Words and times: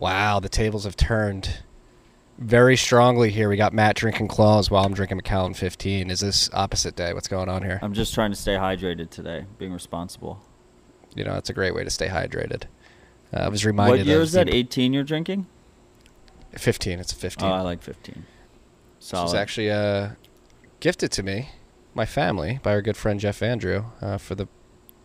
Wow, 0.00 0.40
the 0.40 0.48
tables 0.48 0.84
have 0.84 0.96
turned 0.96 1.58
very 2.38 2.74
strongly 2.74 3.30
here. 3.30 3.50
We 3.50 3.56
got 3.56 3.74
Matt 3.74 3.96
drinking 3.96 4.28
claws 4.28 4.70
while 4.70 4.86
I'm 4.86 4.94
drinking 4.94 5.18
Macallan 5.18 5.52
15. 5.52 6.10
Is 6.10 6.20
this 6.20 6.48
opposite 6.54 6.96
day? 6.96 7.12
What's 7.12 7.28
going 7.28 7.50
on 7.50 7.62
here? 7.62 7.78
I'm 7.82 7.92
just 7.92 8.14
trying 8.14 8.30
to 8.30 8.36
stay 8.36 8.54
hydrated 8.54 9.10
today, 9.10 9.44
being 9.58 9.74
responsible. 9.74 10.40
You 11.14 11.24
know, 11.24 11.34
it's 11.34 11.50
a 11.50 11.52
great 11.52 11.74
way 11.74 11.84
to 11.84 11.90
stay 11.90 12.08
hydrated. 12.08 12.62
Uh, 13.32 13.40
I 13.40 13.48
was 13.48 13.66
reminded. 13.66 13.98
What 13.98 14.06
year 14.06 14.16
of 14.16 14.22
is 14.22 14.32
that? 14.32 14.48
18 14.48 14.94
you're 14.94 15.04
drinking? 15.04 15.46
15. 16.56 16.98
It's 16.98 17.12
a 17.12 17.16
15. 17.16 17.46
Oh, 17.46 17.52
I 17.52 17.60
like 17.60 17.82
15. 17.82 18.24
Solid. 19.00 19.26
This 19.26 19.32
was 19.32 19.38
actually 19.38 19.70
uh, 19.70 20.10
gifted 20.80 21.12
to 21.12 21.22
me, 21.22 21.50
my 21.92 22.06
family, 22.06 22.58
by 22.62 22.72
our 22.72 22.80
good 22.80 22.96
friend 22.96 23.20
Jeff 23.20 23.40
Vandrew 23.40 23.84
uh, 24.00 24.16
for 24.16 24.34
the 24.34 24.48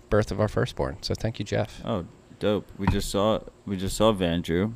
birth 0.09 0.31
of 0.31 0.39
our 0.39 0.47
firstborn. 0.47 0.99
So 1.01 1.13
thank 1.15 1.37
you, 1.37 1.43
Jeff. 1.43 1.81
Oh, 1.83 2.05
dope. 2.39 2.71
We 2.77 2.87
just 2.87 3.09
saw 3.09 3.41
we 3.65 3.75
just 3.75 3.97
saw 3.97 4.13
Vandrew. 4.13 4.73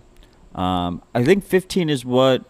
Um, 0.56 1.02
I 1.14 1.24
think 1.24 1.44
15 1.44 1.90
is 1.90 2.04
what 2.04 2.44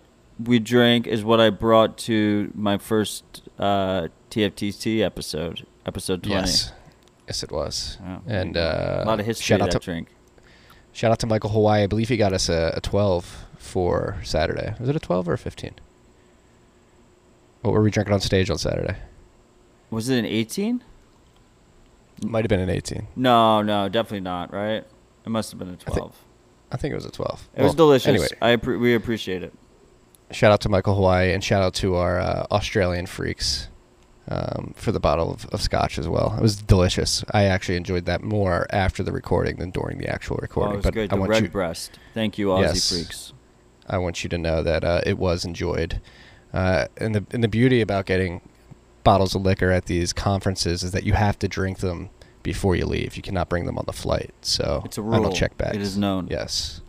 we 0.44 0.60
drank 0.60 1.06
is 1.06 1.24
what 1.24 1.40
I 1.40 1.50
brought 1.50 1.98
to 2.00 2.52
my 2.56 2.78
first 2.78 3.50
uh, 3.60 4.08
TFTC 4.32 5.02
episode, 5.02 5.66
episode 5.86 6.24
20. 6.24 6.40
Yes. 6.40 6.72
Yes, 7.28 7.44
it 7.44 7.52
was. 7.52 7.98
There 8.26 8.40
and 8.42 8.58
uh, 8.58 9.02
a 9.04 9.06
lot 9.06 9.20
of 9.20 9.26
history 9.26 9.44
shout 9.44 9.62
out 9.62 9.72
that 9.72 9.82
to 9.82 9.86
drink. 9.86 10.08
shout 10.94 11.12
out 11.12 11.20
to 11.20 11.28
Michael 11.28 11.52
Hawaii. 11.52 11.84
I 11.84 11.88
believe 11.88 12.10
he 12.10 12.18
got 12.18 12.34
us 12.34 12.50
a, 12.50 12.74
a 12.76 12.82
12 12.82 13.46
for 13.58 14.18
Saturday. 14.24 14.74
Was 14.80 14.90
it 14.90 14.96
a 14.96 15.00
12 15.00 15.30
or 15.30 15.34
a 15.34 15.38
15? 15.38 15.72
What 17.62 17.74
were 17.74 17.82
we 17.84 17.92
drinking 17.92 18.14
on 18.14 18.22
stage 18.22 18.50
on 18.50 18.58
Saturday? 18.58 18.96
Was 19.92 20.10
it 20.10 20.18
an 20.18 20.26
18? 20.26 20.84
Might 22.24 22.46
have 22.46 22.50
been 22.50 22.60
an 22.62 22.70
18. 22.70 23.08
No, 23.16 23.62
no, 23.62 23.90
definitely 23.90 24.22
not. 24.22 24.54
Right? 24.54 24.84
It 25.26 25.30
must 25.30 25.52
have 25.52 25.60
been 25.60 25.70
a 25.70 25.76
think- 25.78 25.98
12. 25.98 26.16
I 26.72 26.78
think 26.78 26.92
it 26.92 26.96
was 26.96 27.06
a 27.06 27.12
12. 27.12 27.50
It 27.56 27.64
was 27.64 27.76
delicious. 27.76 28.08
Anyway, 28.08 28.28
I 28.42 28.56
appre- 28.56 28.80
we 28.80 28.94
appreciate 28.96 29.42
it. 29.44 29.54
shout 30.32 30.52
out 30.52 30.62
to 30.62 30.70
Michael 30.70 30.96
Hawaii 30.96 31.34
and 31.34 31.44
shout 31.44 31.64
out 31.64 31.74
to 31.76 31.96
our 31.96 32.20
uh, 32.20 32.46
Australian 32.52 33.08
freaks 33.08 33.70
um, 34.28 34.74
for 34.76 34.92
the 34.92 35.00
bottle 35.00 35.32
of, 35.32 35.46
of 35.48 35.62
scotch 35.62 35.98
as 35.98 36.08
well. 36.08 36.36
It 36.38 36.42
was 36.42 36.58
delicious. 36.58 37.24
I 37.32 37.46
actually 37.46 37.78
enjoyed 37.78 38.06
that 38.06 38.22
more 38.22 38.68
after 38.70 39.02
the 39.02 39.12
recording 39.12 39.56
than 39.58 39.72
during 39.72 39.98
the 39.98 40.08
actual 40.08 40.36
Oh, 40.38 40.42
recording. 40.44 40.74
it 40.74 40.78
was 40.78 40.84
but 40.86 40.94
great. 40.94 41.12
I 41.12 41.16
The 41.16 41.20
want 41.20 41.30
red 41.32 41.44
you, 41.44 41.50
breast. 41.50 41.98
Thank 42.14 42.38
you, 42.38 42.48
Aussie 42.50 42.62
Yes. 42.62 42.90
freaks. 42.92 43.34
I 43.88 43.98
want 43.98 44.24
you 44.24 44.30
to 44.30 44.38
know 44.38 44.62
that 44.62 44.84
uh, 44.84 45.02
it 45.06 45.18
was 45.18 45.46
enjoyed. 45.46 46.00
Uh, 46.54 46.86
and 46.98 47.16
the 47.16 47.26
and 47.32 47.44
the 47.44 47.48
beauty 47.48 47.82
about 47.82 48.06
getting 48.06 48.42
bottles 49.04 49.34
of 49.34 49.42
liquor 49.42 49.72
at 49.72 49.86
these 49.86 50.14
conferences 50.14 50.84
is 50.84 50.92
that 50.92 51.04
you 51.04 51.14
have 51.14 51.40
to 51.40 51.48
drink 51.48 51.80
them 51.80 52.10
before 52.44 52.76
you 52.76 52.86
leave. 52.86 53.16
You 53.16 53.22
cannot 53.22 53.50
bring 53.50 53.66
them 53.66 53.78
on 53.78 53.84
the 53.86 53.94
flight. 53.94 54.34
So 54.42 54.82
It's 54.86 54.98
a 54.98 55.02
rule. 55.02 55.32
check 55.32 55.58
bags. 55.58 55.76
It 55.76 55.82
is 55.82 55.98
known. 55.98 56.28
Yes. 56.30 56.82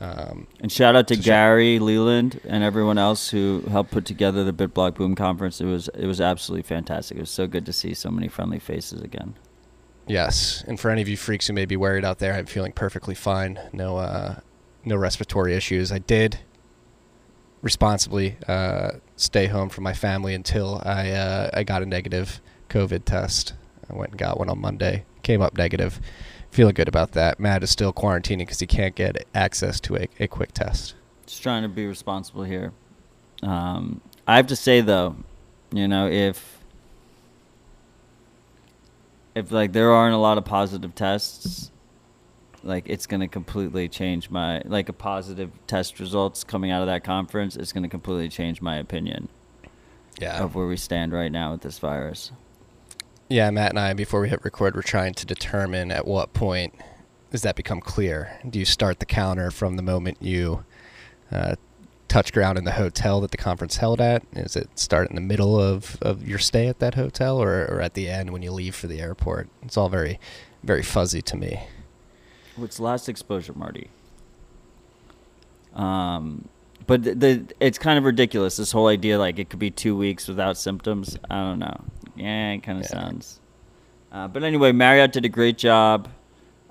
Um, 0.00 0.46
And 0.60 0.72
shout 0.72 0.96
out 0.96 1.06
to 1.08 1.14
So 1.14 1.20
shout- 1.20 1.24
Gary 1.26 1.78
Leland 1.78 2.40
and 2.48 2.64
everyone 2.64 2.96
else 2.96 3.28
who 3.30 3.62
helped 3.70 3.90
put 3.90 4.06
together 4.06 4.42
the 4.44 4.52
BitBlock 4.52 4.94
Boom 4.94 5.14
conference. 5.14 5.60
It 5.60 5.66
was 5.66 5.88
it 5.88 6.06
was 6.06 6.20
absolutely 6.20 6.62
fantastic. 6.62 7.18
It 7.18 7.20
was 7.20 7.30
so 7.30 7.46
good 7.46 7.66
to 7.66 7.72
see 7.72 7.92
so 7.92 8.10
many 8.10 8.26
friendly 8.28 8.58
faces 8.58 9.02
again. 9.02 9.34
Yes, 10.06 10.64
and 10.66 10.80
for 10.80 10.90
any 10.90 11.02
of 11.02 11.08
you 11.08 11.16
freaks 11.18 11.46
who 11.46 11.52
may 11.52 11.66
be 11.66 11.76
worried 11.76 12.04
out 12.04 12.18
there, 12.18 12.32
I'm 12.34 12.46
feeling 12.46 12.72
perfectly 12.72 13.14
fine. 13.14 13.60
No, 13.72 13.98
uh, 13.98 14.36
no 14.86 14.96
respiratory 14.96 15.54
issues. 15.54 15.92
I 15.92 15.98
did 15.98 16.38
responsibly 17.62 18.36
uh, 18.48 18.92
stay 19.16 19.46
home 19.46 19.68
from 19.68 19.84
my 19.84 19.92
family 19.92 20.34
until 20.34 20.80
I 20.84 21.10
uh, 21.10 21.50
I 21.52 21.62
got 21.62 21.82
a 21.82 21.86
negative 21.86 22.40
COVID 22.70 23.04
test. 23.04 23.52
I 23.90 23.96
went 23.96 24.10
and 24.12 24.18
got 24.18 24.38
one 24.38 24.48
on 24.48 24.60
Monday. 24.60 25.04
Came 25.22 25.42
up 25.42 25.56
negative. 25.56 26.00
Feeling 26.50 26.74
good 26.74 26.88
about 26.88 27.12
that. 27.12 27.38
Matt 27.38 27.62
is 27.62 27.70
still 27.70 27.92
quarantining 27.92 28.38
because 28.38 28.58
he 28.60 28.66
can't 28.66 28.94
get 28.94 29.26
access 29.34 29.78
to 29.80 29.96
a, 29.96 30.08
a 30.18 30.26
quick 30.26 30.52
test. 30.52 30.94
Just 31.26 31.42
trying 31.42 31.62
to 31.62 31.68
be 31.68 31.86
responsible 31.86 32.42
here. 32.44 32.72
Um, 33.42 34.00
I 34.26 34.36
have 34.36 34.48
to 34.48 34.56
say 34.56 34.80
though, 34.80 35.16
you 35.72 35.86
know, 35.88 36.08
if 36.08 36.58
if 39.34 39.52
like 39.52 39.72
there 39.72 39.92
aren't 39.92 40.14
a 40.14 40.18
lot 40.18 40.38
of 40.38 40.44
positive 40.44 40.94
tests, 40.94 41.70
like 42.62 42.88
it's 42.88 43.06
gonna 43.06 43.28
completely 43.28 43.88
change 43.88 44.28
my 44.30 44.60
like 44.64 44.88
a 44.88 44.92
positive 44.92 45.50
test 45.66 46.00
results 46.00 46.44
coming 46.44 46.70
out 46.70 46.80
of 46.82 46.88
that 46.88 47.04
conference. 47.04 47.56
It's 47.56 47.72
gonna 47.72 47.88
completely 47.88 48.28
change 48.28 48.60
my 48.60 48.76
opinion 48.76 49.28
Yeah. 50.18 50.42
of 50.42 50.54
where 50.54 50.66
we 50.66 50.76
stand 50.76 51.12
right 51.12 51.30
now 51.32 51.52
with 51.52 51.62
this 51.62 51.78
virus. 51.78 52.32
Yeah, 53.30 53.48
Matt 53.52 53.70
and 53.70 53.78
I, 53.78 53.92
before 53.94 54.20
we 54.20 54.28
hit 54.28 54.44
record, 54.44 54.74
we're 54.74 54.82
trying 54.82 55.14
to 55.14 55.24
determine 55.24 55.92
at 55.92 56.04
what 56.04 56.32
point 56.32 56.74
does 57.30 57.42
that 57.42 57.54
become 57.54 57.80
clear. 57.80 58.40
Do 58.48 58.58
you 58.58 58.64
start 58.64 58.98
the 58.98 59.06
counter 59.06 59.52
from 59.52 59.76
the 59.76 59.82
moment 59.82 60.18
you 60.20 60.64
uh, 61.30 61.54
touch 62.08 62.32
ground 62.32 62.58
in 62.58 62.64
the 62.64 62.72
hotel 62.72 63.20
that 63.20 63.30
the 63.30 63.36
conference 63.36 63.76
held 63.76 64.00
at? 64.00 64.24
Is 64.32 64.56
it 64.56 64.76
start 64.76 65.10
in 65.10 65.14
the 65.14 65.20
middle 65.20 65.60
of, 65.60 65.96
of 66.02 66.26
your 66.26 66.40
stay 66.40 66.66
at 66.66 66.80
that 66.80 66.94
hotel 66.96 67.40
or, 67.40 67.66
or 67.66 67.80
at 67.80 67.94
the 67.94 68.08
end 68.08 68.32
when 68.32 68.42
you 68.42 68.50
leave 68.50 68.74
for 68.74 68.88
the 68.88 69.00
airport? 69.00 69.48
It's 69.62 69.76
all 69.76 69.88
very, 69.88 70.18
very 70.64 70.82
fuzzy 70.82 71.22
to 71.22 71.36
me. 71.36 71.68
What's 72.56 72.80
last 72.80 73.08
exposure, 73.08 73.52
Marty? 73.52 73.90
Um, 75.72 76.48
but 76.88 77.04
the, 77.04 77.14
the 77.14 77.44
it's 77.60 77.78
kind 77.78 77.96
of 77.96 78.02
ridiculous. 78.02 78.56
This 78.56 78.72
whole 78.72 78.88
idea, 78.88 79.20
like 79.20 79.38
it 79.38 79.50
could 79.50 79.60
be 79.60 79.70
two 79.70 79.96
weeks 79.96 80.26
without 80.26 80.56
symptoms. 80.56 81.16
I 81.30 81.36
don't 81.36 81.60
know. 81.60 81.84
Yeah, 82.20 82.52
it 82.52 82.62
kind 82.62 82.78
of 82.78 82.84
Yeah. 82.84 82.88
sounds. 83.00 83.40
Uh, 84.12 84.28
but 84.28 84.42
anyway, 84.42 84.72
Marriott 84.72 85.12
did 85.12 85.24
a 85.24 85.28
great 85.28 85.56
job 85.58 86.08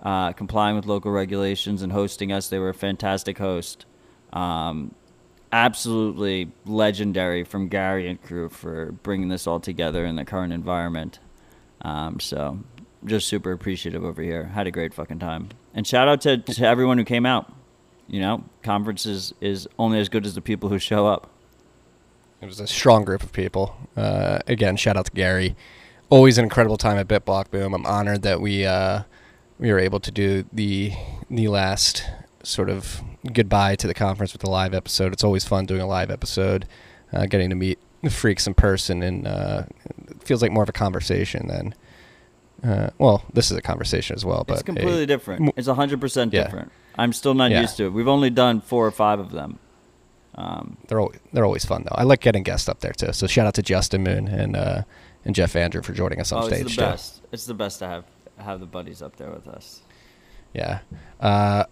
uh, 0.03 0.31
complying 0.33 0.75
with 0.75 0.85
local 0.85 1.11
regulations 1.11 1.81
and 1.81 1.91
hosting 1.91 2.31
us. 2.31 2.49
They 2.49 2.59
were 2.59 2.69
a 2.69 2.73
fantastic 2.73 3.37
host. 3.37 3.85
Um, 4.33 4.93
absolutely 5.51 6.51
legendary 6.65 7.43
from 7.43 7.67
Gary 7.69 8.07
and 8.07 8.21
crew 8.21 8.49
for 8.49 8.91
bringing 9.03 9.29
this 9.29 9.47
all 9.47 9.59
together 9.59 10.05
in 10.05 10.15
the 10.15 10.25
current 10.25 10.53
environment. 10.53 11.19
Um, 11.81 12.19
so 12.19 12.59
just 13.05 13.27
super 13.27 13.51
appreciative 13.51 14.03
over 14.03 14.21
here. 14.21 14.45
Had 14.45 14.67
a 14.67 14.71
great 14.71 14.93
fucking 14.93 15.19
time. 15.19 15.49
And 15.73 15.87
shout 15.87 16.07
out 16.07 16.21
to, 16.21 16.37
to 16.37 16.67
everyone 16.67 16.97
who 16.97 17.03
came 17.05 17.25
out. 17.25 17.51
You 18.07 18.19
know, 18.21 18.43
conference 18.63 19.05
is, 19.05 19.33
is 19.39 19.67
only 19.77 19.99
as 19.99 20.09
good 20.09 20.25
as 20.25 20.35
the 20.35 20.41
people 20.41 20.69
who 20.69 20.79
show 20.79 21.07
up. 21.07 21.31
It 22.41 22.45
was 22.45 22.59
a 22.59 22.67
strong 22.67 23.03
group 23.03 23.21
of 23.23 23.33
people. 23.33 23.75
Uh, 23.97 24.39
again, 24.47 24.77
shout 24.77 24.95
out 24.95 25.05
to 25.07 25.11
Gary. 25.11 25.55
Always 26.09 26.37
an 26.37 26.45
incredible 26.45 26.77
time 26.77 26.97
at 26.97 27.07
BitBlock 27.07 27.51
Boom. 27.51 27.73
I'm 27.73 27.85
honored 27.85 28.21
that 28.23 28.41
we 28.41 28.65
uh, 28.65 29.03
we 29.59 29.71
were 29.71 29.79
able 29.79 29.99
to 29.99 30.11
do 30.11 30.45
the 30.51 30.93
the 31.29 31.47
last 31.49 32.03
sort 32.43 32.69
of 32.69 33.01
goodbye 33.33 33.75
to 33.75 33.87
the 33.87 33.93
conference 33.93 34.31
with 34.33 34.43
a 34.43 34.49
live 34.49 34.73
episode. 34.73 35.11
It's 35.13 35.23
always 35.23 35.43
fun 35.45 35.65
doing 35.65 35.81
a 35.81 35.87
live 35.87 36.09
episode, 36.09 36.65
uh, 37.13 37.25
getting 37.25 37.49
to 37.49 37.55
meet 37.55 37.77
the 38.01 38.09
freaks 38.09 38.47
in 38.47 38.53
person, 38.53 39.03
and 39.03 39.27
uh, 39.27 39.63
it 40.09 40.23
feels 40.23 40.41
like 40.41 40.51
more 40.51 40.63
of 40.63 40.69
a 40.69 40.73
conversation 40.73 41.47
than. 41.47 41.75
Uh, 42.63 42.89
well, 42.97 43.23
this 43.33 43.51
is 43.51 43.57
a 43.57 43.61
conversation 43.61 44.15
as 44.15 44.25
well, 44.25 44.43
but 44.45 44.55
it's 44.55 44.63
completely 44.63 45.03
a- 45.03 45.05
different. 45.05 45.53
It's 45.55 45.67
100% 45.69 46.33
Yeah. 46.33 46.43
different. 46.43 46.71
I'm 46.97 47.13
still 47.13 47.33
not 47.33 47.51
Yeah. 47.51 47.61
used 47.61 47.77
to 47.77 47.85
it. 47.85 47.93
We've 47.93 48.07
only 48.07 48.29
done 48.29 48.59
four 48.59 48.85
or 48.85 48.91
five 48.91 49.17
of 49.19 49.31
them. 49.31 49.59
Um, 50.39 50.77
they're 50.87 51.01
always, 51.01 51.19
they're 51.33 51.43
always 51.45 51.65
fun 51.65 51.83
though. 51.83 51.95
I 51.95 52.03
like 52.03 52.21
getting 52.21 52.43
guests 52.43 52.69
up 52.69 52.79
there 52.79 52.93
too. 52.93 53.11
So 53.11 53.27
shout 53.27 53.45
out 53.45 53.55
to 53.55 53.61
Justin 53.61 54.03
Moon 54.03 54.29
and 54.29 54.55
uh, 54.55 54.83
and 55.25 55.35
Jeff 55.35 55.53
Vandrew 55.53 55.83
for 55.83 55.91
joining 55.91 56.21
us 56.21 56.31
on 56.31 56.43
oh, 56.43 56.47
stage 56.47 56.61
it's 56.61 56.75
the 56.75 56.81
too. 56.81 56.87
best. 56.87 57.21
It's 57.33 57.45
the 57.45 57.53
best 57.53 57.79
to 57.79 57.87
have 57.87 58.05
have 58.37 58.61
the 58.61 58.65
buddies 58.65 59.01
up 59.01 59.17
there 59.17 59.31
with 59.31 59.47
us. 59.49 59.81
Yeah. 60.53 60.79
Uh, 61.19 61.65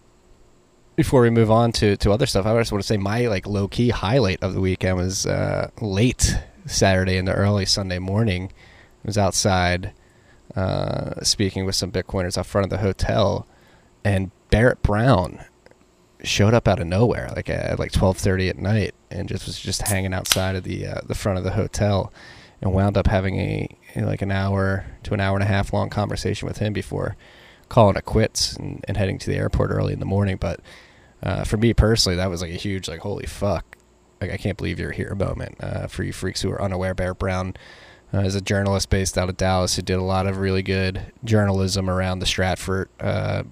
before 0.98 1.22
we 1.22 1.30
move 1.30 1.50
on 1.50 1.72
to, 1.74 1.96
to 1.98 2.12
other 2.12 2.26
stuff, 2.26 2.46
I 2.46 2.58
just 2.60 2.72
want 2.72 2.84
to 2.84 2.88
say 2.88 2.98
my 2.98 3.28
like 3.28 3.48
low 3.48 3.68
key 3.68 3.90
highlight 3.90 4.44
of 4.44 4.54
the 4.54 4.60
weekend 4.60 4.98
was 4.98 5.26
uh, 5.26 5.70
late 5.80 6.36
Saturday 6.66 7.16
into 7.18 7.32
early 7.32 7.66
Sunday 7.66 8.00
morning. 8.00 8.52
I 8.52 9.08
was 9.08 9.18
outside 9.18 9.94
uh, 10.56 11.24
speaking 11.24 11.66
with 11.66 11.76
some 11.76 11.92
Bitcoiners 11.92 12.38
out 12.38 12.48
front 12.48 12.66
of 12.66 12.70
the 12.72 12.80
hotel, 12.80 13.48
and 14.04 14.32
Barrett 14.50 14.82
Brown 14.82 15.46
showed 16.28 16.54
up 16.54 16.68
out 16.68 16.80
of 16.80 16.88
nowhere, 16.88 17.32
like 17.36 17.50
at 17.50 17.80
like 17.80 17.92
twelve 17.92 18.18
thirty 18.18 18.50
at 18.50 18.58
night, 18.58 18.94
and 19.10 19.28
just 19.28 19.46
was 19.46 19.60
just 19.60 19.88
hanging 19.88 20.14
outside 20.14 20.56
of 20.56 20.64
the 20.64 20.88
uh, 20.88 21.02
the 21.06 21.16
front 21.16 21.38
of 21.38 21.44
the 21.44 21.52
hotel, 21.52 22.12
and 22.62 22.74
wound 22.74 22.98
up 22.98 23.08
having 23.08 23.38
a 23.38 23.78
like 23.96 24.22
an 24.22 24.32
hour 24.32 24.86
to 25.04 25.14
an 25.14 25.20
hour 25.20 25.36
and 25.36 25.44
a 25.44 25.48
half 25.48 25.74
long 25.74 25.90
conversation 25.90 26.48
with 26.48 26.58
him 26.58 26.74
before 26.74 27.16
calling 27.70 27.96
it 27.96 28.06
quits 28.06 28.56
and, 28.56 28.84
and 28.88 28.98
heading 28.98 29.18
to 29.18 29.30
the 29.30 29.36
airport 29.36 29.72
early 29.72 29.94
in 29.94 30.00
the 30.00 30.06
morning. 30.06 30.38
But 30.38 30.60
uh, 31.24 31.44
for 31.44 31.58
me 31.58 31.74
personally, 31.74 32.16
that 32.18 32.30
was 32.30 32.42
like 32.42 32.52
a 32.52 32.56
huge 32.56 32.88
like 32.88 33.00
holy 33.00 33.26
fuck, 33.26 33.78
like 34.22 34.32
I 34.32 34.38
can't 34.38 34.58
believe 34.58 34.80
you're 34.80 34.92
here 34.92 35.16
moment. 35.16 35.56
Uh, 35.60 35.88
for 35.88 36.04
you 36.04 36.14
freaks 36.14 36.42
who 36.42 36.52
are 36.52 36.62
unaware, 36.62 36.94
Barrett 36.94 37.20
Brown 37.20 37.56
uh, 38.14 38.20
is 38.20 38.36
a 38.36 38.42
journalist 38.42 38.90
based 38.90 39.18
out 39.18 39.30
of 39.30 39.38
Dallas 39.38 39.76
who 39.76 39.82
did 39.82 39.98
a 39.98 40.04
lot 40.04 40.28
of 40.28 40.38
really 40.38 40.64
good 40.64 41.12
journalism 41.24 41.90
around 41.90 42.20
the 42.20 42.26
Stratfor 42.26 42.88
uh, 43.00 43.44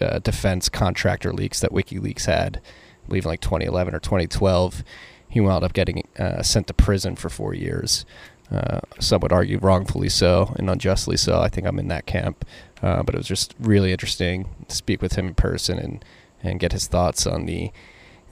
uh, 0.00 0.18
defense 0.20 0.68
contractor 0.68 1.32
leaks 1.32 1.60
that 1.60 1.72
WikiLeaks 1.72 2.26
had, 2.26 2.60
I 3.04 3.08
believe 3.08 3.24
in 3.24 3.30
like 3.30 3.40
2011 3.40 3.94
or 3.94 4.00
2012. 4.00 4.82
He 5.28 5.40
wound 5.40 5.64
up 5.64 5.72
getting 5.72 6.06
uh, 6.18 6.42
sent 6.42 6.66
to 6.66 6.74
prison 6.74 7.16
for 7.16 7.28
four 7.28 7.54
years. 7.54 8.04
Uh, 8.50 8.80
some 8.98 9.20
would 9.20 9.32
argue 9.32 9.58
wrongfully 9.58 10.08
so 10.08 10.52
and 10.56 10.68
unjustly 10.68 11.16
so. 11.16 11.40
I 11.40 11.48
think 11.48 11.66
I'm 11.66 11.78
in 11.78 11.88
that 11.88 12.06
camp. 12.06 12.44
Uh, 12.82 13.02
but 13.02 13.14
it 13.14 13.18
was 13.18 13.28
just 13.28 13.54
really 13.60 13.92
interesting 13.92 14.48
to 14.68 14.74
speak 14.74 15.02
with 15.02 15.14
him 15.14 15.28
in 15.28 15.34
person 15.34 15.78
and, 15.78 16.04
and 16.42 16.58
get 16.58 16.72
his 16.72 16.86
thoughts 16.86 17.26
on 17.26 17.46
the 17.46 17.70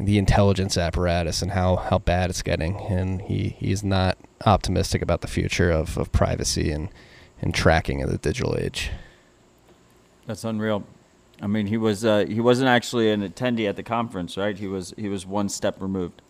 the 0.01 0.19
intelligence 0.19 0.79
apparatus 0.79 1.43
and 1.43 1.51
how, 1.51 1.77
how 1.77 1.99
bad 1.99 2.31
it's 2.31 2.43
getting. 2.43 2.77
And 2.83 3.21
he, 3.23 3.57
he's 3.59 3.83
not 3.83 4.17
optimistic 4.47 5.03
about 5.03 5.23
the 5.23 5.27
future 5.27 5.71
of, 5.71 5.99
of 5.99 6.13
privacy 6.13 6.71
and, 6.71 6.89
and 7.43 7.53
tracking 7.53 8.01
in 8.01 8.09
the 8.09 8.19
digital 8.19 8.57
age. 8.57 8.91
That's 10.27 10.45
unreal. 10.45 10.85
I 11.41 11.47
mean, 11.47 11.67
he 11.67 11.77
was 11.77 12.05
uh, 12.05 12.25
he 12.29 12.41
wasn't 12.41 12.69
actually 12.69 13.11
an 13.11 13.27
attendee 13.29 13.69
at 13.69 13.77
the 13.77 13.83
conference, 13.83 14.37
right? 14.37 14.57
He 14.57 14.67
was 14.67 14.95
he 14.97 15.09
was 15.09 15.25
one 15.25 15.49
step 15.49 15.81
removed. 15.81 16.23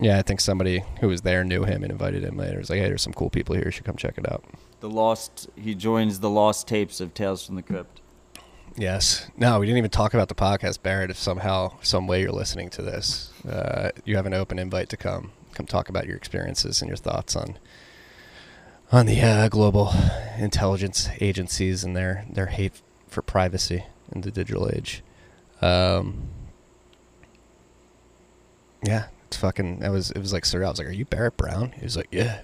Yeah, 0.00 0.18
I 0.18 0.22
think 0.22 0.40
somebody 0.40 0.82
who 1.00 1.08
was 1.08 1.20
there 1.20 1.44
knew 1.44 1.64
him 1.64 1.84
and 1.84 1.92
invited 1.92 2.24
him 2.24 2.36
later. 2.36 2.56
It 2.56 2.58
was 2.58 2.70
like, 2.70 2.80
hey, 2.80 2.86
there's 2.86 3.02
some 3.02 3.12
cool 3.12 3.30
people 3.30 3.54
here. 3.54 3.66
You 3.66 3.70
should 3.70 3.84
come 3.84 3.96
check 3.96 4.18
it 4.18 4.30
out. 4.30 4.44
The 4.80 4.90
lost 4.90 5.48
he 5.54 5.74
joins 5.74 6.20
the 6.20 6.30
lost 6.30 6.66
tapes 6.66 7.00
of 7.00 7.14
Tales 7.14 7.46
from 7.46 7.54
the 7.54 7.62
Crypt. 7.62 8.00
Yes. 8.76 9.30
No, 9.36 9.60
we 9.60 9.66
didn't 9.66 9.78
even 9.78 9.90
talk 9.90 10.14
about 10.14 10.28
the 10.28 10.34
podcast, 10.34 10.82
Barrett. 10.82 11.10
If 11.10 11.18
somehow, 11.18 11.74
some 11.82 12.06
way 12.06 12.22
you're 12.22 12.32
listening 12.32 12.70
to 12.70 12.82
this, 12.82 13.30
uh, 13.46 13.90
you 14.04 14.16
have 14.16 14.26
an 14.26 14.34
open 14.34 14.58
invite 14.58 14.88
to 14.88 14.96
come 14.96 15.32
come 15.52 15.66
talk 15.66 15.90
about 15.90 16.06
your 16.06 16.16
experiences 16.16 16.80
and 16.80 16.88
your 16.88 16.96
thoughts 16.96 17.36
on 17.36 17.58
on 18.90 19.06
the 19.06 19.20
uh, 19.20 19.48
global 19.48 19.92
intelligence 20.38 21.08
agencies 21.20 21.84
and 21.84 21.94
their 21.94 22.24
their 22.30 22.46
hate 22.46 22.80
for 23.06 23.22
privacy 23.22 23.84
in 24.14 24.20
the 24.22 24.30
digital 24.30 24.70
age. 24.72 25.02
Um, 25.60 26.28
yeah, 28.82 29.06
it's 29.26 29.36
fucking. 29.36 29.80
That 29.80 29.90
was 29.90 30.10
it 30.10 30.18
was 30.18 30.32
like 30.32 30.44
surreal. 30.44 30.66
I 30.66 30.70
was 30.70 30.78
like, 30.78 30.88
"Are 30.88 30.92
you 30.92 31.04
Barrett 31.04 31.36
Brown?" 31.36 31.72
He 31.72 31.84
was 31.84 31.96
like, 31.96 32.08
"Yeah." 32.10 32.40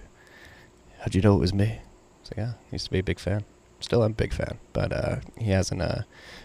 How'd 1.01 1.15
you 1.15 1.23
know 1.23 1.37
it 1.37 1.41
was 1.41 1.55
me? 1.55 1.67
I 1.67 1.81
was 2.21 2.31
like, 2.31 2.39
"Yeah, 2.39 2.53
I 2.57 2.73
used 2.73 2.87
to 2.87 2.91
be 2.91 2.99
a 2.99 3.05
big 3.05 3.19
fan." 3.19 3.45
Still, 3.81 4.03
I'm 4.03 4.13
a 4.13 4.15
big 4.15 4.33
fan, 4.33 4.59
but 4.73 4.93
uh, 4.93 5.17
he 5.37 5.51
hasn't 5.51 5.81
uh, 5.83 6.03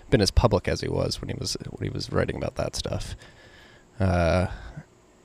been 0.10 0.22
as 0.22 0.30
public 0.30 0.68
as 0.68 0.82
he 0.82 0.88
was 0.88 1.20
when 1.20 1.30
he 1.30 1.36
was 1.36 1.58
when 1.70 1.90
he 1.90 1.94
was 1.94 2.12
writing 2.12 2.36
about 2.36 2.56
that 2.56 2.76
stuff. 2.76 3.16
Uh, 4.00 4.48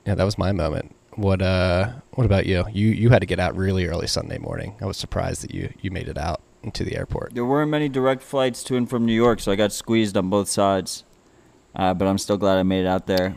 yeah, 0.07 0.15
that 0.15 0.25
was 0.25 0.39
my 0.39 0.53
moment. 0.53 0.95
What 1.17 1.43
uh, 1.43 1.93
what 2.13 2.25
about 2.25 2.47
you? 2.47 2.65
You 2.73 2.89
you 2.89 3.11
had 3.11 3.21
to 3.21 3.27
get 3.27 3.41
out 3.41 3.57
really 3.57 3.87
early 3.87 4.07
Sunday 4.07 4.39
morning. 4.39 4.75
I 4.81 4.87
was 4.87 4.97
surprised 4.97 5.43
that 5.43 5.55
you 5.55 5.73
you 5.81 5.91
made 5.91 6.09
it 6.09 6.19
out 6.19 6.41
into 6.63 6.85
the 6.85 6.97
airport. 6.97 7.35
There 7.35 7.45
weren't 7.45 7.71
many 7.71 7.89
direct 7.89 8.23
flights 8.23 8.63
to 8.65 8.77
and 8.77 8.89
from 8.89 9.05
New 9.07 9.13
York, 9.15 9.41
so 9.41 9.53
I 9.53 9.57
got 9.57 9.73
squeezed 9.73 10.17
on 10.17 10.29
both 10.31 10.49
sides. 10.49 11.05
Uh, 11.77 11.95
but 11.95 12.09
I'm 12.09 12.19
still 12.19 12.37
glad 12.37 12.59
I 12.59 12.63
made 12.63 12.81
it 12.81 12.87
out 12.89 13.07
there. 13.07 13.37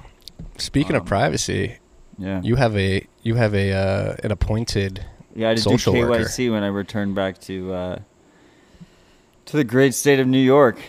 Speaking 0.58 0.96
of 0.96 1.02
Um, 1.02 1.08
privacy, 1.08 1.78
Yeah. 2.18 2.42
you 2.42 2.56
have 2.56 2.76
a 2.76 3.06
you 3.24 3.36
have 3.36 3.54
a 3.54 3.72
uh, 3.74 4.16
an 4.24 4.32
appointed 4.32 5.06
Yeah, 5.36 5.50
I 5.52 5.56
to 5.56 5.62
do 5.62 5.62
social 5.62 5.94
worker. 5.94 6.24
KYC 6.26 6.52
when 6.52 6.64
I 6.64 6.68
returned 6.68 7.14
back 7.16 7.40
to 7.42 7.74
uh, 7.74 8.00
to 9.46 9.58
the 9.58 9.64
great 9.64 9.94
state 9.94 10.20
of 10.20 10.28
New 10.28 10.40
York. 10.40 10.80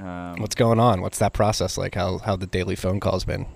Um, 0.00 0.36
What's 0.36 0.54
going 0.54 0.78
on? 0.78 1.00
What's 1.00 1.18
that 1.18 1.32
process 1.32 1.76
like? 1.76 1.94
How 1.96 2.18
how 2.18 2.36
the 2.36 2.46
daily 2.46 2.76
phone 2.76 3.00
calls 3.00 3.24
been? 3.24 3.46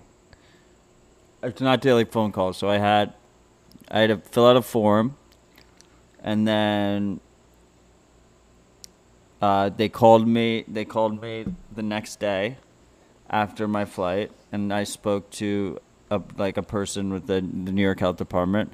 it's 1.44 1.60
not 1.60 1.80
daily 1.80 2.04
phone 2.04 2.32
calls, 2.32 2.56
so 2.56 2.68
I 2.68 2.78
had 2.78 3.14
I 3.90 4.00
had 4.00 4.08
to 4.10 4.16
fill 4.18 4.46
out 4.46 4.56
a 4.56 4.62
form, 4.62 5.16
and 6.22 6.46
then 6.48 7.20
uh, 9.42 9.68
they 9.68 9.88
called 9.88 10.26
me. 10.26 10.64
They 10.68 10.84
called 10.84 11.20
me 11.20 11.44
the 11.74 11.82
next 11.82 12.20
day 12.20 12.58
after 13.28 13.66
my 13.66 13.84
flight, 13.84 14.30
and 14.52 14.72
I 14.72 14.84
spoke 14.84 15.30
to 15.32 15.80
a, 16.10 16.22
like 16.38 16.56
a 16.56 16.62
person 16.62 17.12
with 17.12 17.26
the, 17.26 17.40
the 17.40 17.72
New 17.72 17.82
York 17.82 17.98
Health 17.98 18.16
Department, 18.16 18.72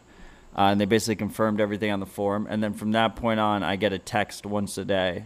uh, 0.57 0.69
and 0.71 0.81
they 0.81 0.85
basically 0.85 1.17
confirmed 1.17 1.61
everything 1.61 1.91
on 1.91 2.01
the 2.01 2.07
form. 2.07 2.47
And 2.51 2.63
then 2.63 2.75
from 2.75 2.93
that 2.93 3.17
point 3.17 3.41
on, 3.41 3.63
I 3.63 3.77
get 3.77 3.93
a 3.95 3.99
text 3.99 4.45
once 4.45 4.77
a 4.77 4.85
day. 4.85 5.25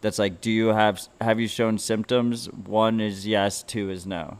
That's 0.00 0.18
like, 0.18 0.40
do 0.40 0.50
you 0.50 0.68
have 0.68 1.08
have 1.20 1.38
you 1.38 1.46
shown 1.46 1.76
symptoms? 1.76 2.46
One 2.46 3.00
is 3.00 3.26
yes, 3.26 3.62
two 3.62 3.90
is 3.90 4.06
no. 4.06 4.38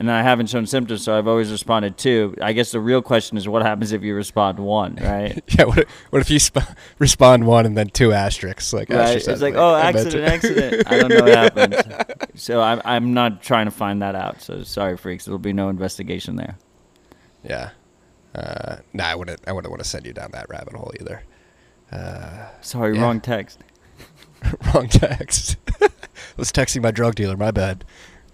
And 0.00 0.08
I 0.12 0.22
haven't 0.22 0.46
shown 0.46 0.64
symptoms, 0.64 1.02
so 1.02 1.18
I've 1.18 1.26
always 1.26 1.50
responded 1.50 1.98
two. 1.98 2.36
I 2.40 2.52
guess 2.52 2.70
the 2.70 2.78
real 2.78 3.02
question 3.02 3.36
is, 3.36 3.48
what 3.48 3.62
happens 3.62 3.90
if 3.90 4.02
you 4.04 4.14
respond 4.14 4.60
one, 4.60 4.94
right? 5.00 5.42
Yeah. 5.58 5.64
What 5.64 5.78
if, 5.78 5.90
what 6.10 6.22
if 6.22 6.30
you 6.30 6.38
sp- 6.38 6.70
respond 7.00 7.46
one 7.48 7.66
and 7.66 7.76
then 7.76 7.88
two 7.88 8.12
asterisks? 8.12 8.72
Like 8.72 8.90
right? 8.90 9.16
It's 9.16 9.26
like, 9.26 9.40
like, 9.40 9.54
oh, 9.56 9.74
accident, 9.74 10.24
accident. 10.24 10.86
I 10.86 10.98
don't 11.00 11.08
know 11.08 11.24
what 11.24 11.28
happened. 11.56 12.30
So 12.36 12.60
I'm 12.62 12.80
I'm 12.84 13.12
not 13.12 13.42
trying 13.42 13.64
to 13.66 13.72
find 13.72 14.00
that 14.02 14.14
out. 14.14 14.40
So 14.40 14.62
sorry, 14.62 14.96
freaks. 14.96 15.24
There'll 15.24 15.38
be 15.38 15.52
no 15.52 15.68
investigation 15.68 16.36
there. 16.36 16.56
Yeah. 17.42 17.70
Uh, 18.36 18.76
nah, 18.92 19.04
I 19.06 19.14
wouldn't. 19.16 19.40
I 19.48 19.52
wouldn't 19.52 19.70
want 19.70 19.82
to 19.82 19.88
send 19.88 20.06
you 20.06 20.12
down 20.12 20.30
that 20.30 20.48
rabbit 20.48 20.74
hole 20.74 20.92
either. 21.00 21.24
Uh, 21.90 22.46
Sorry, 22.60 22.94
Yeah. 22.94 23.02
wrong 23.02 23.20
text. 23.20 23.58
wrong 24.74 24.86
text. 24.86 25.56
I 25.82 25.88
was 26.36 26.52
texting 26.52 26.82
my 26.82 26.92
drug 26.92 27.16
dealer. 27.16 27.36
My 27.36 27.50
bad. 27.50 27.84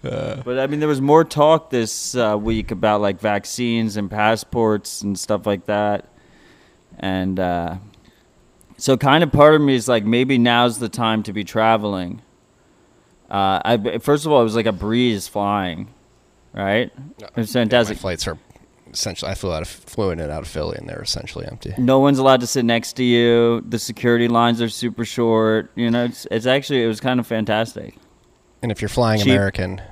Uh, 0.04 0.42
But 0.44 0.58
I 0.58 0.66
mean, 0.66 0.80
there 0.80 0.88
was 0.88 1.00
more 1.00 1.24
talk 1.24 1.70
this 1.70 2.14
uh, 2.14 2.36
week 2.40 2.70
about 2.70 3.00
like 3.00 3.20
vaccines 3.20 3.96
and 3.96 4.10
passports 4.10 5.02
and 5.02 5.18
stuff 5.18 5.46
like 5.46 5.66
that, 5.66 6.08
and 6.98 7.40
uh, 7.40 7.76
so 8.76 8.96
kind 8.96 9.24
of 9.24 9.32
part 9.32 9.54
of 9.54 9.62
me 9.62 9.74
is 9.74 9.88
like 9.88 10.04
maybe 10.04 10.38
now's 10.38 10.78
the 10.78 10.88
time 10.88 11.22
to 11.24 11.32
be 11.32 11.44
traveling. 11.44 12.22
Uh, 13.30 13.60
I 13.64 13.98
first 13.98 14.26
of 14.26 14.32
all, 14.32 14.40
it 14.40 14.44
was 14.44 14.56
like 14.56 14.66
a 14.66 14.72
breeze 14.72 15.26
flying, 15.26 15.88
right? 16.52 16.92
It 17.18 17.36
was 17.36 17.54
my 17.54 17.60
fantastic. 17.60 17.98
flights 17.98 18.26
are 18.26 18.38
essentially. 18.92 19.30
I 19.30 19.34
flew 19.34 19.52
out 19.52 19.62
of 19.62 19.68
flew 19.68 20.10
in 20.10 20.20
and 20.20 20.30
out 20.30 20.42
of 20.42 20.48
Philly, 20.48 20.76
and 20.78 20.88
they're 20.88 21.02
essentially 21.02 21.46
empty. 21.46 21.74
No 21.78 21.98
one's 21.98 22.18
allowed 22.18 22.40
to 22.40 22.46
sit 22.46 22.64
next 22.64 22.94
to 22.94 23.04
you. 23.04 23.62
The 23.68 23.78
security 23.78 24.28
lines 24.28 24.62
are 24.62 24.68
super 24.68 25.04
short. 25.04 25.70
You 25.74 25.90
know, 25.90 26.04
it's, 26.04 26.26
it's 26.30 26.46
actually 26.46 26.84
it 26.84 26.86
was 26.86 27.00
kind 27.00 27.18
of 27.20 27.26
fantastic. 27.26 27.96
And 28.62 28.72
if 28.72 28.80
you're 28.80 28.88
flying 28.88 29.20
Cheap. 29.20 29.32
American, 29.32 29.82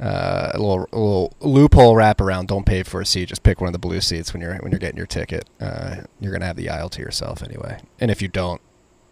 uh, 0.00 0.50
a 0.54 0.58
little 0.58 0.88
a 0.92 0.98
little 0.98 1.34
loophole 1.40 1.94
wraparound. 1.94 2.46
Don't 2.48 2.66
pay 2.66 2.82
for 2.82 3.00
a 3.00 3.06
seat. 3.06 3.28
Just 3.28 3.42
pick 3.42 3.60
one 3.60 3.68
of 3.68 3.72
the 3.72 3.78
blue 3.78 4.00
seats 4.00 4.32
when 4.32 4.42
you're 4.42 4.56
when 4.58 4.70
you're 4.72 4.78
getting 4.78 4.96
your 4.98 5.06
ticket. 5.06 5.48
Uh, 5.60 5.96
you're 6.20 6.32
gonna 6.32 6.46
have 6.46 6.56
the 6.56 6.68
aisle 6.68 6.88
to 6.90 7.00
yourself 7.00 7.42
anyway. 7.42 7.80
And 7.98 8.10
if 8.10 8.20
you 8.20 8.28
don't, 8.28 8.60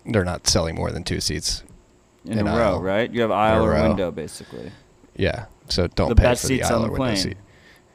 they're 0.06 0.24
not 0.24 0.46
selling 0.46 0.74
more 0.74 0.90
than 0.90 1.04
two 1.04 1.20
seats. 1.20 1.62
In, 2.26 2.38
In 2.38 2.46
a 2.46 2.56
row, 2.56 2.74
aisle. 2.74 2.80
right? 2.82 3.10
You 3.12 3.20
have 3.22 3.30
aisle 3.30 3.64
or 3.64 3.70
row. 3.70 3.88
window, 3.88 4.10
basically. 4.10 4.72
Yeah. 5.16 5.46
So 5.68 5.86
don't 5.88 6.08
The 6.10 6.14
pay 6.16 6.22
best 6.24 6.42
for 6.42 6.48
the 6.48 6.56
seats 6.58 6.70
aisle 6.70 6.76
on 6.78 6.82
or 6.82 6.86
the 6.86 6.92
window 6.92 7.04
plane. 7.06 7.16
seat. 7.16 7.36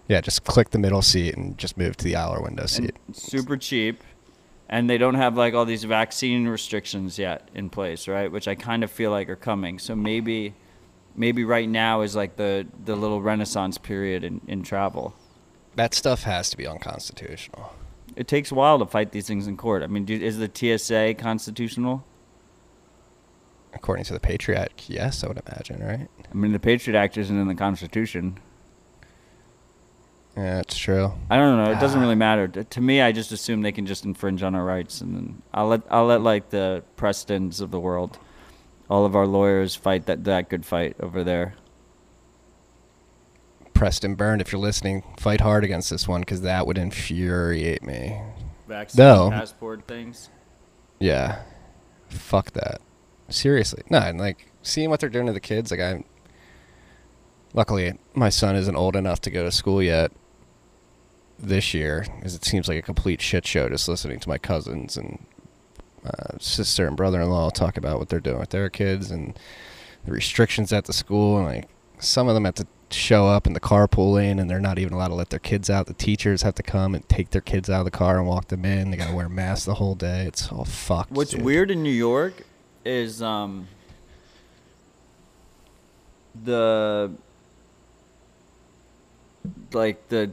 Yeah, 0.08 0.22
just 0.22 0.44
click 0.44 0.72
the 0.72 0.80
middle 0.80 1.02
seat 1.04 1.36
and 1.36 1.58
just 1.58 1.78
move 1.78 1.96
to 1.98 2.04
the 2.04 2.16
aisle 2.16 2.34
or 2.36 2.42
window 2.42 2.62
and 2.64 2.70
seat. 2.70 2.96
super 3.12 3.58
cheap 3.58 4.04
and 4.68 4.88
they 4.90 4.98
don't 5.00 5.16
have 5.16 5.36
like 5.38 5.54
all 5.56 5.66
these 5.66 5.84
vaccine 5.84 6.48
restrictions 6.48 7.18
yet 7.20 7.48
in 7.56 7.70
place 7.72 8.08
right 8.08 8.32
which 8.32 8.48
i 8.48 8.54
kind 8.54 8.84
of 8.84 8.92
feel 8.92 9.10
like 9.10 9.28
are 9.30 9.36
coming 9.36 9.80
so 9.80 9.96
maybe 9.96 10.54
maybe 11.16 11.44
right 11.44 11.68
now 11.70 12.02
is 12.02 12.16
like 12.16 12.36
the 12.36 12.66
the 12.86 12.96
little 12.96 13.22
renaissance 13.22 13.78
period 13.78 14.24
in, 14.24 14.42
in 14.48 14.64
travel 14.64 15.14
That 15.76 15.94
stuff 15.94 16.24
has 16.24 16.50
to 16.52 16.58
be 16.58 16.66
unconstitutional. 16.68 17.74
it 18.16 18.28
takes 18.28 18.52
a 18.52 18.56
while 18.56 18.80
to 18.80 18.86
fight 18.86 19.12
these 19.12 19.28
things 19.28 19.48
in 19.48 19.58
court 19.58 19.84
i 19.84 19.88
mean 19.88 20.06
do, 20.06 20.14
is 20.14 20.38
the 20.38 20.50
tsa 20.54 21.14
constitutional 21.16 22.04
According 23.72 24.06
to 24.06 24.14
the 24.14 24.20
Patriot 24.20 24.58
Act, 24.58 24.90
yes, 24.90 25.24
I 25.24 25.28
would 25.28 25.42
imagine, 25.48 25.86
right? 25.86 26.08
i 26.32 26.34
mean 26.36 26.52
the 26.54 26.60
patriot 26.60 26.98
act 26.98 27.18
isn't 27.18 27.38
in 27.40 27.48
the 27.48 27.56
constitution 27.56 28.38
Yeah, 30.38 30.56
that's 30.58 30.78
true. 30.78 31.12
i 31.30 31.36
don't 31.38 31.58
know 31.64 31.72
it 31.72 31.80
doesn't 31.80 32.00
Ah. 32.00 32.04
really 32.04 32.16
matter 32.16 32.48
to, 32.48 32.64
to 32.64 32.82
me 32.82 33.02
i 33.02 33.12
just 33.12 33.32
assume 33.32 33.62
they 33.62 33.72
can 33.72 33.86
just 33.86 34.06
infringe 34.06 34.42
on 34.44 34.56
our 34.56 34.64
rights 34.66 35.02
and 35.02 35.16
then 35.16 35.42
i'll 35.54 35.68
let 35.68 35.82
i'll 35.92 36.06
let 36.06 36.22
like 36.22 36.50
the 36.50 36.84
prestons 36.98 37.62
of 37.62 37.72
the 37.72 37.80
world 37.80 38.18
all 38.90 39.06
of 39.06 39.16
our 39.16 39.28
lawyers 39.28 39.76
fight 39.76 40.06
that 40.08 40.24
that 40.24 40.50
good 40.50 40.66
fight 40.66 40.96
over 41.00 41.24
there 41.24 41.54
Preston 43.80 44.16
Byrne, 44.16 44.42
if 44.42 44.52
you're 44.52 44.60
listening, 44.60 45.04
fight 45.18 45.40
hard 45.40 45.64
against 45.64 45.90
this 45.90 46.06
one 46.06 46.20
because 46.20 46.42
that 46.42 46.68
would 46.68 46.78
infuriate 46.78 47.82
me. 47.82 48.20
vaccine 48.68 49.06
No. 49.06 49.30
passport 49.30 49.88
things. 49.88 50.28
Yeah. 51.00 51.44
Fuck 52.10 52.52
that. 52.52 52.82
Seriously. 53.30 53.84
No, 53.90 54.00
and 54.00 54.20
like 54.20 54.52
seeing 54.64 54.90
what 54.90 55.00
they're 55.00 55.08
doing 55.08 55.28
to 55.28 55.32
the 55.32 55.40
kids, 55.40 55.72
like 55.72 55.80
I 55.80 56.04
luckily 57.54 57.98
my 58.14 58.28
son 58.28 58.58
isn't 58.58 58.76
old 58.76 58.98
enough 58.98 59.22
to 59.22 59.32
go 59.32 59.44
to 59.44 59.52
school 59.52 59.82
yet 59.82 60.12
this 61.38 61.74
year 61.74 62.06
because 62.18 62.36
it 62.36 62.44
seems 62.44 62.68
like 62.68 62.78
a 62.78 62.82
complete 62.82 63.22
shit 63.22 63.48
show 63.48 63.70
just 63.70 63.88
listening 63.88 64.20
to 64.20 64.28
my 64.28 64.38
cousins 64.38 64.98
and 64.98 65.26
uh, 66.10 66.38
sister 66.40 66.88
and 66.88 66.96
brother-in-law 66.98 67.50
talk 67.52 67.78
about 67.78 68.00
what 68.00 68.10
they're 68.10 68.20
doing 68.20 68.40
with 68.40 68.50
their 68.50 68.70
kids 68.70 69.12
and 69.12 69.38
the 70.06 70.12
restrictions 70.12 70.72
at 70.74 70.86
the 70.86 70.94
school 70.94 71.38
and 71.38 71.46
like 71.46 71.70
some 72.00 72.28
of 72.28 72.34
them 72.34 72.46
have 72.46 72.56
to 72.56 72.66
show 72.92 73.28
up 73.28 73.46
in 73.46 73.54
the 73.54 73.60
carpool 73.60 74.14
lane 74.14 74.40
and 74.40 74.50
they're 74.50 74.60
not 74.60 74.80
even 74.80 74.94
allowed 74.94 75.10
to 75.10 75.14
let 75.14 75.30
their 75.30 75.40
kids 75.40 75.70
out. 75.70 75.86
The 75.86 75.94
teachers 75.94 76.42
have 76.42 76.56
to 76.56 76.64
come 76.64 76.96
and 76.96 77.08
take 77.08 77.30
their 77.32 77.42
kids 77.42 77.70
out 77.70 77.80
of 77.80 77.86
the 77.86 77.92
car 77.92 78.18
and 78.18 78.28
walk 78.28 78.48
them 78.48 78.66
in. 78.66 78.90
They 78.92 78.98
gotta 78.98 79.14
wear 79.14 79.30
masks 79.30 79.66
the 79.66 79.76
whole 79.76 79.96
day. 79.96 80.26
It's 80.26 80.52
all 80.52 80.66
fucked 80.66 81.12
What's 81.12 81.32
dude. 81.32 81.44
weird 81.44 81.72
in 81.72 81.84
New 81.84 81.92
York 81.92 82.34
is 82.86 83.22
um 83.22 83.68
the 86.44 87.12
like 89.74 90.08
the 90.10 90.32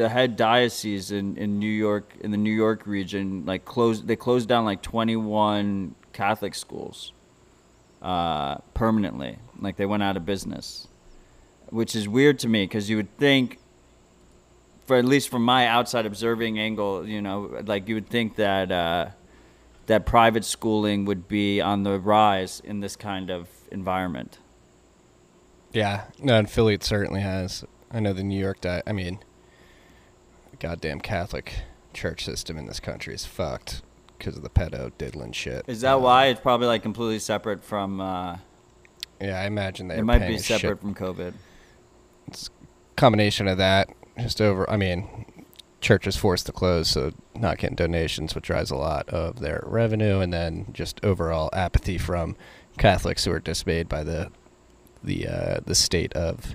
the 0.00 0.08
head 0.08 0.36
diocese 0.36 1.12
in, 1.12 1.36
in 1.36 1.58
New 1.58 1.66
York 1.66 2.14
in 2.20 2.30
the 2.30 2.36
New 2.36 2.52
York 2.52 2.86
region 2.86 3.44
like 3.44 3.66
closed 3.66 4.06
they 4.06 4.16
closed 4.16 4.48
down 4.48 4.64
like 4.64 4.80
21 4.80 5.94
Catholic 6.14 6.54
schools 6.54 7.12
uh, 8.00 8.56
permanently 8.72 9.36
like 9.60 9.76
they 9.76 9.86
went 9.86 10.02
out 10.02 10.16
of 10.16 10.24
business, 10.24 10.88
which 11.68 11.94
is 11.94 12.08
weird 12.08 12.38
to 12.38 12.48
me 12.48 12.64
because 12.64 12.88
you 12.88 12.96
would 12.96 13.14
think, 13.18 13.58
for 14.86 14.96
at 14.96 15.04
least 15.04 15.28
from 15.28 15.44
my 15.44 15.66
outside 15.66 16.06
observing 16.06 16.58
angle, 16.58 17.06
you 17.06 17.20
know, 17.20 17.62
like 17.66 17.88
you 17.88 17.94
would 17.94 18.08
think 18.08 18.36
that 18.36 18.72
uh, 18.72 19.10
that 19.86 20.06
private 20.06 20.44
schooling 20.44 21.04
would 21.04 21.28
be 21.28 21.60
on 21.60 21.82
the 21.82 21.98
rise 22.00 22.60
in 22.64 22.80
this 22.80 22.96
kind 22.96 23.30
of 23.30 23.48
environment. 23.70 24.38
Yeah, 25.72 26.04
no, 26.18 26.38
in 26.38 26.46
Philly 26.46 26.74
it 26.74 26.82
certainly 26.82 27.20
has. 27.20 27.64
I 27.90 28.00
know 28.00 28.12
the 28.12 28.24
New 28.24 28.38
York, 28.38 28.60
di- 28.60 28.82
I 28.86 28.92
mean, 28.92 29.18
goddamn 30.60 31.00
Catholic 31.00 31.54
church 31.92 32.24
system 32.24 32.56
in 32.56 32.66
this 32.66 32.78
country 32.78 33.14
is 33.14 33.24
fucked 33.24 33.82
because 34.16 34.36
of 34.36 34.42
the 34.42 34.50
pedo 34.50 34.92
diddling 34.98 35.32
shit. 35.32 35.64
Is 35.66 35.80
that 35.80 36.00
why 36.00 36.26
it's 36.26 36.40
probably 36.40 36.66
like 36.66 36.82
completely 36.82 37.18
separate 37.18 37.64
from? 37.64 38.00
Uh, 38.00 38.38
Yeah, 39.20 39.40
I 39.40 39.46
imagine 39.46 39.88
they 39.88 39.98
it 39.98 40.04
might 40.04 40.26
be 40.26 40.38
separate 40.38 40.60
shit 40.60 40.80
from 40.80 40.94
COVID. 40.94 41.32
It's 42.28 42.50
combination 42.96 43.48
of 43.48 43.58
that, 43.58 43.88
just 44.18 44.40
over. 44.40 44.68
I 44.70 44.76
mean, 44.76 45.24
churches 45.80 46.16
forced 46.16 46.46
to 46.46 46.52
close, 46.52 46.88
so 46.88 47.12
not 47.34 47.58
getting 47.58 47.76
donations, 47.76 48.34
which 48.34 48.44
drives 48.44 48.70
a 48.70 48.76
lot 48.76 49.08
of 49.08 49.40
their 49.40 49.64
revenue, 49.66 50.20
and 50.20 50.32
then 50.32 50.66
just 50.72 51.02
overall 51.02 51.48
apathy 51.52 51.96
from 51.98 52.36
Catholics 52.78 53.24
who 53.24 53.32
are 53.32 53.40
dismayed 53.40 53.88
by 53.88 54.04
the 54.04 54.30
the 55.02 55.26
uh, 55.26 55.60
the 55.64 55.74
state 55.74 56.12
of 56.12 56.54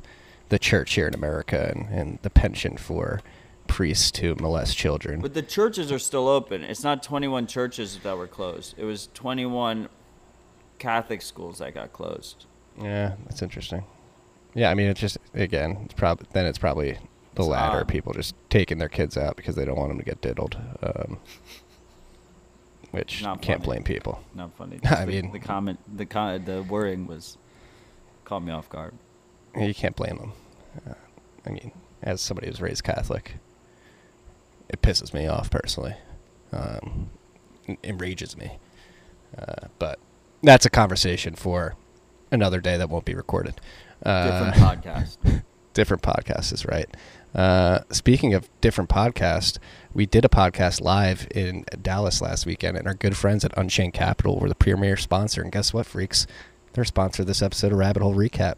the 0.49 0.59
church 0.59 0.93
here 0.93 1.07
in 1.07 1.15
America 1.15 1.71
and, 1.75 1.89
and 1.89 2.19
the 2.21 2.29
penchant 2.29 2.79
for 2.79 3.19
priests 3.67 4.11
to 4.11 4.35
molest 4.35 4.77
children. 4.77 5.19
But 5.21 5.33
the 5.33 5.41
churches 5.41 5.91
are 5.91 5.99
still 5.99 6.27
open. 6.27 6.63
It's 6.63 6.83
not 6.83 7.01
21 7.03 7.47
churches 7.47 7.97
that 8.03 8.17
were 8.17 8.27
closed. 8.27 8.75
It 8.77 8.85
was 8.85 9.09
21 9.13 9.89
Catholic 10.79 11.21
schools 11.21 11.59
that 11.59 11.73
got 11.73 11.93
closed. 11.93 12.45
Yeah, 12.81 13.15
that's 13.25 13.41
interesting. 13.41 13.83
Yeah, 14.53 14.69
I 14.69 14.73
mean, 14.73 14.87
it's 14.87 14.99
just 15.01 15.17
again, 15.33 15.79
it's 15.85 15.93
probably 15.93 16.27
then 16.33 16.45
it's 16.45 16.57
probably 16.57 16.91
the 17.35 17.41
It's 17.41 17.47
latter. 17.47 17.79
odd. 17.79 17.87
People 17.87 18.13
just 18.13 18.35
taking 18.49 18.77
their 18.77 18.89
kids 18.89 19.17
out 19.17 19.35
because 19.35 19.55
they 19.55 19.65
don't 19.65 19.77
want 19.77 19.89
them 19.89 19.97
to 19.97 20.03
get 20.05 20.21
diddled. 20.21 20.57
Um, 20.83 21.17
which 22.91 23.21
Not 23.23 23.41
can't 23.41 23.59
funny. 23.61 23.65
blame 23.79 23.83
people. 23.83 24.21
Not 24.33 24.53
funny. 24.55 24.79
I 24.89 25.05
The- 25.05 25.11
mean- 25.21 25.31
the 25.31 25.39
comment, 25.39 25.79
the 25.97 26.05
con- 26.05 26.45
the 26.45 26.63
wording 26.63 27.07
was 27.07 27.37
caught 28.23 28.43
me 28.43 28.51
off 28.51 28.69
guard. 28.69 28.93
You 29.57 29.73
can't 29.73 29.95
blame 29.95 30.17
them. 30.17 30.33
Uh, 30.89 30.93
I 31.45 31.49
mean, 31.49 31.71
as 32.01 32.19
somebody 32.21 32.47
who's 32.47 32.61
raised 32.61 32.83
Catholic, 32.83 33.35
it 34.69 34.81
pisses 34.81 35.13
me 35.13 35.27
off 35.27 35.49
personally. 35.49 35.95
Um, 36.51 37.09
enrages 37.83 38.37
me. 38.37 38.57
Uh, 39.37 39.67
but 39.79 39.99
that's 40.43 40.65
a 40.65 40.69
conversation 40.69 41.35
for 41.35 41.75
another 42.31 42.59
day 42.61 42.77
that 42.77 42.89
won't 42.89 43.05
be 43.05 43.15
recorded. 43.15 43.59
Uh, 44.03 44.51
Different 44.51 44.83
podcast. 44.83 45.43
different 45.73 46.03
podcast 46.03 46.53
is 46.53 46.65
right. 46.65 46.89
Uh, 47.35 47.81
speaking 47.91 48.33
of 48.33 48.49
different 48.61 48.89
podcast, 48.89 49.57
we 49.93 50.05
did 50.05 50.23
a 50.23 50.29
podcast 50.29 50.81
live 50.81 51.27
in 51.31 51.65
Dallas 51.81 52.21
last 52.21 52.45
weekend, 52.45 52.77
and 52.77 52.87
our 52.87 52.93
good 52.93 53.15
friends 53.17 53.43
at 53.43 53.55
Unchained 53.57 53.93
Capital 53.93 54.39
were 54.39 54.47
the 54.47 54.55
premier 54.55 54.95
sponsor. 54.97 55.41
And 55.41 55.51
guess 55.51 55.73
what, 55.73 55.85
freaks? 55.85 56.25
They're 56.73 56.85
sponsored 56.85 57.27
this 57.27 57.41
episode 57.41 57.71
of 57.71 57.77
Rabbit 57.77 58.01
Hole 58.01 58.15
Recap. 58.15 58.55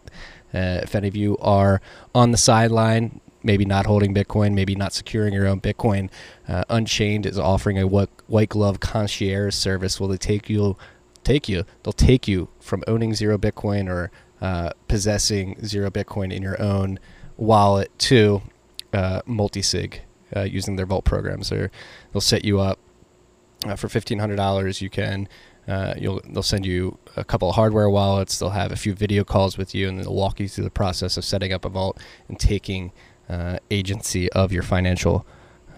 Uh, 0.54 0.82
if 0.84 0.96
any 0.96 1.08
of 1.08 1.16
you 1.16 1.38
are 1.40 1.82
on 2.16 2.32
the 2.32 2.38
sideline, 2.38 3.20
maybe 3.44 3.65
not 3.65 3.86
holding 3.86 4.13
Bitcoin, 4.13 4.53
maybe 4.53 4.75
not 4.75 4.94
securing 4.94 5.34
your 5.34 5.48
own 5.48 5.62
Bitcoin, 5.62 6.10
uh, 6.48 6.63
Unchained 6.70 7.25
is 7.25 7.38
offering 7.38 7.77
a 7.77 7.88
wh- 7.88 8.29
white 8.29 8.50
glove 8.50 8.79
concierge 8.79 9.53
service. 9.53 10.00
Will 10.00 10.08
they 10.08 10.17
take 10.17 10.50
you? 10.50 10.75
Take 11.24 11.50
you? 11.50 11.65
They'll 11.84 11.94
take 11.94 12.27
you 12.27 12.50
from 12.60 12.84
owning 12.88 13.13
zero 13.13 13.38
Bitcoin 13.38 13.89
or 13.89 14.12
uh, 14.41 14.72
possessing 14.88 15.58
zero 15.65 15.89
Bitcoin 15.89 16.34
in 16.34 16.41
your 16.41 16.62
own 16.62 17.00
wallet 17.36 17.91
to 18.00 18.41
uh, 18.94 19.22
multi-sig 19.25 20.01
uh, 20.36 20.44
using 20.44 20.77
their 20.77 20.86
Vault 20.86 21.06
programs. 21.06 21.51
Or 21.51 21.70
they'll 22.12 22.22
set 22.22 22.46
you 22.46 22.60
up 22.60 22.79
uh, 23.65 23.75
for 23.75 23.89
fifteen 23.89 24.20
hundred 24.20 24.38
dollars. 24.38 24.82
You 24.82 24.89
can 24.89 25.27
uh, 25.67 25.96
you'll 25.98 26.22
they'll 26.29 26.44
send 26.44 26.65
you 26.65 26.98
a 27.17 27.25
couple 27.25 27.50
of 27.50 27.56
hardware 27.56 27.89
wallets. 27.89 28.39
They'll 28.39 28.51
have 28.51 28.72
a 28.72 28.77
few 28.77 28.94
video 28.94 29.24
calls 29.24 29.58
with 29.58 29.75
you, 29.75 29.89
and 29.89 30.00
they'll 30.00 30.13
walk 30.13 30.39
you 30.39 30.48
through 30.48 30.63
the 30.63 30.70
process 30.70 31.17
of 31.17 31.25
setting 31.25 31.51
up 31.51 31.65
a 31.65 31.70
vault 31.70 32.00
and 32.29 32.39
taking 32.39 32.94
uh, 33.29 33.57
agency 33.69 34.31
of 34.34 34.51
your 34.51 34.63
financial 34.63 35.25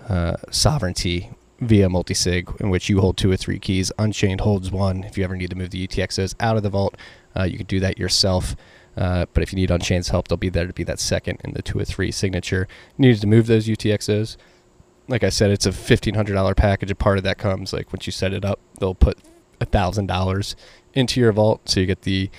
uh, 0.08 0.38
sovereignty 0.50 1.32
via 1.60 1.89
multi-sig, 1.89 2.50
in 2.60 2.70
which 2.70 2.89
you 2.89 3.01
hold 3.01 3.18
two 3.18 3.32
or 3.32 3.38
three 3.38 3.60
keys. 3.60 3.91
Unchained 4.00 4.41
holds 4.41 4.72
one. 4.72 5.03
If 5.03 5.18
you 5.18 5.24
ever 5.24 5.36
need 5.36 5.50
to 5.50 5.56
move 5.56 5.72
the 5.72 5.88
UTXOs 5.88 6.36
out 6.39 6.58
of 6.58 6.63
the 6.63 6.70
vault, 6.70 6.96
uh, 7.36 7.44
you 7.44 7.58
can 7.58 7.68
do 7.68 7.79
that 7.82 7.98
yourself. 7.98 8.56
Uh, 8.96 9.25
but 9.34 9.44
if 9.44 9.53
you 9.53 9.58
need 9.58 9.72
Unchained's 9.72 10.10
help, 10.10 10.27
they'll 10.27 10.38
be 10.38 10.50
there 10.50 10.68
to 10.68 10.74
be 10.74 10.84
that 10.84 11.00
second 11.00 11.39
in 11.44 11.53
the 11.53 11.62
two 11.62 11.77
or 11.79 11.86
three 11.86 12.12
signature. 12.12 12.68
Needed 12.98 13.22
to 13.22 13.27
move 13.27 13.48
those 13.48 13.68
UTXOs. 13.68 14.38
Like 15.08 15.24
I 15.24 15.29
said, 15.29 15.51
it's 15.51 15.65
a 15.65 15.72
fifteen 15.72 16.15
hundred 16.15 16.34
dollar 16.34 16.56
package. 16.56 16.91
A 16.91 16.96
part 16.96 17.18
of 17.18 17.24
that 17.24 17.38
comes 17.38 17.74
like 17.74 17.91
once 17.91 18.06
you 18.06 18.12
set 18.12 18.34
it 18.34 18.46
up, 18.46 18.60
they'll 18.79 18.96
put 18.96 19.18
a 19.60 19.65
thousand 19.65 20.08
dollars 20.08 20.56
into 20.94 21.20
your 21.20 21.32
vault, 21.32 21.62
so 21.70 21.79
you 21.79 21.86
get 21.86 22.03
the 22.03 22.29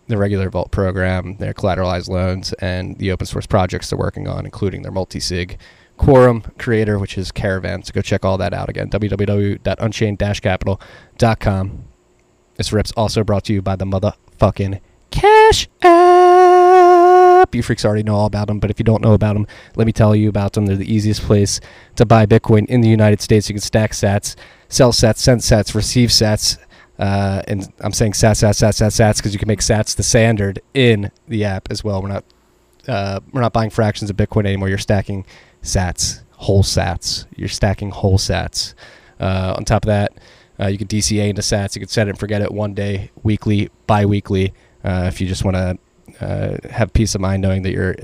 the 0.07 0.17
regular 0.17 0.49
Vault 0.49 0.71
program, 0.71 1.37
their 1.37 1.53
collateralized 1.53 2.09
loans, 2.09 2.51
and 2.53 2.97
the 2.97 3.11
open 3.13 3.25
source 3.25 3.45
projects 3.45 3.89
they're 3.89 3.99
working 3.99 4.27
on, 4.27 4.43
including 4.43 4.81
their 4.81 4.91
multi-sig 4.91 5.57
Quorum 6.01 6.41
creator, 6.57 6.97
which 6.97 7.15
is 7.15 7.31
Caravan. 7.31 7.83
So 7.83 7.93
go 7.93 8.01
check 8.01 8.25
all 8.25 8.39
that 8.39 8.55
out 8.55 8.69
again. 8.69 8.89
www.unchained-capital.com. 8.89 11.83
This 12.55 12.73
rip's 12.73 12.91
also 12.93 13.23
brought 13.23 13.43
to 13.45 13.53
you 13.53 13.61
by 13.61 13.75
the 13.75 13.85
motherfucking 13.85 14.81
Cash 15.11 15.69
App. 15.83 17.53
You 17.53 17.61
freaks 17.61 17.85
already 17.85 18.01
know 18.01 18.15
all 18.15 18.25
about 18.25 18.47
them, 18.47 18.59
but 18.59 18.71
if 18.71 18.79
you 18.79 18.83
don't 18.83 19.03
know 19.03 19.13
about 19.13 19.33
them, 19.33 19.45
let 19.75 19.85
me 19.85 19.93
tell 19.93 20.15
you 20.15 20.27
about 20.27 20.53
them. 20.53 20.65
They're 20.65 20.75
the 20.75 20.91
easiest 20.91 21.21
place 21.21 21.59
to 21.97 22.05
buy 22.05 22.25
Bitcoin 22.25 22.65
in 22.65 22.81
the 22.81 22.89
United 22.89 23.21
States. 23.21 23.47
You 23.47 23.53
can 23.53 23.61
stack 23.61 23.91
sats, 23.91 24.35
sell 24.69 24.91
sats, 24.91 25.17
send 25.17 25.41
sats, 25.41 25.75
receive 25.75 26.09
sats. 26.09 26.57
Uh, 26.97 27.43
and 27.47 27.71
I'm 27.79 27.93
saying 27.93 28.13
sats, 28.13 28.43
sats, 28.43 28.63
sats, 28.63 28.81
sats, 28.81 28.99
sats 28.99 29.17
because 29.17 29.33
you 29.33 29.39
can 29.39 29.47
make 29.47 29.59
sats 29.59 29.95
the 29.95 30.01
standard 30.01 30.63
in 30.73 31.11
the 31.27 31.45
app 31.45 31.67
as 31.69 31.83
well. 31.83 32.01
We're 32.01 32.09
not 32.09 32.23
uh, 32.87 33.19
we're 33.31 33.41
not 33.41 33.53
buying 33.53 33.69
fractions 33.69 34.09
of 34.09 34.17
Bitcoin 34.17 34.47
anymore. 34.47 34.67
You're 34.67 34.79
stacking 34.79 35.27
sats, 35.63 36.21
whole 36.31 36.63
sats. 36.63 37.25
You're 37.35 37.49
stacking 37.49 37.91
whole 37.91 38.17
sats. 38.17 38.73
Uh, 39.19 39.53
on 39.55 39.65
top 39.65 39.83
of 39.83 39.87
that, 39.87 40.13
uh, 40.59 40.67
you 40.67 40.77
can 40.77 40.87
DCA 40.87 41.29
into 41.29 41.41
sats. 41.41 41.75
You 41.75 41.79
can 41.79 41.89
set 41.89 42.07
it 42.07 42.11
and 42.11 42.19
forget 42.19 42.41
it 42.41 42.51
one 42.51 42.73
day, 42.73 43.11
weekly, 43.23 43.69
bi-weekly. 43.87 44.53
Uh, 44.83 45.05
if 45.07 45.21
you 45.21 45.27
just 45.27 45.43
want 45.43 45.55
to 45.55 45.77
uh, 46.25 46.57
have 46.69 46.93
peace 46.93 47.15
of 47.15 47.21
mind 47.21 47.41
knowing 47.41 47.61
that 47.63 47.71
you're 47.71 47.95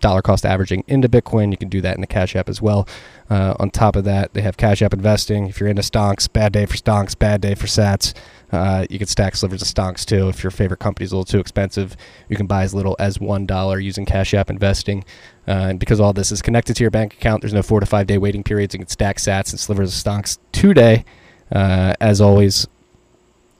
dollar 0.00 0.22
cost 0.22 0.46
averaging 0.46 0.84
into 0.86 1.08
Bitcoin, 1.08 1.50
you 1.50 1.56
can 1.56 1.68
do 1.68 1.80
that 1.80 1.94
in 1.94 2.00
the 2.00 2.06
Cash 2.06 2.36
App 2.36 2.48
as 2.48 2.62
well. 2.62 2.88
Uh, 3.30 3.54
on 3.58 3.70
top 3.70 3.96
of 3.96 4.04
that, 4.04 4.32
they 4.34 4.42
have 4.42 4.56
Cash 4.56 4.82
App 4.82 4.92
investing. 4.92 5.48
If 5.48 5.60
you're 5.60 5.68
into 5.68 5.82
stonks, 5.82 6.32
bad 6.32 6.52
day 6.52 6.66
for 6.66 6.76
stonks, 6.76 7.18
bad 7.18 7.40
day 7.40 7.54
for 7.54 7.66
sats. 7.66 8.14
Uh, 8.50 8.86
you 8.88 8.98
can 8.98 9.06
stack 9.06 9.36
slivers 9.36 9.60
of 9.60 9.68
stonks 9.68 10.04
too. 10.06 10.28
If 10.28 10.42
your 10.42 10.50
favorite 10.50 10.80
company's 10.80 11.12
a 11.12 11.16
little 11.16 11.30
too 11.30 11.38
expensive, 11.38 11.96
you 12.28 12.36
can 12.36 12.46
buy 12.46 12.62
as 12.62 12.74
little 12.74 12.96
as 12.98 13.20
one 13.20 13.44
dollar 13.44 13.78
using 13.78 14.06
Cash 14.06 14.32
App 14.32 14.48
investing. 14.48 15.04
Uh, 15.46 15.68
and 15.70 15.80
because 15.80 16.00
all 16.00 16.12
this 16.12 16.32
is 16.32 16.40
connected 16.40 16.74
to 16.76 16.84
your 16.84 16.90
bank 16.90 17.14
account, 17.14 17.42
there's 17.42 17.52
no 17.52 17.62
four 17.62 17.80
to 17.80 17.86
five 17.86 18.06
day 18.06 18.18
waiting 18.18 18.42
periods. 18.42 18.74
You 18.74 18.78
can 18.78 18.88
stack 18.88 19.18
sats 19.18 19.50
and 19.50 19.60
slivers 19.60 19.94
of 19.94 20.02
stonks 20.02 20.38
today. 20.52 21.04
Uh, 21.52 21.94
as 22.00 22.20
always, 22.20 22.66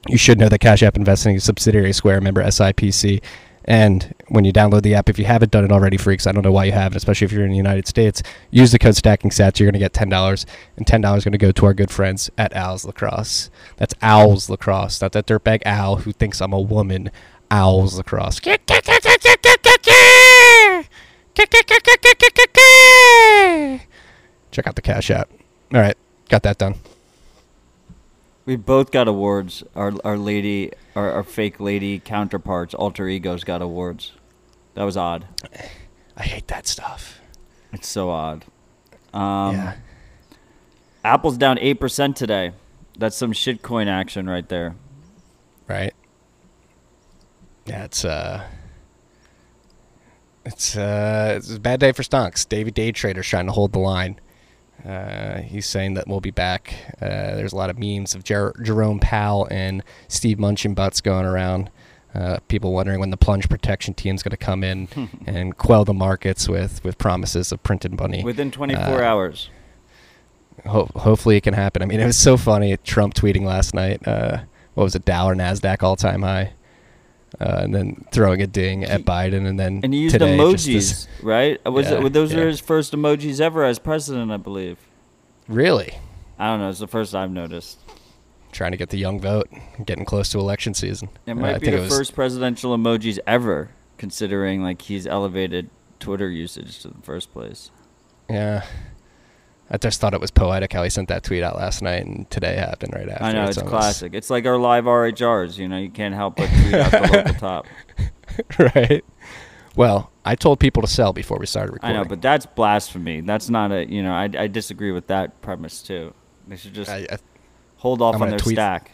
you 0.07 0.17
should 0.17 0.39
know 0.39 0.49
that 0.49 0.59
Cash 0.59 0.81
App 0.83 0.95
Investing 0.95 1.35
is 1.35 1.43
a 1.43 1.45
subsidiary 1.45 1.93
Square, 1.93 2.21
member 2.21 2.43
SIPC. 2.43 3.21
And 3.69 4.15
when 4.29 4.45
you 4.45 4.51
download 4.51 4.81
the 4.81 4.95
app, 4.95 5.09
if 5.09 5.19
you 5.19 5.25
haven't 5.25 5.51
done 5.51 5.63
it 5.63 5.71
already, 5.71 5.95
freaks, 5.95 6.25
I 6.25 6.31
don't 6.31 6.43
know 6.43 6.51
why 6.51 6.65
you 6.65 6.71
haven't, 6.71 6.97
especially 6.97 7.25
if 7.25 7.31
you're 7.31 7.45
in 7.45 7.51
the 7.51 7.57
United 7.57 7.87
States, 7.87 8.23
use 8.49 8.71
the 8.71 8.79
code 8.79 8.95
Stacking 8.95 9.29
Sats. 9.29 9.59
You're 9.59 9.67
going 9.67 9.73
to 9.73 9.79
get 9.79 9.93
$10, 9.93 10.45
and 10.75 10.87
$10 10.87 11.17
is 11.17 11.23
going 11.23 11.33
to 11.33 11.37
go 11.37 11.51
to 11.51 11.65
our 11.67 11.75
good 11.75 11.91
friends 11.91 12.31
at 12.35 12.55
Owls 12.55 12.83
Lacrosse. 12.83 13.51
That's 13.77 13.93
Owls 14.01 14.49
Lacrosse, 14.49 15.03
not 15.03 15.11
that 15.11 15.27
dirtbag 15.27 15.61
owl 15.67 15.97
who 15.97 16.11
thinks 16.11 16.41
I'm 16.41 16.51
a 16.51 16.59
woman. 16.59 17.11
Owls 17.51 17.95
Lacrosse. 17.95 18.39
Check 18.39 18.71
out 24.67 24.75
the 24.75 24.81
Cash 24.81 25.11
App. 25.11 25.29
All 25.71 25.79
right, 25.79 25.95
got 26.27 26.41
that 26.41 26.57
done. 26.57 26.73
We 28.49 28.55
both 28.55 28.89
got 28.89 29.07
awards. 29.07 29.63
Our 29.75 29.93
our 30.03 30.17
lady, 30.17 30.71
our, 30.95 31.11
our 31.11 31.23
fake 31.23 31.59
lady 31.59 31.99
counterparts, 31.99 32.73
alter 32.73 33.07
egos, 33.07 33.43
got 33.43 33.61
awards. 33.61 34.13
That 34.73 34.85
was 34.85 34.97
odd. 34.97 35.27
I 36.17 36.23
hate 36.23 36.47
that 36.47 36.65
stuff. 36.65 37.21
It's 37.71 37.87
so 37.87 38.09
odd. 38.09 38.45
Um, 39.13 39.53
yeah. 39.53 39.75
Apple's 41.05 41.37
down 41.37 41.59
eight 41.59 41.79
percent 41.79 42.17
today. 42.17 42.53
That's 42.97 43.15
some 43.15 43.33
shitcoin 43.33 43.85
action 43.85 44.27
right 44.27 44.49
there. 44.49 44.73
right? 45.67 45.93
Yeah, 47.67 47.83
it's 47.83 48.03
uh, 48.03 48.47
it's 50.43 50.75
uh, 50.75 51.35
it's 51.37 51.53
a 51.53 51.59
bad 51.59 51.79
day 51.81 51.91
for 51.91 52.01
stonks. 52.01 52.49
Davey 52.49 52.71
Day 52.71 52.91
Trader's 52.93 53.27
trying 53.27 53.45
to 53.45 53.51
hold 53.51 53.73
the 53.73 53.79
line. 53.79 54.19
Uh, 54.85 55.41
he's 55.41 55.65
saying 55.65 55.93
that 55.95 56.07
we'll 56.07 56.21
be 56.21 56.31
back. 56.31 56.73
Uh, 57.01 57.35
there's 57.35 57.53
a 57.53 57.55
lot 57.55 57.69
of 57.69 57.77
memes 57.77 58.15
of 58.15 58.23
Jer- 58.23 58.55
Jerome 58.63 58.99
Powell 58.99 59.47
and 59.51 59.83
Steve 60.07 60.37
Mnuchin 60.37 60.73
butts 60.75 61.01
going 61.01 61.25
around. 61.25 61.69
Uh, 62.15 62.37
people 62.47 62.73
wondering 62.73 62.99
when 62.99 63.11
the 63.11 63.17
plunge 63.17 63.47
protection 63.49 63.93
team's 63.93 64.23
going 64.23 64.31
to 64.31 64.37
come 64.37 64.63
in 64.63 64.87
and 65.27 65.57
quell 65.57 65.85
the 65.85 65.93
markets 65.93 66.49
with, 66.49 66.83
with 66.83 66.97
promises 66.97 67.51
of 67.51 67.61
printed 67.61 67.99
money. 67.99 68.23
Within 68.23 68.49
24 68.51 68.83
Uh, 68.83 69.05
hours. 69.05 69.49
Ho- 70.65 70.89
hopefully 70.95 71.37
it 71.37 71.41
can 71.41 71.53
happen. 71.53 71.81
I 71.81 71.85
mean, 71.85 71.99
it 71.99 72.05
was 72.05 72.17
so 72.17 72.35
funny. 72.35 72.75
Trump 72.77 73.13
tweeting 73.13 73.43
last 73.43 73.73
night. 73.73 74.05
Uh, 74.07 74.39
what 74.73 74.83
was 74.85 74.95
it? 74.95 75.05
Dow 75.05 75.27
or 75.29 75.35
Nasdaq 75.35 75.83
all 75.83 75.95
time 75.95 76.21
high, 76.21 76.53
uh, 77.39 77.59
and 77.63 77.73
then 77.75 78.05
throwing 78.11 78.41
a 78.41 78.47
ding 78.47 78.83
at 78.83 79.01
Biden, 79.03 79.45
and 79.47 79.59
then 79.59 79.81
And 79.83 79.93
he 79.93 80.01
used 80.01 80.13
today, 80.13 80.37
emojis, 80.37 81.07
right? 81.21 81.63
Was 81.65 81.89
Yeah, 81.89 82.05
it, 82.05 82.13
those 82.13 82.33
yeah. 82.33 82.39
are 82.41 82.47
his 82.47 82.59
first 82.59 82.93
emojis 82.93 83.39
ever 83.39 83.63
as 83.63 83.79
president, 83.79 84.31
I 84.31 84.37
believe. 84.37 84.77
really 85.47 85.93
I 86.37 86.47
don't 86.47 86.59
know. 86.59 86.69
It's 86.69 86.79
the 86.79 86.87
first 86.87 87.13
I've 87.15 87.31
noticed. 87.31 87.77
trying 88.53 88.71
to 88.71 88.77
get 88.77 88.89
the 88.89 88.97
young 88.97 89.19
vote, 89.19 89.49
getting 89.85 90.05
close 90.05 90.29
to 90.29 90.39
election 90.39 90.73
season. 90.73 91.09
It 91.27 91.31
Uh, 91.31 91.35
might 91.35 91.55
I 91.55 91.57
be 91.59 91.65
think 91.65 91.75
the 91.77 91.81
was- 91.83 91.97
first 91.97 92.15
presidential 92.15 92.75
emojis 92.77 93.19
ever, 93.27 93.69
considering 93.97 94.63
like 94.63 94.81
he's 94.83 95.05
elevated 95.05 95.69
Twitter 95.99 96.29
usage 96.29 96.79
to 96.79 96.87
the 96.87 97.01
first 97.03 97.31
place. 97.33 97.69
Yeah, 98.29 98.63
I 99.71 99.77
just 99.77 100.01
thought 100.01 100.13
it 100.13 100.19
was 100.21 100.31
poetic 100.31 100.73
how 100.73 100.83
he 100.83 100.89
sent 100.89 101.09
that 101.09 101.23
tweet 101.23 101.43
out 101.43 101.55
last 101.55 101.81
night, 101.81 102.05
and 102.05 102.29
today 102.31 102.55
happened 102.55 102.93
right 102.95 103.07
after. 103.07 103.23
I 103.23 103.31
know 103.33 103.45
it's 103.45 103.57
almost- 103.57 103.69
classic. 103.71 104.13
It's 104.15 104.29
like 104.29 104.45
our 104.45 104.57
live 104.57 104.85
RHRs. 104.85 105.57
You 105.57 105.67
know, 105.67 105.77
you 105.77 105.89
can't 105.91 106.15
help 106.15 106.37
but 106.37 106.49
tweet 106.49 106.73
out 106.73 106.91
the 106.91 107.09
local 107.13 107.33
top. 107.39 107.67
right? 108.57 109.03
Well, 109.75 110.11
I 110.25 110.35
told 110.35 110.59
people 110.59 110.81
to 110.81 110.87
sell 110.87 111.13
before 111.13 111.37
we 111.37 111.45
started 111.45 111.73
recording. 111.73 111.95
I 111.97 112.01
know, 112.01 112.07
but 112.07 112.21
that's 112.21 112.45
blasphemy. 112.47 113.21
That's 113.21 113.49
not 113.49 113.71
a. 113.71 113.87
You 113.87 114.01
know, 114.03 114.13
I, 114.13 114.29
I 114.37 114.47
disagree 114.47 114.91
with 114.91 115.07
that 115.07 115.41
premise 115.41 115.81
too. 115.83 116.13
They 116.47 116.55
should 116.55 116.73
just 116.73 116.89
I, 116.89 117.05
I, 117.11 117.17
hold 117.77 118.01
off 118.01 118.15
I'm 118.15 118.23
on 118.23 118.29
their 118.29 118.39
tweet- 118.39 118.55
stack. 118.55 118.91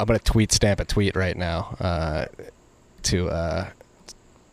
I'm 0.00 0.06
gonna 0.06 0.18
tweet 0.18 0.50
stamp 0.50 0.80
a 0.80 0.84
tweet 0.86 1.14
right 1.14 1.36
now 1.36 1.76
uh, 1.78 2.24
to 3.02 3.28
uh, 3.28 3.68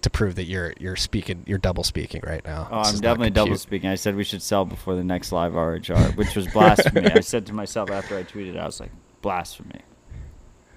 to 0.01 0.10
prove 0.10 0.36
that 0.36 0.46
you're 0.46 0.74
you're 0.80 0.96
speaking 0.96 1.44
you're 1.48 1.58
double 1.58 1.84
speaking 1.84 2.22
right 2.25 2.44
now. 2.46 2.68
Oh, 2.72 2.84
This 2.84 2.96
I'm 2.96 3.00
definitely 3.01 3.32
double 3.32 3.56
speaking. 3.58 3.89
I 3.89 3.96
said 3.96 4.16
we 4.16 4.24
should 4.24 4.42
sell 4.42 4.63
before 4.66 4.96
the 4.96 5.04
next 5.04 5.32
live 5.32 5.54
RHR, 5.54 6.16
which 6.16 6.36
was 6.36 6.48
blasphemy. 6.48 7.10
I 7.12 7.20
said 7.22 7.46
to 7.48 7.54
myself 7.54 7.89
after 7.92 8.18
I 8.18 8.24
tweeted, 8.24 8.60
I 8.60 8.66
was 8.66 8.80
like, 8.80 8.92
blasphemy. 9.22 9.82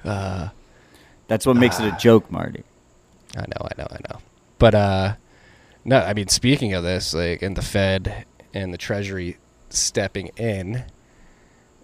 Uh, 0.04 0.48
That's 1.28 1.44
what 1.46 1.56
makes 1.56 1.78
it 1.78 1.84
a 1.86 1.92
Ah. 1.92 1.96
joke, 1.98 2.30
Marty. 2.30 2.64
I 3.36 3.42
know, 3.42 3.60
I 3.62 3.70
know, 3.78 3.86
I 3.90 3.98
know. 4.10 4.20
But 4.58 4.74
uh, 4.74 5.14
no, 5.84 5.98
I 6.00 6.14
mean, 6.14 6.28
speaking 6.28 6.72
of 6.74 6.82
this, 6.82 7.14
like, 7.14 7.42
and 7.42 7.56
the 7.56 7.62
Fed 7.62 8.24
and 8.54 8.72
the 8.74 8.78
Treasury 8.78 9.36
stepping 9.68 10.28
in, 10.36 10.84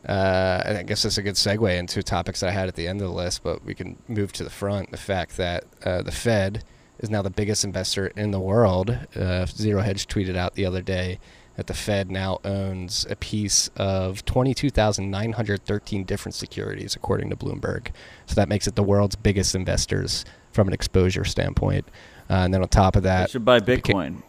uh, 0.09 0.63
and 0.65 0.79
I 0.79 0.83
guess 0.83 1.03
that's 1.03 1.19
a 1.19 1.23
good 1.23 1.35
segue 1.35 1.79
into 1.79 2.03
topics 2.03 2.41
that 2.41 2.49
I 2.49 2.53
had 2.53 2.69
at 2.69 2.75
the 2.77 2.89
end 2.89 3.01
of 3.03 3.09
the 3.09 3.15
list. 3.15 3.43
But 3.43 3.65
we 3.65 3.75
can 3.75 3.97
move 4.09 4.33
to 4.35 4.45
the 4.45 4.51
front. 4.51 4.91
The 4.91 4.97
fact 4.97 5.37
that 5.37 5.65
uh, 5.85 6.03
the 6.03 6.13
Fed 6.13 6.65
is 6.99 7.11
now 7.11 7.23
the 7.23 7.31
biggest 7.31 7.65
investor 7.65 8.09
in 8.09 8.31
the 8.31 8.41
world. 8.41 8.99
Uh, 9.15 9.47
Zero 9.47 9.83
Hedge 9.83 10.07
tweeted 10.07 10.37
out 10.37 10.55
the 10.55 10.65
other 10.67 10.83
day 10.83 11.19
that 11.57 11.67
the 11.67 11.75
Fed 11.75 12.11
now 12.11 12.39
owns 12.45 13.07
a 13.09 13.17
piece 13.17 13.69
of 13.77 14.25
22,913 14.27 16.05
different 16.05 16.35
securities, 16.35 16.95
according 16.95 17.31
to 17.31 17.37
Bloomberg. 17.37 17.89
So 18.27 18.35
that 18.35 18.49
makes 18.49 18.67
it 18.67 18.75
the 18.77 18.83
world's 18.83 19.17
biggest 19.17 19.55
investors 19.55 20.25
from 20.53 20.69
an 20.69 20.75
exposure 20.75 21.25
standpoint. 21.25 21.87
Uh, 22.29 22.35
and 22.45 22.55
then 22.55 22.63
on 22.63 22.69
top 22.69 22.97
of 22.97 23.03
that, 23.05 23.29
They 23.29 23.33
should 23.33 23.45
buy 23.45 23.61
Bitcoin. 23.61 24.23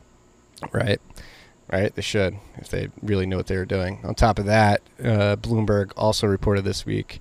right, 0.72 1.02
right, 1.72 1.94
they 1.96 2.02
should 2.02 2.36
if 2.58 2.70
they 2.70 2.90
really 3.02 3.26
knew 3.26 3.38
what 3.38 3.48
they 3.48 3.58
were 3.58 3.66
doing. 3.66 4.00
On 4.04 4.14
top 4.16 4.40
of 4.40 4.46
that, 4.46 4.82
uh, 5.00 5.36
Bloomberg 5.36 5.92
also 5.98 6.28
reported 6.28 6.64
this 6.64 6.86
week 6.86 7.20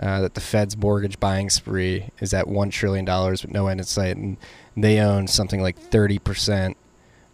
uh, 0.00 0.20
that 0.20 0.34
the 0.34 0.40
Fed's 0.40 0.76
mortgage 0.76 1.18
buying 1.18 1.50
spree 1.50 2.10
is 2.20 2.32
at 2.32 2.46
one 2.46 2.70
trillion 2.70 3.04
dollars 3.04 3.42
with 3.42 3.52
no 3.52 3.66
end 3.68 3.80
in 3.80 3.86
sight, 3.86 4.16
and 4.16 4.36
they 4.82 5.00
own 5.00 5.26
something 5.26 5.60
like 5.60 5.76
thirty 5.78 6.18
percent 6.18 6.76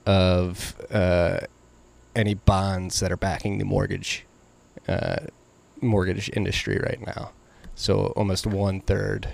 of 0.06 0.76
uh, 0.90 1.40
any 2.14 2.34
bonds 2.34 3.00
that 3.00 3.10
are 3.10 3.16
backing 3.16 3.58
the 3.58 3.64
mortgage 3.64 4.24
uh, 4.88 5.16
mortgage 5.80 6.30
industry 6.34 6.78
right 6.78 7.04
now. 7.06 7.32
So 7.74 8.06
almost 8.16 8.46
one 8.46 8.80
third 8.80 9.28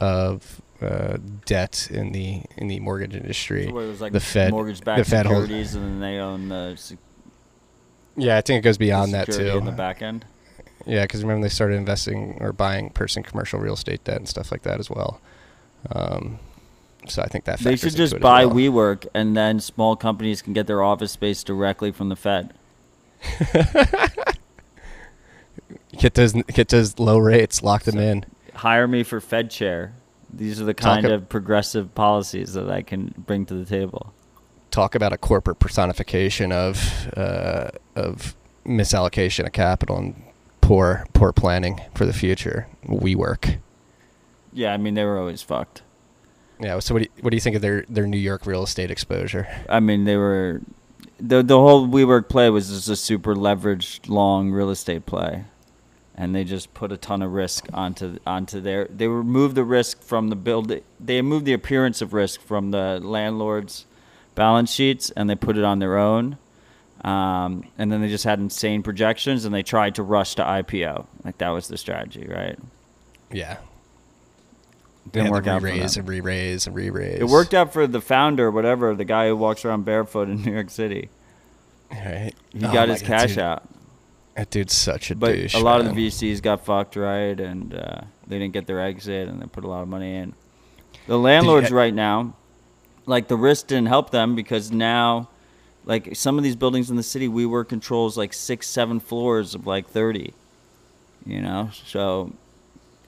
of 0.00 0.60
uh, 0.80 1.18
debt 1.46 1.88
in 1.90 2.12
the 2.12 2.42
in 2.56 2.68
the 2.68 2.80
mortgage 2.80 3.14
industry. 3.14 3.66
So 3.66 3.74
like 4.00 4.12
the 4.12 4.20
Fed- 4.20 4.52
the 4.52 5.04
Fed 5.04 5.26
securities, 5.26 5.74
and 5.74 5.84
then 5.84 6.00
they 6.00 6.18
own 6.18 6.48
the, 6.48 6.74
sec- 6.76 6.98
Yeah, 8.16 8.36
I 8.36 8.40
think 8.40 8.58
it 8.58 8.62
goes 8.62 8.78
beyond 8.78 9.14
that 9.14 9.30
too. 9.30 9.46
in 9.58 9.64
the 9.64 9.72
back 9.72 10.02
end. 10.02 10.24
Yeah, 10.86 11.02
because 11.04 11.22
remember 11.22 11.44
they 11.44 11.48
started 11.54 11.76
investing 11.76 12.38
or 12.40 12.52
buying 12.52 12.90
person 12.90 13.22
commercial 13.22 13.60
real 13.60 13.74
estate 13.74 14.02
debt 14.04 14.16
and 14.16 14.28
stuff 14.28 14.50
like 14.50 14.62
that 14.62 14.80
as 14.80 14.90
well. 14.90 15.20
Um, 15.92 16.40
so 17.08 17.22
I 17.22 17.26
think 17.26 17.44
that 17.44 17.58
They 17.60 17.76
should 17.76 17.96
just 17.96 18.18
buy 18.20 18.46
well. 18.46 18.56
WeWork, 18.56 19.06
and 19.14 19.36
then 19.36 19.60
small 19.60 19.96
companies 19.96 20.42
can 20.42 20.52
get 20.52 20.66
their 20.66 20.82
office 20.82 21.12
space 21.12 21.42
directly 21.42 21.90
from 21.92 22.08
the 22.08 22.16
Fed. 22.16 22.52
get 25.98 26.14
those 26.14 26.32
get 26.32 26.68
those 26.68 26.98
low 26.98 27.18
rates, 27.18 27.62
lock 27.62 27.82
them 27.84 27.98
in. 27.98 28.24
Hire 28.54 28.86
me 28.88 29.02
for 29.02 29.20
Fed 29.20 29.50
chair. 29.50 29.92
These 30.32 30.60
are 30.60 30.64
the 30.64 30.74
kind 30.74 31.04
ab- 31.06 31.12
of 31.12 31.28
progressive 31.28 31.94
policies 31.94 32.54
that 32.54 32.70
I 32.70 32.82
can 32.82 33.14
bring 33.18 33.46
to 33.46 33.54
the 33.54 33.64
table. 33.64 34.12
Talk 34.70 34.94
about 34.94 35.12
a 35.12 35.18
corporate 35.18 35.58
personification 35.58 36.50
of 36.52 37.08
uh, 37.16 37.70
of 37.94 38.34
misallocation 38.66 39.44
of 39.46 39.52
capital 39.52 39.98
and 39.98 40.22
poor 40.60 41.06
poor 41.12 41.32
planning 41.32 41.80
for 41.94 42.06
the 42.06 42.12
future. 42.12 42.66
We 42.86 43.14
work. 43.14 43.58
Yeah, 44.52 44.72
I 44.72 44.76
mean 44.78 44.94
they 44.94 45.04
were 45.04 45.18
always 45.18 45.42
fucked. 45.42 45.82
Yeah. 46.62 46.78
So 46.78 46.94
what 46.94 47.00
do 47.00 47.08
you, 47.14 47.22
what 47.22 47.30
do 47.30 47.36
you 47.36 47.40
think 47.40 47.56
of 47.56 47.62
their 47.62 47.84
their 47.88 48.06
New 48.06 48.18
York 48.18 48.46
real 48.46 48.62
estate 48.62 48.90
exposure? 48.90 49.48
I 49.68 49.80
mean 49.80 50.04
they 50.04 50.16
were 50.16 50.62
the 51.22 51.42
the 51.42 51.58
whole 51.58 51.86
WeWork 51.86 52.28
play 52.28 52.50
was 52.50 52.68
just 52.68 52.88
a 52.88 52.96
super 52.96 53.34
leveraged 53.34 54.08
long 54.08 54.50
real 54.50 54.70
estate 54.70 55.06
play, 55.06 55.44
and 56.16 56.34
they 56.34 56.44
just 56.44 56.74
put 56.74 56.90
a 56.90 56.96
ton 56.96 57.22
of 57.22 57.32
risk 57.32 57.66
onto 57.72 58.18
onto 58.26 58.60
their. 58.60 58.86
They 58.86 59.06
removed 59.06 59.54
the 59.54 59.64
risk 59.64 60.02
from 60.02 60.28
the 60.28 60.36
build. 60.36 60.72
They 61.00 61.16
removed 61.16 61.44
the 61.44 61.52
appearance 61.52 62.02
of 62.02 62.12
risk 62.12 62.40
from 62.40 62.72
the 62.72 63.00
landlord's 63.02 63.86
balance 64.34 64.72
sheets, 64.72 65.10
and 65.10 65.30
they 65.30 65.36
put 65.36 65.56
it 65.56 65.64
on 65.64 65.78
their 65.78 65.96
own. 65.96 66.38
Um, 67.04 67.64
and 67.78 67.90
then 67.90 68.00
they 68.00 68.08
just 68.08 68.24
had 68.24 68.38
insane 68.38 68.82
projections, 68.82 69.44
and 69.44 69.54
they 69.54 69.62
tried 69.62 69.96
to 69.96 70.02
rush 70.02 70.34
to 70.36 70.42
IPO. 70.42 71.06
Like 71.24 71.38
that 71.38 71.50
was 71.50 71.68
the 71.68 71.76
strategy, 71.76 72.26
right? 72.28 72.58
Yeah. 73.30 73.58
Didn't 75.10 75.26
yeah, 75.26 75.30
work 75.32 75.44
the 75.44 75.50
out 75.50 75.60
for 75.62 75.66
re-raise 75.66 75.96
and 75.96 76.08
re-raise 76.08 76.66
and 76.66 76.76
re-raise. 76.76 77.20
It 77.20 77.26
worked 77.26 77.54
out 77.54 77.72
for 77.72 77.86
the 77.86 78.00
founder, 78.00 78.50
whatever, 78.50 78.94
the 78.94 79.04
guy 79.04 79.28
who 79.28 79.36
walks 79.36 79.64
around 79.64 79.84
barefoot 79.84 80.28
in 80.28 80.42
New 80.44 80.52
York 80.52 80.70
City. 80.70 81.10
Right. 81.90 82.32
He 82.52 82.64
Oh 82.64 82.72
got 82.72 82.88
his 82.88 83.02
God, 83.02 83.06
cash 83.06 83.30
dude. 83.30 83.38
out. 83.40 83.68
That 84.36 84.50
dude's 84.50 84.74
such 84.74 85.10
a 85.10 85.16
But 85.16 85.32
douche. 85.32 85.54
a 85.54 85.58
lot 85.58 85.80
of 85.80 85.94
the 85.94 86.06
VCs 86.08 86.40
got 86.40 86.64
fucked, 86.64 86.96
right? 86.96 87.38
And 87.38 87.74
uh, 87.74 88.02
they 88.26 88.38
didn't 88.38 88.54
get 88.54 88.66
their 88.66 88.80
exit, 88.80 89.28
and 89.28 89.42
they 89.42 89.46
put 89.46 89.64
a 89.64 89.68
lot 89.68 89.82
of 89.82 89.88
money 89.88 90.14
in. 90.16 90.34
The 91.06 91.18
landlords 91.18 91.70
right 91.70 91.92
now, 91.92 92.34
like 93.04 93.28
the 93.28 93.36
risk 93.36 93.66
didn't 93.66 93.88
help 93.88 94.10
them 94.10 94.34
because 94.34 94.70
now, 94.72 95.28
like 95.84 96.16
some 96.16 96.38
of 96.38 96.44
these 96.44 96.56
buildings 96.56 96.88
in 96.88 96.96
the 96.96 97.02
city, 97.02 97.28
WeWork 97.28 97.68
controls 97.68 98.16
like 98.16 98.32
six, 98.32 98.68
seven 98.68 99.00
floors 99.00 99.54
of 99.54 99.66
like 99.66 99.88
thirty. 99.88 100.32
You 101.26 101.40
know, 101.42 101.70
so, 101.84 102.32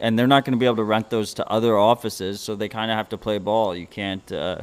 and 0.05 0.19
they're 0.19 0.33
not 0.35 0.45
going 0.45 0.53
to 0.53 0.59
be 0.59 0.67
able 0.67 0.77
to 0.85 0.85
rent 0.97 1.09
those 1.11 1.35
to 1.35 1.43
other 1.57 1.77
offices, 1.79 2.41
so 2.41 2.55
they 2.55 2.69
kind 2.69 2.91
of 2.91 2.97
have 2.97 3.09
to 3.11 3.19
play 3.19 3.39
ball. 3.39 3.75
You 3.75 3.87
can't. 3.87 4.27
Uh, 4.33 4.59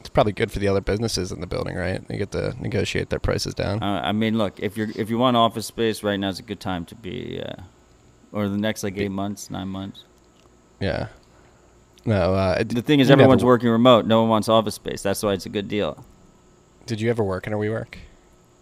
It's 0.00 0.08
probably 0.08 0.32
good 0.32 0.50
for 0.52 0.60
the 0.60 0.68
other 0.68 0.80
businesses 0.80 1.32
in 1.32 1.40
the 1.40 1.46
building, 1.54 1.76
right? 1.76 2.00
They 2.08 2.16
get 2.16 2.30
to 2.32 2.54
negotiate 2.60 3.08
their 3.10 3.18
prices 3.28 3.54
down. 3.54 3.82
Uh, 3.82 4.00
I 4.04 4.12
mean, 4.12 4.38
look, 4.38 4.54
if 4.60 4.76
you're 4.76 4.88
if 4.96 5.10
you 5.10 5.18
want 5.18 5.36
office 5.36 5.66
space 5.66 6.02
right 6.02 6.18
now 6.18 6.28
is 6.30 6.38
a 6.38 6.42
good 6.50 6.60
time 6.60 6.84
to 6.86 6.94
be, 6.94 7.40
uh, 7.46 7.62
or 8.32 8.48
the 8.48 8.56
next 8.68 8.82
like 8.84 8.96
eight 8.98 9.10
months, 9.22 9.50
nine 9.50 9.68
months. 9.68 10.04
yeah. 10.80 11.08
No. 12.04 12.34
Uh, 12.34 12.62
The 12.62 12.82
thing 12.82 13.00
is, 13.00 13.10
everyone's 13.10 13.42
wo- 13.42 13.48
working 13.54 13.68
remote. 13.68 14.06
No 14.06 14.20
one 14.20 14.28
wants 14.30 14.48
office 14.48 14.76
space. 14.76 15.02
That's 15.02 15.22
why 15.24 15.32
it's 15.32 15.46
a 15.46 15.48
good 15.58 15.66
deal. 15.68 15.92
Did 16.86 17.00
you 17.00 17.10
ever 17.10 17.24
work 17.24 17.46
in 17.48 17.52
a 17.52 17.56
WeWork? 17.58 17.92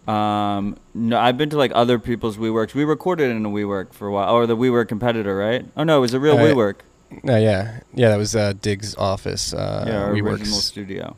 Um, 0.07 0.77
no, 0.93 1.19
I've 1.19 1.37
been 1.37 1.49
to 1.49 1.57
like 1.57 1.71
other 1.73 1.97
people's 1.99 2.37
WeWorks. 2.37 2.73
We 2.75 2.83
recorded 2.83 3.31
in 3.31 3.45
a 3.45 3.49
WeWork 3.49 3.93
for 3.93 4.07
a 4.07 4.11
while, 4.11 4.33
or 4.33 4.45
the 4.45 4.55
WeWork 4.57 4.87
competitor, 4.87 5.35
right? 5.35 5.65
Oh 5.75 5.83
no, 5.83 5.97
it 5.97 6.01
was 6.01 6.13
a 6.13 6.19
real 6.19 6.37
Uh, 6.37 6.41
WeWork. 6.41 6.75
No. 7.23 7.37
Yeah. 7.37 7.79
Yeah. 7.93 8.09
That 8.09 8.17
was 8.17 8.35
uh, 8.35 8.53
Diggs' 8.61 8.95
office. 8.95 9.53
Uh, 9.53 9.85
yeah, 9.87 10.01
our 10.03 10.11
original 10.11 10.59
studio. 10.59 11.15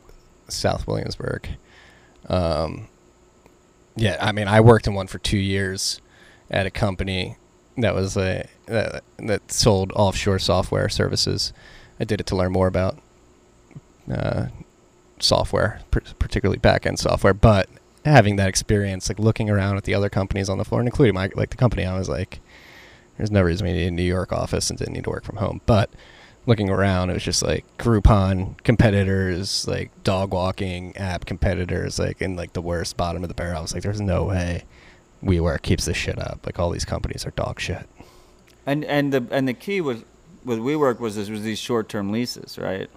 South 0.48 0.86
Williamsburg. 0.86 1.48
Um. 2.28 2.88
Yeah. 3.96 4.16
I 4.20 4.32
mean, 4.32 4.48
I 4.48 4.60
worked 4.60 4.86
in 4.86 4.94
one 4.94 5.06
for 5.06 5.18
two 5.18 5.38
years. 5.38 6.00
at 6.50 6.64
a 6.66 6.70
company 6.70 7.36
that 7.76 7.94
was 7.94 8.16
a 8.16 8.48
that, 8.66 9.02
that 9.18 9.52
sold 9.52 9.92
offshore 9.92 10.38
software 10.38 10.88
services. 10.88 11.52
I 12.00 12.04
did 12.04 12.20
it 12.20 12.26
to 12.28 12.36
learn 12.36 12.52
more 12.52 12.66
about 12.68 12.98
uh, 14.10 14.46
software, 15.20 15.80
particularly 15.90 16.58
back-end 16.58 16.98
software. 16.98 17.34
But 17.34 17.68
having 18.08 18.36
that 18.36 18.48
experience, 18.48 19.08
like 19.08 19.18
looking 19.18 19.50
around 19.50 19.76
at 19.76 19.84
the 19.84 19.94
other 19.94 20.08
companies 20.08 20.48
on 20.48 20.58
the 20.58 20.64
floor, 20.64 20.80
and 20.80 20.88
including 20.88 21.14
my 21.14 21.30
like 21.34 21.50
the 21.50 21.56
company, 21.56 21.84
I 21.84 21.98
was 21.98 22.08
like, 22.08 22.40
"There's 23.16 23.30
no 23.30 23.42
reason 23.42 23.66
we 23.66 23.72
need 23.72 23.86
a 23.86 23.90
New 23.90 24.02
York 24.02 24.32
office 24.32 24.70
and 24.70 24.78
didn't 24.78 24.94
need 24.94 25.04
to 25.04 25.10
work 25.10 25.24
from 25.24 25.36
home." 25.36 25.60
But 25.66 25.90
looking 26.46 26.70
around, 26.70 27.10
it 27.10 27.14
was 27.14 27.22
just 27.22 27.42
like 27.42 27.64
Groupon 27.78 28.62
competitors, 28.64 29.68
like 29.68 29.90
dog 30.02 30.32
walking 30.32 30.96
app 30.96 31.26
competitors, 31.26 31.98
like 31.98 32.22
in 32.22 32.36
like 32.36 32.54
the 32.54 32.62
worst 32.62 32.96
bottom 32.96 33.22
of 33.22 33.28
the 33.28 33.34
barrel. 33.34 33.58
I 33.58 33.62
was 33.62 33.74
like, 33.74 33.82
"There's 33.82 34.00
no 34.00 34.24
way 34.24 34.64
WeWork 35.22 35.62
keeps 35.62 35.84
this 35.84 35.96
shit 35.96 36.18
up. 36.18 36.46
Like 36.46 36.58
all 36.58 36.70
these 36.70 36.84
companies 36.84 37.26
are 37.26 37.32
dog 37.32 37.60
shit." 37.60 37.88
And 38.66 38.84
and 38.84 39.12
the 39.12 39.26
and 39.30 39.46
the 39.48 39.54
key 39.54 39.80
was 39.80 40.04
with 40.44 40.58
WeWork 40.58 41.00
was 41.00 41.16
this 41.16 41.28
was 41.28 41.42
these 41.42 41.58
short 41.58 41.88
term 41.88 42.10
leases, 42.10 42.58
right? 42.58 42.90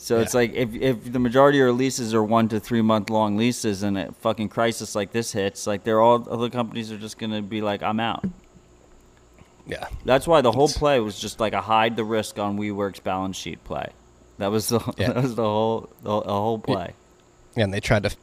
So 0.00 0.16
yeah. 0.16 0.22
it's 0.22 0.32
like 0.32 0.54
if 0.54 0.74
if 0.76 1.12
the 1.12 1.18
majority 1.18 1.58
of 1.58 1.60
your 1.60 1.72
leases 1.72 2.14
are 2.14 2.22
one 2.22 2.48
to 2.50 2.60
three 2.60 2.82
month 2.82 3.10
long 3.10 3.36
leases, 3.36 3.82
and 3.82 3.98
a 3.98 4.12
fucking 4.12 4.48
crisis 4.48 4.94
like 4.94 5.10
this 5.10 5.32
hits, 5.32 5.66
like 5.66 5.82
they're 5.82 6.00
all 6.00 6.26
other 6.30 6.48
companies 6.48 6.92
are 6.92 6.96
just 6.96 7.18
gonna 7.18 7.42
be 7.42 7.60
like, 7.60 7.82
I'm 7.82 7.98
out. 7.98 8.24
Yeah. 9.66 9.88
That's 10.04 10.26
why 10.26 10.40
the 10.40 10.52
whole 10.52 10.68
play 10.68 11.00
was 11.00 11.18
just 11.18 11.40
like 11.40 11.52
a 11.52 11.60
hide 11.60 11.96
the 11.96 12.04
risk 12.04 12.38
on 12.38 12.56
WeWork's 12.56 13.00
balance 13.00 13.36
sheet 13.36 13.62
play. 13.64 13.90
That 14.38 14.52
was 14.52 14.68
the 14.68 14.78
yeah. 14.96 15.12
that 15.12 15.22
was 15.22 15.34
the 15.34 15.42
whole 15.42 15.90
the, 16.04 16.20
the 16.20 16.32
whole 16.32 16.60
play. 16.60 16.92
Yeah, 17.56 17.64
and 17.64 17.74
they 17.74 17.80
tried 17.80 18.04
to 18.04 18.16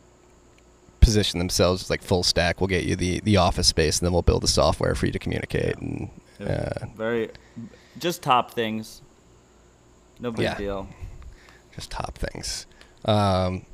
position 1.01 1.39
themselves 1.39 1.89
like 1.89 2.01
full 2.01 2.23
stack. 2.23 2.61
We'll 2.61 2.69
get 2.69 2.85
you 2.85 2.95
the 2.95 3.19
the 3.19 3.35
office 3.35 3.67
space, 3.67 3.99
and 3.99 4.05
then 4.05 4.13
we'll 4.13 4.21
build 4.21 4.43
the 4.43 4.47
software 4.47 4.95
for 4.95 5.07
you 5.07 5.11
to 5.11 5.19
communicate. 5.19 5.75
And 5.75 6.09
uh, 6.39 6.85
very 6.95 7.31
just 7.99 8.23
top 8.23 8.51
things. 8.51 9.01
No 10.21 10.31
big 10.31 10.45
yeah. 10.45 10.57
deal 10.57 10.88
just 11.75 11.91
top 11.91 12.17
things. 12.17 12.65
Um, 13.05 13.65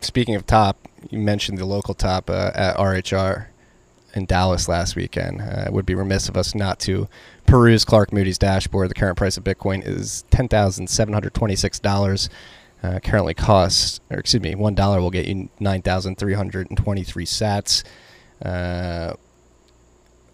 speaking 0.00 0.34
of 0.34 0.46
top, 0.46 0.78
you 1.10 1.18
mentioned 1.18 1.58
the 1.58 1.64
local 1.64 1.94
top 1.94 2.30
uh, 2.30 2.52
at 2.54 2.76
RHR 2.76 3.46
in 4.14 4.26
Dallas 4.26 4.68
last 4.68 4.94
weekend. 4.96 5.40
Uh, 5.40 5.64
it 5.66 5.72
would 5.72 5.86
be 5.86 5.94
remiss 5.94 6.28
of 6.28 6.36
us 6.36 6.54
not 6.54 6.78
to 6.80 7.08
peruse 7.46 7.84
Clark 7.84 8.12
Moody's 8.12 8.38
dashboard. 8.38 8.90
The 8.90 8.94
current 8.94 9.16
price 9.16 9.36
of 9.36 9.44
Bitcoin 9.44 9.86
is 9.86 10.22
ten 10.30 10.48
thousand 10.48 10.88
seven 10.88 11.12
hundred 11.12 11.34
twenty-six 11.34 11.78
dollars. 11.80 12.30
Uh, 12.82 13.00
currently 13.00 13.32
costs, 13.32 14.00
or 14.10 14.18
excuse 14.18 14.42
me, 14.42 14.54
one 14.54 14.74
dollar 14.74 15.00
will 15.00 15.10
get 15.10 15.26
you 15.26 15.48
nine 15.58 15.82
thousand 15.82 16.18
three 16.18 16.34
hundred 16.34 16.68
and 16.68 16.78
twenty-three 16.78 17.26
Sats. 17.26 17.82
Uh, 18.42 19.14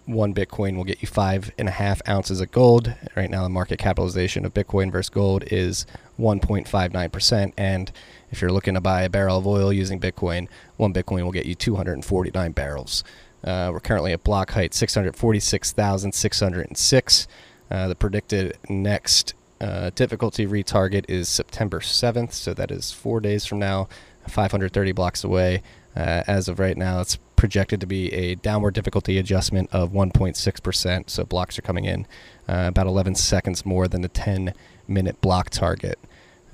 one 0.07 0.35
Bitcoin 0.35 0.77
will 0.77 0.85
get 0.85 1.01
you 1.01 1.09
five 1.09 1.53
and 1.59 1.69
a 1.69 1.73
half 1.73 2.03
ounces 2.09 2.41
of 2.41 2.51
gold. 2.51 2.95
Right 3.17 3.31
now, 3.31 3.45
the 3.45 3.49
market 3.49 3.79
capitalization 3.79 4.45
of 4.45 4.53
Bitcoin 4.53 4.91
versus 4.91 5.11
gold 5.11 5.45
is 5.51 5.87
1.59%. 6.21 7.53
And 7.57 7.91
if 8.31 8.41
you're 8.41 8.53
looking 8.53 8.75
to 8.75 8.81
buy 8.81 9.03
a 9.03 9.09
barrel 9.09 9.39
of 9.39 9.47
oil 9.47 9.73
using 9.73 9.99
Bitcoin, 9.99 10.49
one 10.77 10.93
Bitcoin 10.93 11.25
will 11.25 11.33
get 11.33 11.47
you 11.47 11.55
249 11.55 12.53
barrels. 12.53 13.03
Uh, 13.43 13.71
we're 13.73 13.81
currently 13.81 14.13
at 14.13 14.23
block 14.23 14.51
height 14.53 14.75
646,606. 14.75 17.27
Uh, 17.71 17.89
the 17.89 17.95
predicted 17.95 18.59
next 18.69 19.33
uh, 19.61 19.91
difficulty 19.95 20.47
retarget 20.47 21.05
is 21.09 21.29
September 21.29 21.81
7th, 21.81 22.33
so 22.33 22.55
that 22.55 22.71
is 22.71 22.93
four 22.93 23.21
days 23.21 23.47
from 23.47 23.59
now, 23.59 23.89
530 24.27 24.93
blocks 24.93 25.25
away. 25.25 25.63
Uh, 25.97 26.23
as 26.27 26.49
of 26.49 26.59
right 26.59 26.77
now, 26.77 27.01
it's 27.01 27.17
projected 27.37 27.81
to 27.81 27.87
be 27.87 28.13
a 28.13 28.35
downward 28.37 28.75
difficulty 28.75 29.19
adjustment 29.19 29.69
of 29.73 29.93
1.6%. 29.93 31.11
So 31.11 31.25
blocks 31.25 31.59
are 31.59 31.63
coming 31.63 31.85
in 31.85 32.07
uh, 32.49 32.67
about 32.69 32.87
11 32.87 33.15
seconds 33.15 33.65
more 33.65 33.89
than 33.89 34.03
the 34.03 34.09
10 34.09 34.55
minute 34.87 35.21
block 35.21 35.51
target. 35.51 35.99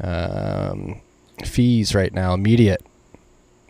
Um, 0.01 1.01
fees 1.45 1.95
right 1.95 2.13
now, 2.13 2.35
immediate, 2.35 2.85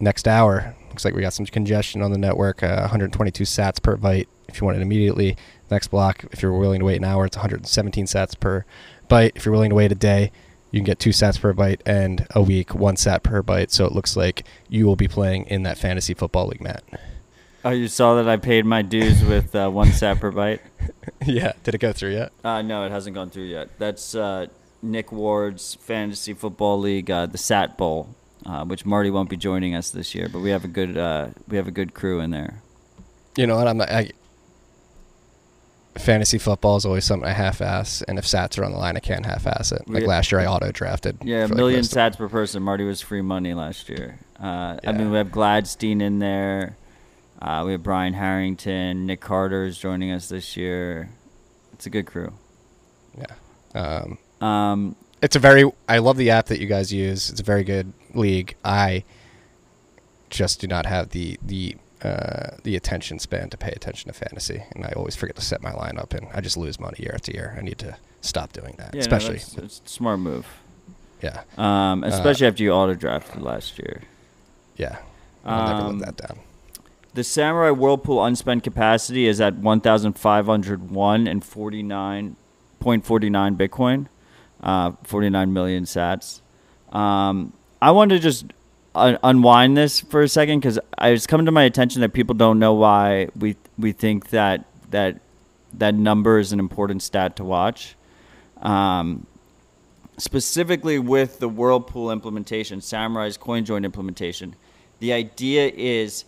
next 0.01 0.27
hour. 0.29 0.75
Looks 0.89 1.05
like 1.05 1.15
we 1.15 1.23
got 1.23 1.33
some 1.33 1.47
congestion 1.47 2.03
on 2.03 2.13
the 2.13 2.19
network. 2.19 2.63
Uh, 2.63 2.81
122 2.81 3.45
sats 3.45 3.83
per 3.83 3.97
byte 3.97 4.27
if 4.49 4.61
you 4.61 4.65
want 4.65 4.79
it 4.79 4.83
immediately. 4.83 5.37
Next 5.71 5.89
block, 5.89 6.25
if 6.33 6.43
you're 6.43 6.53
willing 6.53 6.81
to 6.81 6.85
wait 6.85 6.97
an 6.97 7.05
hour, 7.05 7.27
it's 7.27 7.37
117 7.37 8.07
sats 8.07 8.39
per 8.39 8.65
byte. 9.09 9.33
If 9.35 9.45
you're 9.45 9.53
willing 9.53 9.71
to 9.71 9.77
wait 9.77 9.93
a 9.93 9.97
day, 9.97 10.31
you 10.71 10.81
can 10.81 10.85
get 10.85 10.99
two 10.99 11.11
sats 11.11 11.41
per 11.41 11.53
byte 11.53 11.81
and 11.85 12.27
a 12.31 12.43
week 12.43 12.75
one 12.75 12.97
sat 12.97 13.23
per 13.23 13.43
byte. 13.43 13.71
So 13.71 13.85
it 13.85 13.93
looks 13.93 14.17
like 14.17 14.45
you 14.69 14.87
will 14.87 14.97
be 14.97 15.09
playing 15.09 15.47
in 15.47 15.63
that 15.65 15.79
fantasy 15.79 16.15
football 16.15 16.47
league, 16.49 16.63
Matt. 16.63 16.85
Oh, 17.65 17.71
you 17.71 17.89
saw 17.89 18.15
that 18.15 18.29
I 18.29 18.37
paid 18.37 18.65
my 18.65 18.83
dues 18.83 19.25
with 19.25 19.55
uh, 19.55 19.69
one 19.69 19.91
sat 19.93 20.21
per 20.21 20.31
byte. 20.31 20.61
yeah, 21.27 21.53
did 21.65 21.75
it 21.75 21.79
go 21.79 21.93
through 21.93 22.13
yet? 22.13 22.33
Uh, 22.45 22.63
no, 22.63 22.85
it 22.85 22.91
hasn't 22.91 23.15
gone 23.15 23.31
through 23.31 23.45
yet. 23.45 23.77
That's 23.79 24.15
uh, 24.15 24.47
Nick 24.83 25.13
Ward's 25.13 25.75
fantasy 25.77 26.35
football 26.35 26.79
league, 26.79 27.11
uh, 27.11 27.27
the 27.27 27.39
Sat 27.39 27.77
Bowl, 27.77 28.15
uh, 28.45 28.65
which 28.65 28.85
Marty 28.85 29.11
won't 29.11 29.31
be 29.31 29.37
joining 29.37 29.75
us 29.75 29.91
this 29.91 30.15
year, 30.15 30.29
but 30.29 30.41
we 30.41 30.51
have 30.51 30.65
a 30.65 30.69
good 30.69 30.97
uh, 30.97 31.29
we 31.49 31.57
have 31.57 31.69
a 31.69 31.73
good 31.73 31.95
crew 31.95 32.21
in 32.21 32.31
there. 32.31 32.63
You 33.37 33.47
know 33.47 33.57
what? 33.57 33.69
I'm 33.69 33.81
I, 33.81 34.11
fantasy 35.99 36.39
football 36.39 36.77
is 36.77 36.85
always 36.85 37.05
something 37.05 37.29
I 37.29 37.33
half-ass, 37.33 38.03
and 38.03 38.19
if 38.19 38.25
sats 38.25 38.59
are 38.59 38.65
on 38.65 38.73
the 38.73 38.79
line, 38.79 38.97
I 38.97 39.01
can't 39.01 39.27
half-ass 39.27 39.73
it. 39.73 39.89
Like 39.89 40.07
last 40.07 40.31
year, 40.31 40.41
I 40.41 40.47
auto-drafted. 40.47 41.19
Yeah, 41.23 41.45
a 41.45 41.49
million 41.49 41.81
like 41.81 41.91
sats 41.91 42.17
per 42.17 42.29
person. 42.29 42.63
Marty 42.63 42.85
was 42.85 43.01
free 43.01 43.23
money 43.23 43.55
last 43.55 43.89
year. 43.89 44.19
Uh, 44.39 44.79
yeah. 44.83 44.91
I 44.91 44.93
mean, 44.93 45.11
we 45.11 45.19
have 45.19 45.29
Gladstein 45.29 46.01
in 46.03 46.19
there. 46.19 46.77
Uh, 47.41 47.63
we 47.67 47.73
have 47.73 47.83
Brian 47.83 48.15
Harrington. 48.15 49.07
Nick 49.07 49.21
Carter 49.21 49.65
is 49.65 49.79
joining 49.79 50.11
us 50.11 50.29
this 50.29 50.57
year. 50.57 51.11
It's 51.73 51.87
a 51.87 51.91
good 51.91 52.07
crew. 52.07 52.33
Yeah. 53.19 53.35
Um, 53.75 54.19
um, 54.41 54.97
it's 55.23 55.37
a 55.37 55.39
very. 55.39 55.71
I 55.89 55.99
love 55.99 56.17
the 56.17 56.31
app 56.31 56.47
that 56.47 56.61
you 56.61 56.67
guys 56.67 56.93
use. 56.93 57.31
It's 57.31 57.41
a 57.41 57.45
very 57.45 57.65
good 57.65 57.93
league. 58.15 58.55
I 58.65 59.05
just 60.31 60.61
do 60.61 60.67
not 60.67 60.87
have 60.87 61.11
the 61.11 61.39
the 61.43 61.77
uh, 62.03 62.57
the 62.63 62.77
attention 62.77 63.19
span 63.19 63.51
to 63.51 63.57
pay 63.57 63.73
attention 63.73 64.13
to 64.13 64.19
fantasy, 64.19 64.65
and 64.75 64.85
I 64.85 64.93
always 64.97 65.17
forget 65.17 65.37
to 65.37 65.43
set 65.43 65.63
my 65.63 65.73
lineup, 65.73 66.15
and 66.15 66.29
I 66.35 66.41
just 66.41 66.57
lose 66.57 66.79
money 66.79 66.99
year 67.01 67.13
after 67.15 67.33
year. 67.33 67.57
I 67.59 67.63
need 67.63 67.79
to 67.79 67.97
stop 68.21 68.53
doing 68.53 68.75
that, 68.79 68.95
yeah, 68.95 69.01
especially. 69.01 69.41
No, 69.57 69.65
it's 69.65 69.83
a 69.85 69.89
smart 69.89 70.21
move. 70.21 70.47
Yeah. 71.23 71.43
Um, 71.57 72.05
uh, 72.05 72.09
especially 72.09 72.47
uh, 72.47 72.51
after 72.51 72.63
you 72.63 72.73
auto 72.73 72.95
drafted 72.95 73.43
last 73.43 73.79
year. 73.79 74.03
Yeah. 74.77 74.99
I'll 75.45 75.61
um, 75.61 75.77
never 75.77 75.89
let 75.89 76.17
that 76.17 76.29
down. 76.29 76.39
The 77.15 77.25
Samurai 77.25 77.71
Whirlpool 77.71 78.23
unspent 78.23 78.63
capacity 78.63 79.27
is 79.27 79.41
at 79.41 79.55
1,501 79.55 81.27
and 81.27 81.43
49.49 81.43 82.37
Bitcoin, 83.57 84.07
uh, 84.67 84.91
49 85.05 85.53
million 85.53 85.85
sats. 85.85 86.41
Um, 86.93 87.53
I 87.81 87.93
wanted 87.93 88.17
to 88.17 88.21
just 88.21 88.47
un- 88.97 89.19
unwind 89.23 89.77
this 89.77 90.01
for 90.01 90.23
a 90.23 90.29
second 90.29 90.59
because 90.59 90.79
it's 91.01 91.27
coming 91.27 91.47
to 91.47 91.53
my 91.53 91.63
attention 91.63 92.01
that 92.01 92.13
people 92.13 92.35
don't 92.35 92.59
know 92.59 92.75
why 92.75 93.29
we 93.39 93.57
we 93.79 93.93
think 93.93 94.31
that 94.31 94.65
that 94.91 95.21
that 95.73 95.95
number 95.95 96.39
is 96.39 96.53
an 96.53 96.59
important 96.59 97.03
stat 97.03 97.37
to 97.37 97.45
watch. 97.45 97.95
Um, 98.61 99.27
specifically 100.19 100.99
with 100.99 101.39
the 101.39 101.49
Whirlpool 101.49 102.11
implementation, 102.11 102.81
Samurai's 102.81 103.39
CoinJoin 103.39 103.85
implementation, 103.85 104.57
the 104.99 105.13
idea 105.13 105.71
is 105.75 106.25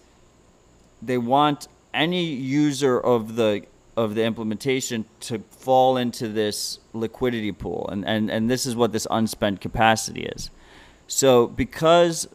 they 1.02 1.18
want 1.18 1.66
any 1.92 2.24
user 2.24 3.00
of 3.00 3.34
the 3.34 3.64
of 3.96 4.14
the 4.14 4.22
implementation 4.22 5.04
to 5.18 5.40
fall 5.50 5.96
into 5.96 6.28
this 6.28 6.78
liquidity 6.98 7.52
pool 7.52 7.88
and, 7.90 8.04
and, 8.06 8.30
and 8.30 8.50
this 8.50 8.66
is 8.66 8.76
what 8.76 8.92
this 8.92 9.06
unspent 9.10 9.60
capacity 9.60 10.22
is. 10.22 10.50
So 11.06 11.46
because 11.46 12.28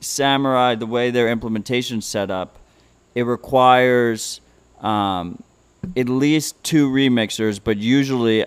Samurai, 0.00 0.74
the 0.76 0.86
way 0.86 1.10
their 1.10 1.28
implementation 1.28 2.00
set 2.00 2.30
up, 2.30 2.58
it 3.14 3.22
requires 3.22 4.40
um, 4.80 5.42
at 5.96 6.08
least 6.08 6.62
two 6.62 6.88
remixers, 6.90 7.60
but 7.62 7.76
usually 7.76 8.44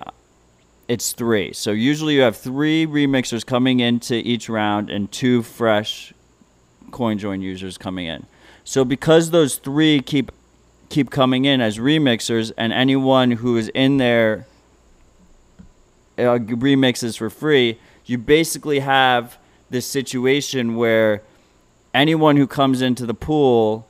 it's 0.88 1.14
three. 1.14 1.54
So 1.54 1.72
usually 1.72 2.16
you 2.16 2.22
have 2.22 2.38
three 2.38 2.86
remixers 2.86 3.46
coming 3.46 3.80
into 3.80 4.16
each 4.16 4.50
round 4.50 4.90
and 4.90 5.12
two 5.12 5.44
fresh 5.44 6.14
CoinJoin 6.90 7.42
users 7.42 7.78
coming 7.78 8.08
in. 8.08 8.26
So 8.64 8.86
because 8.86 9.32
those 9.32 9.58
three 9.58 10.00
keep 10.02 10.32
keep 10.90 11.10
coming 11.10 11.46
in 11.46 11.60
as 11.60 11.80
remixers, 11.80 12.52
and 12.56 12.72
anyone 12.72 13.32
who 13.32 13.58
is 13.58 13.68
in 13.70 13.98
there 13.98 14.46
uh, 16.18 16.38
remixes 16.40 17.18
for 17.18 17.30
free, 17.30 17.80
you 18.06 18.18
basically 18.18 18.80
have 18.80 19.38
this 19.70 19.86
situation 19.86 20.76
where 20.76 21.22
anyone 21.94 22.38
who 22.38 22.48
comes 22.48 22.82
into 22.82 23.06
the 23.06 23.14
pool 23.14 23.88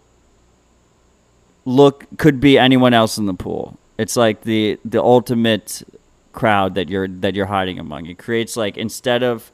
look 1.66 2.06
could 2.18 2.40
be 2.40 2.58
anyone 2.58 2.94
else 2.94 3.18
in 3.18 3.26
the 3.26 3.34
pool. 3.34 3.78
It's 3.98 4.16
like 4.16 4.42
the 4.42 4.80
the 4.84 5.02
ultimate 5.02 5.84
crowd 6.32 6.76
that 6.76 6.90
you're 6.90 7.08
that 7.08 7.36
you're 7.36 7.46
hiding 7.46 7.80
among. 7.80 8.08
It 8.08 8.18
creates 8.18 8.58
like 8.58 8.78
instead 8.78 9.24
of 9.24 9.52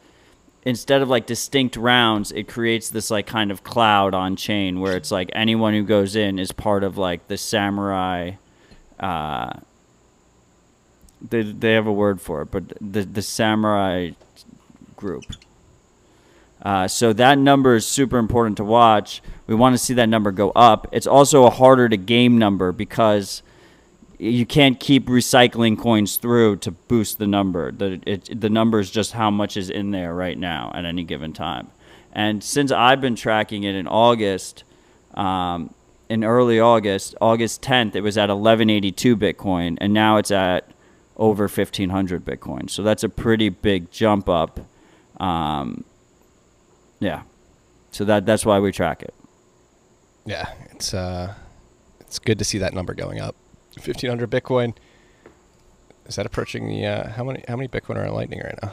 instead 0.64 1.02
of 1.02 1.10
like 1.10 1.26
distinct 1.26 1.76
rounds, 1.78 2.32
it 2.32 2.48
creates 2.48 2.90
this 2.90 3.12
like 3.12 3.28
kind 3.28 3.52
of 3.52 3.64
cloud 3.64 4.14
on 4.14 4.36
chain 4.36 4.80
where 4.80 4.96
it's 4.96 5.12
like 5.12 5.30
anyone 5.34 5.74
who 5.74 5.84
goes 5.84 6.16
in 6.16 6.40
is 6.40 6.52
part 6.52 6.84
of 6.84 6.98
like 6.98 7.28
the 7.28 7.38
samurai. 7.38 8.32
Uh, 9.00 9.52
they 11.28 11.44
they 11.44 11.74
have 11.74 11.88
a 11.88 11.94
word 11.94 12.22
for 12.22 12.42
it, 12.42 12.52
but 12.52 12.74
the 12.80 13.04
the 13.04 13.22
samurai 13.22 14.12
group. 14.96 15.26
Uh, 16.62 16.88
so 16.88 17.14
that 17.14 17.38
number 17.38 17.76
is 17.76 17.86
super 17.86 18.18
important 18.18 18.58
to 18.58 18.66
watch. 18.66 19.22
We 19.48 19.56
want 19.56 19.74
to 19.74 19.78
see 19.78 19.94
that 19.94 20.10
number 20.10 20.32
go 20.32 20.52
up. 20.52 20.88
It's 20.92 21.08
also 21.08 21.46
a 21.46 21.50
harder 21.50 21.88
to 21.88 21.96
game 21.96 22.38
number 22.38 22.74
because 22.74 23.42
you 24.18 24.46
can't 24.46 24.78
keep 24.78 25.08
recycling 25.08 25.80
coins 25.80 26.18
through 26.18 26.58
to 26.58 26.72
boost 26.72 27.18
the 27.18 27.28
number. 27.28 27.72
The 27.72 28.02
it, 28.06 28.42
the 28.42 28.50
number 28.50 28.80
is 28.80 28.92
just 28.92 29.14
how 29.14 29.32
much 29.32 29.56
is 29.56 29.70
in 29.70 29.92
there 29.92 30.14
right 30.14 30.38
now 30.38 30.72
at 30.76 30.84
any 30.84 31.04
given 31.04 31.32
time. 31.32 31.70
And 32.12 32.44
since 32.44 32.72
I've 32.72 33.00
been 33.00 33.16
tracking 33.16 33.64
it 33.64 33.76
in 33.76 33.88
August, 33.88 34.64
um, 35.14 35.74
in 36.10 36.24
early 36.24 36.60
August, 36.60 37.16
August 37.22 37.62
10th, 37.62 37.96
it 37.96 38.02
was 38.02 38.18
at 38.18 38.30
1182 38.30 39.16
Bitcoin, 39.16 39.78
and 39.80 39.94
now 39.94 40.18
it's 40.18 40.32
at 40.32 40.70
over 41.20 41.44
1500 41.44 42.26
Bitcoin. 42.26 42.70
So 42.70 42.82
that's 42.82 43.04
a 43.04 43.10
pretty 43.10 43.50
big 43.50 43.92
jump 43.92 44.28
up. 44.28 44.60
Um, 45.22 45.84
yeah. 47.00 47.24
So 47.92 48.06
that 48.06 48.26
that's 48.26 48.46
why 48.46 48.60
we 48.60 48.72
track 48.72 49.04
it. 49.04 49.14
Yeah, 50.26 50.50
it's 50.72 50.94
uh, 50.94 51.34
it's 52.00 52.20
good 52.20 52.38
to 52.40 52.46
see 52.46 52.60
that 52.60 52.74
number 52.74 52.94
going 52.94 53.20
up. 53.20 53.36
Fifteen 53.80 54.10
hundred 54.10 54.30
Bitcoin. 54.30 54.76
Is 56.06 56.16
that 56.16 56.26
approaching 56.26 56.68
the 56.68 56.86
uh, 56.86 57.10
how 57.10 57.24
many 57.24 57.44
how 57.48 57.56
many 57.56 57.68
Bitcoin 57.68 57.96
are 57.98 58.06
on 58.06 58.14
Lightning 58.14 58.40
right 58.44 58.58
now? 58.62 58.72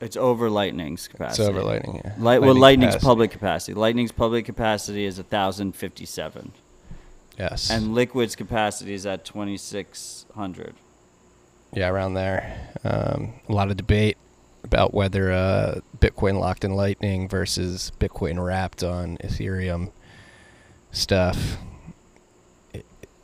It's 0.00 0.16
over 0.16 0.50
Lightning's 0.50 1.06
capacity. 1.08 1.42
It's 1.42 1.48
over 1.50 1.62
Lightning. 1.62 2.00
Yeah. 2.04 2.14
Light, 2.18 2.40
well, 2.42 2.54
Lightning's 2.54 2.94
capacity. 2.94 3.06
public 3.06 3.30
capacity. 3.30 3.74
Lightning's 3.74 4.12
public 4.12 4.44
capacity 4.44 5.04
is 5.04 5.18
thousand 5.18 5.72
fifty 5.76 6.06
seven, 6.06 6.52
Yes. 7.38 7.70
and 7.70 7.94
Liquid's 7.94 8.34
capacity 8.34 8.94
is 8.94 9.04
at 9.06 9.24
twenty 9.24 9.56
six 9.56 10.24
hundred. 10.34 10.74
Yeah, 11.74 11.88
around 11.88 12.14
there. 12.14 12.70
Um, 12.84 13.34
a 13.48 13.52
lot 13.52 13.70
of 13.70 13.76
debate 13.76 14.16
about 14.62 14.94
whether 14.94 15.32
uh, 15.32 15.80
Bitcoin 15.98 16.38
locked 16.38 16.64
in 16.64 16.74
Lightning 16.74 17.28
versus 17.28 17.92
Bitcoin 17.98 18.44
wrapped 18.44 18.82
on 18.82 19.18
Ethereum 19.18 19.90
stuff. 20.90 21.58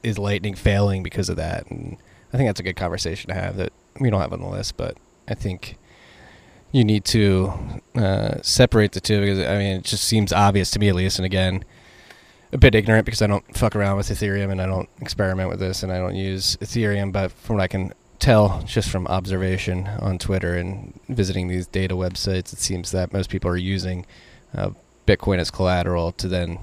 Is 0.03 0.19
Lightning 0.19 0.55
failing 0.55 1.03
because 1.03 1.29
of 1.29 1.37
that? 1.37 1.67
And 1.71 1.97
I 2.33 2.37
think 2.37 2.49
that's 2.49 2.61
a 2.61 2.65
good 2.65 2.77
conversation 2.77 3.29
to 3.29 3.35
have 3.35 3.57
that 3.57 3.73
we 3.99 4.11
don't 4.11 4.21
have 4.21 4.33
on 4.33 4.41
the 4.41 4.49
list, 4.49 4.77
but 4.77 4.97
I 5.29 5.35
think 5.35 5.77
you 6.73 6.85
need 6.85 7.05
to 7.07 7.53
uh, 7.95 8.41
separate 8.43 8.93
the 8.93 9.01
two 9.01 9.21
because 9.21 9.41
I 9.41 9.59
mean 9.59 9.77
it 9.79 9.85
just 9.85 10.05
seems 10.05 10.33
obvious 10.33 10.71
to 10.73 10.79
me 10.79 10.89
at 10.89 10.95
least. 10.95 11.19
And 11.19 11.27
again, 11.27 11.65
a 12.53 12.59
bit 12.59 12.75
ignorant 12.75 13.05
because 13.05 13.23
I 13.23 13.27
don't 13.27 13.45
fuck 13.57 13.77
around 13.77 13.97
with 13.97 14.09
Ethereum 14.09 14.51
and 14.51 14.61
I 14.61 14.67
don't 14.67 14.89
experiment 15.01 15.51
with 15.51 15.61
this 15.61 15.83
and 15.83 15.93
I 15.93 15.99
don't 15.99 16.17
use 16.17 16.57
Ethereum. 16.57 17.13
But 17.13 17.33
from 17.33 17.57
what 17.57 17.63
I 17.63 17.69
can 17.69 17.93
tell, 18.21 18.63
just 18.67 18.89
from 18.91 19.07
observation 19.09 19.89
on 19.99 20.19
Twitter 20.19 20.57
and 20.57 20.99
visiting 21.09 21.49
these 21.49 21.67
data 21.67 21.95
websites, 21.95 22.53
it 22.53 22.61
seems 22.61 22.93
that 22.93 23.13
most 23.13 23.31
people 23.31 23.51
are 23.51 23.57
using 23.57 24.07
uh, 24.55 24.71
Bitcoin 25.07 25.39
as 25.39 25.51
collateral 25.51 26.13
to 26.13 26.29
then 26.29 26.59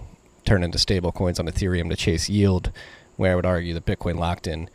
turn 0.46 0.64
into 0.64 0.78
stable 0.78 1.12
coins 1.12 1.40
on 1.40 1.48
Ethereum 1.48 1.90
to 1.90 1.96
chase 1.96 2.30
yield. 2.30 2.72
Where 3.18 3.34
I 3.34 3.36
would 3.36 3.46
argue 3.46 3.74
that 3.74 3.86
Bitcoin 3.86 4.18
locked 4.20 4.46
in 4.46 4.70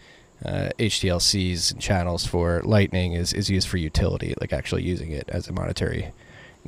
uh, 0.44 0.70
HTLCs 0.78 1.72
and 1.72 1.80
channels 1.80 2.26
for 2.26 2.60
Lightning 2.64 3.12
is, 3.12 3.32
is 3.32 3.48
used 3.48 3.68
for 3.68 3.76
utility, 3.76 4.34
like 4.40 4.52
actually 4.52 4.82
using 4.82 5.12
it 5.12 5.28
as 5.28 5.46
a 5.46 5.52
monetary 5.52 6.10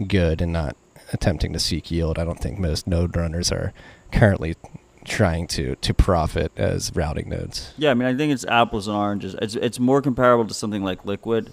good 0.06 0.40
and 0.40 0.52
not 0.52 0.76
attempting 1.12 1.52
to 1.52 1.58
seek 1.58 1.90
yield. 1.90 2.18
I 2.18 2.24
don't 2.24 2.38
think 2.38 2.58
most 2.58 2.86
node 2.86 3.16
runners 3.16 3.50
are 3.50 3.72
currently 4.12 4.54
trying 5.04 5.46
to, 5.48 5.76
to 5.76 5.94
profit 5.94 6.52
as 6.56 6.90
routing 6.94 7.28
nodes. 7.28 7.72
Yeah, 7.76 7.90
I 7.90 7.94
mean, 7.94 8.08
I 8.08 8.16
think 8.16 8.32
it's 8.32 8.44
apples 8.46 8.88
and 8.88 8.96
oranges. 8.96 9.34
It's 9.40 9.54
it's 9.54 9.78
more 9.78 10.02
comparable 10.02 10.46
to 10.46 10.54
something 10.54 10.82
like 10.82 11.04
Liquid, 11.04 11.52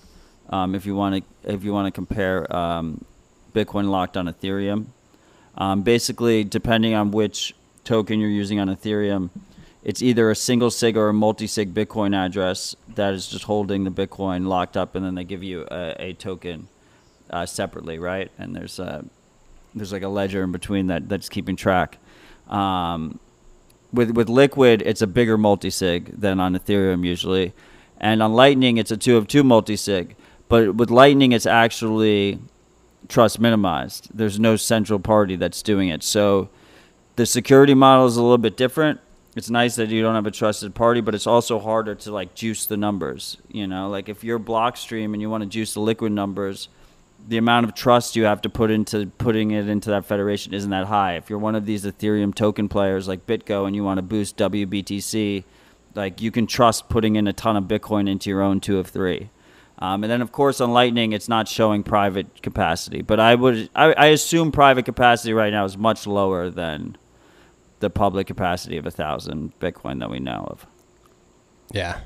um, 0.50 0.76
if 0.76 0.86
you 0.86 0.96
want 0.96 1.24
to 1.24 1.54
if 1.54 1.64
you 1.64 1.74
want 1.74 1.88
to 1.88 1.92
compare 1.92 2.54
um, 2.56 3.06
Bitcoin 3.54 3.90
locked 3.90 4.18
on 4.18 4.28
Ethereum. 4.28 4.88
Um, 5.58 5.82
basically, 5.82 6.44
depending 6.44 6.94
on 6.94 7.12
which 7.12 7.54
token 7.84 8.20
you're 8.20 8.30
using 8.30 8.60
on 8.60 8.70
Ethereum, 8.70 9.30
it's 9.84 10.02
either 10.02 10.30
a 10.30 10.36
single 10.36 10.72
sig 10.72 10.96
or 10.96 11.10
a 11.10 11.14
multi 11.14 11.48
sig 11.48 11.74
Bitcoin 11.74 12.16
address 12.16 12.76
that 12.96 13.14
is 13.14 13.28
just 13.28 13.46
holding 13.46 13.84
the 13.84 13.92
Bitcoin 13.92 14.48
locked 14.48 14.78
up, 14.78 14.96
and 14.96 15.06
then 15.06 15.16
they 15.16 15.24
give 15.24 15.44
you 15.44 15.68
a, 15.70 15.96
a 16.00 16.14
token 16.14 16.68
uh, 17.30 17.46
separately, 17.46 18.00
right? 18.00 18.32
And 18.38 18.56
there's 18.56 18.80
a 18.80 19.06
there's 19.74 19.92
like 19.92 20.04
a 20.04 20.10
ledger 20.10 20.44
in 20.44 20.52
between 20.52 20.88
that 20.88 21.10
that's 21.10 21.30
keeping 21.30 21.56
track. 21.56 21.98
Um, 22.50 23.20
with 23.94 24.12
with 24.12 24.30
Liquid, 24.30 24.82
it's 24.86 25.02
a 25.02 25.08
bigger 25.08 25.38
multi-sig 25.38 26.20
than 26.20 26.40
on 26.40 26.56
Ethereum 26.56 27.06
usually, 27.06 27.54
and 28.00 28.22
on 28.24 28.34
Lightning, 28.34 28.78
it's 28.78 28.92
a 28.92 28.98
two 28.98 29.18
of 29.18 29.28
two 29.28 29.44
multi-sig. 29.44 30.16
But 30.48 30.76
with 30.76 30.90
Lightning, 30.90 31.32
it's 31.32 31.46
actually 31.46 32.40
trust 33.08 33.40
minimized. 33.40 34.10
There's 34.14 34.40
no 34.40 34.56
central 34.56 35.00
party 35.00 35.36
that's 35.36 35.62
doing 35.62 35.90
it, 35.90 36.04
so 36.04 36.50
the 37.16 37.26
security 37.26 37.74
model 37.74 38.06
is 38.06 38.18
a 38.18 38.22
little 38.22 38.38
bit 38.38 38.58
different. 38.58 39.00
It's 39.36 39.50
nice 39.50 39.76
that 39.78 39.90
you 39.90 40.02
don't 40.02 40.16
have 40.16 40.26
a 40.26 40.32
trusted 40.32 40.76
party, 40.76 41.00
but 41.00 41.16
it's 41.16 41.28
also 41.28 41.58
harder 41.60 41.96
to 41.96 42.12
like 42.12 42.36
juice 42.36 42.66
the 42.66 42.76
numbers. 42.76 43.38
You 43.50 43.66
know, 43.66 43.90
like 43.90 44.10
if 44.10 44.24
you're 44.24 44.40
Blockstream 44.40 45.14
and 45.14 45.22
you 45.22 45.30
want 45.30 45.44
to 45.44 45.50
juice 45.50 45.74
the 45.74 45.80
Liquid 45.80 46.12
numbers, 46.12 46.68
the 47.28 47.38
amount 47.38 47.66
of 47.66 47.74
trust 47.74 48.16
you 48.16 48.26
have 48.26 48.42
to 48.42 48.50
put 48.50 48.72
into 48.72 49.08
putting 49.18 49.52
it 49.52 49.70
into 49.70 49.90
that 49.90 50.06
federation 50.06 50.54
isn't 50.54 50.70
that 50.70 50.88
high. 50.88 51.16
If 51.16 51.30
you're 51.30 51.40
one 51.40 51.56
of 51.56 51.66
these 51.66 51.86
Ethereum 51.86 52.34
token 52.34 52.68
players 52.68 53.08
like 53.08 53.26
BitGo 53.26 53.66
and 53.66 53.76
you 53.76 53.84
want 53.84 53.98
to 53.98 54.02
boost 54.02 54.38
WBTC, 54.38 55.44
like 55.96 56.22
you 56.22 56.32
can 56.32 56.48
trust 56.48 56.90
putting 56.90 57.16
in 57.16 57.28
a 57.28 57.34
ton 57.34 57.56
of 57.56 57.66
Bitcoin 57.66 58.10
into 58.10 58.30
your 58.30 58.42
own 58.42 58.60
two 58.60 58.80
of 58.80 58.88
three. 58.88 59.30
Um, 59.80 60.04
and 60.04 60.12
then 60.12 60.22
of 60.22 60.32
course 60.32 60.62
on 60.62 60.72
Lightning, 60.72 61.12
it's 61.12 61.28
not 61.28 61.48
showing 61.48 61.84
private 61.84 62.42
capacity, 62.42 63.02
but 63.02 63.20
I 63.20 63.36
would 63.36 63.70
I, 63.76 63.94
I 63.94 64.06
assume 64.08 64.52
private 64.52 64.86
capacity 64.86 65.34
right 65.34 65.52
now 65.52 65.66
is 65.66 65.78
much 65.78 66.06
lower 66.06 66.50
than 66.50 66.98
the 67.80 67.90
public 67.90 68.28
capacity 68.28 68.78
of 68.78 68.86
a 68.86 68.92
thousand 68.92 69.58
Bitcoin 69.60 70.00
that 70.00 70.10
we 70.10 70.20
know 70.20 70.48
of. 70.50 70.68
Yeah. 71.72 72.02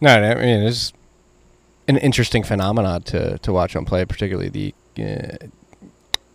No, 0.00 0.10
I 0.10 0.34
mean, 0.34 0.62
it's 0.62 0.92
an 1.88 1.96
interesting 1.98 2.42
phenomenon 2.42 3.02
to, 3.02 3.38
to 3.38 3.52
watch 3.52 3.76
on 3.76 3.84
play, 3.84 4.04
particularly 4.04 4.48
the 4.48 4.74
uh, 5.02 5.46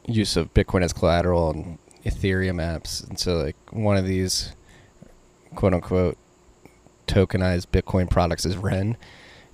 use 0.05 0.35
of 0.37 0.53
Bitcoin 0.53 0.83
as 0.83 0.93
collateral 0.93 1.51
and 1.51 1.77
Ethereum 2.05 2.55
apps. 2.61 3.07
And 3.07 3.17
so, 3.19 3.35
like, 3.37 3.55
one 3.71 3.97
of 3.97 4.05
these 4.05 4.53
quote 5.55 5.73
unquote 5.73 6.17
tokenized 7.07 7.67
Bitcoin 7.67 8.09
products 8.09 8.45
is 8.45 8.57
Ren. 8.57 8.97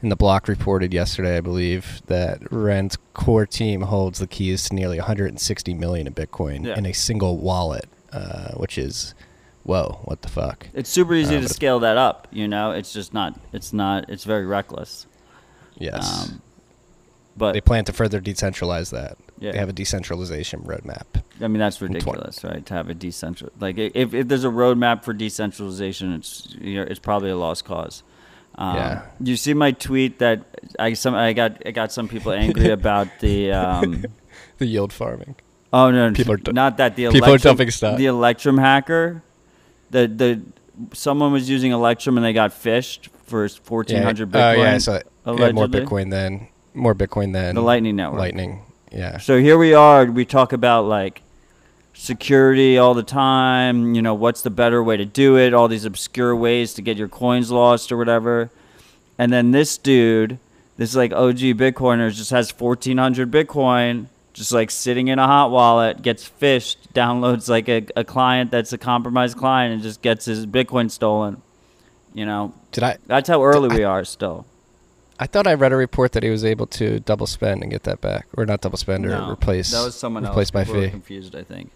And 0.01 0.12
the 0.12 0.15
block 0.17 0.47
reported 0.47 0.93
yesterday, 0.93 1.38
I 1.38 1.41
believe, 1.41 2.01
that 2.08 2.39
Ren's 2.51 2.97
core 3.13 3.45
team 3.45 3.81
holds 3.81 4.19
the 4.19 4.27
keys 4.27 4.65
to 4.69 4.75
nearly 4.75 4.97
160 4.99 5.73
million 5.73 6.05
in 6.05 6.13
Bitcoin 6.13 6.65
Yeah. 6.65 6.77
in 6.77 6.86
a 6.86 6.91
single 6.93 7.38
wallet, 7.38 7.86
uh, 8.12 8.51
which 8.55 8.77
is, 8.77 9.15
whoa, 9.63 9.99
what 10.03 10.21
the 10.21 10.27
fuck? 10.29 10.67
It's 10.73 10.89
super 10.89 11.13
easy 11.15 11.38
Uh, 11.38 11.41
to 11.41 11.49
scale 11.49 11.79
that 11.79 11.97
up. 11.97 12.27
You 12.31 12.47
know, 12.47 12.71
it's 12.71 12.91
just 12.93 13.13
not. 13.13 13.39
It's 13.53 13.71
not. 13.73 14.10
It's 14.10 14.25
very 14.25 14.45
reckless. 14.45 15.08
Yes. 15.77 16.29
Um, 16.29 16.41
but 17.38 17.51
they 17.51 17.61
plan 17.61 17.83
to 17.85 17.93
further 17.93 18.21
decentralize 18.21 18.91
that. 18.91 19.17
Yeah. 19.39 19.51
They 19.51 19.57
have 19.57 19.67
a 19.69 19.73
decentralization 19.73 20.61
roadmap. 20.61 21.05
I 21.41 21.47
mean, 21.49 21.59
that's 21.59 21.77
twen- 21.77 21.91
ridiculous, 21.91 22.43
right? 22.45 22.65
To 22.65 22.73
have 22.73 22.89
a 22.89 22.95
decentral 22.95 23.49
like 23.59 23.77
if 23.77 24.13
if 24.13 24.27
there's 24.29 24.45
a 24.45 24.49
roadmap 24.49 25.03
for 25.03 25.13
decentralization, 25.13 26.13
it's 26.13 26.55
you 26.61 26.75
know, 26.75 26.83
it's 26.83 26.99
probably 26.99 27.29
a 27.29 27.35
lost 27.38 27.65
cause. 27.65 28.03
Um, 28.57 28.75
Yeah. 28.77 29.01
You 29.19 29.35
see 29.35 29.53
my 29.53 29.71
tweet 29.73 30.19
that 30.19 30.45
I 30.79 30.93
some 30.93 31.13
I 31.13 31.33
got 31.33 31.61
I 31.65 31.71
got 31.71 31.91
some 31.91 32.07
people 32.07 32.31
angry 32.31 32.69
about 32.81 33.07
the. 33.19 33.51
Um, 33.51 34.05
The 34.57 34.65
yield 34.65 34.93
farming. 34.93 35.35
oh 35.73 35.91
no, 35.91 36.11
People 36.13 36.33
are 36.33 36.38
du- 36.38 36.53
not 36.53 36.77
that 36.77 36.95
the 36.95 37.09
people 37.09 37.33
are 37.33 37.38
dumping 37.38 37.71
stock. 37.71 37.97
The 37.97 38.05
Electrum 38.05 38.57
hacker, 38.57 39.21
the 39.91 40.07
the 40.07 40.41
someone 40.93 41.33
was 41.33 41.49
using 41.49 41.73
Electrum 41.73 42.15
and 42.17 42.25
they 42.25 42.31
got 42.31 42.51
phished 42.51 43.09
for 43.25 43.47
fourteen 43.49 44.01
hundred 44.01 44.35
Oh 44.35 44.39
Bitcoin. 44.39 44.57
yeah, 44.57 44.77
so 44.77 45.01
yeah, 45.25 45.51
more. 45.51 45.67
Bitcoin 45.67 46.11
than 46.11 46.47
more 46.73 46.95
Bitcoin 46.95 47.33
than 47.33 47.55
The 47.55 47.61
Lightning 47.61 47.95
Network. 47.95 48.19
Lightning. 48.19 48.61
Yeah. 48.91 49.17
So 49.17 49.39
here 49.39 49.57
we 49.57 49.73
are. 49.73 50.05
We 50.05 50.25
talk 50.25 50.53
about 50.53 50.85
like 50.85 51.21
security 51.93 52.77
all 52.77 52.93
the 52.93 53.03
time. 53.03 53.95
You 53.95 54.01
know, 54.01 54.13
what's 54.13 54.41
the 54.41 54.49
better 54.49 54.83
way 54.83 54.97
to 54.97 55.05
do 55.05 55.38
it? 55.38 55.53
All 55.53 55.67
these 55.67 55.85
obscure 55.85 56.35
ways 56.35 56.73
to 56.75 56.81
get 56.81 56.97
your 56.97 57.07
coins 57.07 57.51
lost 57.51 57.91
or 57.91 57.97
whatever. 57.97 58.49
And 59.17 59.31
then 59.31 59.51
this 59.51 59.77
dude, 59.77 60.38
this 60.77 60.95
like 60.95 61.13
OG 61.13 61.38
Bitcoiner, 61.57 62.13
just 62.13 62.31
has 62.31 62.51
1,400 62.51 63.31
Bitcoin, 63.31 64.07
just 64.33 64.51
like 64.51 64.69
sitting 64.69 65.07
in 65.07 65.19
a 65.19 65.25
hot 65.25 65.51
wallet, 65.51 66.01
gets 66.01 66.29
phished, 66.29 66.77
downloads 66.93 67.47
like 67.49 67.69
a, 67.69 67.85
a 67.95 68.03
client 68.03 68.51
that's 68.51 68.73
a 68.73 68.77
compromised 68.77 69.38
client, 69.38 69.73
and 69.73 69.81
just 69.83 70.01
gets 70.01 70.25
his 70.25 70.45
Bitcoin 70.45 70.91
stolen. 70.91 71.41
You 72.13 72.25
know, 72.25 72.53
Did 72.75 72.83
I? 72.83 72.97
that's 73.07 73.29
how 73.29 73.41
early 73.43 73.69
we 73.75 73.83
are 73.83 74.03
still. 74.03 74.45
I 75.17 75.27
thought 75.27 75.47
I 75.47 75.53
read 75.53 75.71
a 75.71 75.77
report 75.77 76.11
that 76.11 76.23
he 76.23 76.29
was 76.29 76.43
able 76.43 76.67
to 76.67 76.99
double 76.99 77.25
spend 77.25 77.61
and 77.63 77.71
get 77.71 77.83
that 77.83 78.01
back, 78.01 78.27
or 78.35 78.45
not 78.45 78.59
double 78.59 78.77
spend, 78.77 79.05
or 79.05 79.09
No, 79.09 79.31
replace. 79.31 79.71
That 79.71 79.85
was 79.85 79.95
someone 79.95 80.25
replace 80.25 80.47
else. 80.47 80.51
by 80.51 80.63
People 80.65 80.81
were 80.81 80.85
fee. 80.88 80.91
confused, 80.91 81.35
I 81.35 81.43
think. 81.43 81.71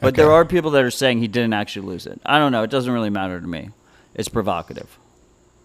But 0.00 0.14
there 0.14 0.32
are 0.32 0.46
people 0.46 0.70
that 0.70 0.82
are 0.82 0.90
saying 0.90 1.18
he 1.18 1.28
didn't 1.28 1.52
actually 1.52 1.86
lose 1.86 2.06
it. 2.06 2.18
I 2.24 2.38
don't 2.38 2.52
know. 2.52 2.62
It 2.62 2.70
doesn't 2.70 2.90
really 2.92 3.10
matter 3.10 3.38
to 3.38 3.46
me. 3.46 3.68
It's 4.14 4.30
provocative. 4.30 4.98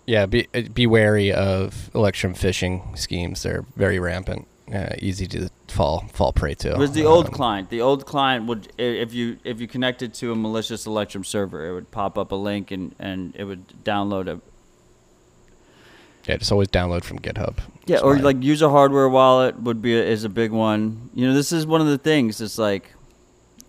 Yeah, 0.06 0.26
be 0.26 0.48
uh, 0.54 0.64
be 0.74 0.86
wary 0.86 1.32
of 1.32 1.90
Electrum 1.96 2.34
phishing 2.36 2.98
schemes. 2.98 3.44
They're 3.44 3.64
very 3.78 3.98
rampant, 3.98 4.46
uh, 4.74 4.90
easy 5.00 5.26
to 5.28 5.50
fall 5.70 6.04
fall 6.12 6.34
prey 6.34 6.54
to. 6.56 6.72
It 6.74 6.78
was 6.78 6.92
the 6.92 7.06
old 7.06 7.28
Um, 7.28 7.32
client. 7.32 7.70
The 7.70 7.80
old 7.82 8.06
client 8.06 8.46
would, 8.48 8.68
if 8.78 9.14
you 9.14 9.38
if 9.46 9.62
you 9.62 9.68
connected 9.70 10.14
to 10.16 10.34
a 10.34 10.36
malicious 10.36 10.86
Electrum 10.86 11.24
server, 11.24 11.66
it 11.68 11.74
would 11.74 11.90
pop 11.92 12.18
up 12.18 12.34
a 12.34 12.36
link 12.36 12.72
and, 12.72 12.94
and 13.00 13.34
it 13.38 13.46
would 13.46 13.64
download 13.86 14.28
a 14.28 14.42
Yeah, 16.28 16.38
just 16.38 16.52
always 16.52 16.70
download 16.70 17.04
from 17.04 17.20
GitHub. 17.20 17.60
yeah, 17.86 17.96
It's 17.96 18.04
or 18.04 18.16
my- 18.16 18.22
like 18.22 18.42
use 18.44 18.62
a 18.62 18.70
hardware 18.70 19.08
wallet 19.10 19.60
would 19.62 19.82
be 19.82 19.96
a, 19.96 20.04
is 20.04 20.24
a 20.24 20.30
big 20.30 20.52
one. 20.52 21.10
You 21.14 21.28
know, 21.28 21.34
this 21.34 21.52
is 21.52 21.68
one 21.68 21.82
of 21.82 21.88
the 21.88 21.98
things. 22.00 22.42
It's 22.42 22.58
like 22.58 22.94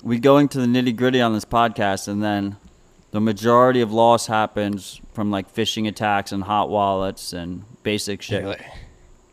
we 0.02 0.18
go 0.18 0.38
into 0.38 0.58
the 0.60 0.66
nitty 0.66 0.96
gritty 0.96 1.20
on 1.20 1.32
this 1.34 1.44
podcast, 1.44 2.08
and 2.08 2.22
then 2.22 2.56
the 3.10 3.20
majority 3.20 3.80
of 3.82 3.92
loss 3.92 4.26
happens 4.26 5.00
from 5.12 5.30
like 5.30 5.54
phishing 5.54 5.86
attacks 5.88 6.32
and 6.32 6.42
hot 6.44 6.68
wallets 6.70 7.32
and 7.32 7.64
basic 7.82 8.22
shit. 8.22 8.40
You're 8.42 8.50
like, 8.50 8.64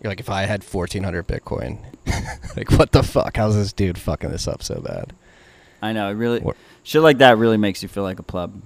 you're 0.01 0.11
like, 0.11 0.19
if 0.19 0.29
I 0.29 0.41
had 0.43 0.63
1,400 0.63 1.25
Bitcoin, 1.27 1.79
like, 2.57 2.71
what 2.71 2.91
the 2.91 3.03
fuck? 3.03 3.37
How's 3.37 3.55
this 3.55 3.71
dude 3.71 3.97
fucking 3.97 4.31
this 4.31 4.47
up 4.49 4.61
so 4.63 4.81
bad? 4.81 5.13
I 5.81 5.91
know 5.93 6.09
it 6.09 6.13
really 6.13 6.43
shit 6.83 7.01
like 7.01 7.17
that 7.19 7.37
really 7.37 7.57
makes 7.57 7.81
you 7.83 7.89
feel 7.89 8.03
like 8.03 8.19
a 8.19 8.23
pleb. 8.23 8.61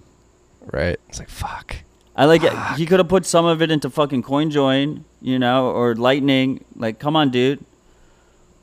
Right? 0.71 0.99
It's 1.09 1.19
like, 1.19 1.29
fuck. 1.29 1.75
I 2.17 2.25
like 2.25 2.43
it. 2.43 2.51
He 2.77 2.85
could 2.87 2.99
have 2.99 3.07
put 3.07 3.25
some 3.27 3.45
of 3.45 3.61
it 3.61 3.69
into 3.69 3.89
fucking 3.91 4.23
CoinJoin, 4.23 5.03
you 5.21 5.37
know, 5.37 5.69
or 5.69 5.93
Lightning. 5.95 6.65
Like, 6.75 6.97
come 6.99 7.15
on, 7.15 7.29
dude. 7.29 7.63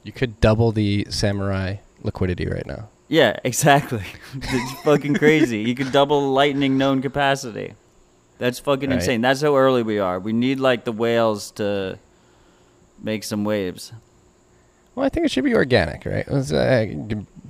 You 0.02 0.10
could 0.12 0.40
double 0.40 0.72
the 0.72 1.06
Samurai 1.08 1.76
liquidity 2.02 2.46
right 2.46 2.66
now. 2.66 2.88
Yeah, 3.08 3.38
exactly. 3.44 4.02
it's 4.34 4.80
fucking 4.82 5.14
crazy. 5.14 5.60
You 5.60 5.74
could 5.76 5.92
double 5.92 6.32
Lightning 6.32 6.76
known 6.76 7.00
capacity. 7.00 7.74
That's 8.38 8.58
fucking 8.58 8.90
Right. 8.90 8.96
insane. 8.98 9.20
That's 9.20 9.40
how 9.40 9.56
early 9.56 9.84
we 9.84 10.00
are. 10.00 10.18
We 10.18 10.32
need 10.32 10.58
like 10.58 10.84
the 10.84 10.92
whales 10.92 11.52
to 11.52 11.98
make 13.00 13.22
some 13.22 13.44
waves. 13.44 13.92
Well, 14.94 15.04
I 15.04 15.08
think 15.08 15.26
it 15.26 15.30
should 15.30 15.44
be 15.44 15.54
organic, 15.54 16.04
right? 16.04 16.28
Uh, 16.28 16.86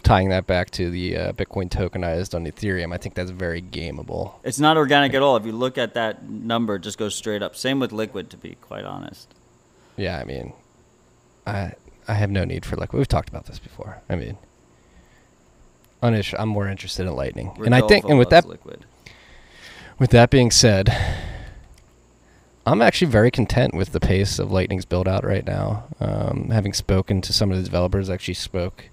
tying 0.02 0.28
that 0.30 0.46
back 0.46 0.70
to 0.70 0.90
the 0.90 1.16
uh, 1.16 1.33
Bitcoin 1.33 1.68
tokenized 1.68 2.35
on 2.35 2.46
Ethereum, 2.46 2.94
I 2.94 2.98
think 2.98 3.14
that's 3.14 3.30
very 3.30 3.61
gameable. 3.61 4.35
It's 4.44 4.59
not 4.61 4.76
organic 4.76 5.14
at 5.14 5.22
all. 5.22 5.37
If 5.37 5.44
you 5.44 5.52
look 5.52 5.76
at 5.76 5.94
that 5.94 6.28
number, 6.28 6.76
it 6.76 6.80
just 6.80 6.98
goes 6.98 7.14
straight 7.14 7.42
up. 7.42 7.54
Same 7.54 7.80
with 7.80 7.92
liquid, 7.92 8.30
to 8.30 8.37
be 8.37 8.57
quite 8.61 8.85
honest. 8.85 9.35
Yeah, 9.96 10.18
I 10.18 10.24
mean, 10.24 10.52
I 11.46 11.72
I 12.09 12.14
have 12.14 12.30
no 12.30 12.44
need 12.44 12.64
for 12.64 12.76
like 12.76 12.92
we've 12.92 13.09
talked 13.09 13.28
about 13.28 13.46
this 13.46 13.59
before. 13.59 14.02
I 14.09 14.16
mean, 14.16 14.37
unish, 16.02 16.35
I'm 16.38 16.48
more 16.48 16.68
interested 16.68 17.07
in 17.07 17.14
Lightning, 17.14 17.52
and 17.64 17.74
I 17.74 17.80
think, 17.87 18.07
and 18.07 18.18
with 18.18 18.30
that 18.30 18.46
liquid. 18.46 18.85
With 19.98 20.11
that 20.11 20.30
being 20.30 20.50
said, 20.50 20.92
I'm 22.66 22.81
actually 22.81 23.11
very 23.11 23.31
content 23.31 23.74
with 23.74 23.92
the 23.92 24.00
pace 24.00 24.38
of 24.38 24.50
Lightning's 24.50 24.87
build 24.87 25.07
out 25.07 25.24
right 25.24 25.46
now. 25.46 25.85
Um, 26.00 26.48
having 26.50 26.72
spoken 26.72 27.20
to 27.22 27.33
some 27.33 27.50
of 27.50 27.59
the 27.59 27.62
developers, 27.62 28.09
I 28.09 28.14
actually 28.14 28.35
spoke 28.35 28.88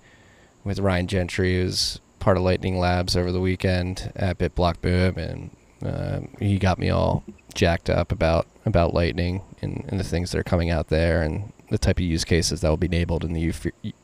with 0.64 0.80
Ryan 0.80 1.08
Gentry, 1.08 1.56
who's 1.56 2.00
part 2.20 2.38
of 2.38 2.44
Lightning 2.44 2.78
Labs 2.78 3.16
over 3.16 3.32
the 3.32 3.40
weekend 3.40 4.12
at 4.16 4.38
BitBlock 4.38 4.82
Boom, 4.82 5.18
and 5.18 5.56
um 5.84 6.28
he 6.40 6.60
got 6.60 6.78
me 6.78 6.92
all 6.92 7.24
jacked 7.56 7.90
up 7.90 8.12
about 8.12 8.46
about 8.66 8.94
Lightning 8.94 9.42
and, 9.62 9.84
and 9.88 10.00
the 10.00 10.04
things 10.04 10.32
that 10.32 10.38
are 10.38 10.44
coming 10.44 10.70
out 10.70 10.90
there 10.90 11.24
and 11.24 11.52
the 11.72 11.78
type 11.80 11.98
of 11.98 12.04
use 12.04 12.24
cases 12.24 12.62
that 12.62 12.70
will 12.70 12.78
be 12.78 12.86
enabled 12.86 13.24
in 13.24 13.34
the 13.34 13.54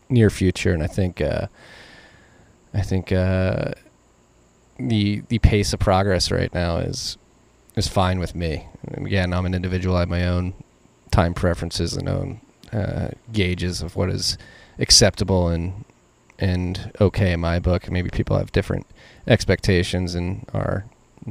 near 0.09 0.29
future. 0.29 0.73
And 0.73 0.81
I 0.81 0.87
think 0.87 1.21
uh, 1.21 1.47
I 2.73 2.81
think 2.81 3.11
uh, 3.11 3.73
the 4.79 5.21
the 5.27 5.39
pace 5.39 5.73
of 5.73 5.79
progress 5.79 6.31
right 6.31 6.53
now 6.53 6.77
is 6.77 7.17
is 7.77 7.87
fine 7.87 8.19
with 8.19 8.35
me. 8.35 8.67
Again, 8.93 9.33
I'm 9.33 9.45
an 9.45 9.53
individual. 9.53 9.95
I 9.95 10.01
have 10.01 10.09
my 10.09 10.27
own 10.27 10.53
time 11.11 11.33
preferences 11.33 11.95
and 11.95 12.09
own 12.09 12.41
uh, 12.73 13.09
gauges 13.31 13.81
of 13.81 13.95
what 13.95 14.09
is 14.09 14.37
acceptable 14.79 15.47
and 15.47 15.85
and 16.39 16.91
okay 16.99 17.31
in 17.31 17.39
my 17.39 17.59
book. 17.59 17.89
Maybe 17.89 18.09
people 18.09 18.37
have 18.37 18.51
different 18.51 18.85
expectations 19.27 20.15
and 20.15 20.45
are 20.53 20.85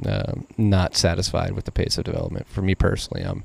um 0.05 0.47
not 0.57 0.97
satisfied 0.97 1.53
with 1.53 1.65
the 1.65 1.73
pace 1.73 1.99
of 1.99 2.05
development. 2.05 2.47
For 2.49 2.63
me 2.63 2.75
personally, 2.75 3.23
I'm 3.23 3.45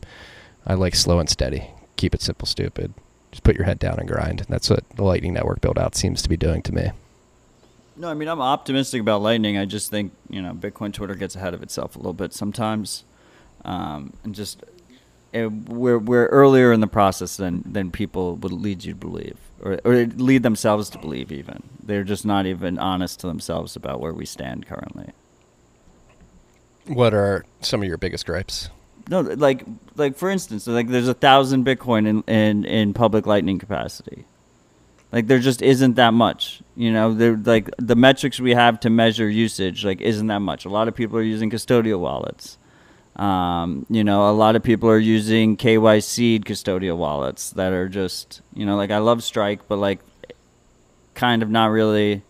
I 0.66 0.76
like 0.76 0.96
slow 0.96 1.20
and 1.20 1.30
steady. 1.30 1.72
Keep 1.98 2.16
it 2.16 2.22
simple, 2.22 2.46
stupid. 2.46 2.94
Just 3.32 3.44
put 3.44 3.56
your 3.56 3.66
head 3.66 3.80
down 3.80 4.00
and 4.00 4.08
grind. 4.08 4.46
That's 4.50 4.70
what 4.70 4.88
the 4.96 5.04
Lightning 5.04 5.34
Network 5.34 5.62
build 5.62 5.80
out 5.80 5.96
seems 5.96 6.22
to 6.22 6.30
be 6.30 6.38
doing 6.38 6.62
to 6.64 6.74
me. 6.74 6.92
No, 8.02 8.10
I 8.10 8.16
mean 8.16 8.28
I'm 8.28 8.42
optimistic 8.42 9.00
about 9.00 9.22
Lightning. 9.22 9.60
I 9.60 9.66
just 9.66 9.92
think 9.92 10.12
you 10.28 10.42
know 10.42 10.54
Bitcoin 10.54 10.92
Twitter 10.92 11.14
gets 11.14 11.36
ahead 11.36 11.54
of 11.54 11.62
itself 11.62 11.96
a 11.96 12.00
little 12.00 12.16
bit 12.16 12.34
sometimes, 12.34 13.04
um, 13.64 14.14
and 14.24 14.34
just 14.34 14.64
it, 15.32 15.52
we're 15.52 16.00
we're 16.00 16.26
earlier 16.26 16.74
in 16.74 16.80
the 16.80 16.88
process 16.88 17.38
than 17.38 17.62
than 17.64 17.92
people 17.92 18.38
would 18.38 18.52
lead 18.52 18.84
you 18.84 18.94
to 18.94 18.98
believe, 18.98 19.38
or 19.62 19.80
or 19.86 20.06
lead 20.06 20.42
themselves 20.42 20.90
to 20.90 20.98
believe. 20.98 21.32
Even 21.32 21.62
they're 21.84 22.04
just 22.04 22.26
not 22.26 22.48
even 22.48 22.80
honest 22.80 23.20
to 23.20 23.28
themselves 23.28 23.76
about 23.76 24.00
where 24.00 24.14
we 24.14 24.26
stand 24.26 24.66
currently. 24.66 25.12
What 26.88 27.14
are 27.14 27.46
some 27.60 27.84
of 27.84 27.88
your 27.88 28.00
biggest 28.00 28.26
gripes? 28.26 28.72
No, 29.10 29.22
like 29.22 29.64
like 29.96 30.18
for 30.18 30.32
instance, 30.32 30.66
like 30.66 30.88
there's 30.88 31.08
a 31.08 31.14
thousand 31.14 31.68
Bitcoin 31.68 32.08
in, 32.08 32.24
in, 32.24 32.66
in 32.66 32.94
public 32.96 33.28
Lightning 33.28 33.60
capacity. 33.60 34.26
Like 35.12 35.28
there 35.28 35.40
just 35.40 35.62
isn't 35.62 35.96
that 35.96 36.14
much. 36.14 36.62
You 36.76 36.92
know, 36.92 37.14
they're 37.14 37.36
like 37.36 37.70
the 37.78 37.96
metrics 37.96 38.40
we 38.40 38.54
have 38.54 38.80
to 38.82 38.90
measure 38.90 39.30
usage, 39.30 39.84
like 39.84 40.02
isn't 40.02 40.28
that 40.28 40.40
much. 40.40 40.66
A 40.66 40.70
lot 40.70 40.88
of 40.88 40.96
people 40.96 41.18
are 41.18 41.24
using 41.24 41.50
custodial 41.50 42.00
wallets. 42.00 42.58
Um, 43.18 43.86
you 43.90 44.06
know, 44.06 44.30
a 44.30 44.32
lot 44.32 44.56
of 44.56 44.64
people 44.64 44.90
are 44.90 44.98
using 44.98 45.58
KYC 45.58 46.44
custodial 46.46 46.96
wallets 46.96 47.52
that 47.52 47.74
are 47.74 47.90
just 47.90 48.42
you 48.54 48.66
know, 48.66 48.78
like 48.78 48.90
I 48.90 49.00
love 49.00 49.22
Strike, 49.24 49.68
but 49.68 49.78
like 49.78 50.00
kind 51.14 51.44
of 51.44 51.50
not 51.50 51.68
really 51.68 52.22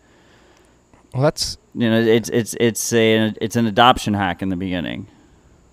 Well, 1.13 1.21
that's 1.23 1.57
you 1.75 1.89
know, 1.89 2.01
it's 2.01 2.29
it's 2.29 2.55
it's 2.59 2.91
a 2.93 3.33
it's 3.39 3.55
an 3.55 3.67
adoption 3.67 4.15
hack 4.15 4.41
in 4.41 4.49
the 4.49 4.55
beginning. 4.55 5.07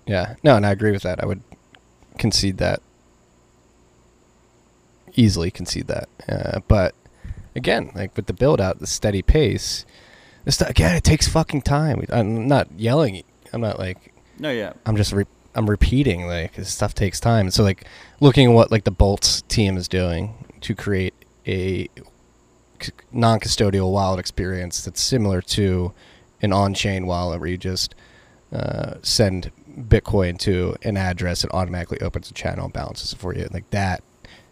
Yeah, 0.05 0.35
no, 0.43 0.55
and 0.55 0.65
I 0.65 0.71
agree 0.71 0.91
with 0.91 1.03
that. 1.03 1.21
I 1.21 1.25
would 1.25 1.41
concede 2.17 2.57
that 2.59 2.81
easily, 5.15 5.51
concede 5.51 5.87
that. 5.87 6.09
Uh, 6.27 6.59
but 6.67 6.95
again, 7.59 7.91
like 7.93 8.15
with 8.15 8.25
the 8.25 8.33
build 8.33 8.59
out, 8.59 8.79
the 8.79 8.87
steady 8.87 9.21
pace, 9.21 9.85
this 10.45 10.55
stuff, 10.55 10.69
again, 10.69 10.95
it 10.95 11.03
takes 11.03 11.27
fucking 11.27 11.61
time. 11.61 12.03
I'm 12.09 12.47
not 12.47 12.67
yelling. 12.79 13.23
I'm 13.53 13.61
not 13.61 13.77
like 13.77 14.13
No, 14.39 14.49
yeah. 14.49 14.73
I'm 14.85 14.95
just 14.95 15.11
re- 15.11 15.25
I'm 15.53 15.69
repeating 15.69 16.25
like 16.25 16.55
this 16.55 16.73
stuff 16.73 16.95
takes 16.95 17.19
time. 17.19 17.51
So 17.51 17.63
like 17.63 17.85
looking 18.19 18.49
at 18.49 18.53
what 18.53 18.71
like 18.71 18.85
the 18.85 18.91
Bolts 18.91 19.43
team 19.43 19.77
is 19.77 19.87
doing 19.87 20.45
to 20.61 20.73
create 20.73 21.13
a 21.45 21.89
non-custodial 23.11 23.91
wallet 23.91 24.19
experience 24.19 24.83
that's 24.85 25.01
similar 25.01 25.41
to 25.41 25.93
an 26.41 26.53
on-chain 26.53 27.05
wallet 27.05 27.39
where 27.41 27.49
you 27.49 27.57
just 27.57 27.93
uh, 28.53 28.93
send 29.01 29.51
Bitcoin 29.77 30.37
to 30.39 30.75
an 30.83 30.95
address 30.95 31.43
and 31.43 31.51
automatically 31.51 31.99
opens 32.01 32.31
a 32.31 32.33
channel 32.33 32.65
and 32.65 32.73
balances 32.73 33.13
it 33.13 33.19
for 33.19 33.35
you. 33.35 33.47
Like 33.51 33.69
that 33.71 34.03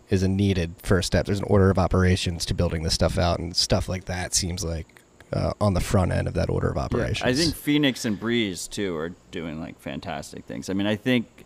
is 0.10 0.24
a 0.24 0.28
needed 0.28 0.76
first 0.82 1.08
step. 1.08 1.26
There's 1.26 1.40
an 1.40 1.46
order 1.46 1.70
of 1.70 1.78
operations 1.78 2.46
to 2.48 2.54
building 2.54 2.84
this 2.84 2.94
stuff 2.94 3.18
out, 3.18 3.40
and 3.40 3.56
stuff 3.56 3.90
like 3.90 4.06
that 4.06 4.34
seems 4.34 4.64
like 4.64 5.02
uh, 5.34 5.54
on 5.60 5.74
the 5.74 5.82
front 5.82 6.12
end 6.12 6.28
of 6.28 6.34
that 6.36 6.50
order 6.50 6.70
of 6.70 6.78
operations. 6.78 7.24
I 7.24 7.34
think 7.34 7.56
Phoenix 7.56 8.06
and 8.06 8.20
Breez 8.20 8.70
too 8.70 8.96
are 8.96 9.14
doing 9.32 9.60
like 9.60 9.80
fantastic 9.80 10.46
things. 10.46 10.70
I 10.70 10.74
mean, 10.74 10.88
I 10.88 10.96
think 10.96 11.46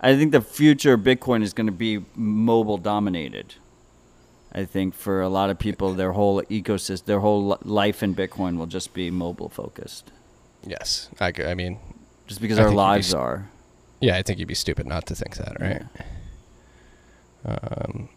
I 0.00 0.16
think 0.16 0.32
the 0.32 0.40
future 0.40 0.94
of 0.94 1.00
Bitcoin 1.00 1.42
is 1.42 1.52
going 1.52 1.66
to 1.66 1.72
be 1.72 2.04
mobile 2.14 2.78
dominated. 2.78 3.54
I 4.50 4.64
think 4.64 4.94
for 4.94 5.20
a 5.20 5.28
lot 5.28 5.50
of 5.50 5.58
people, 5.58 5.92
their 5.92 6.12
whole 6.12 6.40
ecosystem, 6.44 7.04
their 7.04 7.20
whole 7.20 7.58
life 7.62 8.02
in 8.02 8.14
Bitcoin 8.14 8.56
will 8.56 8.66
just 8.66 8.94
be 8.94 9.10
mobile 9.10 9.50
focused, 9.50 10.10
yes, 10.66 11.10
I, 11.20 11.34
I 11.44 11.54
mean, 11.54 11.78
just 12.26 12.40
because 12.40 12.58
I 12.58 12.62
our 12.62 12.70
be 12.70 12.76
lives 12.76 13.08
st- 13.08 13.20
are. 13.20 13.50
Yeah, 14.00 14.16
I 14.16 14.22
think 14.22 14.38
you'd 14.38 14.48
be 14.48 14.54
stupid 14.54 14.86
not 14.86 15.06
to 15.06 15.14
think 15.14 15.36
that, 15.36 15.60
right? 15.60 15.82
Um, 17.44 18.08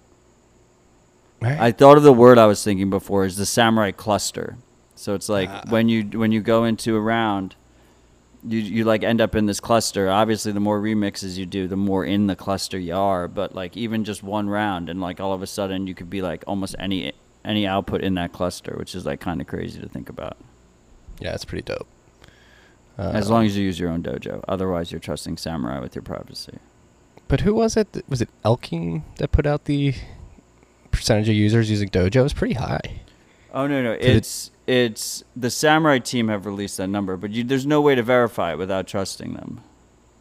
right. 1.42 1.60
I 1.60 1.72
thought 1.72 1.98
of 1.98 2.04
the 2.04 2.14
word 2.14 2.38
I 2.38 2.46
was 2.48 2.64
thinking 2.64 2.90
before 2.90 3.26
is 3.26 3.38
the 3.38 3.46
samurai 3.46 3.92
cluster. 3.92 4.58
So 4.96 5.14
it's 5.16 5.30
like 5.30 5.50
Ah. 5.50 5.64
when 5.70 5.90
you 5.90 6.04
when 6.20 6.32
you 6.32 6.42
go 6.42 6.64
into 6.64 6.96
a 6.96 7.00
round, 7.00 7.56
you 8.48 8.60
you 8.60 8.84
like 8.84 9.04
end 9.04 9.22
up 9.22 9.36
in 9.36 9.46
this 9.46 9.60
cluster. 9.60 10.10
Obviously, 10.10 10.52
the 10.52 10.60
more 10.60 10.80
remixes 10.80 11.38
you 11.38 11.46
do, 11.46 11.68
the 11.68 11.78
more 11.78 12.06
in 12.06 12.28
the 12.28 12.36
cluster 12.36 12.78
you 12.78 12.96
are. 12.96 13.28
But 13.28 13.56
like 13.56 13.76
even 13.78 14.04
just 14.04 14.22
one 14.24 14.50
round, 14.50 14.90
and 14.90 15.02
like 15.02 15.20
all 15.20 15.34
of 15.34 15.42
a 15.42 15.48
sudden 15.48 15.88
you 15.88 15.96
could 15.96 16.10
be 16.10 16.22
like 16.22 16.44
almost 16.48 16.76
any 16.78 17.14
any 17.44 17.66
output 17.66 18.02
in 18.02 18.14
that 18.16 18.32
cluster, 18.34 18.76
which 18.78 18.94
is 18.94 19.06
like 19.06 19.20
kind 19.20 19.42
of 19.42 19.48
crazy 19.48 19.80
to 19.80 19.90
think 19.90 20.10
about. 20.10 20.38
yeah, 21.20 21.34
it's 21.34 21.46
pretty 21.46 21.64
dope. 21.64 21.88
Uh, 23.00 23.12
as 23.16 23.30
long 23.32 23.46
as 23.46 23.58
you 23.58 23.64
use 23.64 23.80
your 23.80 23.90
own 23.90 24.04
dojo, 24.04 24.44
otherwise 24.48 24.92
you're 24.92 25.00
trusting 25.00 25.38
samurai 25.38 25.80
with 25.80 25.96
your 25.96 26.04
privacy. 26.04 26.60
But 27.32 27.40
who 27.40 27.54
was 27.54 27.78
it? 27.78 27.88
Was 28.10 28.22
it 28.22 28.28
Elking 28.44 29.04
that 29.16 29.32
put 29.32 29.48
out 29.48 29.64
the 29.64 29.94
percentage 30.92 31.30
of 31.30 31.36
users 31.36 31.72
using 31.72 31.88
Dojo? 31.88 32.18
It 32.18 32.22
was 32.24 32.34
pretty 32.34 32.56
high. 32.56 32.82
Oh 33.54 33.68
no 33.68 33.82
no, 33.82 33.94
it- 33.94 34.02
it's 34.02 34.52
it's 34.68 35.24
the 35.34 35.50
Samurai 35.50 36.00
team 36.00 36.28
have 36.28 36.46
released 36.46 36.76
that 36.76 36.90
number, 36.90 37.16
but 37.16 37.32
you, 37.32 37.46
there's 37.46 37.66
no 37.66 37.80
way 37.80 37.96
to 37.96 38.04
verify 38.04 38.52
it 38.52 38.58
without 38.58 38.86
trusting 38.86 39.34
them. 39.34 39.62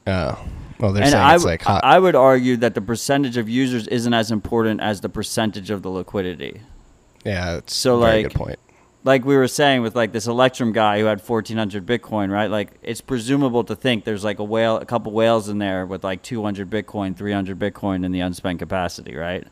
Oh, 0.06 0.38
well, 0.78 0.92
they're 0.92 1.02
and 1.02 1.10
saying 1.10 1.24
I, 1.24 1.34
it's 1.34 1.44
like 1.44 1.62
hot. 1.62 1.82
I 1.82 1.98
would 1.98 2.14
argue 2.14 2.56
that 2.58 2.76
the 2.76 2.80
percentage 2.80 3.36
of 3.36 3.48
users 3.48 3.88
isn't 3.88 4.14
as 4.14 4.30
important 4.30 4.80
as 4.80 5.00
the 5.00 5.08
percentage 5.08 5.70
of 5.70 5.82
the 5.82 5.90
liquidity. 5.90 6.60
yeah, 7.24 7.56
it's 7.56 7.74
so, 7.74 7.96
a 7.96 8.06
very 8.06 8.22
like, 8.22 8.32
good 8.32 8.38
point. 8.38 8.58
Like 9.02 9.24
we 9.24 9.34
were 9.36 9.48
saying 9.48 9.80
with 9.82 9.96
like 9.96 10.12
this 10.12 10.26
Electrum 10.26 10.72
guy 10.72 10.98
who 11.00 11.06
had 11.06 11.20
1400 11.26 11.86
Bitcoin, 11.86 12.30
right? 12.30 12.50
Like 12.50 12.72
it's 12.82 13.00
presumable 13.00 13.64
to 13.64 13.74
think 13.74 14.04
there's 14.04 14.24
like 14.24 14.38
a 14.38 14.44
whale, 14.44 14.76
a 14.76 14.84
couple 14.84 15.12
whales 15.12 15.48
in 15.48 15.58
there 15.58 15.86
with 15.86 16.04
like 16.04 16.22
200 16.22 16.68
Bitcoin, 16.68 17.16
300 17.16 17.58
Bitcoin 17.58 18.04
in 18.04 18.12
the 18.12 18.20
unspent 18.20 18.58
capacity, 18.58 19.16
right? 19.16 19.46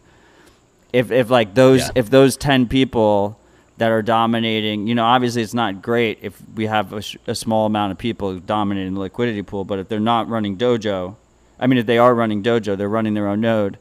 If 0.93 1.11
if 1.11 1.31
like 1.31 1.55
those 1.55 1.81
Yeah. 1.81 1.93
if 1.95 2.11
those 2.11 2.37
10 2.37 2.67
people 2.69 3.39
that 3.79 3.91
are 3.91 4.03
dominating, 4.03 4.87
you 4.87 4.95
know, 4.95 5.05
obviously 5.05 5.41
it's 5.41 5.55
not 5.55 5.81
great 5.81 6.19
if 6.21 6.41
we 6.55 6.67
have 6.67 6.93
a, 6.93 7.01
sh- 7.01 7.17
a 7.27 7.35
small 7.35 7.65
amount 7.65 7.93
of 7.93 7.97
people 7.99 8.39
dominating 8.41 8.95
the 8.95 9.01
liquidity 9.01 9.43
pool, 9.43 9.65
but 9.65 9.79
if 9.79 9.89
they're 9.89 10.01
not 10.01 10.29
running 10.29 10.59
Dojo, 10.59 11.15
I 11.61 11.67
mean, 11.69 11.79
if 11.79 11.87
they 11.87 11.97
are 11.99 12.15
running 12.15 12.43
Dojo, 12.43 12.77
they're 12.77 12.89
running 12.89 13.15
their 13.15 13.29
own 13.29 13.41
node, 13.41 13.79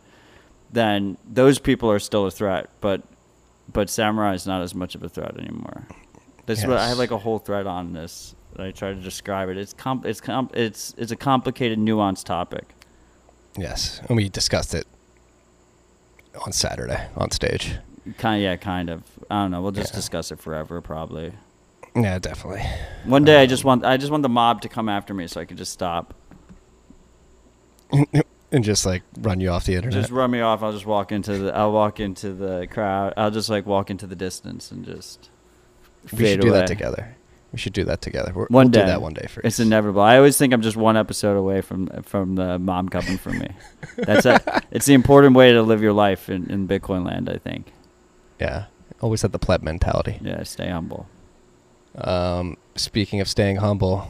then 0.72 1.18
those 1.28 1.60
people 1.60 1.90
are 1.92 2.00
still 2.00 2.26
a 2.28 2.32
threat. 2.32 2.70
But 2.80 3.02
but 3.72 3.90
Samurai 3.90 4.34
is 4.34 4.48
not 4.48 4.62
as 4.62 4.74
much 4.76 4.96
of 4.96 5.04
a 5.04 5.10
threat 5.10 5.38
anymore. 5.38 5.88
This 6.46 6.60
is 6.60 6.66
what 6.66 6.78
I 6.78 6.88
have 6.88 6.98
like 6.98 7.12
a 7.12 7.18
whole 7.18 7.40
thread 7.40 7.68
on 7.68 7.94
this. 7.94 8.34
that 8.56 8.66
I 8.66 8.72
try 8.72 8.90
to 8.94 9.00
describe 9.00 9.50
it. 9.50 9.58
It's 9.58 9.74
comp. 9.74 10.06
It's 10.06 10.22
comp. 10.22 10.56
It's 10.56 10.94
it's 10.98 11.12
a 11.12 11.16
complicated, 11.16 11.78
nuanced 11.80 12.24
topic. 12.24 12.66
Yes, 13.58 14.00
and 14.08 14.16
we 14.16 14.30
discussed 14.30 14.74
it 14.74 14.86
on 16.46 16.52
Saturday 16.52 17.08
on 17.18 17.32
stage. 17.32 17.76
Kind 18.18 18.38
of, 18.38 18.44
yeah, 18.44 18.56
kind 18.56 18.90
of. 18.90 19.04
I 19.30 19.42
don't 19.42 19.52
know. 19.52 19.62
We'll 19.62 19.72
just 19.74 19.92
Yeah. 19.94 19.98
discuss 19.98 20.32
it 20.32 20.40
forever, 20.40 20.80
probably. 20.82 21.34
Yeah, 21.96 22.20
definitely. 22.20 22.64
One 23.06 23.26
day, 23.26 23.40
I 23.40 23.44
Um, 23.44 23.50
just 23.50 23.64
want 23.66 23.84
I 23.84 23.98
just 23.98 24.12
want 24.12 24.24
the 24.24 24.30
mob 24.30 24.62
to 24.62 24.70
come 24.70 24.88
after 24.88 25.14
me 25.14 25.28
so 25.28 25.42
I 25.42 25.46
can 25.46 25.58
just 25.58 25.74
stop. 25.74 26.14
and 28.52 28.64
just 28.64 28.86
like 28.86 29.04
run 29.20 29.40
you 29.40 29.50
off 29.50 29.66
the 29.66 29.76
internet. 29.76 30.00
Just 30.00 30.12
run 30.12 30.32
me 30.32 30.42
off. 30.42 30.64
I'll 30.64 30.72
just 30.74 30.86
walk 30.86 31.12
into 31.12 31.38
the. 31.38 31.56
I'll 31.56 31.72
walk 31.72 32.00
into 32.00 32.34
the 32.34 32.68
crowd. 32.70 33.14
I'll 33.18 33.32
just 33.32 33.50
like 33.50 33.66
walk 33.66 33.90
into 33.90 34.08
the 34.08 34.16
distance 34.16 34.72
and 34.72 34.86
just. 34.86 35.30
we 36.14 36.26
should 36.26 36.42
do 36.42 36.52
that 36.52 36.68
together. 36.68 37.16
We 37.54 37.60
should 37.60 37.74
do 37.74 37.86
that 37.86 38.02
together. 38.02 38.34
We're, 38.36 38.48
One 38.48 38.66
we'll 38.66 38.72
day. 38.72 38.82
do 38.82 38.88
that 38.88 39.02
one 39.02 39.14
day 39.14 39.26
for 39.28 39.40
It's 39.42 39.60
inevitable. 39.60 40.02
I 40.02 40.18
always 40.18 40.38
think 40.38 40.54
I'm 40.54 40.62
just 40.62 40.76
one 40.76 40.98
episode 40.98 41.38
away 41.38 41.62
from 41.62 41.88
from 42.04 42.36
the 42.36 42.60
mom 42.60 42.90
coming 42.90 43.18
for 43.18 43.30
me. 43.30 43.48
That's 43.96 44.26
a, 44.26 44.62
It's 44.72 44.86
the 44.86 44.94
important 44.94 45.36
way 45.36 45.54
to 45.54 45.62
live 45.62 45.82
your 45.82 45.94
life 45.94 46.30
in, 46.30 46.50
in 46.52 46.68
Bitcoin 46.68 47.06
land. 47.06 47.30
I 47.30 47.38
think. 47.38 47.72
Yeah, 48.40 48.66
always 49.02 49.22
had 49.22 49.32
the 49.32 49.40
pleb 49.40 49.64
mentality. 49.64 50.20
Yeah. 50.22 50.44
Stay 50.44 50.70
humble. 50.70 51.08
Um, 51.96 52.58
speaking 52.76 53.22
of 53.22 53.28
staying 53.28 53.56
humble, 53.56 54.08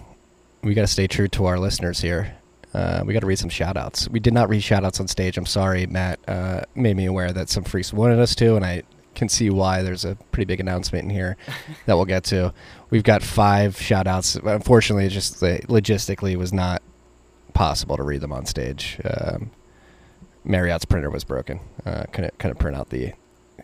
we 0.61 0.73
got 0.73 0.81
to 0.81 0.87
stay 0.87 1.07
true 1.07 1.27
to 1.29 1.45
our 1.45 1.57
listeners 1.59 2.01
here. 2.01 2.35
Uh, 2.73 3.03
we 3.05 3.13
got 3.13 3.21
to 3.21 3.25
read 3.25 3.39
some 3.39 3.49
shout 3.49 3.77
outs. 3.77 4.09
We 4.09 4.19
did 4.19 4.33
not 4.33 4.49
read 4.49 4.61
shout 4.61 4.83
outs 4.83 4.99
on 4.99 5.07
stage. 5.07 5.37
I'm 5.37 5.45
sorry, 5.45 5.85
Matt 5.85 6.19
uh, 6.27 6.61
made 6.75 6.97
me 6.97 7.05
aware 7.05 7.31
that 7.31 7.49
some 7.49 7.63
freaks 7.63 7.93
wanted 7.93 8.19
us 8.19 8.35
to, 8.35 8.55
and 8.55 8.65
I 8.65 8.83
can 9.15 9.29
see 9.29 9.49
why 9.49 9.81
there's 9.81 10.05
a 10.05 10.15
pretty 10.31 10.45
big 10.45 10.59
announcement 10.59 11.05
in 11.05 11.09
here 11.09 11.37
that 11.85 11.95
we'll 11.95 12.05
get 12.05 12.23
to. 12.25 12.53
We've 12.89 13.03
got 13.03 13.23
five 13.23 13.79
shout 13.79 14.05
outs. 14.07 14.35
Unfortunately, 14.35 15.05
it 15.05 15.09
just 15.09 15.41
logistically 15.41 16.35
was 16.35 16.53
not 16.53 16.81
possible 17.53 17.97
to 17.97 18.03
read 18.03 18.21
them 18.21 18.31
on 18.31 18.45
stage. 18.45 18.99
Um, 19.03 19.51
Marriott's 20.43 20.85
printer 20.85 21.09
was 21.09 21.23
broken. 21.23 21.59
Uh, 21.85 22.03
couldn't, 22.11 22.37
couldn't 22.37 22.57
print 22.57 22.77
out 22.77 22.89
the, 22.89 23.13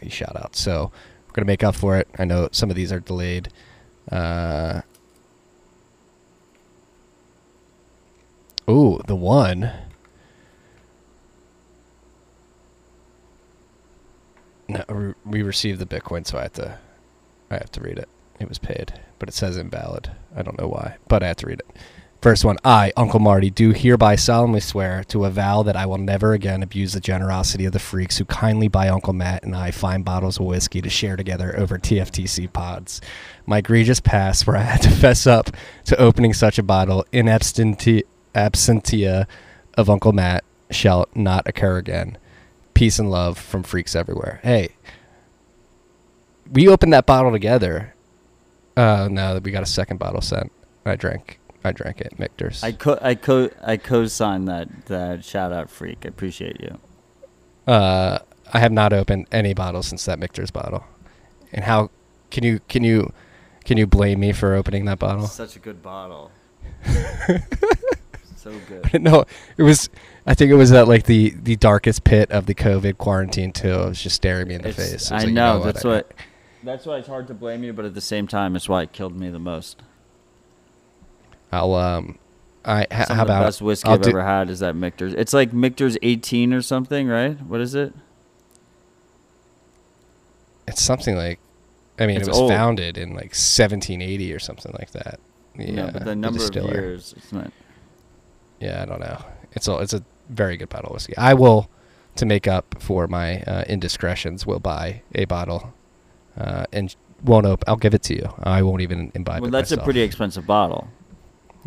the 0.01 0.09
shout 0.09 0.35
outs. 0.35 0.59
So 0.59 0.91
we're 1.27 1.33
going 1.33 1.45
to 1.45 1.51
make 1.51 1.63
up 1.63 1.75
for 1.75 1.97
it. 1.97 2.07
I 2.17 2.25
know 2.25 2.49
some 2.51 2.69
of 2.69 2.75
these 2.75 2.91
are 2.91 2.99
delayed. 2.99 3.49
Uh, 4.11 4.81
ooh, 8.69 9.01
the 9.07 9.15
one. 9.15 9.71
No, 14.67 15.13
we- 15.25 15.43
received 15.43 15.79
the 15.79 15.85
Bitcoin, 15.85 16.25
so 16.25 16.37
I 16.37 16.43
have 16.43 16.53
to, 16.53 16.77
I 17.51 17.55
have 17.55 17.71
to 17.71 17.81
read 17.81 17.97
it. 17.97 18.09
It 18.39 18.49
was 18.49 18.57
paid, 18.57 18.93
but 19.19 19.29
it 19.29 19.33
says 19.35 19.57
invalid. 19.57 20.11
I 20.35 20.41
don't 20.41 20.59
know 20.59 20.67
why, 20.67 20.95
but 21.07 21.21
I 21.21 21.27
have 21.27 21.37
to 21.37 21.47
read 21.47 21.59
it. 21.59 21.77
First 22.21 22.45
one, 22.45 22.55
I, 22.63 22.93
Uncle 22.95 23.19
Marty, 23.19 23.49
do 23.49 23.71
hereby 23.71 24.15
solemnly 24.15 24.61
swear 24.61 25.03
to 25.09 25.25
avow 25.25 25.61
that 25.63 25.75
I 25.75 25.85
will 25.85 25.97
never 25.97 26.31
again 26.31 26.63
abuse 26.63 26.93
the 26.93 27.01
generosity 27.01 27.65
of 27.65 27.73
the 27.73 27.79
freaks 27.79 28.17
who 28.17 28.23
kindly 28.23 28.69
buy 28.69 28.87
Uncle 28.87 29.11
Matt 29.11 29.43
and 29.43 29.53
I 29.53 29.71
fine 29.71 30.03
bottles 30.03 30.39
of 30.39 30.45
whiskey 30.45 30.81
to 30.81 30.89
share 30.89 31.17
together 31.17 31.53
over 31.59 31.77
TFTC 31.77 32.51
pods. 32.53 33.01
My 33.45 33.57
egregious 33.57 33.99
past, 33.99 34.47
where 34.47 34.55
I 34.55 34.61
had 34.61 34.81
to 34.83 34.89
fess 34.89 35.27
up 35.27 35.49
to 35.83 35.97
opening 35.99 36.33
such 36.33 36.57
a 36.57 36.63
bottle 36.63 37.05
in 37.11 37.25
absenti- 37.25 38.03
absentia 38.33 39.27
of 39.75 39.89
Uncle 39.89 40.11
Matt, 40.13 40.43
shall 40.71 41.07
not 41.15 41.47
occur 41.47 41.77
again. 41.77 42.17
Peace 42.73 42.99
and 42.99 43.09
love 43.09 43.37
from 43.37 43.63
freaks 43.63 43.95
everywhere. 43.95 44.39
Hey, 44.43 44.69
we 46.51 46.67
opened 46.67 46.93
that 46.93 47.05
bottle 47.05 47.31
together. 47.31 47.93
Uh, 48.75 49.07
no, 49.11 49.39
we 49.43 49.51
got 49.51 49.63
a 49.63 49.67
second 49.67 49.97
bottle 49.97 50.21
sent. 50.21 50.51
I 50.85 50.95
drank. 50.95 51.39
I 51.63 51.71
drank 51.71 52.01
it, 52.01 52.19
Michter's. 52.19 52.63
I 52.63 52.73
co 52.73 52.97
I 53.01 53.15
co 53.15 53.49
I 53.61 53.77
co-sign 53.77 54.45
that 54.45 54.87
that 54.87 55.23
shout 55.23 55.53
out 55.53 55.69
freak. 55.69 55.99
I 56.03 56.09
appreciate 56.09 56.59
you. 56.59 56.79
Uh, 57.71 58.19
I 58.53 58.59
have 58.59 58.71
not 58.71 58.91
opened 58.91 59.27
any 59.31 59.53
bottle 59.53 59.83
since 59.83 60.03
that 60.05 60.19
Michter's 60.19 60.51
bottle. 60.51 60.83
And 61.53 61.63
how 61.63 61.89
can 62.31 62.43
you 62.43 62.59
can 62.67 62.83
you 62.83 63.13
can 63.63 63.77
you 63.77 63.87
blame 63.87 64.19
me 64.19 64.33
for 64.33 64.55
opening 64.55 64.85
that 64.85 64.99
bottle? 64.99 65.27
Such 65.27 65.55
a 65.55 65.59
good 65.59 65.81
bottle. 65.81 66.31
so 68.43 68.53
good. 68.67 69.01
no, 69.01 69.25
it 69.57 69.63
was. 69.63 69.89
I 70.25 70.33
think 70.33 70.51
it 70.51 70.55
was 70.55 70.71
at 70.71 70.87
like 70.87 71.05
the 71.05 71.31
the 71.41 71.55
darkest 71.55 72.03
pit 72.03 72.29
of 72.31 72.45
the 72.45 72.53
COVID 72.55 72.97
quarantine 72.97 73.51
too. 73.51 73.69
It 73.73 73.89
was 73.89 74.01
just 74.03 74.15
staring 74.15 74.47
me 74.47 74.55
in 74.55 74.61
the 74.61 74.69
It's- 74.69 74.91
face. 74.91 75.11
I 75.11 75.15
was 75.15 75.23
like, 75.23 75.29
you 75.29 75.33
know, 75.35 75.59
what, 75.59 75.65
that's 75.65 75.85
I- 75.85 75.87
what. 75.87 76.11
That's 76.63 76.85
why 76.85 76.97
it's 76.99 77.07
hard 77.09 77.27
to 77.27 77.33
blame 77.33 77.61
you, 77.65 77.73
but 77.73 77.83
at 77.83 77.93
the 77.93 77.99
same 77.99 78.25
time, 78.25 78.55
it's 78.55 78.69
why 78.69 78.83
it 78.83 78.93
killed 78.93 79.19
me 79.19 79.29
the 79.29 79.37
most. 79.39 79.81
I'll 81.51 81.73
um, 81.75 82.17
I 82.63 82.87
ha, 82.89 83.03
Some 83.03 83.17
how 83.17 83.23
of 83.23 83.27
the 83.27 83.33
about 83.33 83.43
best 83.47 83.61
whiskey 83.61 83.87
I'll 83.89 83.95
I've 83.95 84.01
do- 84.01 84.09
ever 84.11 84.23
had 84.23 84.49
is 84.49 84.59
that 84.59 84.73
Michter's. 84.73 85.13
It's 85.13 85.33
like 85.33 85.51
Michter's 85.51 85.97
18 86.01 86.53
or 86.53 86.61
something, 86.61 87.07
right? 87.09 87.37
What 87.41 87.59
is 87.59 87.75
it? 87.75 87.93
It's 90.67 90.81
something 90.81 91.15
like, 91.17 91.39
I 91.99 92.07
mean, 92.07 92.17
It's 92.17 92.27
it 92.27 92.31
was 92.31 92.39
old. 92.39 92.51
founded 92.51 92.97
in 92.97 93.09
like 93.09 93.35
1780 93.35 94.33
or 94.33 94.39
something 94.39 94.73
like 94.79 94.91
that. 94.91 95.19
Yeah, 95.57 95.91
but 95.91 96.01
uh, 96.03 96.05
the 96.05 96.15
number 96.15 96.41
of 96.43 96.51
distiller. 96.51 96.73
years, 96.73 97.13
it's 97.17 97.31
not. 97.33 97.51
Yeah, 98.63 98.81
I 98.81 98.85
don't 98.85 98.99
know. 98.99 99.23
It's 99.53 99.67
a 99.67 99.77
it's 99.79 99.93
a 99.93 100.03
very 100.29 100.57
good 100.57 100.69
bottle 100.69 100.89
of 100.89 100.93
whiskey. 100.93 101.15
I 101.17 101.33
will, 101.33 101.69
to 102.15 102.25
make 102.25 102.47
up 102.47 102.75
for 102.79 103.07
my 103.07 103.41
uh, 103.43 103.63
indiscretions, 103.67 104.45
will 104.45 104.59
buy 104.59 105.01
a 105.13 105.25
bottle, 105.25 105.73
uh, 106.37 106.65
and 106.71 106.95
won't 107.23 107.45
open. 107.45 107.63
I'll 107.67 107.75
give 107.77 107.93
it 107.93 108.03
to 108.03 108.15
you. 108.15 108.33
I 108.43 108.61
won't 108.61 108.81
even 108.81 109.11
imbibe 109.15 109.41
Well, 109.41 109.49
it 109.49 109.51
that's 109.51 109.71
a 109.71 109.77
pretty 109.77 110.01
expensive 110.01 110.45
bottle. 110.47 110.87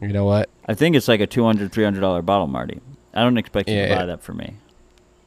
You 0.03 0.09
know 0.09 0.25
what? 0.25 0.51
I 0.69 0.75
think 0.75 0.95
it's 0.97 1.09
like 1.09 1.21
a 1.21 1.27
200 1.27 1.73
300 1.73 2.01
dollar 2.01 2.23
bottle, 2.23 2.47
Marty. 2.47 2.81
I 3.15 3.23
don't 3.23 3.39
expect 3.39 3.69
you 3.69 3.77
Yeah, 3.77 3.89
to 3.89 3.95
buy 3.95 4.01
yeah. 4.01 4.07
that 4.07 4.23
for 4.23 4.35
me. 4.35 4.55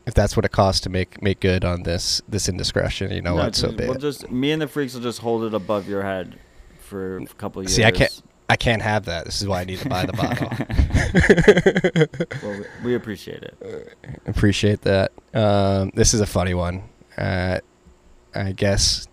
If 0.05 0.13
that's 0.13 0.35
what 0.35 0.45
it 0.45 0.51
costs 0.51 0.81
to 0.81 0.89
make 0.89 1.21
make 1.21 1.39
good 1.39 1.63
on 1.65 1.83
this 1.83 2.21
this 2.27 2.49
indiscretion, 2.49 3.11
you 3.11 3.21
know 3.21 3.35
No, 3.35 3.43
what? 3.43 3.55
So 3.55 3.67
just- 3.67 3.77
be 3.77 3.85
we'll 3.85 3.95
it. 3.97 4.01
just 4.01 4.31
me 4.31 4.51
and 4.51 4.61
the 4.61 4.67
freaks 4.67 4.93
will 4.93 5.01
just 5.01 5.19
hold 5.19 5.43
it 5.43 5.53
above 5.53 5.87
your 5.87 6.03
head 6.03 6.37
for 6.79 7.17
a 7.17 7.25
couple 7.27 7.61
of 7.61 7.65
years. 7.67 7.75
See, 7.75 7.83
I 7.83 7.91
can't. 7.91 8.21
I 8.49 8.55
can't 8.55 8.81
have 8.81 9.05
that. 9.05 9.25
This 9.25 9.41
is 9.41 9.47
why 9.47 9.61
I 9.61 9.63
need 9.63 9.79
to 9.79 9.87
buy 9.89 10.05
the 10.05 10.13
bottle. 10.13 10.49
Well, 12.43 12.63
we- 12.83 12.95
appreciate 12.95 13.43
it. 13.43 13.95
Appreciate 14.25 14.81
that. 14.81 15.11
Um, 15.33 15.91
this 15.93 16.13
is 16.13 16.21
a 16.21 16.25
funny 16.25 16.53
one. 16.53 16.83
Uh, 17.17 17.59
I 18.35 18.51
guess 18.51 19.07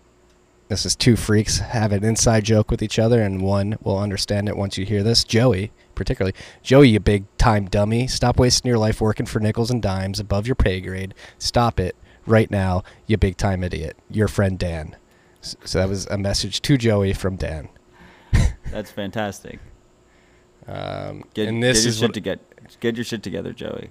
this 0.69 0.85
is 0.85 0.95
two 0.95 1.15
freaks 1.15 1.59
have 1.59 1.91
an 1.91 2.03
inside 2.03 2.43
joke 2.45 2.69
with 2.71 2.81
each 2.81 2.99
other, 2.99 3.21
and 3.21 3.41
one 3.41 3.77
will 3.81 3.97
understand 3.97 4.47
it 4.49 4.57
once 4.57 4.77
you 4.77 4.85
hear 4.85 5.03
this. 5.03 5.23
Joey, 5.23 5.71
particularly. 5.95 6.35
Joey, 6.63 6.89
you 6.89 6.99
big 6.99 7.25
time 7.37 7.65
dummy. 7.65 8.07
Stop 8.07 8.37
wasting 8.39 8.69
your 8.69 8.77
life 8.79 9.01
working 9.01 9.25
for 9.25 9.39
nickels 9.39 9.71
and 9.71 9.81
dimes 9.81 10.19
above 10.19 10.45
your 10.47 10.55
pay 10.55 10.81
grade. 10.81 11.13
Stop 11.39 11.79
it 11.79 11.95
right 12.25 12.51
now, 12.51 12.83
you 13.05 13.17
big 13.17 13.37
time 13.37 13.63
idiot. 13.63 13.97
Your 14.09 14.27
friend 14.27 14.57
Dan. 14.59 14.95
So 15.41 15.79
that 15.79 15.89
was 15.89 16.05
a 16.07 16.17
message 16.17 16.61
to 16.63 16.77
Joey 16.77 17.13
from 17.13 17.37
Dan. 17.37 17.69
That's 18.71 18.91
fantastic. 18.91 19.59
Um, 20.67 21.23
Get, 21.33 21.47
and 21.47 21.63
this 21.63 21.79
get 21.79 21.83
your 21.83 21.89
is 21.89 21.97
shit 21.97 22.01
what, 22.03 22.13
to 22.13 22.19
get 22.19 22.79
get 22.79 22.95
your 22.95 23.05
shit 23.05 23.23
together, 23.23 23.53
Joey. 23.53 23.89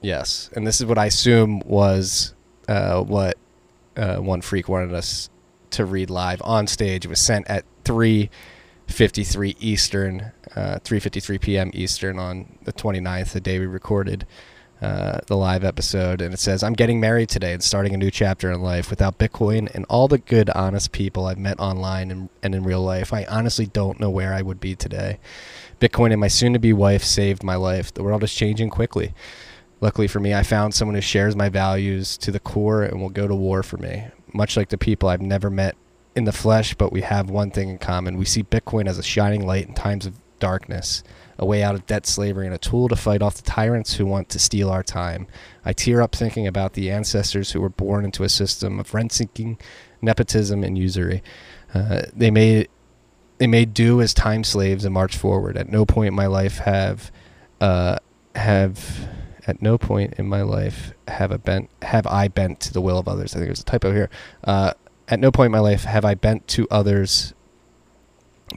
Yes, 0.00 0.50
and 0.54 0.66
this 0.66 0.80
is 0.80 0.86
what 0.86 0.98
I 0.98 1.06
assume 1.06 1.60
was 1.60 2.34
uh, 2.68 3.02
what 3.02 3.36
uh, 3.96 4.16
one 4.18 4.40
freak 4.40 4.68
wanted 4.68 4.94
us 4.94 5.28
to 5.70 5.84
read 5.84 6.10
live 6.10 6.40
on 6.44 6.66
stage. 6.66 7.04
It 7.04 7.08
was 7.08 7.20
sent 7.20 7.48
at 7.48 7.64
three 7.84 8.30
fifty 8.86 9.24
three 9.24 9.56
Eastern, 9.58 10.32
uh, 10.54 10.78
three 10.84 11.00
fifty 11.00 11.18
three 11.18 11.38
p.m. 11.38 11.70
Eastern 11.74 12.18
on 12.18 12.58
the 12.62 12.72
29th, 12.72 13.32
the 13.32 13.40
day 13.40 13.58
we 13.58 13.66
recorded. 13.66 14.26
Uh, 14.82 15.20
the 15.26 15.36
live 15.36 15.64
episode, 15.64 16.20
and 16.20 16.34
it 16.34 16.38
says, 16.38 16.62
"I'm 16.62 16.74
getting 16.74 17.00
married 17.00 17.28
today 17.28 17.52
and 17.52 17.62
starting 17.62 17.94
a 17.94 17.96
new 17.96 18.10
chapter 18.10 18.50
in 18.50 18.60
life. 18.60 18.90
Without 18.90 19.18
Bitcoin 19.18 19.74
and 19.74 19.86
all 19.88 20.08
the 20.08 20.18
good, 20.18 20.50
honest 20.50 20.92
people 20.92 21.26
I've 21.26 21.38
met 21.38 21.58
online 21.58 22.10
and, 22.10 22.28
and 22.42 22.54
in 22.54 22.62
real 22.62 22.82
life, 22.82 23.12
I 23.12 23.24
honestly 23.24 23.66
don't 23.66 24.00
know 24.00 24.10
where 24.10 24.34
I 24.34 24.42
would 24.42 24.60
be 24.60 24.74
today. 24.74 25.18
Bitcoin 25.80 26.12
and 26.12 26.20
my 26.20 26.28
soon-to-be 26.28 26.72
wife 26.72 27.04
saved 27.04 27.42
my 27.42 27.56
life. 27.56 27.92
The 27.92 28.02
world 28.02 28.22
is 28.22 28.34
changing 28.34 28.70
quickly." 28.70 29.14
Luckily 29.78 30.08
for 30.08 30.20
me, 30.20 30.32
I 30.32 30.42
found 30.42 30.72
someone 30.72 30.94
who 30.94 31.02
shares 31.02 31.36
my 31.36 31.50
values 31.50 32.16
to 32.18 32.30
the 32.30 32.40
core 32.40 32.82
and 32.82 32.98
will 32.98 33.10
go 33.10 33.28
to 33.28 33.34
war 33.34 33.62
for 33.62 33.76
me. 33.76 34.06
Much 34.32 34.56
like 34.56 34.70
the 34.70 34.78
people 34.78 35.08
I've 35.08 35.20
never 35.20 35.50
met 35.50 35.76
in 36.14 36.24
the 36.24 36.32
flesh, 36.32 36.72
but 36.74 36.92
we 36.92 37.02
have 37.02 37.28
one 37.28 37.50
thing 37.50 37.68
in 37.68 37.76
common. 37.76 38.16
We 38.16 38.24
see 38.24 38.42
Bitcoin 38.42 38.88
as 38.88 38.98
a 38.98 39.02
shining 39.02 39.46
light 39.46 39.66
in 39.66 39.74
times 39.74 40.06
of 40.06 40.18
darkness, 40.38 41.04
a 41.38 41.46
way 41.46 41.62
out 41.62 41.74
of 41.74 41.86
debt 41.86 42.06
slavery, 42.06 42.46
and 42.46 42.54
a 42.54 42.58
tool 42.58 42.88
to 42.88 42.96
fight 42.96 43.22
off 43.22 43.36
the 43.36 43.42
tyrants 43.42 43.94
who 43.94 44.06
want 44.06 44.28
to 44.30 44.38
steal 44.38 44.70
our 44.70 44.82
time. 44.82 45.26
I 45.64 45.72
tear 45.72 46.02
up 46.02 46.14
thinking 46.14 46.46
about 46.46 46.72
the 46.72 46.90
ancestors 46.90 47.52
who 47.52 47.60
were 47.60 47.68
born 47.68 48.04
into 48.04 48.24
a 48.24 48.28
system 48.28 48.80
of 48.80 48.94
rent 48.94 49.12
seeking, 49.12 49.58
nepotism, 50.00 50.64
and 50.64 50.78
usury. 50.78 51.22
Uh, 51.74 52.02
they 52.14 52.30
made 52.30 52.68
they 53.38 53.46
made 53.46 53.74
do 53.74 54.00
as 54.00 54.14
time 54.14 54.44
slaves 54.44 54.84
and 54.84 54.94
march 54.94 55.16
forward. 55.16 55.56
At 55.56 55.68
no 55.68 55.84
point 55.84 56.08
in 56.08 56.14
my 56.14 56.26
life 56.26 56.58
have 56.58 57.10
uh, 57.60 57.98
have 58.34 59.08
at 59.46 59.62
no 59.62 59.78
point 59.78 60.14
in 60.14 60.26
my 60.26 60.42
life 60.42 60.92
have 61.08 61.30
a 61.30 61.38
bent 61.38 61.70
have 61.82 62.06
I 62.06 62.28
bent 62.28 62.60
to 62.60 62.72
the 62.72 62.80
will 62.80 62.98
of 62.98 63.08
others. 63.08 63.34
I 63.34 63.38
think 63.38 63.48
there's 63.48 63.60
a 63.60 63.64
typo 63.64 63.92
here. 63.92 64.10
Uh, 64.44 64.72
at 65.08 65.20
no 65.20 65.30
point 65.30 65.46
in 65.46 65.52
my 65.52 65.60
life 65.60 65.84
have 65.84 66.04
I 66.04 66.14
bent 66.14 66.48
to 66.48 66.66
others 66.70 67.34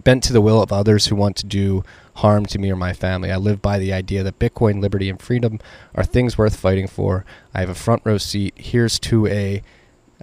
bent 0.04 0.24
to 0.24 0.34
the 0.34 0.42
will 0.42 0.62
of 0.62 0.72
others 0.72 1.08
who 1.08 1.16
want 1.16 1.36
to 1.38 1.46
do 1.46 1.84
harm 2.20 2.46
to 2.46 2.60
me 2.60 2.70
or 2.72 2.76
my 2.76 2.94
family. 2.94 3.32
I 3.32 3.38
live 3.38 3.62
by 3.62 3.80
the 3.80 3.94
idea 3.94 4.24
that 4.24 4.40
Bitcoin, 4.40 4.82
liberty, 4.82 5.10
and 5.10 5.22
freedom 5.22 5.60
are 5.96 6.04
things 6.04 6.38
worth 6.38 6.56
fighting 6.56 6.88
for. 6.88 7.26
I 7.54 7.62
have 7.62 7.70
a 7.70 7.76
front 7.76 8.02
row 8.06 8.18
seat. 8.18 8.54
Here's 8.58 9.00
to 9.00 9.28
a 9.28 9.62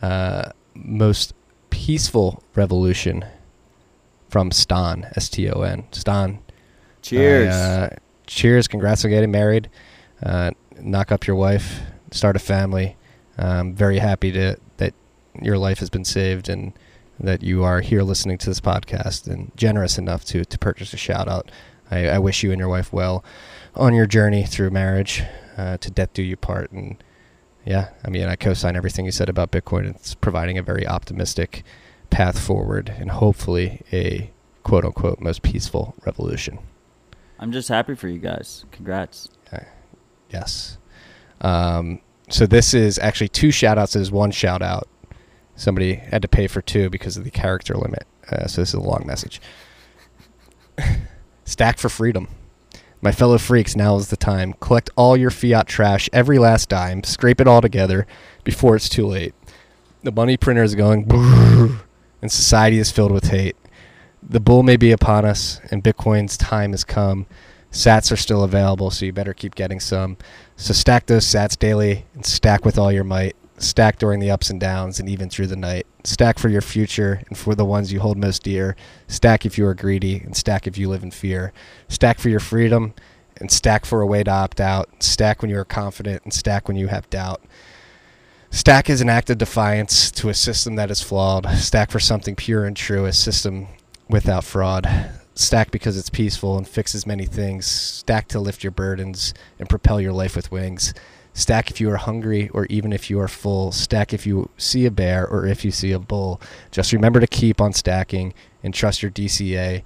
uh, 0.03 0.51
most 0.75 1.35
peaceful 1.71 2.43
revolution 2.55 3.25
from 4.29 4.51
Ston, 4.51 5.07
S 5.17 5.29
T 5.29 5.49
O 5.51 5.63
N. 5.63 5.87
Ston. 5.93 6.41
Cheers. 7.03 7.55
Uh, 7.55 7.97
cheers. 8.27 8.69
Congrats 8.69 9.05
on 9.05 9.11
getting 9.11 9.31
married. 9.31 9.71
Uh, 10.23 10.51
knock 10.79 11.13
up 11.13 11.27
your 11.27 11.37
wife. 11.37 11.81
Start 12.11 12.37
a 12.37 12.41
family. 12.41 12.97
I'm 13.39 13.75
very 13.75 13.99
happy 13.99 14.33
to 14.33 14.57
that 14.77 14.95
your 15.41 15.59
life 15.59 15.79
has 15.79 15.91
been 15.91 16.05
saved 16.05 16.49
and 16.49 16.73
that 17.19 17.43
you 17.43 17.65
are 17.65 17.81
here 17.81 18.03
listening 18.03 18.37
to 18.39 18.51
this 18.51 18.61
podcast 18.61 19.27
and 19.27 19.51
generous 19.57 19.97
enough 19.97 20.25
to 20.27 20.45
to 20.45 20.59
purchase 20.59 20.93
a 20.93 20.99
shout 20.99 21.29
out. 21.29 21.51
I, 21.91 22.09
I 22.09 22.19
wish 22.19 22.43
you 22.43 22.51
and 22.51 22.59
your 22.59 22.69
wife 22.69 22.93
well 22.93 23.25
on 23.75 23.95
your 23.95 24.07
journey 24.07 24.45
through 24.45 24.71
marriage. 24.71 25.23
Uh, 25.57 25.79
to 25.79 25.91
death 25.91 26.13
do 26.13 26.23
you 26.23 26.37
part, 26.37 26.71
and 26.71 27.03
yeah, 27.65 27.89
I 28.05 28.11
mean 28.11 28.29
I 28.29 28.37
co-sign 28.37 28.77
everything 28.77 29.07
you 29.07 29.13
said 29.13 29.29
about 29.29 29.51
Bitcoin. 29.51 29.89
It's 29.89 30.15
providing 30.15 30.59
a 30.59 30.63
very 30.63 30.87
optimistic 30.87 31.65
path 32.11 32.39
forward 32.39 32.95
and 32.99 33.11
hopefully 33.11 33.81
a 33.93 34.31
quote 34.65 34.85
unquote 34.85 35.21
most 35.21 35.43
peaceful 35.43 35.95
revolution. 36.05 36.59
I'm 37.39 37.53
just 37.53 37.69
happy 37.69 37.95
for 37.95 38.09
you 38.09 38.19
guys. 38.19 38.65
Congrats. 38.71 39.31
Yes. 40.31 40.79
Um, 41.41 42.01
so 42.29 42.47
this 42.47 42.75
is 42.75 42.99
actually 42.99 43.29
two 43.29 43.51
shout 43.51 43.79
outs. 43.79 43.93
There's 43.93 44.11
one 44.11 44.31
shout 44.31 44.63
out. 44.63 44.89
Somebody 45.55 45.95
had 45.95 46.23
to 46.23 46.29
pay 46.29 46.47
for 46.47 46.61
two 46.61 46.91
because 46.91 47.17
of 47.17 47.25
the 47.25 47.31
character 47.31 47.75
limit. 47.75 48.07
Uh, 48.31 48.47
so 48.47 48.61
this 48.61 48.71
is 48.71 48.75
a 48.75 48.81
long 48.81 49.05
message. 49.07 49.41
Stack 51.47 51.79
for 51.79 51.89
freedom. 51.89 52.29
My 53.01 53.13
fellow 53.13 53.39
freaks, 53.39 53.77
now 53.77 53.97
is 53.97 54.09
the 54.09 54.17
time. 54.17 54.55
Collect 54.55 54.91
all 54.97 55.17
your 55.17 55.31
fiat 55.31 55.69
trash, 55.69 56.11
every 56.13 56.39
last 56.39 56.69
dime, 56.69 57.05
scrape 57.05 57.41
it 57.41 57.47
all 57.47 57.61
together 57.61 58.07
before 58.43 58.75
it's 58.75 58.89
too 58.89 59.07
late. 59.07 59.33
The 60.03 60.11
money 60.11 60.37
printer 60.37 60.65
is 60.65 60.75
going, 60.75 61.07
and 62.21 62.33
society 62.33 62.79
is 62.79 62.91
filled 62.91 63.13
with 63.13 63.31
hate. 63.31 63.57
The 64.23 64.41
bull 64.41 64.65
may 64.65 64.77
be 64.77 64.91
upon 64.91 65.25
us, 65.25 65.61
and 65.71 65.85
Bitcoin's 65.85 66.37
time 66.37 66.73
has 66.73 66.83
come. 66.83 67.27
Sats 67.71 68.11
are 68.11 68.17
still 68.17 68.43
available, 68.43 68.91
so 68.91 69.07
you 69.07 69.13
better 69.13 69.35
keep 69.35 69.55
getting 69.55 69.79
some. 69.79 70.17
So 70.57 70.73
stack 70.73 71.07
those 71.07 71.25
sats 71.25 71.57
daily 71.57 72.07
and 72.15 72.27
stack 72.27 72.65
with 72.65 72.77
all 72.77 72.91
your 72.91 73.05
might. 73.05 73.37
Stack 73.59 73.99
during 73.99 74.21
the 74.21 74.31
ups 74.31 74.51
and 74.51 74.61
downs 74.61 75.01
and 75.01 75.09
even 75.09 75.31
through 75.31 75.47
the 75.47 75.57
night. 75.57 75.87
Stack 76.05 76.39
for 76.39 76.49
your 76.49 76.61
future 76.61 77.23
and 77.29 77.39
for 77.39 77.55
the 77.55 77.65
ones 77.65 77.93
you 77.93 78.01
hold 78.01 78.19
most 78.19 78.43
dear. 78.43 78.77
Stack 79.09 79.47
if 79.47 79.57
you 79.57 79.67
are 79.67 79.75
greedy 79.75 80.19
and 80.19 80.37
stack 80.37 80.67
if 80.67 80.77
you 80.77 80.89
live 80.89 81.03
in 81.03 81.11
fear. 81.11 81.53
Stack 81.89 82.19
for 82.19 82.29
your 82.29 82.41
freedom 82.41 82.95
and 83.39 83.51
stack 83.51 83.85
for 83.85 84.01
a 84.01 84.07
way 84.07 84.23
to 84.23 84.31
opt 84.31 84.61
out. 84.61 85.03
Stack 85.03 85.43
when 85.43 85.51
you 85.51 85.59
are 85.59 85.65
confident 85.65 86.23
and 86.25 86.33
stack 86.33 86.69
when 86.69 86.77
you 86.77 86.89
have 86.89 87.09
doubt. 87.11 87.43
Stack 88.51 88.89
is 88.89 89.01
an 89.01 89.09
act 89.09 89.31
of 89.31 89.39
defiance 89.39 90.11
to 90.13 90.29
a 90.29 90.35
system 90.35 90.77
that 90.77 90.91
is 90.91 91.03
flawed. 91.03 91.47
Stack 91.57 91.91
for 91.91 92.01
something 92.01 92.37
pure 92.37 92.65
and 92.65 92.77
true, 92.77 93.05
a 93.05 93.13
system 93.13 93.69
without 94.09 94.45
fraud. 94.45 94.87
Stack 95.35 95.71
because 95.71 95.99
it's 95.99 96.09
peaceful 96.09 96.57
and 96.57 96.67
fixes 96.67 97.07
many 97.07 97.27
things. 97.27 97.67
Stack 97.67 98.29
to 98.29 98.41
lift 98.41 98.65
your 98.65 98.71
burdens 98.71 99.35
and 99.59 99.69
propel 99.69 100.01
your 100.01 100.13
life 100.13 100.37
with 100.37 100.51
wings. 100.51 100.95
Stack 101.37 101.71
if 101.71 101.83
you 101.83 101.91
are 101.91 101.99
hungry 101.99 102.49
or 102.55 102.65
even 102.71 102.95
if 102.95 103.11
you 103.11 103.21
are 103.21 103.29
full. 103.29 103.71
Stack 103.71 104.15
if 104.15 104.27
you 104.27 104.49
see 104.57 104.87
a 104.87 104.91
bear 104.91 105.29
or 105.29 105.47
if 105.47 105.67
you 105.67 105.71
see 105.71 105.93
a 105.93 105.99
bull. 105.99 106.41
Just 106.71 106.95
remember 106.95 107.21
to 107.21 107.27
keep 107.27 107.61
on 107.61 107.75
stacking 107.75 108.33
and 108.63 108.73
trust 108.73 109.03
your 109.03 109.11
DCA. 109.11 109.83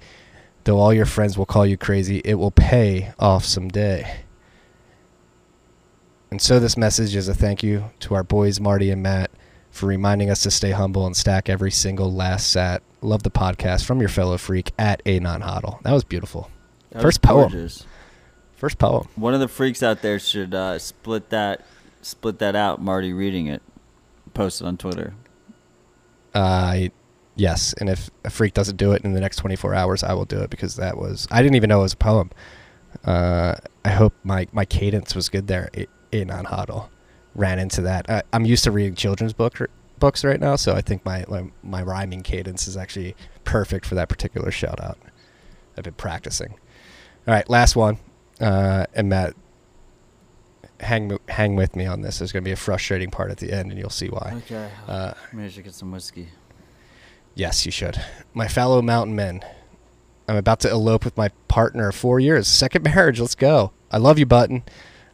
Though 0.63 0.79
all 0.79 0.93
your 0.93 1.05
friends 1.05 1.37
will 1.37 1.45
call 1.45 1.65
you 1.65 1.75
crazy, 1.75 2.21
it 2.23 2.35
will 2.35 2.51
pay 2.51 3.11
off 3.19 3.43
someday. 3.43 4.21
And 6.31 6.41
so 6.41 6.57
this 6.57 6.77
message 6.77 7.17
is 7.17 7.27
a 7.27 7.33
thank 7.33 7.61
you 7.63 7.91
to 7.99 8.15
our 8.15 8.23
boys 8.23 8.61
Marty 8.61 8.89
and 8.89 9.03
Matt 9.03 9.29
for 9.71 9.87
reminding 9.87 10.29
us 10.29 10.43
to 10.43 10.51
stay 10.51 10.71
humble 10.71 11.05
and 11.05 11.17
stack 11.17 11.49
every 11.49 11.71
single 11.71 12.13
last 12.13 12.49
sat. 12.49 12.81
Love 13.01 13.23
the 13.23 13.29
podcast 13.29 13.83
from 13.83 13.99
your 13.99 14.07
fellow 14.07 14.37
freak 14.37 14.71
at 14.79 15.01
a 15.05 15.19
non 15.19 15.41
hodl. 15.41 15.83
That 15.83 15.91
was 15.91 16.05
beautiful. 16.05 16.49
That 16.91 17.01
First 17.01 17.21
was 17.21 17.29
poem. 17.29 17.51
First 18.61 18.77
poem. 18.77 19.07
One 19.15 19.33
of 19.33 19.39
the 19.39 19.47
freaks 19.47 19.81
out 19.81 20.03
there 20.03 20.19
should 20.19 20.53
uh, 20.53 20.77
split 20.77 21.31
that 21.31 21.65
split 22.03 22.37
that 22.37 22.55
out. 22.55 22.79
Marty 22.79 23.11
reading 23.11 23.47
it, 23.47 23.59
post 24.35 24.61
it 24.61 24.65
on 24.65 24.77
Twitter. 24.77 25.15
Uh, 26.31 26.89
yes, 27.35 27.73
and 27.79 27.89
if 27.89 28.11
a 28.23 28.29
freak 28.29 28.53
doesn't 28.53 28.75
do 28.75 28.91
it 28.91 29.03
in 29.03 29.13
the 29.13 29.19
next 29.19 29.37
24 29.37 29.73
hours, 29.73 30.03
I 30.03 30.13
will 30.13 30.25
do 30.25 30.41
it 30.41 30.51
because 30.51 30.75
that 30.75 30.95
was 30.95 31.27
I 31.31 31.41
didn't 31.41 31.55
even 31.55 31.69
know 31.69 31.79
it 31.79 31.81
was 31.81 31.93
a 31.93 31.97
poem. 31.97 32.29
Uh, 33.03 33.55
I 33.83 33.89
hope 33.89 34.13
my 34.23 34.47
my 34.51 34.65
cadence 34.65 35.15
was 35.15 35.27
good 35.27 35.47
there. 35.47 35.71
A, 35.75 35.87
a 36.13 36.23
non 36.23 36.45
hodl 36.45 36.89
ran 37.33 37.57
into 37.57 37.81
that. 37.81 38.07
I, 38.11 38.21
I'm 38.31 38.45
used 38.45 38.63
to 38.65 38.71
reading 38.71 38.93
children's 38.93 39.33
book 39.33 39.57
books 39.97 40.23
right 40.23 40.39
now, 40.39 40.55
so 40.55 40.75
I 40.75 40.81
think 40.81 41.03
my, 41.03 41.25
my 41.27 41.49
my 41.63 41.81
rhyming 41.81 42.21
cadence 42.21 42.67
is 42.67 42.77
actually 42.77 43.15
perfect 43.43 43.87
for 43.87 43.95
that 43.95 44.07
particular 44.07 44.51
shout 44.51 44.79
out. 44.79 44.99
I've 45.75 45.83
been 45.83 45.95
practicing. 45.95 46.51
All 47.27 47.33
right, 47.33 47.49
last 47.49 47.75
one, 47.75 47.97
uh, 48.41 48.85
and 48.93 49.09
Matt, 49.09 49.33
hang 50.79 51.17
hang 51.29 51.55
with 51.55 51.75
me 51.75 51.85
on 51.85 52.01
this. 52.01 52.19
There's 52.19 52.31
going 52.31 52.43
to 52.43 52.47
be 52.47 52.53
a 52.53 52.57
frustrating 52.57 53.11
part 53.11 53.31
at 53.31 53.37
the 53.37 53.51
end, 53.51 53.71
and 53.71 53.79
you'll 53.79 53.89
see 53.89 54.07
why. 54.07 54.33
Okay. 54.45 54.69
Uh, 54.87 55.13
Maybe 55.31 55.45
I 55.45 55.49
should 55.49 55.63
get 55.63 55.73
some 55.73 55.91
whiskey. 55.91 56.29
Yes, 57.35 57.65
you 57.65 57.71
should. 57.71 58.01
My 58.33 58.47
fellow 58.47 58.81
mountain 58.81 59.15
men, 59.15 59.41
I'm 60.27 60.35
about 60.35 60.59
to 60.61 60.69
elope 60.69 61.05
with 61.05 61.15
my 61.15 61.29
partner 61.47 61.89
of 61.89 61.95
four 61.95 62.19
years. 62.19 62.47
Second 62.47 62.83
marriage, 62.83 63.19
let's 63.19 63.35
go. 63.35 63.71
I 63.91 63.97
love 63.97 64.19
you, 64.19 64.25
Button. 64.25 64.63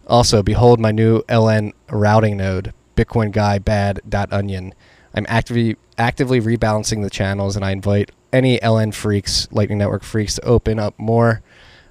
Also, 0.08 0.42
behold 0.42 0.80
my 0.80 0.92
new 0.92 1.22
LN 1.24 1.74
routing 1.90 2.38
node, 2.38 2.74
Bitcoin 2.96 3.32
Guy 3.32 3.60
Bad 3.60 4.02
Onion. 4.32 4.74
I'm 5.14 5.26
actively 5.28 5.76
actively 5.98 6.40
rebalancing 6.40 7.02
the 7.04 7.10
channels, 7.10 7.56
and 7.56 7.66
I 7.66 7.72
invite 7.72 8.12
any 8.32 8.60
LN 8.60 8.94
freaks, 8.94 9.48
Lightning 9.52 9.80
Network 9.80 10.04
freaks, 10.04 10.36
to 10.36 10.46
open 10.46 10.80
up 10.80 10.98
more. 10.98 11.42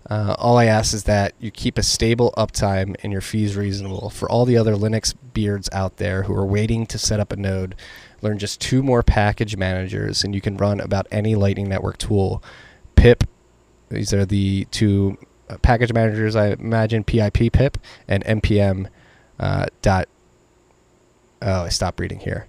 Uh, 0.09 0.37
all 0.39 0.57
I 0.57 0.67
ask 0.67 0.95
is 0.95 1.05
that 1.05 1.35
you 1.41 1.51
keep 1.51 1.79
a 1.79 1.83
stable 1.83 2.33
uptime 2.37 2.95
and 3.03 3.13
your 3.13 3.21
fees 3.21 3.57
reasonable. 3.57 4.11
For 4.11 4.31
all 4.31 4.45
the 4.45 4.57
other 4.57 4.75
Linux 4.75 5.15
beards 5.35 5.69
out 5.73 5.97
there 5.97 6.25
who 6.25 6.35
are 6.35 6.47
waiting 6.47 6.87
to 6.87 6.99
set 6.99 7.19
up 7.19 7.33
a 7.33 7.37
node, 7.37 7.75
learn 8.23 8.39
just 8.39 8.61
two 8.61 8.83
more 8.83 9.03
package 9.03 9.57
managers, 9.57 10.23
and 10.23 10.35
you 10.35 10.41
can 10.41 10.57
run 10.57 10.81
about 10.81 11.09
any 11.11 11.35
Lightning 11.35 11.69
Network 11.69 11.99
tool. 11.99 12.43
Pip, 12.95 13.25
these 13.89 14.13
are 14.13 14.25
the 14.25 14.67
two 14.71 15.19
uh, 15.51 15.59
package 15.59 15.93
managers 15.93 16.37
I 16.37 16.49
imagine 16.49 17.05
PIP 17.05 17.53
pip 17.53 17.79
and 18.09 18.25
npm 18.25 18.89
uh, 19.39 19.67
dot. 19.83 20.09
Oh, 21.43 21.63
I 21.63 21.69
stopped 21.69 22.01
reading 22.01 22.21
here. 22.21 22.47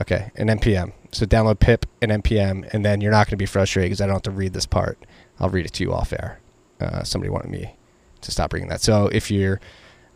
Okay, 0.00 0.30
and 0.36 0.48
npm. 0.50 0.92
So 1.10 1.26
download 1.26 1.58
pip 1.58 1.86
and 2.02 2.12
npm, 2.22 2.72
and 2.72 2.84
then 2.84 3.00
you're 3.00 3.12
not 3.12 3.26
going 3.26 3.32
to 3.32 3.36
be 3.36 3.46
frustrated 3.46 3.90
because 3.90 4.00
I 4.02 4.06
don't 4.06 4.14
have 4.14 4.22
to 4.22 4.30
read 4.30 4.52
this 4.52 4.66
part. 4.66 4.98
I'll 5.40 5.50
read 5.50 5.66
it 5.66 5.72
to 5.74 5.84
you 5.84 5.92
off 5.92 6.12
air. 6.12 6.41
Uh, 6.82 7.04
somebody 7.04 7.30
wanted 7.30 7.50
me 7.50 7.76
to 8.20 8.30
stop 8.30 8.52
reading 8.52 8.68
that. 8.68 8.80
So 8.80 9.06
if 9.08 9.30
you're 9.30 9.60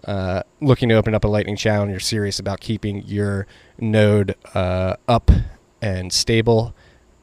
uh, 0.05 0.43
looking 0.61 0.89
to 0.89 0.95
open 0.95 1.15
up 1.15 1.25
a 1.25 1.29
Lightning 1.29 1.57
channel 1.57 1.83
and 1.83 1.91
you're 1.91 2.01
serious 2.01 2.39
about 2.39 2.61
keeping 2.61 3.03
your 3.03 3.47
node 3.79 4.37
uh, 4.55 4.97
up 5.09 5.31
and 5.81 6.13
stable, 6.13 6.75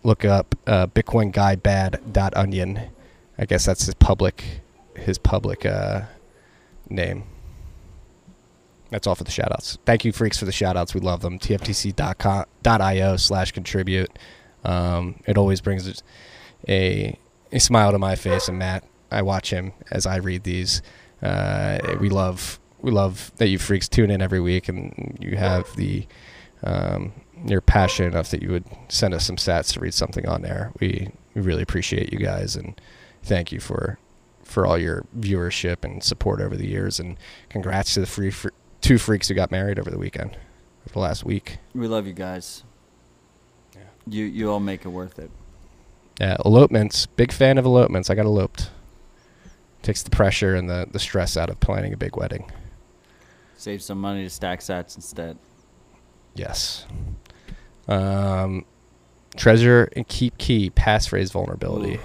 look 0.03 0.25
up 0.25 0.55
uh, 0.67 0.87
Bitcoin 0.87 1.31
Guy 1.31 1.55
Bad 1.55 2.01
dot 2.11 2.35
Onion. 2.35 2.79
I 3.37 3.45
guess 3.45 3.65
that's 3.65 3.85
his 3.85 3.95
public 3.95 4.61
his 4.95 5.17
public 5.17 5.65
uh, 5.65 6.01
name. 6.89 7.23
that's 8.91 9.07
all 9.07 9.15
for 9.15 9.23
the 9.23 9.31
shout 9.31 9.51
outs. 9.51 9.77
Thank 9.85 10.05
you, 10.05 10.11
freaks, 10.11 10.37
for 10.37 10.45
the 10.45 10.51
shout 10.51 10.77
outs. 10.77 10.93
We 10.93 10.99
love 11.01 11.21
them. 11.21 11.39
TFTC.io 11.39 13.15
slash 13.17 13.51
contribute. 13.51 14.11
Um, 14.63 15.15
it 15.25 15.37
always 15.37 15.61
brings 15.61 16.03
a, 16.69 17.17
a 17.51 17.59
smile 17.59 17.91
to 17.91 17.97
my 17.97 18.15
face. 18.15 18.47
And 18.47 18.59
Matt, 18.59 18.83
I 19.13 19.21
watch 19.21 19.49
him 19.49 19.73
as 19.91 20.05
I 20.05 20.17
read 20.17 20.43
these. 20.43 20.81
Uh, 21.21 21.95
we 21.99 22.09
love 22.09 22.59
we 22.81 22.91
love 22.91 23.31
that 23.37 23.47
you 23.47 23.57
freaks 23.57 23.87
tune 23.87 24.11
in 24.11 24.21
every 24.21 24.41
week 24.41 24.67
and 24.67 25.17
you 25.21 25.37
have 25.37 25.73
the 25.75 26.05
um, 26.63 27.13
you're 27.45 27.61
passionate 27.61 28.09
enough 28.13 28.29
that 28.31 28.41
you 28.41 28.49
would 28.51 28.65
send 28.89 29.13
us 29.13 29.25
some 29.25 29.37
stats 29.37 29.73
to 29.73 29.79
read 29.79 29.93
something 29.93 30.27
on 30.27 30.41
there. 30.41 30.71
We 30.79 31.09
we 31.33 31.41
really 31.41 31.61
appreciate 31.63 32.11
you 32.11 32.19
guys 32.19 32.55
and 32.55 32.79
thank 33.23 33.51
you 33.51 33.59
for 33.59 33.97
for 34.43 34.65
all 34.65 34.77
your 34.77 35.05
viewership 35.17 35.83
and 35.83 36.03
support 36.03 36.41
over 36.41 36.55
the 36.55 36.67
years 36.67 36.99
and 36.99 37.17
congrats 37.49 37.93
to 37.93 38.01
the 38.01 38.05
free 38.05 38.29
fr- 38.29 38.49
two 38.81 38.97
freaks 38.97 39.29
who 39.29 39.33
got 39.33 39.49
married 39.49 39.79
over 39.79 39.89
the 39.89 39.97
weekend 39.97 40.37
over 40.85 40.93
the 40.93 40.99
last 40.99 41.23
week. 41.23 41.57
We 41.73 41.87
love 41.87 42.05
you 42.05 42.13
guys. 42.13 42.63
Yeah. 43.73 43.81
You 44.07 44.25
you 44.25 44.51
all 44.51 44.59
make 44.59 44.85
it 44.85 44.89
worth 44.89 45.19
it. 45.19 45.31
Yeah, 46.19 46.37
elopements. 46.45 47.05
Big 47.07 47.31
fan 47.31 47.57
of 47.57 47.65
elopements. 47.65 48.09
I 48.09 48.15
got 48.15 48.25
eloped. 48.25 48.69
Takes 49.83 50.01
the 50.01 50.09
pressure 50.09 50.55
and 50.55 50.67
the, 50.67 50.87
the 50.89 50.97
stress 50.97 51.37
out 51.37 51.51
of 51.51 51.59
planning 51.59 51.93
a 51.93 51.97
big 51.97 52.17
wedding. 52.17 52.51
Save 53.55 53.83
some 53.83 54.01
money 54.01 54.23
to 54.23 54.29
stack 54.29 54.61
sats 54.61 54.95
instead. 54.95 55.37
Yes. 56.33 56.87
Um, 57.87 58.65
Trezor 59.37 59.89
and 59.95 60.07
keep 60.07 60.37
key 60.37 60.71
passphrase 60.71 61.31
vulnerability. 61.31 61.95
Ooh. 61.95 62.01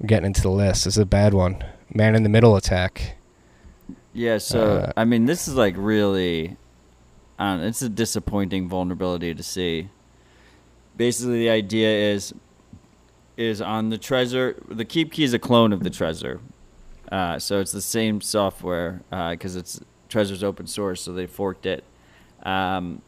We're 0.00 0.08
getting 0.08 0.26
into 0.26 0.42
the 0.42 0.50
list. 0.50 0.84
This 0.84 0.94
is 0.94 0.98
a 0.98 1.06
bad 1.06 1.34
one. 1.34 1.62
Man 1.94 2.14
in 2.16 2.22
the 2.24 2.28
middle 2.28 2.56
attack. 2.56 3.16
Yeah, 4.12 4.38
so 4.38 4.78
Uh, 4.78 4.92
I 4.96 5.04
mean, 5.04 5.26
this 5.26 5.46
is 5.46 5.54
like 5.54 5.74
really, 5.76 6.56
know, 7.38 7.62
it's 7.62 7.82
a 7.82 7.88
disappointing 7.88 8.68
vulnerability 8.68 9.34
to 9.34 9.42
see. 9.42 9.90
Basically, 10.96 11.40
the 11.40 11.50
idea 11.50 12.12
is 12.14 12.34
is 13.36 13.60
on 13.60 13.90
the 13.90 13.98
Trezor. 13.98 14.56
The 14.68 14.86
Keep 14.86 15.12
Key 15.12 15.24
is 15.24 15.34
a 15.34 15.38
clone 15.38 15.72
of 15.72 15.82
the 15.82 15.90
Trezor, 15.90 16.40
uh, 17.10 17.38
so 17.38 17.60
it's 17.60 17.72
the 17.72 17.82
same 17.82 18.20
software 18.20 19.02
because 19.10 19.56
it's 19.56 19.80
Trezor's 20.08 20.44
open 20.44 20.66
source, 20.66 21.02
so 21.02 21.12
they 21.12 21.26
forked 21.26 21.66
it. 21.66 21.84
Um, 22.42 23.02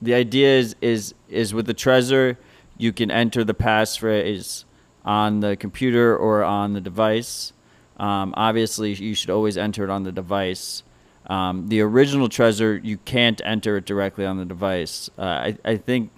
the 0.00 0.14
idea 0.14 0.58
is 0.58 0.76
is 0.80 1.14
is 1.28 1.52
with 1.52 1.66
the 1.66 1.74
Trezor, 1.74 2.36
you 2.76 2.92
can 2.92 3.10
enter 3.10 3.44
the 3.44 3.54
passphrase 3.54 4.64
on 5.04 5.40
the 5.40 5.56
computer 5.56 6.16
or 6.16 6.44
on 6.44 6.72
the 6.72 6.80
device. 6.80 7.52
Um, 7.98 8.32
obviously, 8.36 8.92
you 8.94 9.14
should 9.14 9.30
always 9.30 9.56
enter 9.56 9.82
it 9.84 9.90
on 9.90 10.04
the 10.04 10.12
device. 10.12 10.84
Um, 11.26 11.68
the 11.68 11.80
original 11.80 12.28
Trezor, 12.28 12.82
you 12.84 12.98
can't 12.98 13.40
enter 13.44 13.76
it 13.76 13.84
directly 13.84 14.24
on 14.24 14.38
the 14.38 14.44
device. 14.44 15.10
Uh, 15.18 15.22
I, 15.22 15.58
I 15.64 15.76
think 15.76 16.10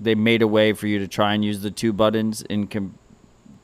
they 0.00 0.14
made 0.14 0.42
a 0.42 0.48
way 0.48 0.72
for 0.72 0.86
you 0.86 0.98
to 0.98 1.08
try 1.08 1.32
and 1.32 1.44
use 1.44 1.62
the 1.62 1.70
two 1.70 1.92
buttons 1.92 2.42
in 2.42 2.66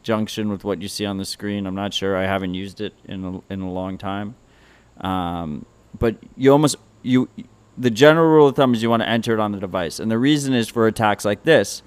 conjunction 0.03 0.51
with 0.51 0.65
what 0.65 0.83
you 0.83 0.89
see 0.89 1.07
on 1.07 1.17
the 1.17 1.25
screen. 1.25 1.65
I'm 1.65 1.77
not 1.77 1.95
sure. 1.95 2.17
I 2.17 2.25
haven't 2.25 2.55
used 2.55 2.81
it 2.81 2.93
in 3.05 3.25
a, 3.25 3.53
in 3.53 3.61
a 3.61 3.71
long 3.71 3.99
time. 3.99 4.35
Um, 5.01 5.65
but 5.97 6.17
you 6.37 6.51
almost 6.51 6.77
you 7.03 7.29
the 7.79 7.91
general 7.91 8.29
rule 8.29 8.49
of 8.49 8.57
thumb 8.57 8.75
is 8.75 8.83
you 8.83 8.91
want 8.91 9.03
to 9.03 9.09
enter 9.09 9.33
it 9.33 9.41
on 9.41 9.53
the 9.53 9.61
device, 9.61 10.01
and 10.01 10.11
the 10.11 10.19
reason 10.19 10.55
is 10.55 10.69
for 10.69 10.87
attacks 10.87 11.25
like 11.25 11.45
this. 11.45 11.83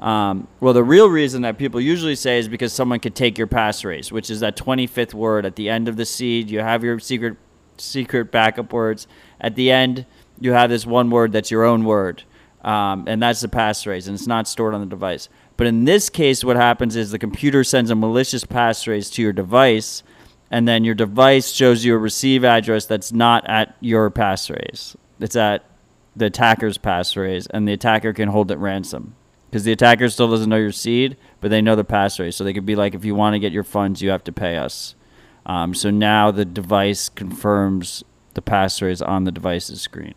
Um, 0.00 0.48
well, 0.60 0.72
the 0.72 0.82
real 0.82 1.08
reason 1.08 1.42
that 1.42 1.58
people 1.58 1.80
usually 1.80 2.16
say 2.16 2.38
is 2.38 2.48
because 2.48 2.72
someone 2.72 3.00
could 3.00 3.14
take 3.14 3.38
your 3.38 3.46
passphrase, 3.46 4.10
which 4.10 4.30
is 4.30 4.40
that 4.40 4.56
25th 4.56 5.12
word 5.14 5.44
at 5.44 5.56
the 5.56 5.68
end 5.68 5.88
of 5.88 5.96
the 5.96 6.06
seed. 6.06 6.50
You 6.50 6.60
have 6.60 6.82
your 6.82 6.98
secret 6.98 7.36
secret 7.78 8.32
backup 8.32 8.72
words. 8.72 9.06
At 9.40 9.54
the 9.54 9.70
end, 9.70 10.06
you 10.40 10.52
have 10.52 10.70
this 10.70 10.86
one 10.86 11.10
word 11.10 11.32
that's 11.32 11.50
your 11.50 11.64
own 11.64 11.84
word, 11.84 12.24
um, 12.62 13.04
and 13.06 13.22
that's 13.22 13.40
the 13.40 13.48
passphrase, 13.48 14.06
and 14.08 14.16
it's 14.16 14.26
not 14.26 14.48
stored 14.48 14.74
on 14.74 14.80
the 14.80 14.86
device. 14.86 15.28
But 15.60 15.66
in 15.66 15.84
this 15.84 16.08
case, 16.08 16.42
what 16.42 16.56
happens 16.56 16.96
is 16.96 17.10
the 17.10 17.18
computer 17.18 17.64
sends 17.64 17.90
a 17.90 17.94
malicious 17.94 18.44
passphrase 18.44 19.12
to 19.12 19.20
your 19.20 19.34
device, 19.34 20.02
and 20.50 20.66
then 20.66 20.84
your 20.84 20.94
device 20.94 21.52
shows 21.52 21.84
you 21.84 21.94
a 21.94 21.98
receive 21.98 22.46
address 22.46 22.86
that's 22.86 23.12
not 23.12 23.46
at 23.46 23.76
your 23.78 24.10
passphrase. 24.10 24.96
It's 25.20 25.36
at 25.36 25.66
the 26.16 26.24
attacker's 26.24 26.78
passphrase, 26.78 27.46
and 27.50 27.68
the 27.68 27.74
attacker 27.74 28.14
can 28.14 28.30
hold 28.30 28.50
it 28.50 28.56
ransom 28.56 29.14
because 29.50 29.64
the 29.64 29.72
attacker 29.72 30.08
still 30.08 30.30
doesn't 30.30 30.48
know 30.48 30.56
your 30.56 30.72
seed, 30.72 31.18
but 31.42 31.50
they 31.50 31.60
know 31.60 31.76
the 31.76 31.84
passphrase. 31.84 32.32
So 32.32 32.42
they 32.42 32.54
could 32.54 32.64
be 32.64 32.74
like, 32.74 32.94
if 32.94 33.04
you 33.04 33.14
want 33.14 33.34
to 33.34 33.38
get 33.38 33.52
your 33.52 33.62
funds, 33.62 34.00
you 34.00 34.08
have 34.08 34.24
to 34.24 34.32
pay 34.32 34.56
us. 34.56 34.94
Um, 35.44 35.74
so 35.74 35.90
now 35.90 36.30
the 36.30 36.46
device 36.46 37.10
confirms 37.10 38.02
the 38.32 38.40
passphrase 38.40 39.06
on 39.06 39.24
the 39.24 39.30
device's 39.30 39.82
screen. 39.82 40.14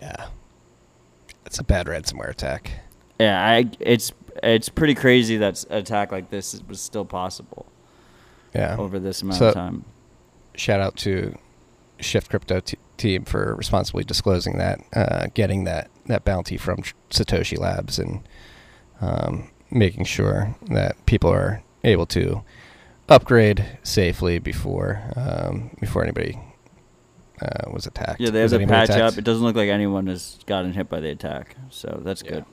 Yeah. 0.00 0.28
It's 1.44 1.58
a 1.58 1.62
bad 1.62 1.84
ransomware 1.88 2.30
attack. 2.30 2.85
Yeah, 3.18 3.42
I, 3.44 3.70
it's 3.80 4.12
it's 4.42 4.68
pretty 4.68 4.94
crazy 4.94 5.36
that 5.38 5.64
attack 5.70 6.12
like 6.12 6.28
this 6.30 6.60
was 6.68 6.80
still 6.80 7.04
possible 7.06 7.66
Yeah. 8.54 8.76
over 8.78 8.98
this 8.98 9.22
amount 9.22 9.38
So- 9.38 9.48
of 9.48 9.54
time. 9.54 9.84
Shout 10.54 10.80
out 10.80 10.96
to 10.98 11.36
Shift 12.00 12.30
Crypto 12.30 12.60
t- 12.60 12.78
team 12.96 13.24
for 13.24 13.54
responsibly 13.56 14.04
disclosing 14.04 14.56
that, 14.58 14.80
uh, 14.94 15.26
getting 15.34 15.64
that, 15.64 15.90
that 16.06 16.24
bounty 16.24 16.56
from 16.56 16.78
Satoshi 17.10 17.58
Labs 17.58 17.98
and 17.98 18.26
um, 19.02 19.50
making 19.70 20.04
sure 20.04 20.54
that 20.70 20.96
people 21.06 21.30
are 21.30 21.62
able 21.84 22.06
to 22.06 22.42
upgrade 23.08 23.78
safely 23.82 24.38
before 24.38 25.02
um, 25.14 25.70
before 25.80 26.02
anybody 26.02 26.38
uh, 27.42 27.70
was 27.70 27.86
attacked. 27.86 28.18
Yeah, 28.20 28.30
they 28.30 28.40
have 28.40 28.52
Was 28.52 28.60
the 28.60 28.66
patch 28.66 28.88
attacked? 28.88 29.12
up. 29.12 29.18
It 29.18 29.24
doesn't 29.24 29.44
look 29.44 29.56
like 29.56 29.68
anyone 29.68 30.06
has 30.06 30.38
gotten 30.46 30.72
hit 30.72 30.88
by 30.88 31.00
the 31.00 31.10
attack, 31.10 31.54
so 31.70 32.00
that's 32.02 32.22
Yeah. 32.24 32.30
good. 32.30 32.44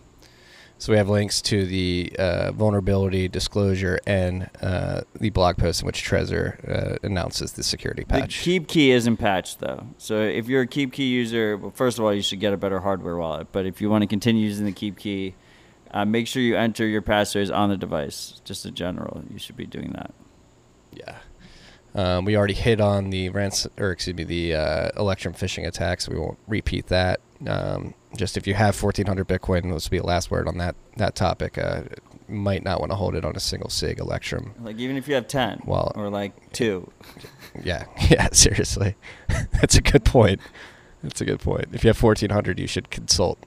So 0.78 0.92
we 0.92 0.98
have 0.98 1.08
links 1.08 1.42
to 1.44 1.66
the 1.66 2.14
uh, 2.20 2.52
vulnerability 2.52 3.30
disclosure 3.30 4.00
and 4.06 4.50
uh, 4.62 5.02
the 5.18 5.30
blog 5.30 5.58
post 5.58 5.82
in 5.82 5.86
which 5.86 6.04
Trezor 6.04 6.58
uh, 6.70 6.98
announces 7.04 7.54
the 7.54 7.64
security 7.64 8.04
patch. 8.04 8.40
The. 8.40 8.44
Keep 8.44 8.68
Key 8.68 8.92
isn't 8.92 9.18
patched 9.18 9.60
though, 9.60 9.88
so 9.98 10.22
if 10.22 10.48
you're 10.50 10.64
a 10.64 10.68
Keep 10.68 10.92
Key 10.92 11.08
user, 11.08 11.56
well, 11.56 11.72
first 11.72 12.00
of 12.00 12.04
all, 12.04 12.14
you 12.14 12.22
should 12.22 12.42
get 12.42 12.52
a 12.52 12.58
better 12.58 12.82
hardware 12.82 13.16
wallet. 13.16 13.48
But 13.54 13.66
if 13.66 13.80
you 13.80 13.90
want 13.90 14.02
to 14.02 14.08
continue 14.08 14.46
using 14.46 14.66
the 14.66 14.74
Keep 14.74 14.98
Key, 14.98 15.36
uh, 15.92 16.04
make 16.04 16.28
sure 16.28 16.42
you 16.42 16.58
enter 16.58 16.86
your 16.86 17.02
passphrase 17.02 17.56
on 17.56 17.70
the 17.70 17.78
device. 17.78 18.42
Just 18.44 18.66
in 18.66 18.76
general, 18.76 19.24
you 19.32 19.40
should 19.40 19.56
be 19.56 19.66
doing 19.66 19.92
that. 19.94 20.14
Yeah. 20.92 21.18
Um, 21.96 22.26
we 22.26 22.36
already 22.36 22.56
hit 22.56 22.82
on 22.82 23.12
the 23.12 23.30
ransom, 23.30 23.72
or 23.78 23.92
excuse 23.92 24.16
me, 24.16 24.24
the 24.24 24.56
uh, 24.56 24.90
Electrum 24.98 25.34
phishing 25.34 25.68
attacks. 25.68 26.10
We 26.10 26.18
won't 26.18 26.40
repeat 26.48 26.88
that. 26.88 27.22
Um, 27.48 27.94
just 28.16 28.38
if 28.38 28.48
you 28.48 28.54
have 28.54 28.82
1,400 28.82 29.28
Bitcoin, 29.28 29.74
this 29.74 29.86
will 29.86 29.92
be 29.92 30.00
the 30.00 30.06
last 30.06 30.32
word 30.32 30.48
on 30.48 30.58
that 30.60 30.76
that 30.98 31.16
topic. 31.16 31.58
Uh, 31.58 31.84
might 32.28 32.64
not 32.64 32.80
want 32.80 32.92
to 32.92 32.96
hold 32.96 33.16
it 33.16 33.26
on 33.26 33.36
a 33.36 33.40
single 33.40 33.70
sig 33.70 34.00
Electrum. 34.00 34.54
Like 34.62 34.78
even 34.78 34.96
if 34.98 35.08
you 35.08 35.16
have 35.16 35.28
ten, 35.28 35.62
Well, 35.66 35.92
or 35.96 36.10
like 36.10 36.52
two, 36.54 36.90
Yeah, 37.64 37.86
yeah, 38.10 38.30
seriously, 38.32 38.96
that's 39.52 39.76
a 39.76 39.82
good 39.82 40.06
point. 40.06 40.40
That's 41.04 41.20
a 41.20 41.26
good 41.26 41.42
point. 41.42 41.68
If 41.74 41.84
you 41.84 41.90
have 41.90 42.02
1,400, 42.02 42.60
you 42.60 42.66
should 42.68 42.90
consult 42.90 43.38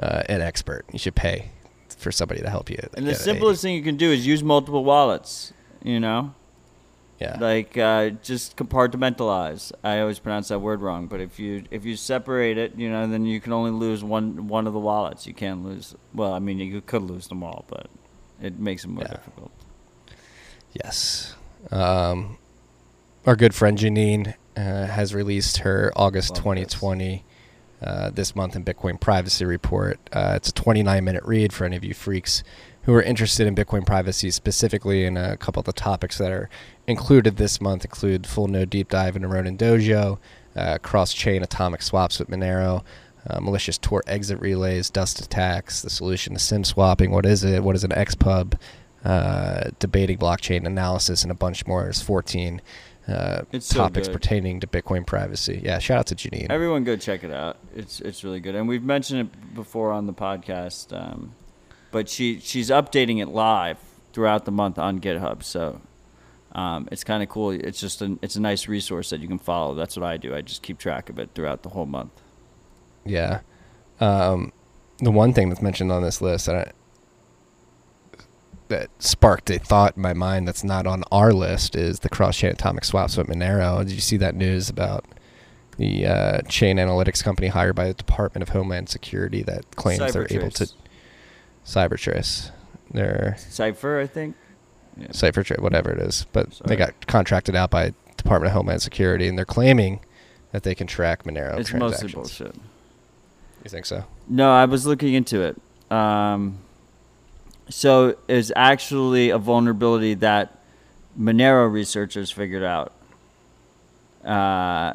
uh, 0.00 0.22
an 0.30 0.40
expert. 0.40 0.86
You 0.92 0.98
should 0.98 1.14
pay 1.14 1.50
for 1.98 2.10
somebody 2.10 2.40
to 2.40 2.48
help 2.48 2.70
you. 2.70 2.78
and 2.94 3.06
the 3.06 3.14
simplest 3.14 3.60
thing 3.60 3.74
you 3.74 3.82
can 3.82 3.96
do 3.96 4.10
is 4.10 4.26
use 4.26 4.42
multiple 4.42 4.82
wallets. 4.82 5.52
You 5.84 6.00
know, 6.00 6.34
yeah, 7.22 7.38
like 7.40 7.76
uh, 7.78 8.10
just 8.22 8.56
compartmentalize. 8.56 9.72
I 9.82 10.00
always 10.00 10.18
pronounce 10.18 10.48
that 10.48 10.58
word 10.58 10.80
wrong, 10.80 11.06
but 11.06 11.20
if 11.20 11.38
you 11.38 11.64
if 11.70 11.84
you 11.84 11.96
separate 11.96 12.58
it, 12.58 12.74
you 12.76 12.90
know, 12.90 13.06
then 13.06 13.24
you 13.24 13.40
can 13.40 13.52
only 13.52 13.70
lose 13.70 14.02
one 14.04 14.48
one 14.48 14.66
of 14.66 14.72
the 14.72 14.78
wallets. 14.80 15.26
You 15.26 15.34
can't 15.34 15.64
lose. 15.64 15.94
Well, 16.14 16.32
I 16.34 16.38
mean, 16.38 16.58
you 16.58 16.80
could 16.80 17.02
lose 17.02 17.28
them 17.28 17.42
all, 17.42 17.64
but 17.68 17.86
it 18.40 18.58
makes 18.58 18.84
it 18.84 18.88
more 18.88 19.04
Yeah. 19.04 19.12
difficult. 19.12 19.50
Yes. 20.72 21.34
Um, 21.70 22.38
our 23.26 23.36
good 23.36 23.54
friend 23.54 23.78
Janine 23.78 24.34
uh, 24.56 24.86
has 24.86 25.14
released 25.14 25.58
her 25.58 25.92
August 25.96 26.30
Love 26.30 26.38
2020 26.38 27.24
uh, 27.82 28.10
this 28.10 28.34
month 28.34 28.56
in 28.56 28.64
Bitcoin 28.64 28.98
privacy 29.00 29.44
report. 29.44 29.98
Uh, 30.12 30.32
it's 30.36 30.48
a 30.48 30.52
29 30.52 31.04
minute 31.04 31.22
read 31.24 31.52
for 31.52 31.64
any 31.64 31.76
of 31.76 31.84
you 31.84 31.94
freaks 31.94 32.42
who 32.84 32.94
are 32.94 33.02
interested 33.02 33.46
in 33.46 33.54
Bitcoin 33.54 33.86
privacy 33.86 34.30
specifically. 34.30 35.04
And 35.04 35.16
a 35.16 35.36
couple 35.36 35.60
of 35.60 35.66
the 35.66 35.72
topics 35.72 36.18
that 36.18 36.32
are 36.32 36.48
included 36.86 37.36
this 37.36 37.60
month 37.60 37.84
include 37.84 38.26
full 38.26 38.48
node 38.48 38.70
deep 38.70 38.88
dive 38.88 39.16
into 39.16 39.28
Ronin 39.28 39.56
Dojo, 39.56 40.18
uh, 40.56 40.78
cross 40.78 41.12
chain 41.12 41.42
atomic 41.42 41.82
swaps 41.82 42.18
with 42.18 42.28
Monero. 42.28 42.84
Uh, 43.24 43.38
malicious 43.38 43.78
Tor 43.78 44.02
exit 44.08 44.40
relays, 44.40 44.90
dust 44.90 45.20
attacks, 45.20 45.80
the 45.82 45.90
solution 45.90 46.34
to 46.34 46.40
SIM 46.40 46.64
swapping. 46.64 47.12
What 47.12 47.24
is 47.24 47.44
it? 47.44 47.62
What 47.62 47.76
is 47.76 47.84
an 47.84 47.92
XPub? 47.92 48.58
uh, 49.04 49.70
debating 49.78 50.18
blockchain 50.18 50.66
analysis, 50.66 51.22
and 51.22 51.30
a 51.30 51.34
bunch 51.34 51.66
more. 51.66 51.82
There's 51.84 52.02
14 52.02 52.60
uh, 53.08 53.42
so 53.58 53.76
topics 53.76 54.08
good. 54.08 54.14
pertaining 54.14 54.60
to 54.60 54.66
Bitcoin 54.66 55.06
privacy. 55.06 55.60
Yeah, 55.64 55.78
shout 55.78 55.98
out 55.98 56.06
to 56.06 56.14
Janine. 56.14 56.50
Everyone, 56.50 56.84
go 56.84 56.96
check 56.96 57.24
it 57.24 57.32
out. 57.32 57.58
It's 57.74 58.00
it's 58.00 58.22
really 58.24 58.40
good, 58.40 58.54
and 58.54 58.68
we've 58.68 58.84
mentioned 58.84 59.20
it 59.20 59.54
before 59.54 59.92
on 59.92 60.06
the 60.06 60.12
podcast. 60.12 60.96
Um, 60.96 61.34
but 61.90 62.08
she 62.08 62.38
she's 62.38 62.70
updating 62.70 63.20
it 63.20 63.28
live 63.28 63.78
throughout 64.12 64.44
the 64.44 64.52
month 64.52 64.78
on 64.78 65.00
GitHub. 65.00 65.42
So 65.42 65.80
Um, 66.54 66.88
it's 66.92 67.04
kind 67.04 67.22
of 67.22 67.28
cool. 67.28 67.50
It's 67.50 67.80
just 67.80 68.02
a 68.02 68.18
it's 68.22 68.36
a 68.36 68.40
nice 68.40 68.68
resource 68.68 69.10
that 69.10 69.20
you 69.20 69.28
can 69.28 69.38
follow. 69.38 69.74
That's 69.74 69.96
what 69.96 70.04
I 70.04 70.16
do. 70.16 70.34
I 70.34 70.42
just 70.42 70.62
keep 70.62 70.78
track 70.78 71.08
of 71.08 71.18
it 71.18 71.30
throughout 71.34 71.62
the 71.62 71.70
whole 71.70 71.86
month. 71.86 72.12
Yeah. 73.04 73.40
Um, 74.00 74.52
the 74.98 75.10
one 75.10 75.32
thing 75.32 75.48
that's 75.48 75.62
mentioned 75.62 75.90
on 75.90 76.02
this 76.02 76.20
list 76.20 76.46
that 76.46 76.56
I, 76.56 76.72
that 78.68 78.90
sparked 78.98 79.50
a 79.50 79.58
thought 79.58 79.96
in 79.96 80.02
my 80.02 80.12
mind 80.12 80.46
that's 80.46 80.64
not 80.64 80.86
on 80.86 81.04
our 81.10 81.32
list 81.32 81.74
is 81.74 82.00
the 82.00 82.08
cross 82.08 82.36
chain 82.38 82.50
atomic 82.50 82.84
swaps 82.84 83.16
with 83.16 83.28
Monero. 83.28 83.78
Did 83.84 83.92
you 83.92 84.00
see 84.00 84.16
that 84.18 84.34
news 84.34 84.68
about 84.68 85.04
the 85.78 86.06
uh, 86.06 86.42
chain 86.42 86.76
analytics 86.76 87.24
company 87.24 87.48
hired 87.48 87.74
by 87.74 87.88
the 87.88 87.94
Department 87.94 88.42
of 88.42 88.50
Homeland 88.50 88.88
Security 88.88 89.42
that 89.42 89.74
claims 89.76 90.12
they're 90.12 90.26
able 90.30 90.50
to 90.50 90.70
Cybertrace. 91.64 92.50
They're 92.90 93.36
Cipher, 93.38 94.00
I 94.00 94.06
think. 94.06 94.36
Yeah. 94.96 95.08
CipherTrace, 95.08 95.60
whatever 95.60 95.90
it 95.90 95.98
is, 96.00 96.26
but 96.32 96.52
Sorry. 96.52 96.68
they 96.68 96.76
got 96.76 97.06
contracted 97.06 97.56
out 97.56 97.70
by 97.70 97.94
Department 98.16 98.48
of 98.50 98.56
Homeland 98.56 98.82
Security, 98.82 99.26
and 99.26 99.36
they're 99.38 99.44
claiming 99.44 100.00
that 100.52 100.62
they 100.64 100.74
can 100.74 100.86
track 100.86 101.24
Monero 101.24 101.58
It's 101.58 101.70
transactions. 101.70 102.14
mostly 102.14 102.46
bullshit. 102.48 102.54
You 103.64 103.70
think 103.70 103.86
so? 103.86 104.04
No, 104.28 104.52
I 104.52 104.64
was 104.66 104.86
looking 104.86 105.14
into 105.14 105.40
it. 105.42 105.60
Um, 105.90 106.58
so 107.68 108.16
it's 108.28 108.52
actually 108.54 109.30
a 109.30 109.38
vulnerability 109.38 110.14
that 110.14 110.58
Monero 111.18 111.70
researchers 111.72 112.30
figured 112.30 112.62
out. 112.64 112.92
Uh, 114.24 114.94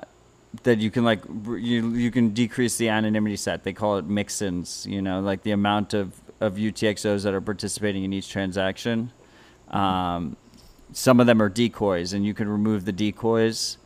that 0.64 0.80
you 0.80 0.89
can 0.89 1.04
like 1.04 1.22
you 1.28 1.89
you 1.93 2.10
can 2.12 2.30
decrease 2.30 2.78
the 2.78 2.89
anonymity 2.89 3.36
set. 3.36 3.64
They 3.64 3.74
call 3.74 3.98
it 3.98 4.08
mixins. 4.08 4.86
You 4.86 5.02
know, 5.02 5.20
like 5.20 5.43
the 5.43 5.52
amount 5.52 5.93
of 5.93 6.14
of 6.39 6.56
UTXOs 6.56 7.24
that 7.24 7.34
are 7.34 7.41
participating 7.41 8.04
in 8.04 8.14
each 8.14 8.30
transaction. 8.30 9.12
Um, 9.70 10.36
some 10.93 11.20
of 11.20 11.28
them 11.28 11.41
are 11.41 11.49
decoys, 11.49 12.13
and 12.13 12.26
you 12.26 12.34
can 12.34 12.47
remove 12.49 12.86
the 12.86 12.91
decoys, 12.91 13.78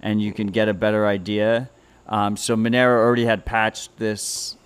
and 0.00 0.22
you 0.22 0.32
can 0.32 0.48
get 0.48 0.68
a 0.68 0.74
better 0.74 1.06
idea. 1.06 1.68
Um, 2.08 2.36
so 2.36 2.56
Monero 2.56 2.98
already 2.98 3.24
had 3.24 3.44
patched 3.44 3.96
this 3.98 4.56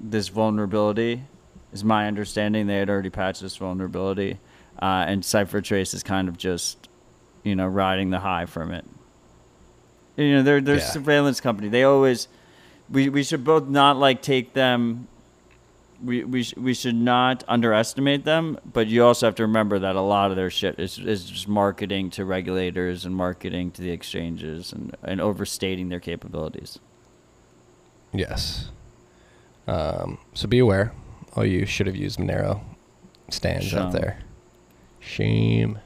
this 0.00 0.28
vulnerability. 0.28 1.22
Is 1.72 1.84
my 1.84 2.06
understanding 2.06 2.66
they 2.66 2.76
had 2.78 2.88
already 2.88 3.10
patched 3.10 3.42
this 3.42 3.56
vulnerability, 3.56 4.38
uh, 4.80 5.04
and 5.06 5.22
CipherTrace 5.22 5.92
is 5.92 6.02
kind 6.02 6.28
of 6.28 6.38
just, 6.38 6.88
you 7.42 7.54
know, 7.54 7.66
riding 7.66 8.10
the 8.10 8.20
high 8.20 8.46
from 8.46 8.70
it. 8.72 8.86
You 10.16 10.36
know, 10.36 10.42
they're 10.42 10.60
they're 10.60 10.76
a 10.76 10.78
Yeah. 10.78 10.84
surveillance 10.84 11.40
company. 11.40 11.68
They 11.68 11.84
always, 11.84 12.28
we 12.90 13.08
we 13.10 13.22
should 13.22 13.44
both 13.44 13.68
not 13.68 13.96
like 13.98 14.22
take 14.22 14.54
them. 14.54 15.08
We 16.02 16.22
we 16.24 16.42
sh- 16.44 16.54
we 16.56 16.74
should 16.74 16.94
not 16.94 17.42
underestimate 17.48 18.24
them, 18.24 18.58
but 18.72 18.86
you 18.86 19.04
also 19.04 19.26
have 19.26 19.34
to 19.36 19.42
remember 19.42 19.80
that 19.80 19.96
a 19.96 20.00
lot 20.00 20.30
of 20.30 20.36
their 20.36 20.50
shit 20.50 20.78
is 20.78 20.98
is 20.98 21.24
just 21.24 21.48
marketing 21.48 22.10
to 22.10 22.24
regulators 22.24 23.04
and 23.04 23.16
marketing 23.16 23.72
to 23.72 23.82
the 23.82 23.90
exchanges 23.90 24.72
and 24.72 24.96
and 25.02 25.20
overstating 25.20 25.88
their 25.88 25.98
capabilities. 26.00 26.78
Yes. 28.12 28.70
Um, 29.66 30.18
so 30.34 30.46
be 30.48 30.60
aware. 30.60 30.92
Oh, 31.36 31.42
you 31.42 31.66
should 31.66 31.86
have 31.86 31.96
used 31.96 32.18
Monero 32.18 32.60
stands 33.28 33.66
Shame. 33.66 33.78
out 33.80 33.92
there. 33.92 34.20
Shame. 35.00 35.78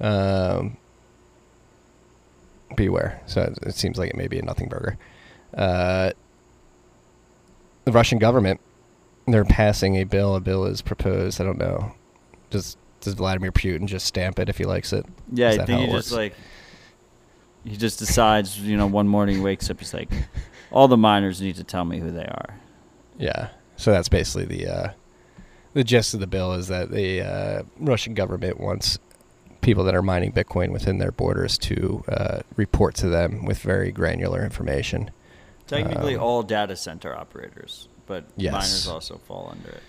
Um, 0.00 0.76
beware. 2.76 3.20
So 3.26 3.42
it, 3.42 3.58
it 3.66 3.74
seems 3.74 3.98
like 3.98 4.10
it 4.10 4.16
may 4.16 4.28
be 4.28 4.38
a 4.38 4.42
nothing 4.42 4.68
burger. 4.68 4.96
Uh, 5.52 6.10
the 7.84 7.92
Russian 7.92 8.18
government, 8.18 8.60
they're 9.26 9.44
passing 9.44 9.96
a 9.96 10.04
bill. 10.04 10.34
A 10.34 10.40
bill 10.40 10.64
is 10.64 10.82
proposed. 10.82 11.40
I 11.40 11.44
don't 11.44 11.58
know. 11.58 11.94
Does 12.50 12.76
does 13.00 13.14
Vladimir 13.14 13.52
Putin 13.52 13.86
just 13.86 14.06
stamp 14.06 14.38
it 14.38 14.48
if 14.48 14.58
he 14.58 14.64
likes 14.64 14.92
it? 14.92 15.04
Yeah, 15.32 15.50
I 15.50 15.56
think 15.64 15.68
how 15.68 15.86
he 15.86 15.92
just 15.92 16.12
like 16.12 16.34
he 17.64 17.76
just 17.76 17.98
decides, 17.98 18.60
you 18.60 18.76
know, 18.76 18.86
one 18.86 19.08
morning 19.08 19.36
he 19.36 19.42
wakes 19.42 19.70
up, 19.70 19.78
he's 19.78 19.94
like, 19.94 20.10
all 20.72 20.88
the 20.88 20.96
miners 20.96 21.40
need 21.40 21.56
to 21.56 21.64
tell 21.64 21.84
me 21.84 21.98
who 21.98 22.10
they 22.10 22.26
are. 22.26 22.60
Yeah. 23.18 23.48
So 23.76 23.90
that's 23.90 24.08
basically 24.08 24.44
the 24.44 24.66
uh, 24.72 24.88
the 25.72 25.84
gist 25.84 26.14
of 26.14 26.20
the 26.20 26.26
bill 26.26 26.52
is 26.52 26.68
that 26.68 26.90
the 26.90 27.22
uh, 27.22 27.62
Russian 27.78 28.14
government 28.14 28.60
wants 28.60 28.98
people 29.60 29.82
that 29.84 29.94
are 29.94 30.02
mining 30.02 30.30
Bitcoin 30.30 30.70
within 30.72 30.98
their 30.98 31.10
borders 31.10 31.56
to 31.56 32.04
uh, 32.08 32.40
report 32.56 32.94
to 32.96 33.08
them 33.08 33.44
with 33.46 33.58
very 33.60 33.90
granular 33.90 34.44
information. 34.44 35.10
Technically, 35.66 36.14
Um, 36.16 36.22
all 36.22 36.42
data 36.42 36.76
center 36.76 37.16
operators, 37.16 37.88
but 38.06 38.24
Yes. 38.36 38.52
miners 38.52 38.88
also 38.88 39.18
fall 39.18 39.48
under 39.50 39.68
it. 39.68 39.82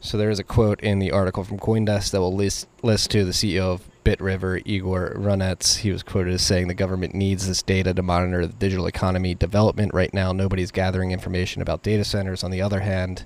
So 0.00 0.18
there 0.18 0.30
is 0.30 0.38
a 0.38 0.44
quote 0.44 0.80
in 0.82 0.98
the 0.98 1.10
article 1.10 1.42
from 1.42 1.58
CoinDesk 1.58 2.10
that 2.10 2.20
will 2.20 2.34
list 2.34 2.68
list 2.82 3.10
to 3.12 3.24
the 3.24 3.32
CEO 3.32 3.72
of 3.72 3.88
BitRiver, 4.04 4.62
Igor 4.64 5.14
Runets. 5.16 5.78
He 5.78 5.90
was 5.90 6.02
quoted 6.04 6.34
as 6.34 6.42
saying 6.42 6.68
the 6.68 6.74
government 6.74 7.14
needs 7.14 7.48
this 7.48 7.62
data 7.62 7.92
to 7.94 8.02
monitor 8.02 8.46
the 8.46 8.52
digital 8.52 8.86
economy 8.86 9.34
development. 9.34 9.92
Right 9.94 10.12
now, 10.14 10.32
nobody's 10.32 10.70
gathering 10.70 11.10
information 11.10 11.60
about 11.60 11.82
data 11.82 12.04
centers. 12.04 12.44
On 12.44 12.50
the 12.52 12.62
other 12.62 12.80
hand, 12.80 13.24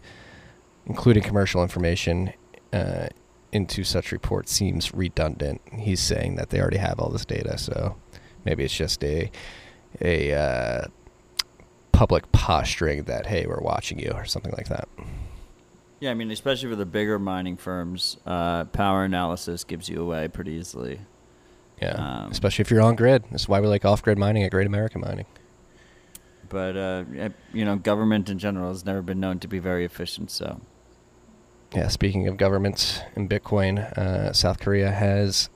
including 0.87 1.23
commercial 1.23 1.63
information 1.63 2.33
uh, 2.73 3.09
into 3.53 3.85
such 3.85 4.13
reports 4.13 4.53
seems 4.53 4.95
redundant. 4.95 5.61
He's 5.73 6.01
saying 6.01 6.37
that 6.37 6.49
they 6.51 6.61
already 6.61 6.79
have 6.79 6.99
all 6.99 7.11
this 7.11 7.25
data, 7.27 7.59
so 7.59 7.97
maybe 8.45 8.65
it's 8.65 8.75
just 8.77 9.03
a 9.05 9.31
a 10.01 10.33
uh, 10.33 10.87
public 12.01 12.33
posturing 12.33 13.03
that 13.03 13.27
hey, 13.27 13.45
we're 13.47 13.61
watching 13.61 13.99
you 13.99 14.11
or 14.15 14.25
something 14.25 14.55
like 14.57 14.69
that. 14.69 14.89
Yeah, 16.01 16.11
I 16.11 16.15
mean, 16.15 16.31
especially 16.31 16.71
for 16.71 16.77
the 16.77 16.87
bigger 16.87 17.19
mining 17.19 17.59
firms, 17.59 18.17
uh, 18.25 18.65
power 18.65 19.05
analysis 19.05 19.65
gives 19.65 19.87
you 19.91 20.01
away 20.01 20.27
pretty 20.29 20.53
easily. 20.53 21.01
Yeah, 21.83 22.23
Um, 22.23 22.31
especially 22.31 22.63
if 22.63 22.71
you're 22.71 22.81
on 22.81 22.97
grid. 22.97 23.25
That's 23.31 23.51
why 23.51 23.61
we 23.61 23.67
like 23.67 23.85
off-grid 23.85 24.17
mining 24.17 24.45
at 24.45 24.51
Great 24.51 24.67
American 24.67 25.03
Mining. 25.03 25.27
But 26.49 26.75
uh, 26.75 27.05
you 27.53 27.67
know, 27.67 27.77
government 27.77 28.31
in 28.31 28.39
general 28.39 28.71
has 28.71 28.87
never 28.87 29.03
been 29.03 29.21
known 29.21 29.39
to 29.41 29.47
be 29.47 29.59
very 29.59 29.85
efficient. 29.85 30.31
So 30.31 30.59
Yeah, 31.75 31.89
speaking 31.89 32.27
of 32.29 32.39
governments 32.39 33.01
and 33.15 33.29
Bitcoin, 33.29 33.79
uh, 33.99 34.33
South 34.33 34.59
Korea 34.59 34.91
has 34.91 35.51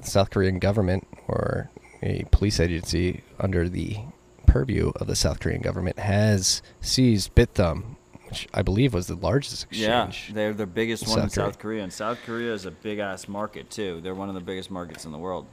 South 0.00 0.30
Korean 0.30 0.58
government 0.58 1.06
or 1.28 1.70
a 2.02 2.24
police 2.32 2.58
agency 2.58 3.22
under 3.38 3.68
the 3.68 3.98
purview 4.54 4.92
of 4.94 5.08
the 5.08 5.16
South 5.16 5.40
Korean 5.40 5.60
government 5.60 5.98
has 5.98 6.62
seized 6.80 7.34
Bithumb, 7.34 7.96
which 8.28 8.46
I 8.54 8.62
believe 8.62 8.94
was 8.94 9.08
the 9.08 9.16
largest 9.16 9.64
exchange. 9.64 10.26
yeah, 10.28 10.34
they're 10.34 10.52
the 10.54 10.64
biggest 10.64 11.02
in 11.02 11.10
one 11.10 11.22
in 11.22 11.28
South 11.28 11.34
Korea. 11.34 11.44
South 11.52 11.58
Korea, 11.58 11.82
and 11.82 11.92
South 11.92 12.18
Korea 12.24 12.54
is 12.54 12.64
a 12.64 12.70
big 12.70 13.00
ass 13.00 13.26
market 13.26 13.68
too. 13.68 14.00
They're 14.00 14.14
one 14.14 14.28
of 14.28 14.36
the 14.36 14.40
biggest 14.40 14.70
markets 14.70 15.04
in 15.04 15.10
the 15.10 15.18
world. 15.18 15.46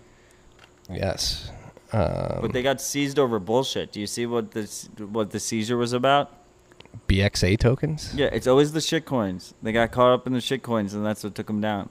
yes. 0.88 1.50
Um, 1.94 2.38
But 2.42 2.54
they 2.54 2.62
got 2.62 2.80
seized 2.80 3.18
over 3.18 3.40
bullshit. 3.40 3.92
Do 3.92 4.00
you 4.00 4.06
see 4.08 4.28
what 4.28 4.52
this 4.52 4.88
what 5.00 5.32
the 5.32 5.40
seizure 5.40 5.78
was 5.78 5.94
about? 5.94 6.32
BXA 7.08 7.58
tokens? 7.58 8.14
Yeah, 8.16 8.28
it's 8.32 8.46
always 8.48 8.72
the 8.72 8.82
shit 8.82 9.06
coins. 9.06 9.56
They 9.64 9.72
got 9.72 9.92
caught 9.92 10.14
up 10.14 10.28
in 10.28 10.34
the 10.34 10.42
shit 10.42 10.62
coins, 10.62 10.94
and 10.94 11.04
that's 11.04 11.24
what 11.24 11.34
took 11.34 11.48
them 11.48 11.60
down. 11.60 11.90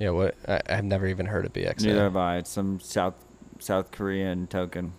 Yeah, 0.00 0.10
what? 0.10 0.34
I, 0.48 0.60
I've 0.68 0.84
never 0.84 1.06
even 1.06 1.26
heard 1.26 1.46
of 1.46 1.52
BXA. 1.52 1.84
Neither 1.86 2.02
have 2.02 2.16
I. 2.16 2.38
It's 2.38 2.50
some 2.50 2.80
South 2.80 3.14
South 3.60 3.92
Korean 3.92 4.48
token. 4.48 4.94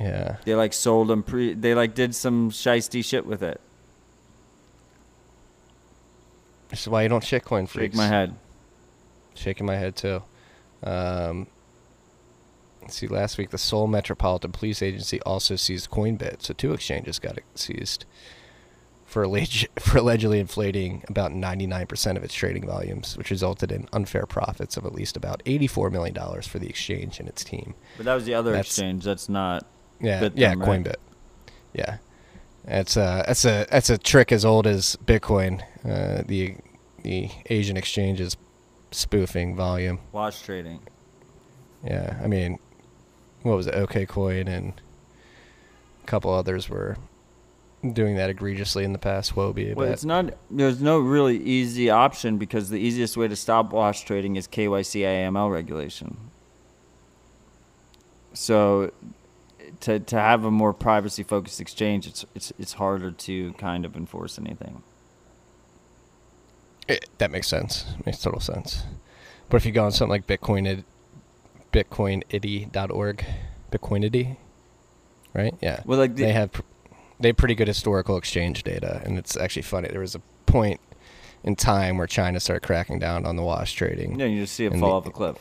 Yeah. 0.00 0.36
They 0.44 0.54
like 0.54 0.72
sold 0.72 1.08
them 1.08 1.22
pre. 1.22 1.52
They 1.54 1.74
like 1.74 1.94
did 1.94 2.14
some 2.14 2.50
shisty 2.50 3.04
shit 3.04 3.26
with 3.26 3.42
it. 3.42 3.60
This 6.68 6.82
is 6.82 6.88
why 6.88 7.02
you 7.02 7.08
don't 7.08 7.24
shitcoin 7.24 7.62
Shake 7.62 7.70
freaks. 7.70 7.96
my 7.96 8.06
head. 8.06 8.34
Shaking 9.34 9.66
my 9.66 9.76
head 9.76 9.96
too. 9.96 10.22
Um, 10.82 11.46
let's 12.80 12.94
see, 12.94 13.08
last 13.08 13.38
week 13.38 13.50
the 13.50 13.58
Seoul 13.58 13.86
Metropolitan 13.86 14.52
Police 14.52 14.80
Agency 14.80 15.20
also 15.22 15.56
seized 15.56 15.90
Coinbit, 15.90 16.42
so 16.42 16.54
two 16.54 16.72
exchanges 16.72 17.18
got 17.18 17.38
seized 17.54 18.04
for 19.04 19.26
alleg- 19.26 19.66
for 19.80 19.98
allegedly 19.98 20.38
inflating 20.38 21.02
about 21.08 21.32
99% 21.32 22.16
of 22.16 22.22
its 22.22 22.32
trading 22.34 22.66
volumes, 22.66 23.16
which 23.18 23.30
resulted 23.30 23.72
in 23.72 23.88
unfair 23.92 24.24
profits 24.24 24.76
of 24.76 24.86
at 24.86 24.94
least 24.94 25.16
about 25.16 25.42
84 25.46 25.90
million 25.90 26.14
dollars 26.14 26.46
for 26.46 26.58
the 26.60 26.68
exchange 26.68 27.18
and 27.18 27.28
its 27.28 27.42
team. 27.44 27.74
But 27.96 28.06
that 28.06 28.14
was 28.14 28.24
the 28.24 28.34
other 28.34 28.52
That's- 28.52 28.66
exchange. 28.68 29.04
That's 29.04 29.28
not. 29.28 29.66
Yeah, 30.00 30.28
yeah, 30.34 30.50
them, 30.50 30.60
right? 30.62 30.84
Coinbit. 30.84 30.96
Yeah, 31.74 31.98
that's 32.64 32.96
a 32.96 33.24
that's 33.26 33.44
a 33.44 33.66
that's 33.70 33.90
a 33.90 33.98
trick 33.98 34.32
as 34.32 34.44
old 34.44 34.66
as 34.66 34.96
Bitcoin. 35.04 35.62
Uh, 35.84 36.22
the 36.26 36.56
the 37.02 37.30
Asian 37.46 37.76
exchanges 37.76 38.36
spoofing 38.90 39.56
volume. 39.56 40.00
Wash 40.12 40.42
trading. 40.42 40.80
Yeah, 41.84 42.18
I 42.22 42.26
mean, 42.26 42.58
what 43.42 43.56
was 43.56 43.66
it? 43.66 43.74
OK 43.74 44.06
Coin 44.06 44.48
and 44.48 44.80
a 46.02 46.06
couple 46.06 46.32
others 46.32 46.68
were 46.68 46.96
doing 47.92 48.16
that 48.16 48.28
egregiously 48.28 48.84
in 48.84 48.92
the 48.92 48.98
past. 48.98 49.34
Huobi, 49.34 49.74
Well, 49.74 49.86
but 49.86 49.92
it's 49.92 50.04
not. 50.04 50.34
There's 50.50 50.82
no 50.82 50.98
really 50.98 51.38
easy 51.38 51.88
option 51.88 52.36
because 52.36 52.68
the 52.68 52.78
easiest 52.78 53.16
way 53.16 53.28
to 53.28 53.36
stop 53.36 53.72
wash 53.72 54.04
trading 54.04 54.36
is 54.36 54.46
KYC 54.46 55.02
AML 55.02 55.50
regulation. 55.50 56.16
So, 58.32 58.92
to 59.80 59.98
to 60.00 60.16
have 60.16 60.44
a 60.44 60.50
more 60.50 60.72
privacy 60.72 61.22
focused 61.22 61.60
exchange, 61.60 62.06
it's 62.06 62.24
it's 62.34 62.52
it's 62.58 62.74
harder 62.74 63.10
to 63.10 63.52
kind 63.54 63.84
of 63.84 63.96
enforce 63.96 64.38
anything. 64.38 64.82
it, 66.88 67.08
that 67.18 67.30
makes 67.30 67.48
sense. 67.48 67.86
It 67.98 68.06
Makes 68.06 68.18
total 68.18 68.40
sense. 68.40 68.82
But 69.48 69.56
if 69.58 69.66
you 69.66 69.72
go 69.72 69.84
on 69.84 69.92
something 69.92 70.10
like 70.10 70.26
Bitcoin, 70.26 70.66
it, 70.66 70.84
bitcoinity.org, 71.72 73.24
Bitcoinity, 73.72 74.36
right? 75.34 75.54
Yeah. 75.60 75.82
Well, 75.84 75.98
like 75.98 76.14
the, 76.14 76.24
they 76.24 76.32
have 76.32 76.62
they 77.18 77.28
have 77.28 77.36
pretty 77.36 77.54
good 77.54 77.68
historical 77.68 78.16
exchange 78.16 78.62
data, 78.62 79.00
and 79.04 79.18
it's 79.18 79.36
actually 79.36 79.62
funny. 79.62 79.88
There 79.88 80.00
was 80.00 80.14
a 80.14 80.20
point 80.46 80.80
in 81.42 81.56
time 81.56 81.96
where 81.98 82.06
China 82.06 82.38
started 82.40 82.66
cracking 82.66 82.98
down 82.98 83.24
on 83.24 83.36
the 83.36 83.42
wash 83.42 83.72
trading. 83.74 84.18
yeah, 84.20 84.26
you 84.26 84.42
just 84.42 84.54
see 84.54 84.66
it 84.66 84.70
fall 84.72 84.80
the- 84.80 84.86
off 84.86 85.06
a 85.06 85.10
cliff. 85.10 85.36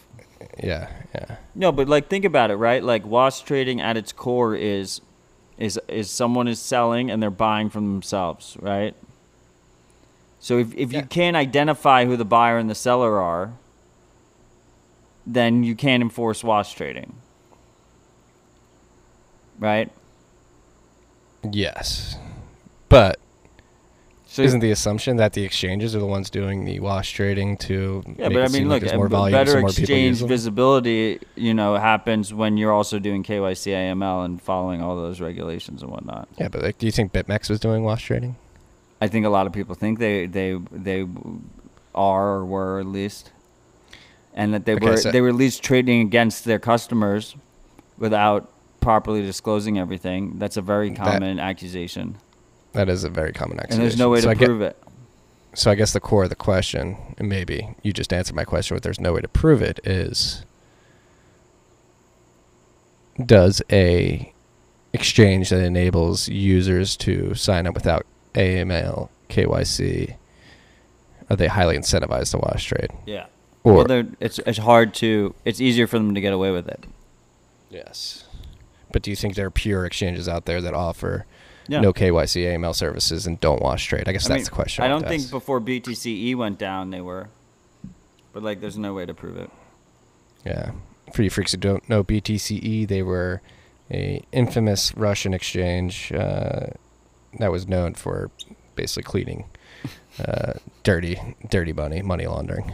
Yeah, 0.64 0.90
yeah, 1.14 1.36
No, 1.56 1.72
but 1.72 1.88
like 1.90 2.08
think 2.10 2.26
about 2.26 2.52
it, 2.52 2.56
right? 2.56 2.84
Like 2.84 3.06
wash 3.06 3.42
trading 3.42 3.82
at 3.82 3.98
its 3.98 4.12
core 4.12 4.56
is 4.56 5.02
is 5.58 5.80
is 5.90 6.10
someone 6.10 6.48
is 6.48 6.60
selling 6.60 7.12
and 7.12 7.22
they're 7.22 7.30
buying 7.30 7.70
from 7.70 7.86
themselves, 7.94 8.56
right? 8.62 8.96
So 10.40 10.58
if 10.58 10.74
if 10.76 10.92
Yeah. 10.94 11.02
you 11.02 11.06
can't 11.06 11.36
identify 11.36 12.06
who 12.06 12.16
the 12.16 12.26
buyer 12.26 12.58
and 12.58 12.70
the 12.70 12.76
seller 12.76 13.20
are, 13.20 13.52
then 15.28 15.64
you 15.64 15.76
can't 15.76 16.02
enforce 16.02 16.44
wash 16.44 16.74
trading. 16.74 17.14
Right? 19.60 19.92
yes. 21.52 22.18
But 22.88 23.20
So 24.40 24.46
isn't 24.46 24.60
the 24.62 24.72
assumption 24.72 25.18
that 25.18 25.34
the 25.34 25.44
exchanges 25.44 25.96
are 25.96 26.00
the 26.00 26.06
ones 26.06 26.30
doing 26.30 26.66
the 26.66 26.80
wash 26.80 27.12
trading 27.14 27.58
to 27.58 28.04
yeah, 28.06 28.30
make 28.30 28.34
but 28.34 28.36
it 28.38 28.44
I 28.44 28.48
mean, 28.48 28.70
like 28.70 28.82
look, 28.82 28.90
there's 28.90 28.98
more 28.98 29.08
volume, 29.10 29.34
better 29.38 29.52
so 29.52 29.60
more 29.62 29.70
exchange 29.70 30.22
visibility, 30.22 31.20
you 31.36 31.54
know, 31.54 31.76
happens 31.76 32.34
when 32.34 32.56
you're 32.58 32.72
also 32.72 33.00
doing 33.00 33.24
KYC 33.24 33.72
AML 33.74 34.24
and 34.26 34.42
following 34.42 34.82
all 34.82 34.96
those 34.96 35.20
regulations 35.20 35.82
and 35.82 35.92
whatnot. 35.92 36.28
Yeah, 36.38 36.48
but 36.48 36.62
like, 36.64 36.78
do 36.78 36.86
you 36.86 36.92
think 36.92 37.12
BitMEX 37.12 37.50
was 37.50 37.60
doing 37.60 37.84
wash 37.84 38.06
trading? 38.06 38.36
I 39.02 39.08
think 39.08 39.26
a 39.26 39.30
lot 39.30 39.46
of 39.48 39.54
people 39.54 39.76
think 39.76 40.00
they 40.00 40.26
they 40.26 40.58
they 40.72 41.06
are 41.94 42.28
or 42.38 42.46
were 42.46 42.80
at 42.80 42.86
least, 42.86 43.32
and 44.34 44.54
that 44.54 44.66
they 44.66 44.76
Okay, 44.76 44.86
were 44.86 44.98
so- 44.98 45.12
they 45.12 45.22
were 45.22 45.30
at 45.30 45.36
least 45.36 45.64
trading 45.64 46.02
against 46.02 46.46
their 46.46 46.60
customers 46.60 47.36
without 47.98 48.50
properly 48.82 49.22
disclosing 49.22 49.78
everything. 49.78 50.36
That's 50.38 50.56
a 50.58 50.62
very 50.62 50.90
That- 50.90 50.98
common 50.98 51.40
accusation, 51.40 52.16
That 52.74 52.90
is 52.90 53.04
a 53.04 53.10
very 53.10 53.34
common 53.34 53.60
accusation. 53.60 53.82
and 53.82 53.90
there's 53.92 53.98
no 54.00 54.10
way 54.10 54.20
so 54.20 54.26
to 54.26 54.30
I 54.32 54.34
get- 54.36 54.46
prove 54.46 54.62
it. 54.62 54.78
so 55.54 55.72
I 55.72 55.76
guess 55.76 55.92
the 55.94 56.00
core 56.00 56.24
of 56.26 56.30
the 56.30 56.36
question, 56.36 56.98
and 57.18 57.28
maybe 57.28 57.76
you 57.84 57.92
just 57.94 58.14
answered 58.14 58.36
my 58.36 58.44
question, 58.46 58.76
but 58.76 58.84
there's 58.84 59.00
no 59.00 59.14
way 59.14 59.22
to 59.22 59.28
prove 59.28 59.62
it, 59.62 59.80
is 59.84 60.44
does 63.26 63.62
a 63.72 64.32
exchange 64.94 65.50
that 65.50 65.64
enables 65.64 66.28
users 66.30 66.96
to 66.98 67.34
sign 67.36 67.68
up 67.68 67.74
without 67.74 68.06
AML, 68.36 69.10
KYC, 69.30 70.16
are 71.30 71.36
they 71.36 71.48
highly 71.48 71.78
incentivized 71.78 72.32
to 72.32 72.38
wash 72.38 72.66
trade? 72.66 72.90
Yeah. 73.06 73.26
Or 73.64 73.74
well, 73.86 74.04
it's 74.22 74.40
it's 74.40 74.58
hard 74.60 74.94
to. 74.96 75.36
It's 75.44 75.60
easier 75.60 75.86
for 75.86 75.98
them 76.00 76.16
to 76.16 76.22
get 76.22 76.32
away 76.32 76.50
with 76.52 76.68
it. 76.70 76.86
yes, 77.70 78.24
but 78.92 79.02
do 79.02 79.10
you 79.10 79.16
think 79.18 79.36
there 79.36 79.48
are 79.48 79.52
pure 79.52 79.86
exchanges 79.86 80.30
out 80.30 80.46
there 80.46 80.62
that 80.62 80.74
offer 80.74 81.26
Yeah. 81.70 81.82
no 81.82 81.94
KYC, 81.94 82.44
AML 82.56 82.76
services 82.76 83.28
and 83.28 83.40
don't 83.40 83.62
wash 83.62 83.86
trade? 83.86 84.08
I 84.08 84.12
guess 84.12 84.26
I 84.26 84.30
that's 84.30 84.40
mean, 84.40 84.46
the 84.46 84.52
question. 84.52 84.84
I 84.84 84.88
don't 84.88 85.08
think 85.08 85.22
ask. 85.24 85.32
before 85.32 85.62
BTCE 85.62 86.36
went 86.36 86.58
down 86.58 86.90
they 86.90 87.02
were, 87.02 87.30
but 88.34 88.44
like 88.44 88.60
there's 88.60 88.78
no 88.78 88.94
way 88.94 89.06
to 89.06 89.14
prove 89.14 89.38
it. 89.38 89.50
Yeah. 90.46 90.72
For 91.14 91.24
you 91.24 91.30
freaks 91.30 91.52
who 91.52 91.58
don't 91.58 91.88
know 91.90 92.04
BTCE, 92.04 92.88
they 92.88 93.04
were 93.04 93.42
a 93.92 94.22
infamous 94.32 94.96
Russian 94.96 95.34
exchange 95.34 96.12
uh, 96.12 96.68
that 97.40 97.52
was 97.52 97.68
known 97.68 97.94
for 97.94 98.32
basically 98.76 99.04
cleaning 99.04 99.46
uh, 100.24 100.54
dirty, 100.84 101.36
dirty 101.50 101.74
money, 101.74 102.02
money 102.02 102.28
laundering. 102.28 102.74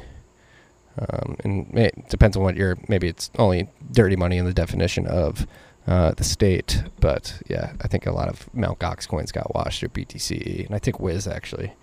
Um, 0.98 1.36
and 1.44 1.78
it 1.78 2.10
depends 2.10 2.38
on 2.38 2.44
what 2.44 2.56
you're. 2.56 2.78
Maybe 2.88 3.08
it's 3.08 3.30
only 3.38 3.70
dirty 3.92 4.16
money 4.16 4.38
in 4.38 4.46
the 4.46 4.54
definition 4.54 5.06
of 5.08 5.46
uh, 5.88 6.12
the 6.12 6.24
state, 6.24 6.84
but 7.00 7.42
yeah, 7.48 7.74
I 7.82 7.88
think 7.88 8.06
a 8.06 8.12
lot 8.12 8.28
of 8.28 8.50
Mt. 8.54 8.80
Gox 8.80 9.08
coins 9.08 9.32
got 9.32 9.54
washed 9.54 9.80
through 9.80 9.90
BTCE, 9.90 10.66
and 10.66 10.76
I 10.76 10.80
think 10.80 11.00
Wiz 11.00 11.28
actually 11.28 11.74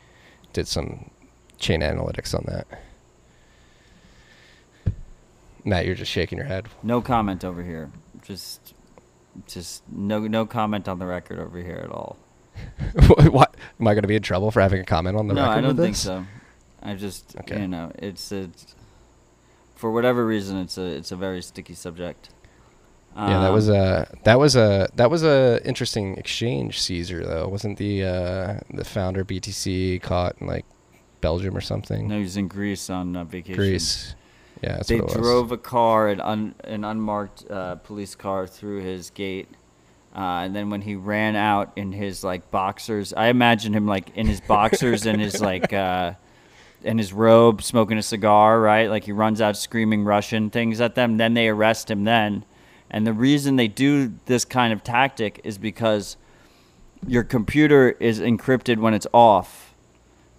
did 0.53 0.67
some 0.67 1.11
chain 1.59 1.81
analytics 1.81 2.35
on 2.35 2.45
that. 2.47 2.67
Matt, 5.65 5.87
you're 5.87 5.95
just 5.95 6.11
shaking 6.11 6.39
your 6.39 6.47
head. 6.49 6.67
No 6.83 7.01
comment 7.01 7.45
over 7.45 7.63
here. 7.63 7.91
Just, 8.23 8.75
just 9.47 9.83
no 9.89 10.19
no 10.21 10.45
comment 10.47 10.89
on 10.89 10.99
the 10.99 11.07
record 11.07 11.39
over 11.39 11.59
here 11.59 11.81
at 11.85 11.91
all. 11.91 12.17
what? 13.31 13.57
Am 13.81 13.87
I 13.87 13.95
going 13.95 14.03
to 14.03 14.09
be 14.09 14.17
in 14.17 14.23
trouble 14.23 14.51
for 14.51 14.61
having 14.61 14.81
a 14.81 14.85
comment 14.85 15.17
on 15.17 15.29
the 15.29 15.35
no, 15.35 15.43
record? 15.43 15.59
I 15.59 15.61
don't 15.61 15.77
think 15.77 15.97
so. 15.97 16.25
I 16.83 16.95
just 16.95 17.37
Okay. 17.39 17.61
you 17.61 17.69
know 17.69 17.93
it's 17.97 18.33
it's 18.33 18.75
for 19.77 19.93
whatever 19.93 20.27
reason 20.27 20.59
it's 20.59 20.77
a 20.77 20.83
it's 20.83 21.13
a 21.13 21.17
very 21.17 21.41
sticky 21.43 21.75
subject. 21.75 22.31
Yeah, 23.17 23.41
that 23.41 23.53
was 23.53 23.69
Um, 23.69 23.77
a 23.77 24.07
that 24.25 24.39
was 24.39 24.57
a 24.57 24.89
that 24.95 25.11
was 25.11 25.23
a 25.23 25.61
interesting 25.65 26.17
exchange, 26.17 26.81
Caesar. 26.81 27.25
Though 27.25 27.49
wasn't 27.49 27.79
the 27.79 28.05
uh, 28.05 28.61
the 28.71 28.85
founder 28.85 29.25
BTC 29.25 30.01
caught 30.03 30.37
in 30.41 30.47
like 30.47 30.65
Belgium 31.21 31.57
or 31.57 31.61
something? 31.61 32.09
No, 32.09 32.17
he 32.17 32.23
was 32.23 32.37
in 32.37 32.49
Greece 32.49 32.89
on 32.91 33.15
uh, 33.17 33.25
vacation. 33.25 33.55
Greece. 33.57 34.15
Yeah, 34.63 34.77
that's 34.77 34.89
they 34.89 35.01
what 35.01 35.11
it 35.13 35.19
was. 35.19 35.27
drove 35.27 35.53
a 35.53 35.59
car, 35.59 36.09
an, 36.09 36.21
un, 36.21 36.55
an 36.65 36.85
unmarked 36.85 37.51
uh, 37.51 37.75
police 37.77 38.15
car, 38.15 38.47
through 38.47 38.81
his 38.83 39.11
gate, 39.11 39.49
uh, 40.15 40.21
and 40.45 40.55
then 40.55 40.71
when 40.71 40.81
he 40.83 40.95
ran 40.95 41.35
out 41.37 41.73
in 41.75 41.91
his 41.93 42.23
like 42.23 42.51
boxers, 42.53 43.13
I 43.13 43.27
imagine 43.27 43.75
him 43.75 43.87
like 43.87 44.17
in 44.17 44.27
his 44.27 44.41
boxers 44.41 45.05
and 45.05 45.21
his 45.21 45.41
like 45.41 45.73
uh, 45.73 46.13
in 46.85 46.97
his 46.97 47.13
robe, 47.13 47.63
smoking 47.63 47.99
a 47.99 48.03
cigar, 48.03 48.61
right? 48.61 48.89
Like 48.89 49.05
he 49.05 49.13
runs 49.13 49.41
out 49.41 49.57
screaming 49.57 50.05
Russian 50.05 50.49
things 50.49 50.81
at 50.81 50.95
them. 50.95 51.17
Then 51.17 51.35
they 51.35 51.49
arrest 51.49 51.91
him. 51.91 52.05
Then, 52.05 52.45
and 52.93 53.07
the 53.07 53.13
reason 53.13 53.57
they 53.57 53.69
do 53.69 54.13
this 54.27 54.45
kind 54.45 54.73
of 54.73 54.85
tactic 54.85 55.41
is 55.45 55.59
because 55.59 56.17
your 57.07 57.25
computer 57.25 57.91
is 57.99 58.21
encrypted 58.21 58.79
when 58.79 58.95
it's 58.95 59.07
off. 59.13 59.75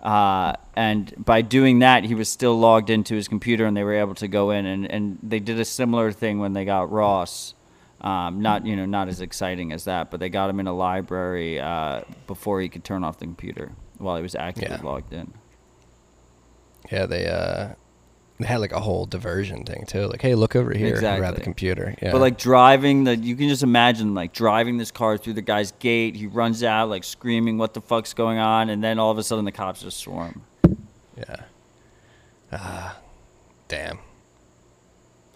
Uh, 0.01 0.53
and 0.75 1.13
by 1.17 1.41
doing 1.41 1.79
that, 1.79 2.03
he 2.03 2.13
was 2.15 2.29
still 2.29 2.57
logged 2.59 2.89
into 2.89 3.15
his 3.15 3.27
computer, 3.27 3.65
and 3.65 3.75
they 3.75 3.83
were 3.83 3.93
able 3.93 4.15
to 4.15 4.27
go 4.27 4.51
in. 4.51 4.65
and, 4.65 4.89
and 4.91 5.17
they 5.23 5.39
did 5.39 5.59
a 5.59 5.65
similar 5.65 6.11
thing 6.11 6.39
when 6.39 6.53
they 6.53 6.65
got 6.65 6.91
Ross. 6.91 7.53
Um, 8.01 8.41
not 8.41 8.65
you 8.65 8.75
know 8.75 8.85
not 8.85 9.07
as 9.07 9.21
exciting 9.21 9.71
as 9.71 9.85
that, 9.85 10.11
but 10.11 10.19
they 10.19 10.27
got 10.27 10.49
him 10.49 10.59
in 10.59 10.67
a 10.67 10.73
library 10.73 11.57
uh, 11.59 12.01
before 12.27 12.59
he 12.59 12.67
could 12.67 12.83
turn 12.83 13.01
off 13.01 13.17
the 13.17 13.25
computer 13.25 13.71
while 13.97 14.17
he 14.17 14.21
was 14.21 14.35
actively 14.35 14.75
Yeah. 14.75 14.81
logged 14.83 15.13
in. 15.13 15.33
Yeah, 16.91 17.05
they 17.05 17.25
uh, 17.27 17.69
they 17.69 17.75
had 18.45 18.59
like 18.59 18.71
a 18.71 18.79
whole 18.79 19.05
diversion 19.05 19.63
thing 19.65 19.85
too. 19.85 20.07
Like, 20.07 20.21
hey, 20.21 20.35
look 20.35 20.55
over 20.55 20.73
here, 20.73 20.99
grab 20.99 21.35
the 21.35 21.41
computer. 21.41 21.95
Yeah. 22.01 22.11
But 22.11 22.21
like 22.21 22.37
driving 22.37 23.03
the, 23.03 23.15
you 23.15 23.35
can 23.35 23.49
just 23.49 23.63
imagine 23.63 24.13
like 24.13 24.33
driving 24.33 24.77
this 24.77 24.91
car 24.91 25.17
through 25.17 25.33
the 25.33 25.41
guy's 25.41 25.71
gate. 25.73 26.15
He 26.15 26.27
runs 26.27 26.63
out 26.63 26.89
like 26.89 27.03
screaming, 27.03 27.57
"What 27.57 27.73
the 27.73 27.81
fuck's 27.81 28.13
going 28.13 28.37
on?" 28.37 28.69
And 28.69 28.83
then 28.83 28.99
all 28.99 29.11
of 29.11 29.17
a 29.17 29.23
sudden 29.23 29.45
the 29.45 29.51
cops 29.51 29.81
just 29.81 29.97
swarm. 29.97 30.43
yeah. 31.17 31.37
Ah, 32.51 32.99
damn. 33.67 33.99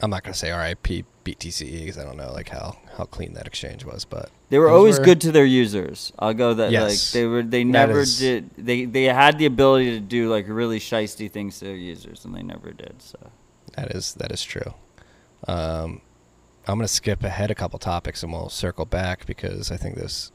I'm 0.01 0.09
not 0.11 0.23
gonna 0.23 0.35
say 0.35 0.51
R.I.P. 0.51 1.05
BTCE 1.25 1.79
because 1.81 1.97
I 1.97 2.03
don't 2.03 2.17
know 2.17 2.31
like 2.31 2.49
how 2.49 2.77
how 2.97 3.05
clean 3.05 3.33
that 3.33 3.47
exchange 3.47 3.83
was, 3.83 4.05
but 4.05 4.29
They 4.49 4.59
were 4.59 4.67
Those 4.69 4.77
always 4.77 4.99
were- 4.99 5.05
good 5.05 5.21
to 5.21 5.31
their 5.31 5.45
users. 5.45 6.13
I'll 6.17 6.33
go 6.33 6.53
that 6.53 6.71
Yes. 6.71 6.89
like 7.13 7.13
they 7.13 7.25
were. 7.27 7.43
They 7.43 7.63
never 7.65 7.99
is- 8.01 8.17
did. 8.19 8.49
They 8.57 8.85
they 8.85 9.03
had 9.05 9.37
the 9.37 9.45
ability 9.45 9.91
to 9.91 9.99
do 9.99 10.29
like 10.29 10.45
really 10.47 10.79
shisty 10.79 11.29
things 11.29 11.59
to 11.59 11.65
their 11.65 11.75
users, 11.75 12.23
and 12.23 12.33
they 12.33 12.43
never 12.43 12.71
did. 12.71 13.01
So 13.01 13.17
That 13.75 13.91
is 13.93 14.13
that 14.15 14.31
is 14.31 14.43
true. 14.43 14.73
Um, 15.47 16.01
I'm 16.67 16.77
gonna 16.77 16.87
skip 16.87 17.23
ahead 17.23 17.51
a 17.51 17.55
couple 17.55 17.77
topics 17.79 18.23
and 18.23 18.31
we'll 18.31 18.49
circle 18.49 18.85
back 18.85 19.25
because 19.25 19.71
I 19.71 19.77
think 19.77 19.95
this 19.95 20.31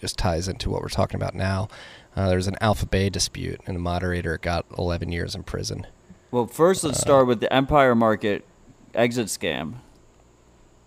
just 0.00 0.18
ties 0.18 0.48
into 0.48 0.68
what 0.70 0.82
we're 0.82 0.88
talking 0.88 1.16
about 1.16 1.34
now. 1.34 1.68
Uh, 2.14 2.28
there 2.28 2.36
was 2.36 2.46
an 2.48 2.56
Alpha 2.60 2.86
Bay 2.86 3.08
dispute 3.10 3.60
and 3.66 3.74
the 3.76 3.80
moderator 3.80 4.38
got 4.38 4.64
11 4.78 5.12
years 5.12 5.34
in 5.34 5.42
prison. 5.42 5.86
well, 6.30 6.46
first 6.46 6.84
let's 6.84 6.98
Uh, 6.98 7.02
start 7.02 7.26
with 7.26 7.40
the 7.40 7.50
Empire 7.52 7.94
Market 7.94 8.44
exit 8.94 9.26
scam. 9.28 9.74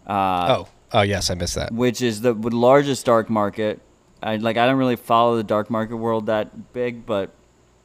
Uh, 0.08 0.56
oh, 0.60 0.68
oh 0.94 1.02
yes, 1.02 1.30
I 1.30 1.34
missed 1.36 1.56
that. 1.56 1.72
which 1.72 2.02
is 2.02 2.22
the 2.22 2.34
largest 2.34 3.06
dark 3.06 3.30
market. 3.30 3.80
I 4.22 4.36
like 4.38 4.58
I 4.58 4.66
don't 4.66 4.78
really 4.78 4.96
follow 4.98 5.38
the 5.38 5.44
dark 5.44 5.70
market 5.70 5.96
world 5.98 6.26
that 6.26 6.74
big, 6.74 7.06
but 7.06 7.32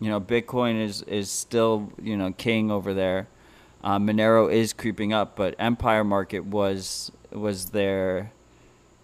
you 0.01 0.09
know 0.11 0.21
Bitcoin 0.21 0.83
is 0.83 1.03
is 1.03 1.31
still 1.31 1.93
you 2.03 2.17
know 2.17 2.33
king 2.33 2.71
over 2.71 2.93
there. 2.95 3.29
Uh, 3.83 3.99
Monero 3.99 4.51
is 4.51 4.73
creeping 4.73 5.13
up, 5.13 5.37
but 5.37 5.55
Empire 5.59 6.05
Market 6.05 6.45
was 6.47 7.13
was 7.31 7.67
there 7.71 8.33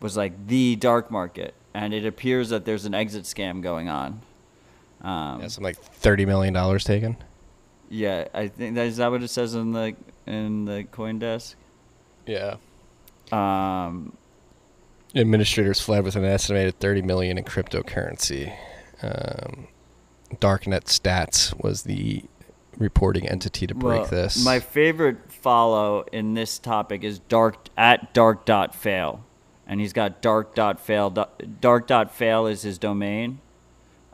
was 0.01 0.17
like 0.17 0.47
the 0.47 0.75
dark 0.77 1.11
market, 1.11 1.55
and 1.75 1.93
it 1.93 2.07
appears 2.07 2.49
that 2.49 2.65
there's 2.65 2.87
an 2.87 2.95
exit 2.95 3.25
scam 3.25 3.61
going 3.63 3.89
on. 3.89 4.23
Um, 5.03 5.41
Yeah, 5.43 5.49
some 5.49 5.63
like 5.65 5.77
30 5.79 6.25
million 6.27 6.55
dollars 6.55 6.85
taken. 6.85 7.17
yeah, 7.91 8.29
I 8.35 8.49
think 8.49 8.75
that 8.77 8.87
is 8.87 8.97
that 8.97 9.11
what 9.11 9.23
it 9.23 9.29
says 9.29 9.55
in 9.55 9.73
the 9.73 9.95
in 10.27 10.65
the 10.65 10.85
coin 10.85 11.19
desk. 11.19 11.57
Yeah. 12.27 12.57
Um, 13.33 14.17
Administrators 15.15 15.81
fled 15.81 16.05
with 16.05 16.15
an 16.15 16.25
estimated 16.25 16.79
30 16.79 17.03
million 17.03 17.37
in 17.37 17.45
cryptocurrency. 17.45 18.57
Um, 19.03 19.67
Darknet 20.37 20.85
Stats 20.85 21.61
was 21.63 21.83
the 21.83 22.23
reporting 22.79 23.29
entity 23.29 23.67
to 23.67 23.75
break 23.75 24.03
Well, 24.03 24.11
this. 24.11 24.45
My 24.45 24.61
favorite 24.61 25.33
follow 25.33 26.05
in 26.13 26.35
this 26.35 26.59
topic 26.59 27.03
is 27.03 27.19
dark 27.19 27.57
at 27.77 28.15
dark 28.15 28.45
dot 28.45 28.75
fail, 28.75 29.25
and 29.67 29.81
he's 29.81 29.93
got 29.93 30.23
dark 30.23 30.55
dot 30.55 30.81
fail. 30.81 31.11
Dark 31.11 31.87
dot 31.87 32.15
fail 32.15 32.47
is 32.47 32.63
his 32.63 32.79
domain, 32.79 33.41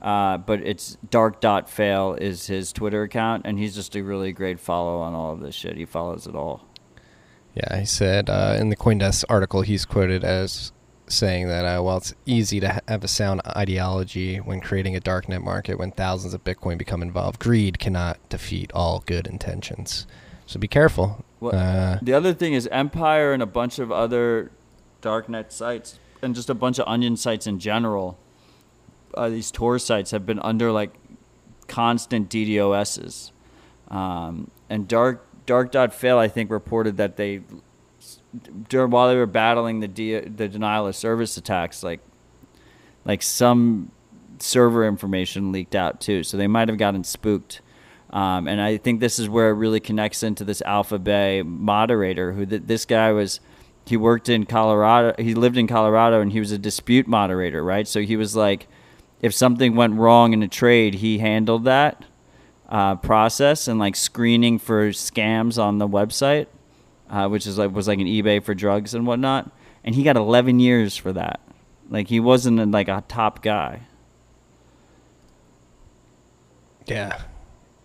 uh, 0.00 0.38
but 0.38 0.60
it's 0.60 0.96
dark 1.10 1.40
dot 1.40 1.68
fail 1.68 2.14
is 2.14 2.46
his 2.46 2.72
Twitter 2.72 3.02
account, 3.02 3.42
and 3.44 3.58
he's 3.58 3.74
just 3.74 3.94
a 3.96 4.02
really 4.02 4.32
great 4.32 4.58
follow 4.58 4.98
on 4.98 5.14
all 5.14 5.32
of 5.32 5.40
this 5.40 5.54
shit. 5.54 5.76
He 5.76 5.84
follows 5.84 6.26
it 6.26 6.34
all. 6.34 6.65
Yeah, 7.56 7.78
he 7.80 7.86
said 7.86 8.28
uh, 8.28 8.56
in 8.60 8.68
the 8.68 8.76
CoinDesk 8.76 9.24
article, 9.30 9.62
he's 9.62 9.84
quoted 9.86 10.22
as 10.24 10.72
saying 11.08 11.48
that 11.48 11.64
uh, 11.64 11.80
while 11.82 11.96
it's 11.98 12.12
easy 12.26 12.60
to 12.60 12.80
have 12.88 13.02
a 13.02 13.08
sound 13.08 13.40
ideology 13.46 14.36
when 14.38 14.60
creating 14.60 14.94
a 14.94 15.00
darknet 15.00 15.42
market, 15.42 15.78
when 15.78 15.90
thousands 15.92 16.34
of 16.34 16.44
Bitcoin 16.44 16.76
become 16.76 17.00
involved, 17.00 17.38
greed 17.38 17.78
cannot 17.78 18.18
defeat 18.28 18.70
all 18.74 19.02
good 19.06 19.26
intentions. 19.26 20.06
So 20.44 20.58
be 20.60 20.68
careful. 20.68 21.24
What- 21.38 21.54
Uh, 21.54 21.98
The 22.02 22.12
other 22.12 22.34
thing 22.34 22.52
is 22.52 22.68
Empire 22.70 23.32
and 23.32 23.42
a 23.42 23.46
bunch 23.46 23.78
of 23.78 23.90
other 23.90 24.50
darknet 25.00 25.50
sites 25.50 25.98
and 26.22 26.34
just 26.34 26.50
a 26.50 26.54
bunch 26.54 26.78
of 26.78 26.86
onion 26.88 27.16
sites 27.16 27.46
in 27.46 27.58
general. 27.58 28.18
Uh, 29.14 29.28
these 29.30 29.50
Tor 29.50 29.78
sites 29.78 30.10
have 30.10 30.26
been 30.26 30.40
under 30.40 30.70
like 30.72 30.92
constant 31.68 32.28
DDoSs, 32.28 33.30
um, 33.90 34.50
and 34.68 34.86
dark 34.88 35.26
dark.fail 35.46 36.18
I 36.18 36.28
think 36.28 36.50
reported 36.50 36.96
that 36.98 37.16
they 37.16 37.42
during 38.68 38.90
while 38.90 39.08
they 39.08 39.16
were 39.16 39.26
battling 39.26 39.80
the 39.80 39.88
de- 39.88 40.28
the 40.28 40.48
denial 40.48 40.86
of 40.86 40.96
service 40.96 41.36
attacks 41.36 41.82
like 41.82 42.00
like 43.04 43.22
some 43.22 43.90
server 44.38 44.86
information 44.86 45.52
leaked 45.52 45.74
out 45.74 46.00
too. 46.00 46.22
So 46.22 46.36
they 46.36 46.46
might 46.46 46.68
have 46.68 46.78
gotten 46.78 47.04
spooked. 47.04 47.60
Um, 48.10 48.46
and 48.48 48.60
I 48.60 48.76
think 48.76 49.00
this 49.00 49.18
is 49.18 49.28
where 49.28 49.50
it 49.50 49.54
really 49.54 49.80
connects 49.80 50.22
into 50.22 50.44
this 50.44 50.62
Alpha 50.62 50.98
Bay 50.98 51.42
moderator 51.42 52.32
who 52.32 52.46
th- 52.46 52.62
this 52.66 52.84
guy 52.84 53.12
was 53.12 53.40
he 53.84 53.96
worked 53.96 54.28
in 54.28 54.46
Colorado 54.46 55.14
he 55.22 55.34
lived 55.34 55.56
in 55.56 55.66
Colorado 55.66 56.20
and 56.20 56.32
he 56.32 56.40
was 56.40 56.52
a 56.52 56.58
dispute 56.58 57.06
moderator 57.06 57.64
right? 57.64 57.86
So 57.86 58.00
he 58.00 58.16
was 58.16 58.36
like 58.36 58.68
if 59.20 59.34
something 59.34 59.74
went 59.74 59.94
wrong 59.94 60.32
in 60.32 60.42
a 60.42 60.48
trade 60.48 60.94
he 60.96 61.18
handled 61.18 61.64
that 61.64 62.04
uh, 62.68 62.96
process 62.96 63.68
and 63.68 63.78
like 63.78 63.94
screening 63.96 64.58
for 64.58 64.88
scams 64.90 65.62
on 65.62 65.78
the 65.78 65.86
website 65.88 66.46
uh, 67.10 67.28
which 67.28 67.46
is 67.46 67.56
like 67.58 67.72
was 67.72 67.86
like 67.88 67.98
an 68.00 68.06
eBay 68.06 68.42
for 68.42 68.54
drugs 68.54 68.92
and 68.94 69.06
whatnot 69.06 69.50
and 69.84 69.94
he 69.94 70.02
got 70.02 70.16
11 70.16 70.58
years 70.60 70.96
for 70.96 71.12
that 71.12 71.40
like 71.88 72.08
he 72.08 72.18
wasn't 72.18 72.70
like 72.72 72.88
a 72.88 73.04
top 73.08 73.42
guy 73.42 73.80
yeah, 76.86 77.22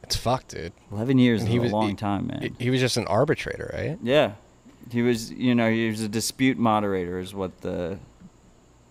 it's 0.03 0.15
fucked, 0.15 0.49
dude. 0.49 0.73
11 0.91 1.17
years 1.17 1.41
And 1.41 1.47
is 1.49 1.51
he 1.53 1.57
a 1.57 1.61
was- 1.61 1.71
long 1.71 1.89
he- 1.89 1.95
time 1.95 2.27
man 2.27 2.41
He- 2.41 2.65
He 2.65 2.69
was 2.69 2.79
just 2.79 2.97
an 2.97 3.07
arbitrator, 3.07 3.71
right? 3.73 3.97
Yeah, 4.03 4.34
he 4.91 5.01
was. 5.01 5.32
You 5.32 5.55
know, 5.55 5.71
he 5.71 5.89
was 5.89 6.01
a 6.01 6.07
dispute 6.07 6.57
moderator, 6.59 7.17
is 7.19 7.34
what 7.34 7.61
the 7.61 7.97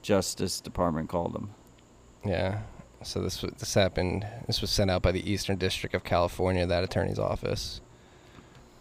Justice 0.02 0.60
Department 0.60 1.08
called 1.08 1.36
him. 1.36 1.50
Yeah. 2.24 2.60
So 3.02 3.22
this 3.22 3.40
was, 3.42 3.52
this 3.58 3.74
happened. 3.74 4.26
This 4.46 4.60
was 4.60 4.70
sent 4.70 4.90
out 4.90 5.02
by 5.02 5.12
the 5.12 5.30
Eastern 5.30 5.56
District 5.56 5.94
of 5.94 6.04
California, 6.04 6.66
that 6.66 6.84
attorney's 6.84 7.18
office. 7.18 7.80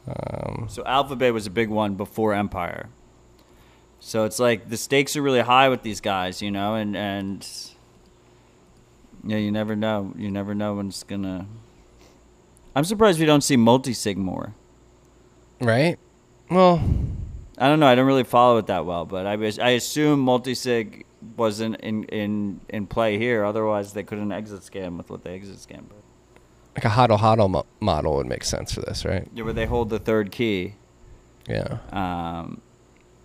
Um, 0.08 0.68
So 0.70 0.84
Alpha 0.86 1.16
Bay 1.16 1.32
was 1.32 1.48
a 1.48 1.50
big 1.52 1.70
one 1.70 1.96
before 1.96 2.34
Empire. 2.34 2.90
So 4.00 4.24
it's 4.26 4.40
like 4.40 4.70
the 4.70 4.78
stakes 4.78 5.16
are 5.16 5.22
really 5.22 5.42
high 5.42 5.70
with 5.70 5.84
these 5.84 6.00
guys, 6.02 6.42
you 6.42 6.52
know, 6.52 6.76
and 6.76 6.96
and 6.96 7.46
yeah, 9.26 9.38
you 9.38 9.52
never 9.52 9.76
know. 9.76 10.14
You 10.18 10.32
never 10.32 10.56
know 10.56 10.76
when 10.76 10.88
it's 10.88 11.04
gonna. 11.04 11.46
I'm 12.76 12.86
surprised 12.86 13.20
we 13.20 13.26
don't 13.26 13.44
see 13.44 13.58
multi-sig 13.58 14.18
more. 14.18 14.54
right? 15.60 15.98
Well, 16.50 16.82
I 17.58 17.68
don't 17.68 17.80
know. 17.82 17.88
I 17.88 17.96
don't 17.96 18.08
really 18.08 18.24
follow 18.24 18.58
it 18.58 18.68
that 18.68 18.86
well, 18.86 19.06
but 19.06 19.26
I 19.28 19.34
I 19.62 19.72
assume 19.72 20.22
multi-sig 20.22 21.06
wasn't 21.38 21.76
in, 21.78 22.04
in, 22.06 22.62
in 22.70 22.88
play 22.88 23.18
here. 23.18 23.44
Otherwise, 23.44 23.94
they 23.94 24.04
couldn't 24.04 24.32
exit 24.32 24.62
scam 24.62 24.98
with 24.98 25.10
what 25.10 25.24
they 25.24 25.34
exit 25.36 25.58
scam. 25.58 25.84
like 26.76 26.86
a 26.86 26.90
hodl 26.90 27.20
hodl 27.20 27.50
mo- 27.50 27.66
model 27.80 28.16
would 28.18 28.28
make 28.28 28.44
sense 28.44 28.72
for 28.74 28.82
this, 28.82 29.04
right? 29.06 29.28
Yeah, 29.34 29.44
where 29.44 29.54
they 29.54 29.66
hold 29.66 29.90
the 29.90 30.00
third 30.00 30.32
key. 30.32 30.76
Yeah. 31.48 31.78
Um, 31.92 32.62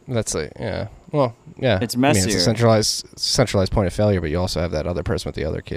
That's 0.09 0.35
like 0.35 0.53
yeah. 0.59 0.89
Well, 1.13 1.37
yeah. 1.59 1.79
It's 1.83 1.95
I 1.95 1.99
mean, 1.99 2.17
it's 2.17 2.27
a 2.27 2.41
centralized 2.41 3.19
centralized 3.19 3.71
point 3.73 3.87
of 3.87 3.93
failure, 3.93 4.21
but 4.21 4.31
you 4.31 4.39
also 4.41 4.61
have 4.61 4.71
that 4.73 4.87
other 4.87 5.03
person 5.03 5.29
with 5.29 5.37
the 5.37 5.45
other 5.45 5.61
key. 5.61 5.77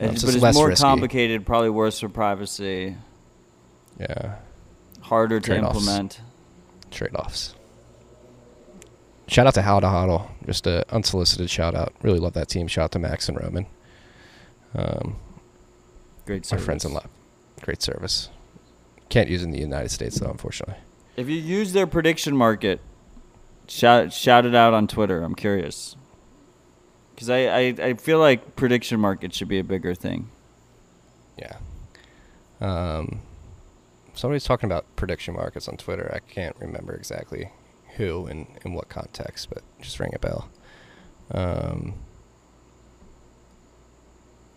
Um, 0.00 0.10
it's, 0.10 0.22
so 0.22 0.26
but 0.26 0.28
it's 0.28 0.34
it's 0.36 0.42
less 0.42 0.54
more 0.56 0.68
risky. 0.68 0.82
complicated, 0.82 1.46
probably 1.46 1.70
worse 1.70 2.00
for 2.00 2.08
privacy, 2.08 2.96
Yeah. 4.00 4.36
harder 5.02 5.38
to 5.38 5.46
Trade-offs. 5.46 5.78
implement. 5.78 6.20
Trade 6.90 7.14
offs. 7.14 7.54
Shout 9.26 9.46
out 9.46 9.54
to 9.54 9.62
How 9.62 9.80
to 9.80 9.86
Hodl. 9.86 10.28
Just 10.46 10.66
a 10.66 10.84
unsolicited 10.94 11.48
shout 11.48 11.74
out. 11.74 11.94
Really 12.02 12.18
love 12.18 12.34
that 12.34 12.48
team. 12.48 12.68
Shout 12.68 12.84
out 12.84 12.92
to 12.92 12.98
Max 12.98 13.28
and 13.28 13.40
Roman. 13.40 13.66
Um, 14.74 15.16
Great 16.26 16.50
our 16.52 16.58
friends 16.58 16.84
in 16.84 16.90
service. 16.90 17.04
lab. 17.04 17.64
Great 17.64 17.82
service. 17.82 18.28
Can't 19.08 19.28
use 19.28 19.42
it 19.42 19.46
in 19.46 19.50
the 19.52 19.58
United 19.58 19.90
States 19.90 20.18
though, 20.18 20.30
unfortunately. 20.30 20.76
If 21.16 21.28
you 21.28 21.36
use 21.36 21.72
their 21.72 21.86
prediction 21.86 22.36
market, 22.36 22.80
shout 23.66 24.12
shout 24.12 24.44
it 24.44 24.54
out 24.54 24.74
on 24.74 24.86
Twitter. 24.86 25.22
I'm 25.22 25.34
curious. 25.34 25.96
Because 27.14 27.30
I, 27.30 27.46
I, 27.46 27.60
I 27.80 27.94
feel 27.94 28.18
like 28.18 28.56
prediction 28.56 28.98
market 28.98 29.32
should 29.32 29.48
be 29.48 29.60
a 29.60 29.64
bigger 29.64 29.94
thing. 29.94 30.28
Yeah. 31.38 31.58
Um, 32.60 33.20
somebody's 34.14 34.44
talking 34.44 34.66
about 34.68 34.84
prediction 34.96 35.34
markets 35.34 35.68
on 35.68 35.76
Twitter. 35.76 36.10
I 36.12 36.18
can't 36.18 36.56
remember 36.58 36.92
exactly 36.94 37.50
who 37.96 38.26
and 38.26 38.46
in 38.64 38.74
what 38.74 38.88
context, 38.88 39.48
but 39.50 39.62
just 39.80 39.98
ring 40.00 40.12
a 40.14 40.18
bell. 40.18 40.48
Um, 41.30 41.94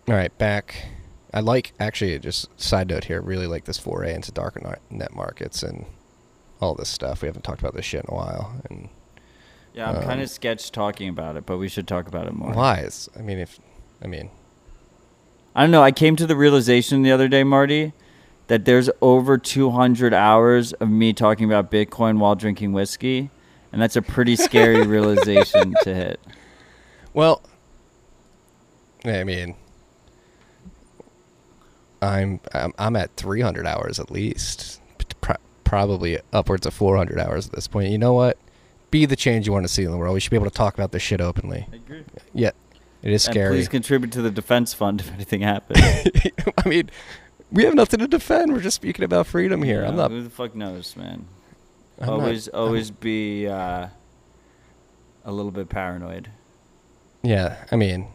all 0.08 0.14
right, 0.14 0.36
back. 0.38 0.86
I 1.32 1.40
like 1.40 1.72
actually 1.78 2.18
just 2.18 2.48
side 2.60 2.88
note 2.88 3.04
here. 3.04 3.20
Really 3.20 3.46
like 3.46 3.64
this 3.64 3.78
foray 3.78 4.14
into 4.14 4.32
dark 4.32 4.62
net- 4.62 4.80
net 4.90 5.14
markets 5.14 5.62
and 5.62 5.84
all 6.60 6.74
this 6.74 6.88
stuff. 6.88 7.20
We 7.22 7.26
haven't 7.26 7.42
talked 7.42 7.60
about 7.60 7.74
this 7.74 7.84
shit 7.84 8.04
in 8.04 8.10
a 8.10 8.16
while. 8.16 8.54
And 8.70 8.88
Yeah, 9.74 9.90
I'm 9.90 9.96
kind 10.02 10.14
Um, 10.14 10.20
of 10.20 10.30
sketch 10.30 10.72
talking 10.72 11.08
about 11.08 11.36
it, 11.36 11.44
but 11.46 11.58
we 11.58 11.68
should 11.68 11.86
talk 11.86 12.08
about 12.08 12.26
it 12.26 12.32
more. 12.34 12.52
why? 12.52 12.78
Is, 12.80 13.08
I 13.16 13.20
mean, 13.22 13.38
if 13.38 13.60
I 14.02 14.06
mean, 14.06 14.30
I 15.54 15.60
don't 15.62 15.70
know. 15.70 15.82
I 15.82 15.92
came 15.92 16.16
to 16.16 16.26
the 16.26 16.36
realization 16.36 17.02
the 17.02 17.12
other 17.12 17.28
day, 17.28 17.44
Marty, 17.44 17.92
that 18.48 18.64
there's 18.64 18.90
over 19.00 19.38
200 19.38 20.12
hours 20.12 20.72
of 20.74 20.88
me 20.90 21.12
talking 21.12 21.46
about 21.46 21.70
Bitcoin 21.70 22.18
while 22.18 22.34
drinking 22.34 22.72
whiskey, 22.72 23.30
and 23.72 23.80
that's 23.80 23.96
a 23.96 24.02
pretty 24.02 24.36
scary 24.36 24.86
realization 24.86 25.74
to 25.82 25.94
hit. 25.94 26.20
Well, 27.14 27.42
I 29.04 29.24
mean, 29.24 29.54
I'm 32.00 32.40
I'm, 32.54 32.72
I'm 32.78 32.96
at 32.96 33.14
300 33.16 33.66
hours 33.66 33.98
at 33.98 34.10
least, 34.10 34.80
Pro- 35.20 35.36
probably 35.64 36.18
upwards 36.32 36.66
of 36.66 36.74
400 36.74 37.18
hours 37.18 37.46
at 37.46 37.52
this 37.52 37.66
point. 37.66 37.90
You 37.90 37.98
know 37.98 38.12
what? 38.12 38.38
Be 38.90 39.04
the 39.04 39.16
change 39.16 39.46
you 39.46 39.52
want 39.52 39.64
to 39.66 39.72
see 39.72 39.84
in 39.84 39.90
the 39.90 39.96
world. 39.98 40.14
We 40.14 40.20
should 40.20 40.30
be 40.30 40.36
able 40.36 40.48
to 40.48 40.56
talk 40.56 40.74
about 40.74 40.92
this 40.92 41.02
shit 41.02 41.20
openly. 41.20 41.66
I 41.72 41.76
agree. 41.76 42.04
Yet, 42.32 42.54
it 43.02 43.12
is 43.12 43.26
And 43.26 43.34
scary. 43.34 43.56
please 43.56 43.68
contribute 43.68 44.12
to 44.12 44.22
the 44.22 44.30
defense 44.30 44.72
fund 44.72 45.00
if 45.00 45.12
anything 45.12 45.42
happens. 45.42 45.78
I 46.64 46.68
mean, 46.68 46.88
we 47.50 47.64
have 47.64 47.74
nothing 47.74 48.00
to 48.00 48.08
defend. 48.08 48.52
We're 48.52 48.60
just 48.60 48.76
speaking 48.76 49.04
about 49.04 49.26
freedom 49.26 49.62
here. 49.62 49.84
I'm 49.84 49.96
not. 49.96 50.10
Who 50.10 50.22
the 50.22 50.30
fuck 50.30 50.54
knows, 50.54 50.96
man? 50.96 51.26
I'm 52.00 52.06
not- 52.06 52.12
always, 52.20 52.48
I'm- 52.48 52.58
always 52.62 52.90
be 52.90 53.46
uh, 53.48 53.88
a 55.24 55.32
little 55.32 55.50
bit 55.50 55.68
paranoid. 55.68 56.30
yeah, 57.22 57.64
I 57.72 57.76
mean, 57.76 58.08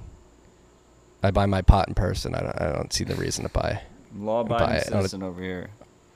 I 1.21 1.31
buy 1.31 1.45
my 1.45 1.61
pot 1.61 1.87
in 1.87 1.93
person. 1.95 2.35
I 2.35 2.39
don't. 2.41 2.61
I 2.61 2.71
don't 2.73 2.93
see 2.93 3.03
the 3.03 3.15
reason 3.15 3.43
to 3.43 3.49
buy 3.49 3.81
Law-abiding 4.15 4.67
Buy 4.67 4.75
it 4.75 4.87
on 4.87 4.93
a- 4.93 5.01
citizen 5.01 5.23
over 5.23 5.41
here. 5.41 5.69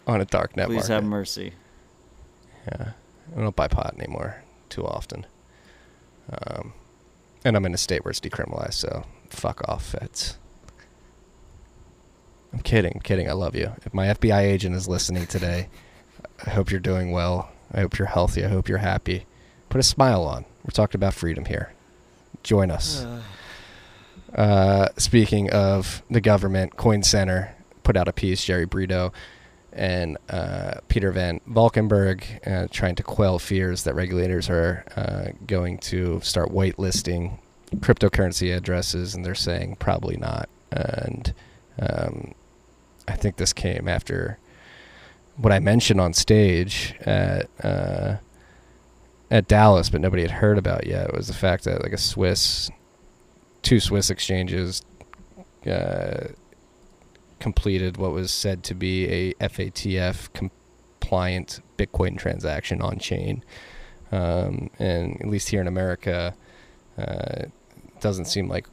on 0.06 0.22
a 0.22 0.26
dark 0.26 0.56
net 0.56 0.68
Please 0.68 0.76
market. 0.90 0.94
have 0.94 1.04
mercy. 1.04 1.54
Yeah, 2.68 2.92
I 3.36 3.42
don't 3.42 3.56
buy 3.56 3.68
pot 3.68 3.96
anymore 3.98 4.44
too 4.70 4.86
often. 4.86 5.26
Um, 6.32 6.74
and 7.46 7.56
I'm 7.56 7.66
in 7.66 7.74
a 7.74 7.78
state 7.78 8.04
where 8.04 8.10
it's 8.12 8.20
decriminalized, 8.20 8.74
so 8.74 9.06
fuck 9.30 9.62
off, 9.70 9.84
feds. 9.86 10.38
I'm 12.54 12.60
kidding, 12.60 12.94
I'm 12.96 13.02
kidding. 13.02 13.30
I 13.30 13.34
love 13.34 13.56
you. 13.56 13.74
If 13.86 13.94
my 13.94 14.08
FBI 14.08 14.42
agent 14.42 14.76
is 14.76 14.88
listening 14.88 15.28
today, 15.28 15.68
I 16.46 16.52
hope 16.52 16.72
you're 16.72 16.80
doing 16.80 17.12
well. 17.12 17.52
I 17.74 17.82
hope 17.82 17.98
you're 17.98 18.08
healthy. 18.08 18.46
I 18.46 18.48
hope 18.48 18.70
you're 18.70 18.78
happy. 18.80 19.26
Put 19.70 19.80
a 19.80 19.84
smile 19.84 20.24
on. 20.24 20.46
We're 20.64 20.72
talking 20.72 20.98
about 20.98 21.14
freedom 21.14 21.46
here. 21.46 21.74
Join 22.44 22.72
us. 22.72 23.06
Uh, 24.36 24.90
speaking 24.98 25.50
of 25.52 26.04
the 26.12 26.20
government, 26.20 26.76
Coin 26.76 27.02
Center 27.02 27.56
put 27.84 27.96
out 27.96 28.10
a 28.10 28.14
piece, 28.14 28.44
Jerry 28.44 28.66
Brito 28.66 29.14
and 29.78 30.18
uh, 30.30 30.80
Peter 30.88 31.12
Van 31.12 31.40
Valkenburgh 31.46 32.26
uh, 32.46 32.68
trying 32.72 32.96
to 32.96 33.04
quell 33.04 33.40
fears 33.40 33.84
that 33.84 33.94
regulators 33.94 34.50
are 34.50 34.84
uh, 34.96 35.32
going 35.46 35.78
to 35.78 36.20
start 36.22 36.50
whitelisting 36.50 37.38
cryptocurrency 37.76 38.56
addresses, 38.56 39.14
and 39.14 39.24
they're 39.24 39.36
saying 39.36 39.76
probably 39.80 40.18
not. 40.18 40.50
And 40.72 41.34
um, 41.80 42.34
I 43.08 43.16
think 43.16 43.38
this 43.38 43.54
came 43.54 43.88
after 43.88 44.38
what 45.38 45.54
I 45.54 45.60
mentioned 45.60 46.02
on 46.02 46.14
stage 46.14 46.96
at 47.02 47.50
uh, 47.64 48.18
at 49.30 49.48
Dallas, 49.48 49.90
but 49.90 50.02
nobody 50.02 50.24
had 50.24 50.32
heard 50.32 50.58
about 50.58 50.88
yet. 50.88 51.14
Was 51.14 51.28
the 51.28 51.34
fact 51.34 51.64
that 51.66 51.84
like 51.84 51.94
a 51.94 51.98
Swiss, 51.98 52.70
two 53.62 53.80
Swiss 53.80 54.10
exchanges, 54.10 54.84
uh, 55.66 56.28
completed 57.40 57.98
what 57.98 58.12
was 58.12 58.32
said 58.32 58.64
to 58.64 58.74
be 58.74 59.08
a 59.08 59.34
FATF 59.36 60.34
compliant 60.34 61.62
Bitcoin 61.78 62.18
transaction 62.18 62.82
on 62.82 62.98
chain, 62.98 63.44
um, 64.12 64.70
and 64.80 65.22
at 65.22 65.28
least 65.28 65.50
here 65.50 65.62
in 65.62 65.68
America, 65.68 66.34
uh, 66.98 67.44
doesn't 68.00 68.26
seem 68.26 68.48
like 68.48 68.68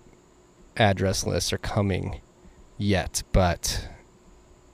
address 0.77 1.27
lists 1.27 1.53
are 1.53 1.59
coming 1.59 2.21
yet, 2.79 3.23
but 3.33 3.89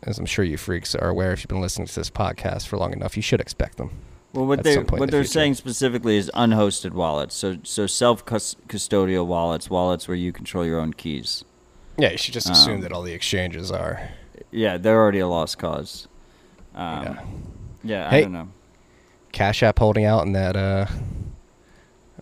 as 0.03 0.19
I'm 0.19 0.27
sure 0.27 0.45
you 0.45 0.57
freaks 0.57 0.95
are 0.95 1.09
aware, 1.09 1.33
if 1.33 1.41
you've 1.41 1.49
been 1.49 1.61
listening 1.61 1.87
to 1.89 1.95
this 1.95 2.11
podcast 2.11 2.67
for 2.67 2.77
long 2.77 2.93
enough, 2.93 3.17
you 3.17 3.23
should 3.23 3.41
expect 3.41 3.77
them. 3.77 3.91
Well, 4.33 4.47
what 4.47 4.63
they 4.63 4.77
what 4.79 4.89
the 4.89 4.97
they're 5.07 5.23
future. 5.23 5.33
saying 5.33 5.55
specifically 5.55 6.17
is 6.17 6.31
unhosted 6.35 6.93
wallets. 6.93 7.35
So 7.35 7.59
so 7.65 7.87
self 7.89 8.25
custodial 8.25 9.27
wallets, 9.27 9.69
wallets 9.69 10.07
where 10.07 10.17
you 10.17 10.33
control 10.33 10.65
your 10.65 10.79
own 10.81 10.93
keys. 10.93 11.45
Yeah, 11.99 12.13
you 12.13 12.17
should 12.19 12.35
just 12.35 12.49
assume 12.49 12.77
Um, 12.77 12.81
that 12.83 12.93
all 12.93 13.03
the 13.03 13.13
exchanges 13.13 13.71
are. 13.73 14.09
Yeah, 14.53 14.79
they're 14.79 14.97
already 14.99 15.19
a 15.19 15.27
lost 15.29 15.59
cause. 15.59 16.07
Um, 16.75 17.03
yeah. 17.03 17.23
yeah, 17.83 18.07
I 18.07 18.11
Hey. 18.11 18.21
don't 18.23 18.33
know. 18.33 18.49
Cash 19.33 19.63
App 19.65 19.79
holding 19.81 20.05
out 20.05 20.21
on 20.21 20.33
that 20.33 20.57
uh 20.57 20.87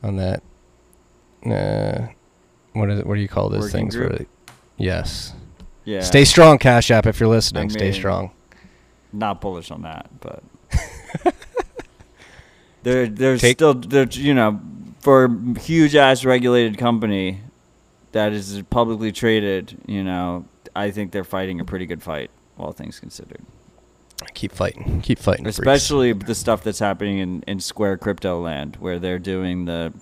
on 0.03 0.17
that 0.17 0.43
uh 1.47 2.09
what 2.73 2.91
is 2.91 3.01
it 3.01 3.07
what 3.07 3.15
do 3.17 3.21
you 3.21 3.29
call 3.29 3.49
those 3.51 3.73
Working 3.73 3.91
things 3.91 3.95
they- 4.19 4.27
yes. 4.79 5.35
Yeah, 5.89 6.01
Stay 6.01 6.25
strong, 6.27 6.59
Cash 6.59 6.91
App, 6.91 7.07
if 7.07 7.19
you're 7.19 7.31
listening. 7.31 7.65
I 7.65 7.69
Stay 7.69 7.85
mean- 7.85 7.93
strong. 7.95 8.31
not 9.11 9.41
bullish 9.41 9.71
on 9.71 9.81
that, 9.83 10.11
but 10.21 10.43
they're 12.83 13.07
they're 13.07 13.39
Take- 13.39 13.57
still 13.57 13.73
they're 13.75 14.07
you 14.11 14.35
know 14.35 14.61
for 15.01 15.25
a 15.25 15.59
huge 15.61 15.95
ass 15.97 16.25
regulated 16.25 16.77
company 16.77 17.41
that 18.13 18.33
is 18.33 18.63
publicly 18.69 19.13
traded. 19.13 19.79
You 19.87 20.05
know, 20.05 20.45
I 20.77 20.91
think 20.91 21.13
they're 21.13 21.25
fighting 21.25 21.61
a 21.61 21.65
pretty 21.65 21.87
good 21.87 22.03
fight, 22.03 22.31
all 22.59 22.73
things 22.73 23.01
considered. 23.01 23.41
Keep 24.35 24.53
fighting. 24.53 25.01
Keep 25.01 25.21
fighting. 25.21 25.45
freaks. 25.45 25.59
Especially 25.59 26.13
the 26.13 26.35
stuff 26.35 26.65
that's 26.65 26.81
happening 26.81 27.19
in, 27.19 27.43
in 27.47 27.61
Square 27.61 27.99
crypto 27.99 28.41
land, 28.41 28.77
where 28.77 28.99
they're 28.99 29.19
doing 29.21 29.65
the 29.67 29.93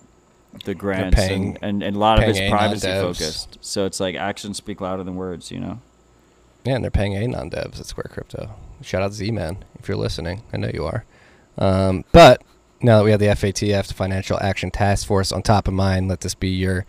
the 0.65 0.73
grants 0.75 1.15
paying- 1.15 1.55
and, 1.61 1.63
and, 1.63 1.83
and 1.83 1.95
a 1.95 1.99
lot 1.99 2.21
of 2.21 2.27
it's 2.29 2.39
privacy 2.49 2.87
focused. 2.87 3.57
So 3.61 3.85
it's 3.85 3.99
like 3.99 4.15
actions 4.15 4.57
speak 4.57 4.81
louder 4.81 5.03
than 5.03 5.15
words, 5.15 5.51
you 5.51 5.59
know. 5.59 5.79
Yeah, 6.65 6.75
and 6.75 6.83
they're 6.83 6.91
paying 6.91 7.15
Anon 7.15 7.49
devs 7.49 7.79
at 7.79 7.85
Square 7.85 8.09
Crypto. 8.11 8.49
Shout 8.81 9.01
out 9.01 9.13
Z 9.13 9.31
Man 9.31 9.63
if 9.79 9.87
you're 9.87 9.97
listening. 9.97 10.43
I 10.51 10.57
know 10.57 10.69
you 10.73 10.85
are. 10.85 11.05
Um, 11.57 12.03
but 12.11 12.43
now 12.81 12.97
that 12.99 13.05
we 13.05 13.11
have 13.11 13.19
the 13.19 13.27
FATF, 13.27 13.87
the 13.87 13.93
Financial 13.93 14.37
Action 14.41 14.69
Task 14.69 15.07
Force, 15.07 15.31
on 15.31 15.41
top 15.41 15.67
of 15.67 15.73
mind, 15.73 16.07
let 16.09 16.21
this 16.21 16.35
be 16.35 16.49
your 16.49 16.85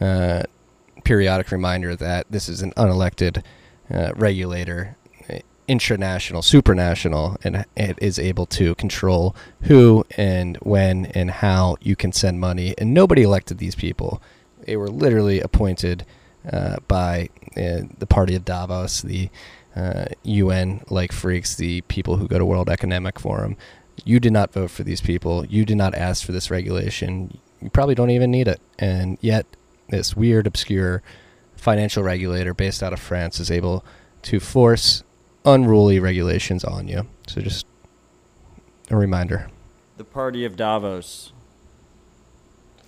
uh, 0.00 0.42
periodic 1.04 1.50
reminder 1.52 1.94
that 1.96 2.26
this 2.30 2.48
is 2.48 2.62
an 2.62 2.72
unelected 2.72 3.42
uh, 3.92 4.12
regulator, 4.16 4.96
intranational, 5.70 6.42
supranational, 6.42 7.36
and 7.44 7.64
it 7.76 7.96
is 8.02 8.18
able 8.18 8.44
to 8.44 8.74
control 8.74 9.36
who 9.62 10.04
and 10.16 10.56
when 10.56 11.06
and 11.06 11.30
how 11.30 11.76
you 11.80 11.94
can 11.94 12.10
send 12.10 12.40
money. 12.40 12.74
And 12.76 12.92
nobody 12.92 13.22
elected 13.22 13.58
these 13.58 13.76
people. 13.76 14.20
They 14.66 14.76
were 14.76 14.88
literally 14.88 15.40
appointed 15.40 16.04
uh, 16.52 16.78
by 16.88 17.28
uh, 17.56 17.82
the 17.98 18.06
party 18.08 18.34
of 18.34 18.44
Davos, 18.44 19.02
the 19.02 19.30
uh, 19.76 20.06
UN 20.24 20.82
like 20.90 21.12
freaks, 21.12 21.54
the 21.54 21.82
people 21.82 22.16
who 22.16 22.26
go 22.26 22.38
to 22.38 22.44
World 22.44 22.68
Economic 22.68 23.20
Forum. 23.20 23.56
You 24.04 24.18
did 24.18 24.32
not 24.32 24.52
vote 24.52 24.72
for 24.72 24.82
these 24.82 25.00
people. 25.00 25.46
You 25.46 25.64
did 25.64 25.76
not 25.76 25.94
ask 25.94 26.26
for 26.26 26.32
this 26.32 26.50
regulation. 26.50 27.38
You 27.62 27.70
probably 27.70 27.94
don't 27.94 28.10
even 28.10 28.32
need 28.32 28.48
it. 28.48 28.60
And 28.78 29.18
yet, 29.20 29.46
this 29.88 30.16
weird, 30.16 30.48
obscure 30.48 31.02
financial 31.54 32.02
regulator 32.02 32.54
based 32.54 32.82
out 32.82 32.92
of 32.92 32.98
France 32.98 33.38
is 33.38 33.50
able 33.50 33.84
to 34.22 34.40
force 34.40 35.04
unruly 35.44 35.98
regulations 36.00 36.64
on 36.64 36.88
you. 36.88 37.06
So, 37.26 37.40
just 37.40 37.66
a 38.90 38.96
reminder 38.96 39.48
The 39.96 40.04
party 40.04 40.44
of 40.44 40.56
Davos. 40.56 41.32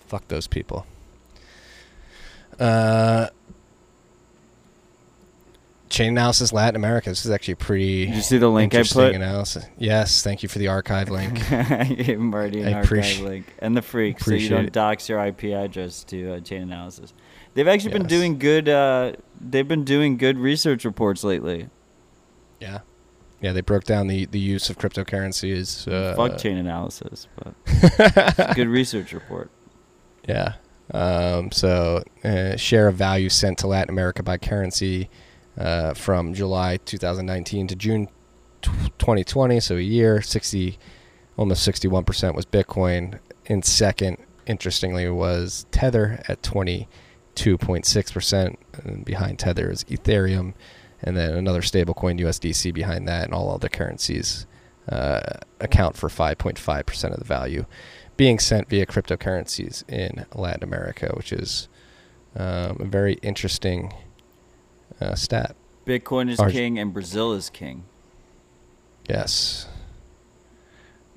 fuck 0.07 0.27
those 0.29 0.47
people. 0.47 0.87
Uh, 2.59 3.29
Chainalysis 5.89 6.53
Latin 6.55 6.77
America. 6.77 7.11
This 7.11 7.25
is 7.27 7.31
actually 7.31 7.57
pretty 7.57 8.07
Did 8.07 8.15
you 8.15 8.23
see 8.23 8.39
the 8.39 8.49
link 8.49 8.75
I 8.75 8.83
put? 8.83 9.15
analysis. 9.15 9.67
Yes, 9.77 10.23
thank 10.23 10.43
you 10.43 10.49
for 10.49 10.59
the 10.59 10.69
archive 10.69 11.11
link. 11.11 11.39
I 11.53 12.17
already 12.19 12.63
an 12.63 12.69
I 12.69 12.79
archive 12.79 13.21
link 13.21 13.47
and 13.59 13.77
the 13.77 13.83
freak, 13.83 14.19
so 14.21 14.33
you 14.33 14.49
don't 14.49 14.67
it. 14.67 14.73
dox 14.73 15.09
your 15.11 15.23
IP 15.25 15.45
address 15.45 16.03
to 16.05 16.35
uh, 16.35 16.41
Chainalysis. 16.41 17.13
They've 17.55 17.69
actually 17.69 17.93
been 17.93 18.07
doing 18.07 18.39
good. 18.39 18.71
Uh, 18.71 19.13
they've 19.39 19.69
been 19.69 19.85
doing 19.85 20.17
good 20.17 20.39
research 20.39 20.87
reports 20.87 21.25
lately. 21.25 21.69
Yeah, 22.63 22.81
yeah. 23.41 23.53
They 23.53 23.61
broke 23.61 23.85
down 23.85 24.07
the 24.07 24.25
the 24.27 24.39
use 24.39 24.71
of 24.71 24.79
cryptocurrencies. 24.79 25.87
Uh, 25.87 26.17
Chainalysis, 26.17 27.27
but 27.37 28.55
good 28.57 28.69
research 28.69 29.13
report. 29.13 29.51
Yeah. 30.29 30.55
Um, 30.93 31.53
so, 31.53 32.03
uh, 32.23 32.57
share 32.57 32.89
of 32.89 32.97
value 32.97 33.29
sent 33.29 33.59
to 33.59 33.67
Latin 33.67 33.91
America 33.91 34.23
by 34.23 34.37
currency 34.37 35.11
uh, 35.57 35.95
from 35.95 36.35
July 36.35 36.79
2019 36.85 37.69
to 37.69 37.77
June 37.77 38.09
tw 38.63 38.99
2020, 38.99 39.61
so 39.61 39.77
a 39.77 39.81
year, 39.81 40.21
60, 40.23 40.79
almost 41.37 41.69
61% 41.69 42.35
was 42.35 42.47
Bitcoin. 42.47 43.21
In 43.47 43.63
second, 43.63 44.19
interestingly, 44.47 45.09
was 45.09 45.67
Tether 45.71 46.23
at 46.29 46.43
22.6%. 46.43 48.57
And 48.85 49.05
behind 49.05 49.39
Tether 49.39 49.71
is 49.71 49.85
Ethereum, 49.85 50.55
and 51.03 51.17
then 51.17 51.35
another 51.35 51.61
stablecoin, 51.61 52.21
USDC, 52.21 52.73
behind 52.73 53.09
that, 53.09 53.25
and 53.25 53.35
all 53.35 53.53
other 53.53 53.69
currencies 53.69 54.47
uh, 54.89 55.21
account 55.61 55.97
for 55.97 56.09
5.5% 56.09 57.13
of 57.13 57.19
the 57.19 57.25
value 57.25 57.65
being 58.17 58.39
sent 58.39 58.69
via 58.69 58.87
cryptocurrencies 58.87 59.89
in 59.89 60.27
Latin 60.35 60.63
America, 60.63 61.13
which 61.17 61.33
is 61.33 61.69
um, 62.37 62.77
a 62.81 62.85
very 62.85 63.15
interesting 63.15 63.93
uh, 65.01 65.15
stat. 65.15 65.57
Bitcoin 65.87 66.31
is 66.31 66.39
king 66.53 66.79
and 66.79 66.93
Brazil 66.93 67.33
is 67.33 67.51
king. 67.51 67.85
Yes. 69.09 69.67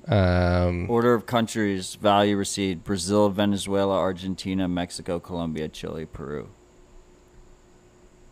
Um, 0.08 0.90
Order 0.90 1.14
of 1.14 1.26
countries 1.26 1.94
value 1.96 2.36
received: 2.36 2.84
Brazil, 2.84 3.28
Venezuela, 3.28 3.96
Argentina, 3.96 4.68
Mexico, 4.68 5.18
Colombia, 5.18 5.68
Chile, 5.68 6.06
Peru. 6.06 6.48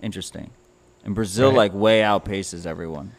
Interesting. 0.01 0.51
And 1.05 1.15
Brazil 1.15 1.51
Right. 1.51 1.57
like 1.57 1.75
way 1.75 2.01
outpaces 2.01 2.65
everyone, 2.67 3.13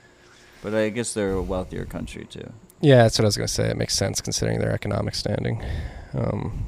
but 0.64 0.74
I 0.74 0.90
guess 0.90 1.14
they're 1.14 1.34
a 1.34 1.42
wealthier 1.42 1.86
country 1.86 2.26
too. 2.26 2.52
yeah, 2.82 3.04
that's 3.04 3.18
what 3.20 3.26
I 3.26 3.28
was 3.28 3.38
going 3.38 3.48
to 3.48 3.54
say. 3.54 3.70
It 3.70 3.78
makes 3.78 3.96
sense 3.96 4.22
considering 4.22 4.60
their 4.60 4.72
economic 4.74 5.16
standing. 5.16 5.64
Um, 6.14 6.66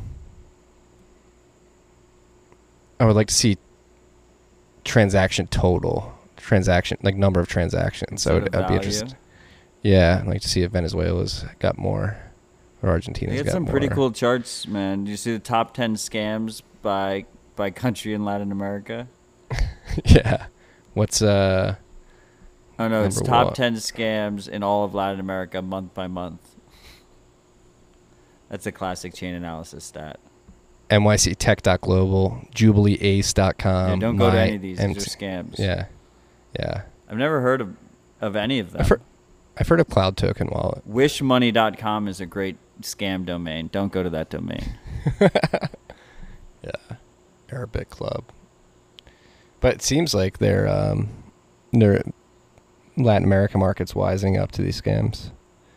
I 2.99 3.05
would 3.05 3.15
like 3.15 3.27
to 3.27 3.33
see 3.33 3.57
transaction 4.83 5.47
total, 5.47 6.13
transaction 6.37 6.97
like 7.01 7.15
number 7.15 7.39
of 7.39 7.47
transactions. 7.47 8.21
So 8.21 8.37
I'd, 8.37 8.55
I'd 8.55 8.67
be 8.67 8.75
interested. 8.75 9.15
Yeah, 9.83 10.19
I'd 10.21 10.27
like 10.27 10.41
to 10.41 10.49
see 10.49 10.63
if 10.63 10.71
Venezuela's 10.71 11.45
got 11.59 11.77
more 11.77 12.17
or 12.81 12.89
Argentina's 12.89 13.33
They 13.33 13.37
had 13.37 13.45
got 13.47 13.51
some 13.53 13.65
pretty 13.65 13.87
cool 13.89 14.11
charts, 14.11 14.67
man. 14.67 15.03
Do 15.05 15.11
you 15.11 15.17
see 15.17 15.33
the 15.33 15.39
top 15.39 15.73
ten 15.73 15.95
scams 15.95 16.61
by 16.81 17.25
by 17.55 17.69
country 17.71 18.13
in 18.13 18.25
Latin 18.25 18.51
America? 18.51 19.07
yeah. 20.05 20.47
What's 20.97 21.21
uh? 21.21 21.75
Oh 22.79 22.87
no, 22.87 23.03
it's 23.03 23.21
top 23.21 23.47
what? 23.47 23.55
ten 23.55 23.75
scams 23.75 24.49
in 24.49 24.63
all 24.63 24.83
of 24.83 24.95
Latin 24.95 25.19
America 25.19 25.61
month 25.61 25.93
by 25.93 26.07
month. 26.07 26.41
That's 28.49 28.65
a 28.65 28.71
classic 28.71 29.13
Chainalysis 29.13 29.83
stat. 29.83 30.19
NYCTech.global, 30.89 32.47
JubileeAce.com. 32.55 33.89
yeah, 33.89 33.95
don't 33.97 34.15
go 34.15 34.31
to 34.31 34.39
any 34.39 34.55
of 34.55 34.61
these; 34.63 34.79
ent- 34.79 34.95
these 34.95 35.05
are 35.05 35.09
scams. 35.17 35.59
Yeah, 35.59 35.85
yeah. 36.59 36.83
I've 37.07 37.17
never 37.17 37.41
heard 37.41 37.61
of 37.61 37.75
of 38.19 38.35
any 38.35 38.57
of 38.57 38.71
them. 38.71 38.81
I've 38.81 38.89
heard, 38.89 39.01
I've 39.55 39.67
heard 39.67 39.79
of 39.79 39.89
Cloud 39.89 40.17
Token 40.17 40.47
Wallet. 40.47 40.81
Wishmoney.com 40.89 42.07
is 42.07 42.19
a 42.19 42.25
great 42.25 42.57
scam 42.81 43.23
domain. 43.23 43.69
Don't 43.71 43.91
go 43.91 44.01
to 44.01 44.09
that 44.09 44.31
domain. 44.31 44.65
Yeah, 46.63 46.97
Arabic 47.51 47.89
Club. 47.89 48.25
But 49.59 49.75
it 49.75 49.81
seems 49.81 50.13
like 50.13 50.37
they're 50.37 50.67
um, 50.67 51.09
their 51.73 52.03
Latin 52.95 53.23
America 53.23 53.57
markets 53.57 53.93
wising 53.93 54.39
up 54.39 54.51
to 54.53 54.61
these 54.61 54.79
scams. 54.81 55.31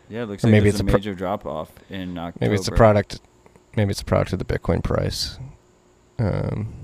Yeah, 0.08 0.22
it 0.22 0.26
looks 0.28 0.44
Or 0.44 0.48
like 0.48 0.52
maybe 0.52 0.68
it's 0.68 0.80
a 0.80 0.82
a 0.82 0.86
pro- 0.86 0.94
major 0.98 1.14
drop 1.14 1.46
off 1.46 1.70
in 1.88 2.18
October. 2.18 2.44
Maybe 2.44 2.54
it's 2.56 2.68
a 2.68 2.72
product. 2.72 3.20
Maybe 3.76 3.90
it's 3.92 4.00
a 4.02 4.04
product 4.04 4.32
of 4.32 4.38
the 4.40 4.44
Bitcoin 4.44 4.82
price. 4.82 5.38
Um, 6.18 6.74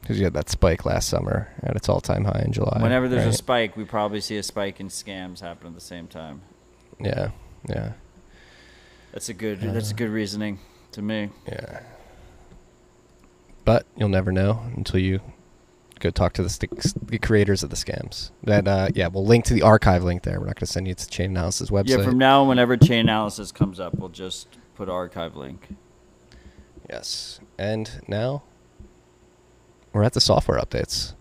because 0.00 0.18
you 0.18 0.24
had 0.24 0.34
that 0.34 0.50
spike 0.50 0.84
last 0.84 1.08
summer 1.08 1.54
at 1.62 1.76
its 1.76 1.88
all-time 1.88 2.24
high 2.24 2.42
in 2.44 2.52
July. 2.52 2.78
Whenever 2.82 3.08
there's 3.08 3.24
a 3.26 3.32
spike, 3.32 3.76
we 3.76 3.84
probably 3.84 4.20
see 4.20 4.36
a 4.36 4.42
spike 4.42 4.80
in 4.80 4.88
scams 4.88 5.38
happen 5.40 5.68
at 5.68 5.74
the 5.74 5.80
same 5.80 6.08
time. 6.08 6.40
yeah, 6.98 7.30
yeah, 7.68 7.92
That's 9.12 9.28
a 9.28 9.34
good. 9.34 9.60
that's 9.60 9.92
a 9.92 9.94
good 9.94 10.10
reasoning 10.10 10.58
to 10.90 11.02
me. 11.02 11.30
yeah. 11.46 11.82
But 13.64 13.86
you'll 13.96 14.08
never 14.08 14.32
know 14.32 14.60
until 14.76 14.98
you 14.98 15.20
go 16.02 16.10
talk 16.10 16.32
to 16.34 16.42
the, 16.42 16.50
st- 16.50 17.06
the 17.06 17.18
creators 17.18 17.62
of 17.62 17.70
the 17.70 17.76
scams. 17.76 18.32
That 18.42 18.66
uh, 18.68 18.88
yeah, 18.94 19.06
we'll 19.06 19.24
link 19.24 19.44
to 19.46 19.54
the 19.54 19.62
archive 19.62 20.02
link 20.02 20.24
there. 20.24 20.38
We're 20.40 20.46
not 20.46 20.56
going 20.56 20.66
to 20.66 20.72
send 20.72 20.88
you 20.88 20.94
to 20.94 21.06
Chainalysis 21.06 21.70
website. 21.70 21.98
Yeah, 21.98 22.04
from 22.04 22.18
now 22.18 22.42
on, 22.42 22.48
whenever 22.48 22.76
Chainalysis 22.76 23.54
comes 23.54 23.78
up, 23.80 23.94
we'll 23.94 24.08
just 24.08 24.48
put 24.74 24.88
archive 24.88 25.36
link. 25.36 25.76
Yes, 26.90 27.40
and 27.56 28.02
now 28.08 28.42
we're 29.92 30.02
at 30.02 30.12
the 30.12 30.20
software 30.20 30.58
updates. 30.58 31.14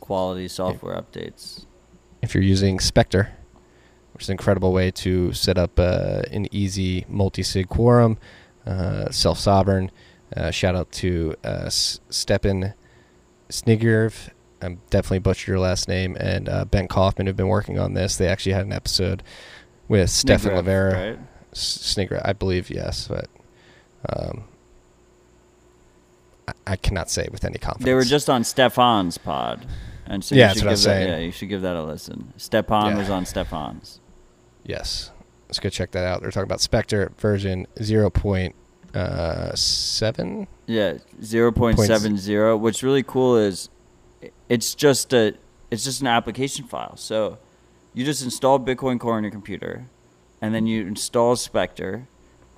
Quality 0.00 0.48
software 0.48 0.96
updates. 0.96 1.66
if 2.22 2.34
you're 2.34 2.42
using 2.42 2.80
Specter, 2.80 3.30
which 4.12 4.24
is 4.24 4.28
an 4.28 4.32
incredible 4.34 4.72
way 4.72 4.90
to 4.90 5.32
set 5.32 5.58
up 5.58 5.78
uh, 5.78 6.22
an 6.30 6.46
easy 6.50 7.04
multi-sig 7.08 7.68
quorum, 7.68 8.18
uh, 8.66 9.10
self-sovereign. 9.10 9.90
Uh, 10.36 10.50
shout 10.50 10.74
out 10.74 10.90
to 10.92 11.34
uh, 11.44 11.68
Stepan 11.68 12.74
Snigirev. 13.52 14.30
I'm 14.60 14.80
definitely 14.90 15.18
butchered 15.20 15.48
your 15.48 15.58
last 15.58 15.88
name, 15.88 16.16
and 16.20 16.48
uh, 16.48 16.64
Ben 16.64 16.88
Kaufman 16.88 17.26
who've 17.26 17.36
been 17.36 17.48
working 17.48 17.78
on 17.78 17.94
this. 17.94 18.16
They 18.16 18.28
actually 18.28 18.52
had 18.52 18.64
an 18.66 18.72
episode 18.72 19.22
with 19.88 20.08
Stefan 20.10 20.52
Livera. 20.52 21.18
right? 21.18 21.18
I 22.24 22.32
believe 22.32 22.70
yes, 22.70 23.08
but 23.08 23.28
um, 24.08 24.44
I, 26.48 26.52
I 26.68 26.76
cannot 26.76 27.10
say 27.10 27.28
with 27.30 27.44
any 27.44 27.58
confidence. 27.58 27.84
They 27.84 27.94
were 27.94 28.04
just 28.04 28.30
on 28.30 28.44
Stefan's 28.44 29.18
pod, 29.18 29.66
and 30.06 30.24
so 30.24 30.34
Yeah, 30.34 30.42
you 30.42 30.46
that's 30.48 30.58
should 30.60 30.64
what 30.64 30.68
I 30.68 30.70
give 30.70 30.72
was 30.72 30.84
that, 30.84 30.90
saying. 30.90 31.08
Yeah, 31.08 31.18
you 31.18 31.32
should 31.32 31.48
give 31.48 31.62
that 31.62 31.76
a 31.76 31.82
listen. 31.82 32.32
Stepan 32.36 32.92
Yeah. 32.92 32.98
was 32.98 33.10
on 33.10 33.26
Stefan's. 33.26 34.00
Yes. 34.64 35.10
Let's 35.48 35.58
go 35.58 35.68
check 35.68 35.90
that 35.90 36.04
out. 36.04 36.22
They're 36.22 36.30
talking 36.30 36.44
about 36.44 36.60
Specter 36.62 37.12
version 37.18 37.66
Uh, 38.94 39.52
0.7. 39.54 40.46
Yeah, 40.66 40.98
zero 41.22 41.50
point 41.50 41.78
seven 41.78 42.16
zero. 42.18 42.56
What's 42.56 42.82
really 42.82 43.02
cool 43.02 43.36
is 43.36 43.68
it's 44.48 44.74
just 44.74 45.12
a 45.14 45.34
it's 45.70 45.84
just 45.84 46.00
an 46.02 46.06
application 46.06 46.66
file. 46.66 46.96
So 46.96 47.38
you 47.94 48.04
just 48.04 48.22
install 48.22 48.58
Bitcoin 48.60 49.00
Core 49.00 49.14
on 49.16 49.22
your 49.22 49.32
computer, 49.32 49.86
and 50.40 50.54
then 50.54 50.66
you 50.66 50.86
install 50.86 51.36
Specter, 51.36 52.06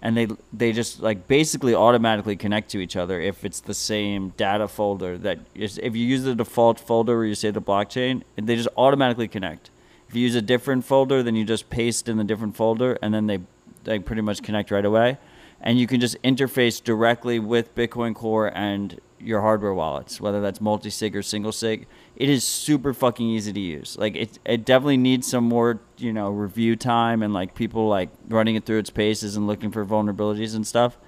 and 0.02 0.16
they 0.16 0.26
they 0.52 0.72
just 0.72 1.00
like 1.00 1.28
basically 1.28 1.74
automatically 1.74 2.36
connect 2.36 2.70
to 2.70 2.78
each 2.78 2.96
other 2.96 3.20
if 3.20 3.44
it's 3.44 3.60
the 3.60 3.74
same 3.74 4.30
data 4.30 4.66
folder 4.68 5.16
that 5.18 5.38
is, 5.54 5.78
if 5.78 5.94
you 5.94 6.04
use 6.04 6.24
the 6.24 6.34
default 6.34 6.80
folder 6.80 7.16
where 7.16 7.26
you 7.26 7.34
say 7.34 7.50
the 7.52 7.62
blockchain, 7.62 8.22
and 8.36 8.48
they 8.48 8.56
just 8.56 8.68
automatically 8.76 9.28
connect. 9.28 9.70
If 10.08 10.16
you 10.16 10.22
use 10.22 10.34
a 10.34 10.42
different 10.42 10.84
folder, 10.84 11.22
then 11.22 11.34
you 11.36 11.44
just 11.44 11.70
paste 11.70 12.08
in 12.08 12.16
the 12.16 12.24
different 12.24 12.56
folder, 12.56 12.98
and 13.00 13.14
then 13.14 13.26
they 13.28 13.38
they 13.84 13.98
pretty 13.98 14.22
much 14.22 14.42
connect 14.42 14.70
right 14.70 14.84
away. 14.84 15.18
And 15.64 15.78
you 15.78 15.86
can 15.86 15.98
just 15.98 16.20
interface 16.22 16.80
directly 16.82 17.38
with 17.38 17.74
Bitcoin 17.74 18.14
Core 18.14 18.52
and 18.54 19.00
your 19.18 19.40
hardware 19.40 19.72
wallets, 19.72 20.20
whether 20.20 20.42
that's 20.42 20.60
multi 20.60 20.90
sig 20.90 21.16
or 21.16 21.22
single 21.22 21.52
sig. 21.52 21.86
It 22.16 22.28
is 22.28 22.44
super 22.44 22.92
fucking 22.92 23.26
easy 23.26 23.52
to 23.52 23.60
use. 23.60 23.96
Like 23.98 24.14
it, 24.14 24.38
it 24.44 24.66
definitely 24.66 24.98
needs 24.98 25.26
some 25.26 25.44
more, 25.44 25.80
you 25.96 26.12
know, 26.12 26.28
review 26.28 26.76
time 26.76 27.22
and 27.22 27.32
like 27.32 27.54
people 27.54 27.88
like 27.88 28.10
running 28.28 28.56
it 28.56 28.66
through 28.66 28.78
its 28.78 28.90
paces 28.90 29.36
and 29.36 29.46
looking 29.46 29.70
for 29.70 29.84
vulnerabilities 29.86 30.54
and 30.54 30.66
stuff. 30.66 30.98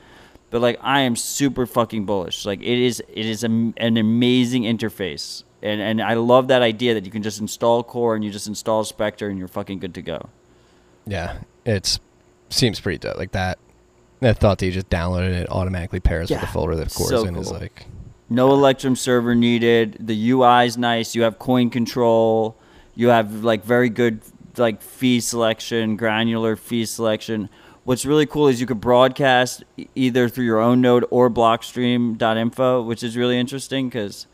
But 0.49 0.62
like 0.62 0.78
I 0.81 1.01
am 1.01 1.16
super 1.16 1.66
fucking 1.66 2.07
bullish. 2.07 2.47
Like 2.47 2.61
it 2.61 2.78
is, 2.78 3.03
it 3.09 3.27
is 3.27 3.45
a, 3.45 3.49
an 3.49 3.97
amazing 3.99 4.62
interface, 4.62 5.43
and 5.61 5.81
and 5.83 6.01
I 6.01 6.15
love 6.15 6.49
that 6.49 6.62
idea 6.62 6.95
that 6.95 7.05
you 7.05 7.11
can 7.11 7.23
just 7.23 7.41
install 7.41 7.83
Core 7.83 8.15
and 8.15 8.24
you 8.24 8.31
just 8.31 8.47
install 8.47 8.85
Specter 8.85 9.28
and 9.28 9.39
you're 9.39 9.49
fucking 9.49 9.81
good 9.81 9.93
to 9.95 10.03
go. 10.03 10.31
Yeah. 11.07 11.41
It's 11.65 12.01
seems 12.49 12.81
pretty 12.81 12.99
dope. 12.99 13.19
Like 13.19 13.33
that. 13.33 13.59
That 14.20 14.38
thought 14.38 14.59
that 14.59 14.66
you 14.66 14.72
just 14.72 14.88
downloaded 14.88 15.32
it 15.32 15.51
automatically 15.51 16.01
pairs 16.01 16.30
with 16.30 16.40
the 16.40 16.47
folder 16.47 16.74
that 16.76 16.93
Core's 16.93 17.10
so 17.10 17.24
in 17.26 17.36
is 17.36 17.51
like 17.51 17.86
No 18.30 18.52
Electrum 18.52 18.97
server 18.97 19.34
needed. 19.34 19.97
The 20.01 20.30
UI 20.30 20.66
is 20.66 20.78
nice. 20.78 21.14
You 21.14 21.22
have 21.22 21.38
coin 21.38 21.70
control. 21.70 22.56
You 22.94 23.09
have 23.09 23.44
like 23.44 23.64
very 23.64 23.90
good 23.90 24.22
like 24.56 24.80
fee 24.80 25.20
selection, 25.20 25.97
granular 25.97 26.56
fee 26.56 26.86
selection. 26.86 27.51
What's 27.84 28.05
really 28.05 28.26
cool 28.26 28.48
is 28.48 28.60
you 28.60 28.66
could 28.66 28.80
broadcast 28.80 29.62
either 29.94 30.28
through 30.28 30.47
your 30.47 30.59
own 30.59 30.80
node 30.80 31.05
or 31.10 31.30
blockstream.info, 31.30 32.82
which 32.82 33.02
is 33.02 33.16
really 33.16 33.38
interesting 33.38 33.88
because 33.88 34.26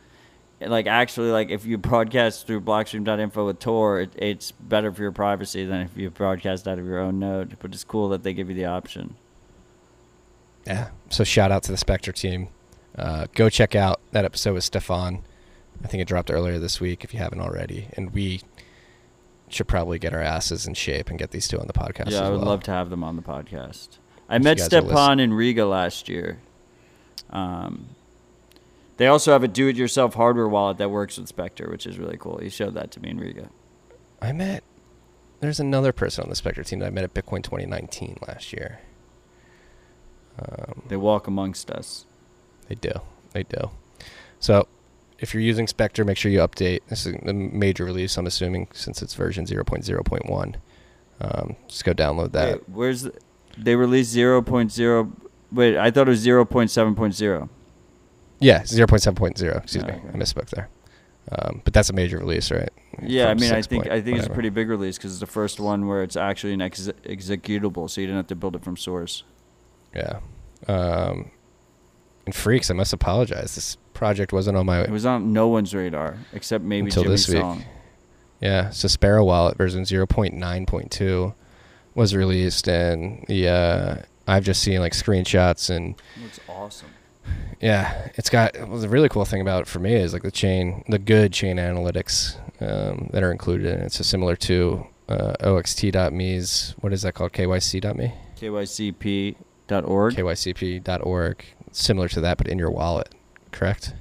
like 0.61 0.87
actually 0.87 1.31
like 1.31 1.51
if 1.51 1.67
you 1.67 1.77
broadcast 1.77 2.47
through 2.47 2.61
blockstream.info 2.61 3.45
with 3.45 3.59
Tor, 3.59 4.01
it, 4.01 4.11
it's 4.17 4.53
better 4.53 4.93
for 4.93 5.03
your 5.03 5.13
privacy 5.13 5.67
than 5.67 5.81
if 5.81 5.97
you 5.97 6.09
broadcast 6.09 6.69
out 6.69 6.79
of 6.79 6.87
your 6.87 7.01
own 7.01 7.19
node. 7.19 7.57
But 7.59 7.75
it's 7.75 7.85
cool 7.85 8.09
that 8.11 8.23
they 8.23 8.33
give 8.33 8.49
you 8.49 8.55
the 8.55 8.67
option. 8.67 9.17
Yeah. 10.67 10.89
So 11.11 11.25
shout 11.25 11.51
out 11.53 11.63
to 11.65 11.73
the 11.73 11.77
Specter 11.79 12.13
team. 12.13 12.49
Uh, 12.97 13.27
go 13.35 13.49
check 13.49 13.75
out 13.75 14.01
that 14.13 14.25
episode 14.25 14.55
with 14.55 14.65
Stefan. 14.65 15.23
I 15.83 15.89
think 15.89 16.01
it 16.03 16.07
dropped 16.09 16.31
earlier 16.31 16.59
this 16.59 16.81
week 16.81 17.05
if 17.05 17.13
you 17.13 17.21
haven't 17.21 17.41
already. 17.41 17.89
And 17.97 18.13
we 18.13 18.43
should 19.49 19.67
probably 19.69 19.99
get 19.99 20.13
our 20.15 20.21
asses 20.21 20.67
in 20.67 20.75
shape 20.75 21.11
and 21.11 21.19
get 21.19 21.31
these 21.31 21.49
two 21.49 21.59
on 21.59 21.67
the 21.67 21.73
podcast. 21.73 22.09
as 22.09 22.15
Yeah, 22.15 22.27
I 22.27 22.31
would 22.31 22.39
well. 22.41 22.49
love 22.49 22.63
to 22.65 22.71
have 22.71 22.91
them 22.91 23.03
on 23.03 23.17
the 23.17 23.23
podcast. 23.23 23.99
I 24.29 24.37
If 24.37 24.43
met 24.43 24.61
Stepan 24.61 25.21
in 25.21 25.33
Riga 25.35 25.67
last 25.67 26.09
year. 26.09 26.39
Um, 27.31 27.87
they 28.99 29.07
also 29.07 29.33
have 29.33 29.43
a 29.43 29.49
do-it-yourself 29.49 30.15
hardware 30.15 30.49
wallet 30.49 30.79
that 30.79 30.91
works 30.91 31.19
with 31.19 31.27
Specter, 31.29 31.69
which 31.69 31.87
is 31.87 31.99
really 31.99 32.17
cool. 32.19 32.39
He 32.39 32.49
showed 32.51 32.75
that 32.75 32.91
to 32.93 33.01
me 33.01 33.11
in 33.11 33.19
Riga. 33.19 33.49
I 34.21 34.33
met. 34.33 34.63
There's 35.41 35.59
another 35.59 35.93
person 35.93 36.23
on 36.23 36.31
the 36.31 36.37
Specter 36.37 36.63
team 36.63 36.79
that 36.79 36.87
I 36.87 36.91
met 36.91 37.05
at 37.05 37.15
Bitcoin 37.15 37.43
2019 37.43 38.19
last 38.29 38.53
year. 38.53 38.81
Um, 40.39 40.83
They 40.89 40.97
walk 40.97 41.27
amongst 41.27 41.71
us. 41.71 42.07
They 42.69 42.75
do. 42.77 42.93
They 43.33 43.43
do. 43.45 43.71
So, 44.41 44.67
if 45.19 45.33
you're 45.35 45.43
using 45.43 45.67
Specter, 45.69 46.05
make 46.05 46.17
sure 46.17 46.31
you 46.33 46.41
update. 46.41 46.81
This 46.89 47.07
is 47.07 47.15
a 47.15 47.33
major 47.33 47.85
release, 47.85 48.17
I'm 48.17 48.27
assuming, 48.27 48.69
since 48.73 49.03
it's 49.03 49.15
version 49.15 49.47
0.0.1. 49.47 50.55
Um, 51.21 51.57
just 51.69 51.85
go 51.85 51.93
download 51.93 52.33
that. 52.33 52.53
Wait, 52.55 52.69
where's 52.69 53.03
the, 53.03 53.13
they 53.57 53.77
released 53.77 54.15
0.0? 54.17 55.13
Wait, 55.53 55.77
I 55.77 55.91
thought 55.91 56.09
it 56.09 56.11
was 56.11 56.27
0.7.0. 56.27 57.49
Yeah, 58.41 58.63
0.7.0. 58.63 59.63
Excuse 59.63 59.85
Oh, 59.85 59.87
me. 59.87 59.93
okay. 59.93 60.03
I 60.09 60.13
misspoke 60.17 60.51
there. 60.51 60.69
Um, 61.31 61.61
but 61.63 61.73
that's 61.73 61.89
a 61.89 61.93
major 61.93 62.19
release, 62.19 62.51
right? 62.51 62.71
Yeah, 63.01 63.29
I 63.29 63.35
mean, 63.35 63.53
I 63.53 63.63
think 63.63 63.87
I 63.89 64.01
think 64.01 64.19
it's 64.19 64.27
a 64.27 64.31
pretty 64.31 64.49
big 64.49 64.69
release 64.69 64.99
because 64.99 65.13
it's 65.13 65.21
the 65.21 65.27
first 65.27 65.61
one 65.61 65.87
where 65.87 66.03
it's 66.03 66.17
actually 66.17 66.53
an 66.53 66.61
ex- 66.61 66.91
executable, 67.05 67.89
so 67.89 68.01
you 68.01 68.09
didn't 68.09 68.17
have 68.19 68.27
to 68.27 68.35
build 68.35 68.57
it 68.57 68.65
from 68.65 68.77
source. 68.77 69.23
Yeah. 69.95 70.21
Um, 70.69 71.31
and 72.25 72.35
freaks, 72.35 72.71
I 72.71 72.75
must 72.75 72.93
apologize. 72.93 73.55
This 73.55 73.77
project 73.95 74.33
wasn't 74.33 74.57
on 74.57 74.67
my 74.67 74.83
It 74.83 74.91
was 74.91 75.07
on 75.07 75.33
no 75.33 75.49
one's 75.49 75.75
radar 75.75 76.19
except 76.33 76.65
maybe 76.65 76.87
Until 76.87 77.05
Jimmy 77.05 77.15
this 77.15 77.29
week. 77.29 77.39
Song. 77.41 77.65
Yeah, 78.41 78.71
so 78.71 78.89
Sparrow 78.89 79.25
Wallet 79.25 79.57
version 79.57 79.83
0.9.2 79.85 81.35
was 81.95 82.15
released, 82.15 82.69
and 82.69 83.25
the 83.29 83.49
uh, 83.49 83.97
I've 84.27 84.45
just 84.45 84.63
seen 84.63 84.81
like 84.81 84.93
screenshots 84.93 85.71
and 85.71 85.95
Looks 86.21 86.41
awesome. 86.49 86.89
yeah, 87.61 88.09
it's 88.17 88.31
got 88.31 88.57
well, 88.69 88.79
the 88.81 88.89
really 88.89 89.09
cool 89.09 89.25
thing 89.25 89.41
about 89.41 89.63
it 89.63 89.69
for 89.69 89.79
me 89.79 89.95
is 89.95 90.13
like 90.13 90.23
the 90.23 90.31
chain, 90.33 90.85
the 90.89 90.99
good 90.99 91.33
chain 91.33 91.59
analytics 91.59 92.37
um, 92.61 93.11
that 93.13 93.23
are 93.23 93.31
included 93.31 93.67
in 93.75 93.81
it. 93.83 93.93
So 93.93 94.03
similar 94.03 94.35
to 94.37 94.87
uh, 95.09 95.35
oxt.me's 95.41 96.75
what 96.81 96.93
is 96.93 97.03
that 97.03 97.15
called? 97.15 97.33
KYC.me, 97.33 98.15
KYCP.org. 99.69 100.15
KYCP.org. 100.15 101.45
Similar 101.73 102.09
to 102.09 102.21
that, 102.21 102.39
but 102.39 102.49
in 102.49 102.59
your 102.59 102.71
wallet, 102.71 103.15
correct? 103.51 103.95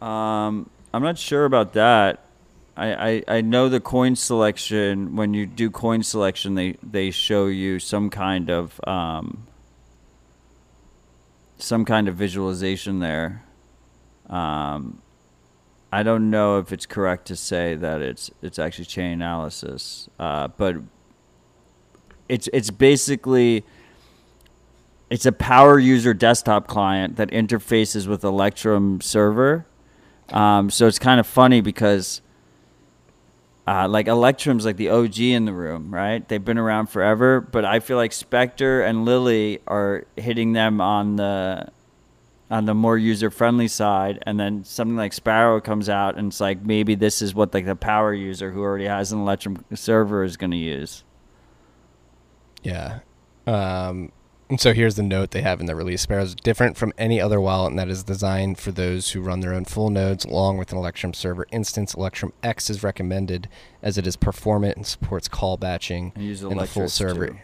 Um, 0.00 0.70
I'm 0.94 1.02
not 1.02 1.18
sure 1.18 1.44
about 1.44 1.72
that. 1.72 2.22
I, 2.76 3.08
I, 3.08 3.22
I 3.28 3.40
know 3.40 3.68
the 3.68 3.80
coin 3.80 4.16
selection. 4.16 5.16
When 5.16 5.34
you 5.34 5.46
do 5.46 5.70
coin 5.70 6.02
selection, 6.02 6.54
they, 6.54 6.76
they 6.82 7.10
show 7.10 7.46
you 7.46 7.78
some 7.78 8.10
kind 8.10 8.50
of 8.50 8.80
um, 8.86 9.46
some 11.58 11.84
kind 11.84 12.06
of 12.06 12.16
visualization 12.16 13.00
there. 13.00 13.42
Um, 14.28 15.00
I 15.90 16.02
don't 16.02 16.30
know 16.30 16.58
if 16.58 16.72
it's 16.72 16.84
correct 16.84 17.26
to 17.28 17.36
say 17.36 17.74
that 17.76 18.02
it's 18.02 18.30
it's 18.42 18.58
actually 18.58 18.84
chain 18.84 19.12
analysis, 19.12 20.08
uh, 20.18 20.48
but 20.48 20.76
it's 22.28 22.48
it's 22.52 22.70
basically 22.70 23.64
it's 25.10 25.26
a 25.26 25.32
power 25.32 25.78
user 25.78 26.14
desktop 26.14 26.66
client 26.66 27.16
that 27.16 27.30
interfaces 27.30 28.06
with 28.06 28.24
Electrum 28.24 29.00
server. 29.00 29.66
Um, 30.30 30.70
so 30.70 30.86
it's 30.86 30.98
kind 30.98 31.20
of 31.20 31.26
funny 31.26 31.60
because 31.60 32.22
uh, 33.68 33.88
like 33.88 34.08
Electrum's 34.08 34.64
like 34.64 34.76
the 34.76 34.88
OG 34.88 35.18
in 35.18 35.44
the 35.44 35.52
room, 35.52 35.94
right? 35.94 36.26
They've 36.28 36.44
been 36.44 36.58
around 36.58 36.86
forever, 36.86 37.40
but 37.40 37.64
I 37.64 37.80
feel 37.80 37.96
like 37.96 38.12
Specter 38.12 38.82
and 38.82 39.04
Lily 39.04 39.60
are 39.66 40.04
hitting 40.16 40.52
them 40.52 40.80
on 40.80 41.16
the 41.16 41.68
on 42.48 42.64
the 42.64 42.74
more 42.74 42.96
user 42.96 43.28
friendly 43.28 43.66
side, 43.66 44.22
and 44.24 44.38
then 44.38 44.62
something 44.62 44.96
like 44.96 45.12
Sparrow 45.12 45.60
comes 45.60 45.88
out, 45.88 46.16
and 46.16 46.28
it's 46.28 46.40
like 46.40 46.62
maybe 46.62 46.94
this 46.94 47.20
is 47.20 47.34
what 47.34 47.52
like 47.52 47.66
the 47.66 47.74
power 47.74 48.14
user 48.14 48.52
who 48.52 48.62
already 48.62 48.86
has 48.86 49.10
an 49.10 49.18
Electrum 49.18 49.64
server 49.74 50.22
is 50.22 50.36
going 50.36 50.52
to 50.52 50.56
use. 50.56 51.02
Yeah. 52.62 53.00
Um, 53.48 54.12
and 54.48 54.60
so 54.60 54.72
here's 54.72 54.94
the 54.94 55.02
note 55.02 55.32
they 55.32 55.42
have 55.42 55.60
in 55.60 55.66
the 55.66 55.74
release. 55.74 56.02
Sparrow 56.02 56.22
is 56.22 56.34
different 56.34 56.76
from 56.76 56.92
any 56.96 57.20
other 57.20 57.40
wallet 57.40 57.70
and 57.70 57.78
that 57.78 57.88
is 57.88 58.02
designed 58.04 58.58
for 58.58 58.70
those 58.72 59.10
who 59.10 59.20
run 59.20 59.40
their 59.40 59.52
own 59.54 59.64
full 59.64 59.90
nodes 59.90 60.24
along 60.24 60.58
with 60.58 60.70
an 60.72 60.78
Electrum 60.78 61.12
server 61.14 61.46
instance. 61.50 61.94
Electrum 61.94 62.32
X 62.42 62.70
is 62.70 62.82
recommended 62.82 63.48
as 63.82 63.98
it 63.98 64.06
is 64.06 64.16
performant 64.16 64.76
and 64.76 64.86
supports 64.86 65.28
call 65.28 65.56
batching 65.56 66.12
And 66.14 66.24
and 66.52 66.60
the 66.60 66.66
full 66.66 66.88
server 66.88 67.28
too. 67.28 67.36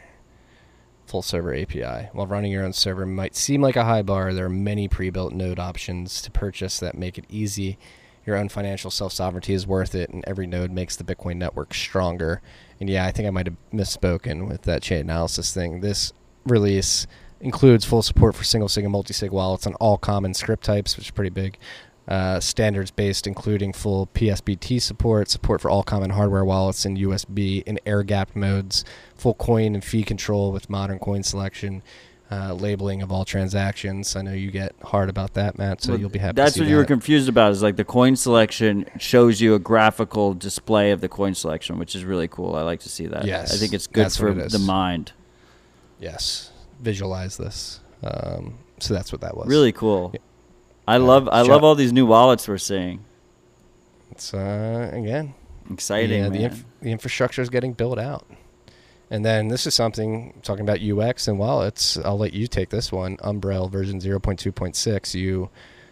full 1.06 1.22
server 1.22 1.54
API. 1.54 2.08
While 2.12 2.26
running 2.26 2.52
your 2.52 2.64
own 2.64 2.72
server 2.72 3.04
might 3.04 3.34
seem 3.34 3.60
like 3.60 3.76
a 3.76 3.84
high 3.84 4.02
bar, 4.02 4.32
there 4.32 4.46
are 4.46 4.50
many 4.50 4.86
pre-built 4.88 5.32
node 5.32 5.58
options 5.58 6.22
to 6.22 6.30
purchase 6.30 6.78
that 6.78 6.96
make 6.96 7.18
it 7.18 7.24
easy. 7.28 7.78
Your 8.24 8.36
own 8.36 8.48
financial 8.48 8.90
self-sovereignty 8.92 9.52
is 9.52 9.66
worth 9.66 9.96
it, 9.96 10.08
and 10.10 10.22
every 10.28 10.46
node 10.46 10.70
makes 10.70 10.94
the 10.94 11.02
Bitcoin 11.02 11.36
network 11.38 11.74
stronger. 11.74 12.40
And 12.78 12.88
yeah, 12.88 13.04
I 13.04 13.10
think 13.10 13.26
I 13.26 13.30
might 13.30 13.46
have 13.46 13.56
misspoken 13.72 14.48
with 14.48 14.62
that 14.62 14.80
chain 14.80 15.00
analysis 15.00 15.52
thing. 15.52 15.80
This 15.80 16.12
release 16.44 17.06
includes 17.40 17.84
full 17.84 18.02
support 18.02 18.34
for 18.34 18.44
single 18.44 18.68
sig 18.68 18.84
and 18.84 18.92
multi-sig 18.92 19.30
wallets 19.30 19.66
on 19.66 19.74
all 19.74 19.98
common 19.98 20.32
script 20.32 20.64
types, 20.64 20.96
which 20.96 21.06
is 21.06 21.10
pretty 21.10 21.30
big. 21.30 21.58
Uh, 22.08 22.40
standards 22.40 22.90
based, 22.90 23.26
including 23.28 23.72
full 23.72 24.08
PSBT 24.08 24.80
support, 24.82 25.28
support 25.30 25.60
for 25.60 25.70
all 25.70 25.84
common 25.84 26.10
hardware 26.10 26.44
wallets 26.44 26.84
in 26.84 26.96
USB 26.96 27.62
and 27.64 27.80
air 27.86 28.02
gapped 28.02 28.34
modes, 28.34 28.84
full 29.14 29.34
coin 29.34 29.74
and 29.74 29.84
fee 29.84 30.02
control 30.02 30.50
with 30.50 30.68
modern 30.68 30.98
coin 30.98 31.22
selection, 31.22 31.80
uh, 32.32 32.54
labeling 32.54 33.02
of 33.02 33.12
all 33.12 33.24
transactions. 33.24 34.16
I 34.16 34.22
know 34.22 34.32
you 34.32 34.50
get 34.50 34.74
hard 34.82 35.10
about 35.10 35.34
that, 35.34 35.58
Matt, 35.58 35.82
so 35.82 35.92
Well, 35.92 36.00
you'll 36.00 36.10
be 36.10 36.18
happy. 36.18 36.34
That's 36.34 36.54
to 36.54 36.58
see 36.58 36.64
what 36.64 36.70
you 36.70 36.76
were 36.76 36.84
confused 36.84 37.28
about. 37.28 37.52
Is 37.52 37.62
like 37.62 37.76
the 37.76 37.84
coin 37.84 38.16
selection 38.16 38.86
shows 38.98 39.40
you 39.40 39.54
a 39.54 39.60
graphical 39.60 40.34
display 40.34 40.90
of 40.90 41.00
the 41.00 41.08
coin 41.08 41.34
selection, 41.34 41.78
which 41.78 41.94
is 41.94 42.04
really 42.04 42.28
cool. 42.28 42.56
I 42.56 42.62
like 42.62 42.80
to 42.80 42.88
see 42.88 43.06
that. 43.06 43.26
Yes, 43.26 43.54
I 43.54 43.58
think 43.58 43.72
it's 43.72 43.86
good 43.86 44.10
for 44.12 44.28
it 44.28 44.50
the 44.50 44.58
mind. 44.58 45.12
Yes, 46.02 46.50
visualize 46.80 47.36
this. 47.38 47.80
Um, 48.02 48.58
so 48.80 48.92
that's 48.92 49.12
what 49.12 49.20
that 49.22 49.36
was. 49.36 49.46
Really 49.48 49.72
cool. 49.72 50.10
Yeah. 50.12 50.20
I 50.86 50.96
Yeah. 50.96 51.04
love 51.04 51.28
I 51.30 51.42
love 51.42 51.62
all 51.64 51.74
these 51.76 51.92
new 51.92 52.04
wallets 52.04 52.46
we're 52.48 52.58
seeing. 52.58 53.04
It's 54.10 54.34
uh, 54.34 54.90
again 54.92 55.34
Exciting, 55.70 56.22
Yeah, 56.24 56.28
the, 56.28 56.44
inf- 56.44 56.64
the 56.82 56.90
infrastructure 56.90 57.40
is 57.40 57.48
getting 57.48 57.72
built 57.72 57.98
out. 57.98 58.26
And 59.10 59.24
then 59.24 59.48
this 59.48 59.66
is 59.66 59.74
something 59.74 60.34
talking 60.42 60.68
about 60.68 60.80
UX 60.82 61.28
and 61.28 61.38
wallets. 61.38 61.96
I'll 61.98 62.18
let 62.18 62.32
you 62.32 62.46
take 62.48 62.70
this 62.70 62.90
one. 62.90 63.16
Umbrel 63.18 63.70
version 63.70 64.00
0.2.6. 64.00 65.14
You 65.14 65.50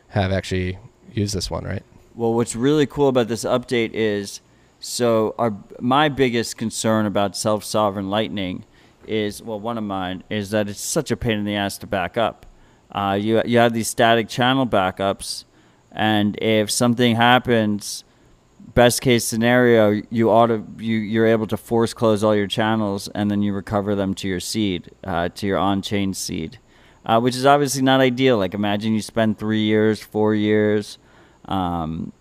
have 0.09 0.33
actually 0.33 0.79
used 1.13 1.35
this 1.37 1.51
one, 1.51 1.65
right? 1.65 1.85
Well, 2.17 2.35
what's 2.35 2.57
really 2.57 2.87
cool 2.87 3.09
about 3.09 3.29
this 3.29 3.45
update 3.45 3.93
is 3.93 4.41
so 4.81 5.35
our 5.39 5.55
my 5.79 6.09
biggest 6.09 6.57
concern 6.57 7.07
about 7.07 7.37
self-sovereign 7.37 8.11
Lightning 8.11 8.65
is 9.11 9.43
well, 9.43 9.61
one 9.61 9.77
of 9.77 9.85
mine 9.85 10.23
is 10.31 10.51
that 10.51 10.69
it's 10.69 10.81
such 10.81 11.11
a 11.11 11.17
pain 11.17 11.39
in 11.39 11.45
the 11.45 11.57
ass 11.57 11.77
to 11.79 11.87
back 11.87 12.17
up. 12.17 12.47
Uh, 12.93 13.19
you 13.21 13.43
you 13.45 13.59
have 13.59 13.73
these 13.73 13.89
static 13.89 14.29
channel 14.29 14.67
backups, 14.67 15.45
and 15.91 16.41
if 16.41 16.71
something 16.71 17.17
happens, 17.17 18.05
best 18.75 19.03
case 19.03 19.25
scenario, 19.25 20.01
you 20.11 20.31
ought 20.31 20.47
to 20.47 20.65
you 20.79 20.97
you're 20.97 21.27
able 21.27 21.47
to 21.49 21.57
force 21.57 21.93
close 21.93 22.23
all 22.23 22.35
your 22.35 22.47
channels, 22.47 23.09
and 23.09 23.31
then 23.31 23.43
you 23.43 23.53
recover 23.53 23.95
them 23.95 24.15
to 24.15 24.29
your 24.29 24.41
seed, 24.41 24.91
uh, 25.05 25.29
to 25.31 25.47
your 25.47 25.59
on-chain 25.59 26.15
seed, 26.15 26.59
uh, 27.05 27.21
which 27.21 27.35
is 27.35 27.45
obviously 27.45 27.83
not 27.83 28.01
ideal. 28.01 28.39
Like 28.39 28.55
imagine 28.55 28.95
you 28.95 29.03
spend 29.03 29.39
three 29.39 29.63
years, 29.63 30.01
four 30.01 30.35
years 30.35 30.99
um, 31.47 32.13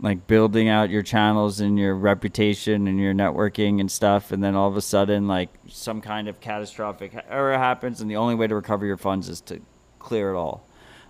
like 0.00 0.26
building 0.26 0.68
out 0.68 0.90
your 0.90 1.02
channels 1.02 1.60
and 1.60 1.78
your 1.78 1.94
reputation 1.94 2.88
and 2.88 2.98
your 2.98 3.12
networking 3.12 3.80
and 3.80 3.90
stuff, 3.90 4.32
and 4.32 4.42
then 4.42 4.54
all 4.54 4.68
of 4.68 4.76
a 4.76 4.80
sudden, 4.80 5.28
like 5.28 5.50
some 5.68 6.00
kind 6.00 6.28
of 6.28 6.40
catastrophic 6.40 7.12
error 7.28 7.56
happens, 7.58 8.00
and 8.00 8.10
the 8.10 8.16
only 8.16 8.34
way 8.34 8.46
to 8.46 8.54
recover 8.54 8.86
your 8.86 8.96
funds 8.96 9.28
is 9.28 9.40
to 9.42 9.60
clear 9.98 10.34
it 10.34 10.36
all. 10.36 10.66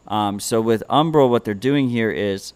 Um, 0.09 0.41
so 0.41 0.61
with 0.61 0.83
Umbrel, 0.91 1.31
what 1.31 1.45
they're 1.45 1.55
doing 1.55 1.89
here 1.89 2.11
is 2.11 2.53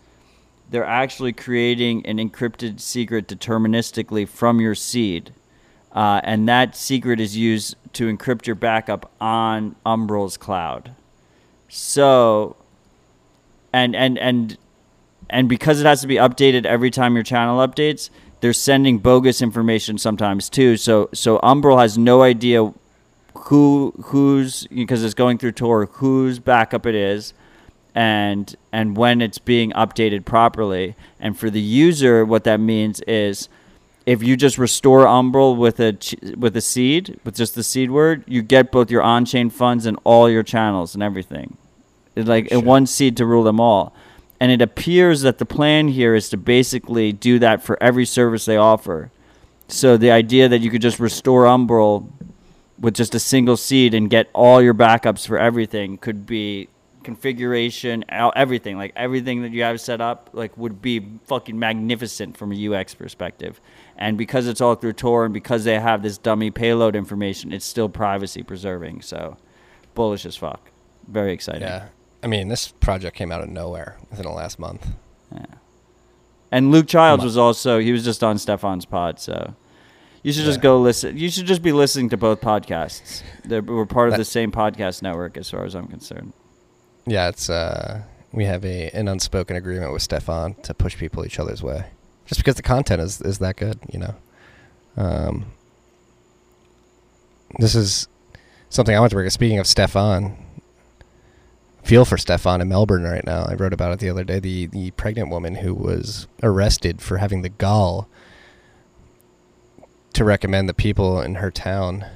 they're 0.70 0.84
actually 0.84 1.32
creating 1.32 2.04
an 2.06 2.18
encrypted 2.18 2.80
secret 2.80 3.28
deterministically 3.28 4.26
from 4.26 4.60
your 4.60 4.74
seed. 4.74 5.32
Uh, 5.92 6.20
and 6.24 6.48
that 6.48 6.74
secret 6.74 7.20
is 7.20 7.36
used 7.36 7.76
to 7.92 8.12
encrypt 8.12 8.46
your 8.46 8.56
backup 8.56 9.12
on 9.20 9.76
Umbrel's 9.86 10.36
cloud. 10.36 10.92
So, 11.68 12.56
and 13.72 13.94
and 13.94 14.18
and 14.18 14.58
and 15.30 15.48
because 15.48 15.80
it 15.80 15.86
has 15.86 16.00
to 16.02 16.06
be 16.06 16.16
updated 16.16 16.66
every 16.66 16.90
time 16.90 17.14
your 17.14 17.24
channel 17.24 17.66
updates, 17.66 18.10
they're 18.40 18.52
sending 18.52 18.98
bogus 18.98 19.40
information 19.40 19.98
sometimes 19.98 20.48
too. 20.48 20.76
So 20.76 21.08
so 21.12 21.38
Umbrel 21.38 21.78
has 21.80 21.96
no 21.96 22.22
idea 22.22 22.72
who 23.34 23.94
who's 24.04 24.66
because 24.66 25.02
it's 25.02 25.14
going 25.14 25.38
through 25.38 25.52
Tor 25.52 25.86
whose 25.86 26.38
backup 26.38 26.86
it 26.86 26.94
is 26.94 27.32
and 27.94 28.54
and 28.72 28.96
when 28.96 29.20
it's 29.20 29.38
being 29.38 29.70
updated 29.72 30.24
properly. 30.24 30.94
And 31.20 31.38
for 31.38 31.50
the 31.50 31.60
user, 31.60 32.24
what 32.24 32.44
that 32.44 32.60
means 32.60 33.00
is 33.02 33.48
if 34.06 34.22
you 34.22 34.36
just 34.36 34.58
restore 34.58 35.06
Umbrel 35.06 35.56
with 35.56 35.80
a 35.80 35.96
with 36.36 36.56
a 36.56 36.60
seed 36.60 37.18
with 37.24 37.36
just 37.36 37.54
the 37.54 37.62
seed 37.62 37.90
word, 37.90 38.24
you 38.26 38.42
get 38.42 38.70
both 38.70 38.90
your 38.90 39.02
on-chain 39.02 39.50
funds 39.50 39.86
and 39.86 39.98
all 40.04 40.28
your 40.28 40.42
channels 40.42 40.94
and 40.94 41.02
everything. 41.02 41.56
It's 42.16 42.28
like 42.28 42.52
one 42.52 42.86
seed 42.86 43.16
to 43.16 43.26
rule 43.26 43.44
them 43.44 43.60
all. 43.60 43.94
And 44.44 44.52
it 44.52 44.60
appears 44.60 45.22
that 45.22 45.38
the 45.38 45.46
plan 45.46 45.88
here 45.88 46.14
is 46.14 46.28
to 46.28 46.36
basically 46.36 47.14
do 47.14 47.38
that 47.38 47.62
for 47.62 47.82
every 47.82 48.04
service 48.04 48.44
they 48.44 48.58
offer. 48.58 49.10
So 49.68 49.96
the 49.96 50.10
idea 50.10 50.50
that 50.50 50.58
you 50.58 50.70
could 50.70 50.82
just 50.82 51.00
restore 51.00 51.44
Umbrel 51.46 52.10
with 52.78 52.92
just 52.92 53.14
a 53.14 53.18
single 53.18 53.56
seed 53.56 53.94
and 53.94 54.10
get 54.10 54.28
all 54.34 54.60
your 54.60 54.74
backups 54.74 55.26
for 55.26 55.38
everything 55.38 55.96
could 55.96 56.26
be 56.26 56.68
configuration, 57.04 58.04
everything 58.10 58.76
like 58.76 58.92
everything 58.96 59.40
that 59.40 59.52
you 59.52 59.62
have 59.62 59.80
set 59.80 60.02
up 60.02 60.28
like 60.34 60.54
would 60.58 60.82
be 60.82 61.00
fucking 61.24 61.58
magnificent 61.58 62.36
from 62.36 62.52
a 62.52 62.68
UX 62.68 62.92
perspective. 62.92 63.62
And 63.96 64.18
because 64.18 64.46
it's 64.46 64.60
all 64.60 64.74
through 64.74 64.92
Tor 64.92 65.24
and 65.24 65.32
because 65.32 65.64
they 65.64 65.80
have 65.80 66.02
this 66.02 66.18
dummy 66.18 66.50
payload 66.50 66.94
information, 66.94 67.50
it's 67.50 67.64
still 67.64 67.88
privacy 67.88 68.42
preserving. 68.42 69.00
So 69.00 69.38
bullish 69.94 70.26
as 70.26 70.36
fuck. 70.36 70.70
Very 71.08 71.32
exciting. 71.32 71.62
Yeah. 71.62 71.88
I 72.24 72.26
mean, 72.26 72.48
this 72.48 72.68
project 72.68 73.16
came 73.16 73.30
out 73.30 73.42
of 73.42 73.48
nowhere 73.50 73.98
within 74.10 74.24
the 74.24 74.32
last 74.32 74.58
month. 74.58 74.86
Yeah. 75.32 75.44
And 76.50 76.70
Luke 76.70 76.86
Childs 76.88 77.22
was 77.22 77.36
also 77.36 77.78
he 77.78 77.92
was 77.92 78.02
just 78.04 78.24
on 78.24 78.38
Stefan's 78.38 78.86
pod, 78.86 79.20
so 79.20 79.54
you 80.22 80.32
should 80.32 80.44
just 80.46 80.58
Yeah. 80.58 80.62
go 80.62 80.80
listen. 80.80 81.18
You 81.18 81.28
should 81.28 81.46
just 81.46 81.62
be 81.62 81.72
listening 81.72 82.08
to 82.10 82.16
both 82.16 82.40
podcasts. 82.40 83.22
They're, 83.44 83.60
we're 83.62 83.84
part 83.86 84.08
of 84.08 84.12
That- 84.12 84.18
the 84.18 84.24
same 84.24 84.50
podcast 84.50 85.02
network, 85.02 85.36
as 85.36 85.50
far 85.50 85.64
as 85.64 85.74
I'm 85.74 85.86
concerned. 85.86 86.32
Yeah, 87.06 87.28
it's 87.28 87.50
uh, 87.50 88.02
we 88.32 88.44
have 88.46 88.64
a 88.64 88.88
an 88.90 89.06
unspoken 89.08 89.56
agreement 89.56 89.92
with 89.92 90.00
Stefan 90.02 90.54
to 90.62 90.72
push 90.72 90.96
people 90.96 91.26
each 91.26 91.38
other's 91.38 91.62
way, 91.62 91.84
just 92.24 92.40
because 92.40 92.54
the 92.54 92.62
content 92.62 93.02
is 93.02 93.20
is 93.20 93.38
that 93.40 93.56
good, 93.56 93.78
you 93.92 93.98
know. 93.98 94.14
Um, 94.96 95.46
this 97.58 97.74
is 97.74 98.08
something 98.70 98.96
I 98.96 99.00
want 99.00 99.10
to 99.10 99.16
bring. 99.16 99.26
up. 99.26 99.32
Speaking 99.32 99.58
of 99.58 99.66
Stefan, 99.66 100.36
feel 101.84 102.04
for 102.04 102.18
Stefan 102.18 102.60
in 102.60 102.68
Melbourne 102.68 103.04
right 103.04 103.24
now. 103.24 103.44
I 103.44 103.54
wrote 103.54 103.72
about 103.72 103.92
it 103.92 103.98
the 104.00 104.08
other 104.08 104.24
day. 104.24 104.40
The 104.40 104.66
the 104.66 104.90
pregnant 104.92 105.30
woman 105.30 105.56
who 105.56 105.74
was 105.74 106.26
arrested 106.42 107.00
for 107.00 107.18
having 107.18 107.42
the 107.42 107.48
gall 107.48 108.08
to 110.14 110.24
recommend 110.24 110.68
the 110.68 110.74
people 110.74 111.20
in 111.20 111.36
her 111.36 111.50
town 111.50 112.06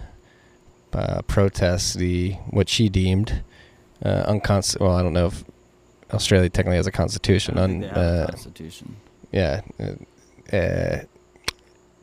uh, 0.93 1.23
protest 1.23 1.99
the 1.99 2.33
what 2.51 2.69
she 2.69 2.89
deemed 2.89 3.43
uh. 4.03 4.41
Well, 4.81 4.93
I 4.93 5.03
don't 5.03 5.13
know 5.13 5.27
if 5.27 5.45
Australia 6.13 6.49
technically 6.49 6.77
has 6.77 6.87
a 6.87 6.93
constitution. 6.93 7.59
Un, 7.59 7.83
have 7.83 7.97
a 7.97 8.01
uh, 8.01 8.27
constitution. 8.29 8.97
yeah, 9.33 9.61
uh, 9.81 10.57
uh, 10.57 11.01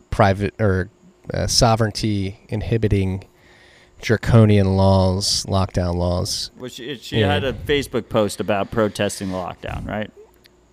private 0.10 0.54
or 0.60 0.90
uh, 1.34 1.48
sovereignty 1.48 2.40
inhibiting 2.50 3.26
draconian 4.06 4.78
laws, 4.78 5.46
lockdown 5.48 5.96
laws. 5.96 6.52
Well, 6.58 6.70
she, 6.70 6.96
she 6.98 7.22
yeah. 7.22 7.34
had 7.34 7.44
a 7.44 7.54
Facebook 7.54 8.08
post 8.08 8.40
about 8.40 8.70
protesting 8.70 9.30
the 9.30 9.36
lockdown, 9.36 9.88
right? 9.88 10.12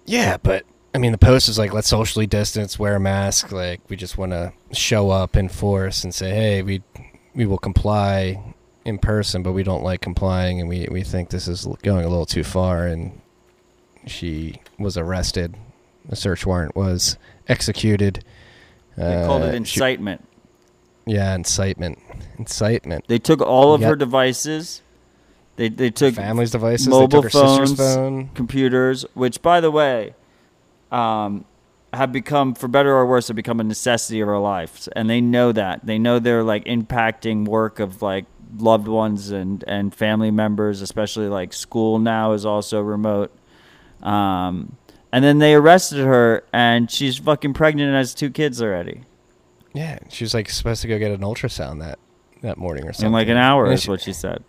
Yeah, 0.04 0.36
but 0.36 0.66
I 0.94 0.98
mean, 0.98 1.12
the 1.12 1.18
post 1.18 1.48
is 1.48 1.58
like, 1.58 1.72
let's 1.72 1.88
socially 1.88 2.26
distance, 2.26 2.78
wear 2.78 2.96
a 2.96 3.00
mask. 3.00 3.50
Like, 3.50 3.80
we 3.88 3.96
just 3.96 4.18
want 4.18 4.32
to 4.32 4.52
show 4.72 5.08
up 5.08 5.34
in 5.34 5.48
force 5.48 6.04
and 6.04 6.14
say, 6.14 6.30
hey, 6.30 6.62
we 6.62 6.82
we 7.34 7.46
will 7.46 7.56
comply 7.58 8.38
in 8.84 8.98
person, 8.98 9.42
but 9.42 9.52
we 9.52 9.62
don't 9.62 9.82
like 9.82 10.02
complying, 10.02 10.60
and 10.60 10.68
we 10.68 10.86
we 10.90 11.02
think 11.02 11.30
this 11.30 11.48
is 11.48 11.66
going 11.82 12.04
a 12.04 12.08
little 12.08 12.26
too 12.26 12.44
far. 12.44 12.86
And 12.86 13.18
she 14.06 14.60
was 14.78 14.98
arrested. 14.98 15.54
A 16.10 16.16
search 16.16 16.44
warrant 16.44 16.76
was 16.76 17.16
executed. 17.48 18.24
They 18.96 19.24
called 19.24 19.42
it 19.42 19.46
Uh, 19.46 19.50
she- 19.52 19.56
incitement. 19.56 20.28
Yeah, 21.06 21.34
incitement. 21.34 21.98
Incitement. 22.38 23.04
They 23.08 23.18
took 23.18 23.40
all 23.40 23.74
of 23.74 23.80
Yeah. 23.80 23.88
her 23.88 23.96
devices 23.96 24.82
They 25.56 25.68
they 25.68 25.90
took 25.90 26.14
Family's 26.14 26.50
devices. 26.50 26.88
mobile 26.88 27.22
they 27.22 27.28
took 27.28 27.32
her 27.42 27.46
sister's 27.58 27.76
phones, 27.76 27.94
phone. 27.94 28.30
computers, 28.34 29.04
which 29.14 29.42
by 29.42 29.60
the 29.60 29.70
way, 29.70 30.14
um, 30.90 31.44
have 31.92 32.10
become, 32.10 32.54
for 32.54 32.68
better 32.68 32.94
or 32.94 33.04
worse, 33.06 33.28
have 33.28 33.36
become 33.36 33.60
a 33.60 33.64
necessity 33.64 34.20
of 34.20 34.28
our 34.30 34.38
lives, 34.40 34.88
and 34.96 35.10
they 35.10 35.20
know 35.20 35.52
that. 35.52 35.84
They 35.84 35.98
know 35.98 36.18
they're 36.18 36.42
like 36.42 36.64
impacting 36.64 37.46
work 37.46 37.80
of 37.80 38.00
like 38.00 38.24
loved 38.58 38.88
ones 38.88 39.30
and 39.30 39.62
and 39.66 39.94
family 39.94 40.30
members, 40.30 40.80
especially 40.80 41.28
like 41.28 41.52
school 41.52 41.98
now 41.98 42.32
is 42.32 42.46
also 42.46 42.80
remote. 42.80 43.30
Um, 44.02 44.76
and 45.12 45.22
then 45.22 45.38
they 45.38 45.54
arrested 45.54 45.98
her, 46.04 46.44
and 46.52 46.90
she's 46.90 47.18
fucking 47.18 47.52
pregnant 47.52 47.88
and 47.88 47.96
has 47.96 48.14
two 48.14 48.30
kids 48.30 48.62
already 48.62 49.02
Yeah, 49.74 49.98
she 50.10 50.24
was 50.24 50.34
like 50.34 50.50
supposed 50.50 50.82
to 50.82 50.88
go 50.88 50.98
get 50.98 51.10
an 51.12 51.20
ultrasound 51.20 51.80
that 51.80 51.98
that 52.42 52.58
morning 52.58 52.84
or 52.86 52.92
something. 52.92 53.06
in 53.06 53.12
like 53.12 53.28
an 53.28 53.36
hour, 53.36 53.64
And 53.66 53.74
is 53.74 53.82
she- 53.82 53.90
what 53.90 54.00
she 54.00 54.12
said. 54.12 54.42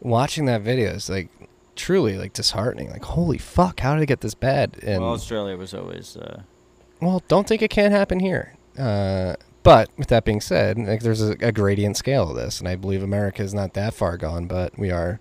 watching 0.00 0.46
that 0.46 0.62
video 0.62 0.90
is 0.92 1.10
like 1.10 1.28
truly 1.74 2.16
like 2.16 2.32
disheartening. 2.32 2.90
Like, 2.90 3.04
holy 3.04 3.38
fuck, 3.38 3.80
how 3.80 3.94
did 3.94 4.02
it 4.02 4.06
get 4.06 4.20
this 4.22 4.34
bad? 4.34 4.78
And 4.82 5.02
well, 5.02 5.12
Australia 5.12 5.56
was 5.56 5.74
always. 5.74 6.16
Uh, 6.16 6.42
well, 7.00 7.22
don't 7.28 7.46
think 7.46 7.60
it 7.62 7.68
can't 7.70 7.92
happen 7.92 8.20
here. 8.20 8.54
Uh, 8.78 9.34
but 9.62 9.90
with 9.98 10.06
that 10.08 10.24
being 10.24 10.40
said, 10.40 10.78
like 10.78 11.00
there's 11.02 11.20
a, 11.20 11.32
a 11.40 11.52
gradient 11.52 11.96
scale 11.96 12.30
of 12.30 12.36
this, 12.36 12.60
and 12.60 12.68
I 12.68 12.76
believe 12.76 13.02
America 13.02 13.42
is 13.42 13.52
not 13.52 13.74
that 13.74 13.92
far 13.94 14.16
gone, 14.16 14.46
but 14.46 14.78
we 14.78 14.90
are 14.90 15.18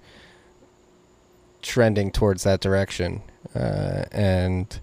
trending 1.61 2.11
towards 2.11 2.43
that 2.43 2.61
direction, 2.61 3.21
uh, 3.55 4.03
and 4.11 4.79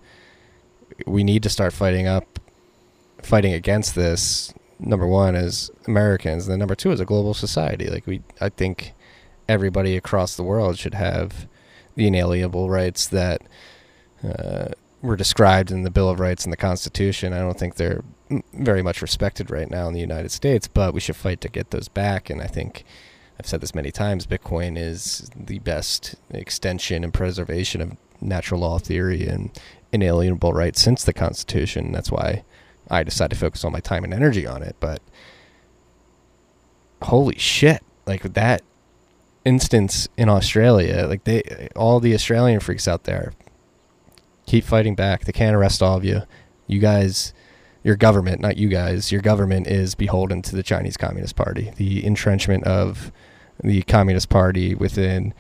we 1.07 1.23
need 1.24 1.43
to 1.45 1.49
start 1.49 1.73
fighting 1.73 2.07
up, 2.09 2.31
fighting 3.23 3.53
against 3.53 3.94
this. 3.94 4.53
Number 4.78 5.07
one 5.07 5.36
is 5.36 5.70
Americans, 5.86 6.44
and 6.44 6.53
then 6.53 6.59
number 6.59 6.74
two 6.74 6.90
is 6.90 7.01
a 7.01 7.05
global 7.05 7.35
society. 7.35 7.89
Like 7.89 8.07
we, 8.07 8.23
I 8.40 8.49
think 8.49 8.94
everybody 9.49 9.97
across 9.97 10.36
the 10.36 10.43
world 10.43 10.78
should 10.78 10.94
have 10.94 11.47
the 11.94 12.07
inalienable 12.07 12.69
rights 12.69 13.07
that 13.09 13.43
uh, 14.24 14.69
were 15.03 15.16
described 15.16 15.70
in 15.70 15.82
the 15.82 15.90
Bill 15.90 16.09
of 16.09 16.20
Rights 16.20 16.44
and 16.44 16.53
the 16.53 16.57
Constitution. 16.57 17.32
I 17.32 17.40
don't 17.40 17.59
think 17.59 17.77
they're 17.77 18.03
very 18.55 18.82
much 18.82 19.03
respected 19.03 19.51
right 19.51 19.70
now 19.70 19.89
in 19.89 19.94
the 19.94 20.01
United 20.01 20.31
States, 20.31 20.69
but 20.69 20.94
we 20.94 21.01
should 21.01 21.16
fight 21.16 21.40
to 21.43 21.49
get 21.49 21.70
those 21.70 21.89
back. 21.89 22.31
And 22.31 22.40
I 22.40 22.47
think 22.47 22.85
I've 23.39 23.47
said 23.47 23.61
this 23.61 23.74
many 23.74 23.90
times 23.90 24.27
Bitcoin 24.27 24.78
is 24.78 25.31
the 25.36 25.59
best 25.59 26.15
extension 26.31 27.05
and 27.05 27.12
preservation 27.12 27.81
of 27.81 27.97
natural 28.20 28.61
law 28.61 28.78
theory 28.78 29.27
and 29.27 29.51
inalienable 29.93 30.53
rights 30.53 30.81
since 30.81 31.05
the 31.05 31.12
Constitution. 31.12 31.93
That's 31.93 32.11
why 32.11 32.44
I 32.90 33.02
decided 33.02 33.34
to 33.34 33.40
focus 33.40 33.64
all 33.64 33.70
my 33.70 33.80
time 33.80 34.04
and 34.04 34.12
energy 34.12 34.46
on 34.46 34.62
it. 34.62 34.76
But 34.80 35.00
holy 37.02 37.38
shit, 37.38 37.82
like 38.06 38.22
that 38.34 38.62
instance 39.44 40.09
in 40.16 40.28
Australia, 40.28 41.06
like 41.09 41.24
they, 41.24 41.68
all 41.74 42.00
the 42.00 42.14
Australian 42.14 42.60
freaks 42.60 42.86
out 42.86 43.04
there, 43.04 43.32
keep 44.46 44.64
fighting 44.64 44.94
back. 44.94 45.24
They 45.24 45.32
can't 45.32 45.56
arrest 45.56 45.82
all 45.82 45.96
of 45.96 46.04
you. 46.04 46.22
You 46.66 46.78
guys, 46.78 47.34
your 47.82 47.96
government, 47.96 48.40
not 48.40 48.56
you 48.56 48.68
guys, 48.68 49.10
your 49.10 49.20
government 49.20 49.66
is 49.66 49.94
beholden 49.94 50.42
to 50.42 50.56
the 50.56 50.62
Chinese 50.62 50.96
Communist 50.96 51.36
Party. 51.36 51.72
The 51.76 52.04
entrenchment 52.04 52.64
of 52.64 53.12
the 53.62 53.82
Communist 53.82 54.28
Party 54.28 54.74
within 54.74 55.34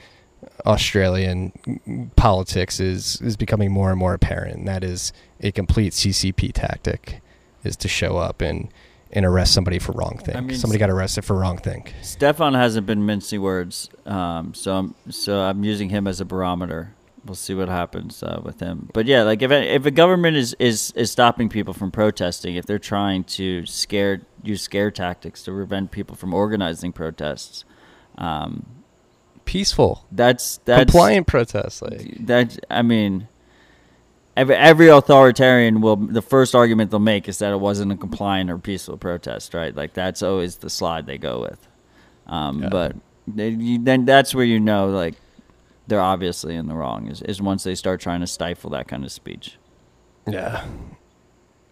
Australian 0.66 2.10
politics 2.16 2.80
is 2.80 3.20
is 3.20 3.36
becoming 3.36 3.70
more 3.70 3.90
and 3.90 3.98
more 3.98 4.14
apparent. 4.14 4.56
And 4.56 4.68
that 4.68 4.84
is 4.84 5.12
a 5.40 5.52
complete 5.52 5.92
CCP 5.92 6.52
tactic, 6.52 7.20
is 7.64 7.76
to 7.78 7.88
show 7.88 8.16
up 8.16 8.40
and 8.40 8.72
and 9.14 9.26
arrest 9.26 9.52
somebody 9.52 9.78
for 9.78 9.92
wrong 9.92 10.18
thing. 10.18 10.36
I 10.36 10.40
mean, 10.40 10.56
somebody 10.56 10.78
got 10.78 10.88
arrested 10.88 11.24
for 11.24 11.36
wrong 11.36 11.58
thing. 11.58 11.86
Stefan 12.00 12.54
hasn't 12.54 12.86
been 12.86 13.04
mincing 13.04 13.42
words, 13.42 13.90
um, 14.06 14.54
so 14.54 14.72
I'm 14.72 14.94
so 15.10 15.40
I'm 15.40 15.64
using 15.64 15.90
him 15.90 16.06
as 16.06 16.20
a 16.20 16.24
barometer. 16.24 16.94
We'll 17.24 17.36
see 17.36 17.54
what 17.54 17.68
happens 17.68 18.20
uh, 18.22 18.40
with 18.42 18.58
him. 18.58 18.90
But 18.92 19.06
yeah, 19.06 19.22
like 19.22 19.42
if 19.42 19.50
a, 19.52 19.74
if 19.74 19.86
a 19.86 19.90
government 19.92 20.36
is, 20.36 20.56
is 20.58 20.92
is 20.96 21.10
stopping 21.10 21.48
people 21.48 21.72
from 21.72 21.90
protesting, 21.90 22.56
if 22.56 22.66
they're 22.66 22.78
trying 22.78 23.24
to 23.24 23.64
scare 23.66 24.22
use 24.42 24.62
scare 24.62 24.90
tactics 24.90 25.42
to 25.44 25.52
prevent 25.52 25.92
people 25.92 26.16
from 26.16 26.34
organizing 26.34 26.92
protests, 26.92 27.64
um, 28.18 28.82
Peaceful, 29.44 30.06
that's 30.12 30.58
that's 30.64 30.84
compliant 30.84 31.26
protests. 31.26 31.82
Like 31.82 32.26
that. 32.26 32.58
I 32.70 32.82
mean, 32.82 33.28
every 34.36 34.54
every 34.54 34.88
authoritarian 34.88 35.80
will 35.80 35.96
the 35.96 36.22
first 36.22 36.54
argument 36.54 36.90
they'll 36.90 37.00
make 37.00 37.28
is 37.28 37.38
that 37.38 37.52
it 37.52 37.60
wasn't 37.60 37.92
a 37.92 37.96
compliant 37.96 38.50
or 38.50 38.58
peaceful 38.58 38.96
protest, 38.96 39.54
right? 39.54 39.74
Like 39.74 39.94
that's 39.94 40.22
always 40.22 40.56
the 40.56 40.70
slide 40.70 41.06
they 41.06 41.18
go 41.18 41.40
with. 41.40 41.66
Um, 42.26 42.62
Yeah. 42.62 42.68
But 42.68 42.96
they, 43.28 43.50
you, 43.50 43.78
then 43.78 44.04
that's 44.04 44.34
where 44.34 44.44
you 44.44 44.58
know 44.58 44.88
like 44.88 45.14
they're 45.86 46.00
obviously 46.00 46.54
in 46.54 46.66
the 46.68 46.74
wrong 46.74 47.08
is, 47.08 47.22
is 47.22 47.40
once 47.42 47.64
they 47.64 47.74
start 47.74 48.00
trying 48.00 48.20
to 48.20 48.26
stifle 48.26 48.70
that 48.70 48.88
kind 48.88 49.04
of 49.04 49.12
speech. 49.12 49.58
Yeah. 50.26 50.64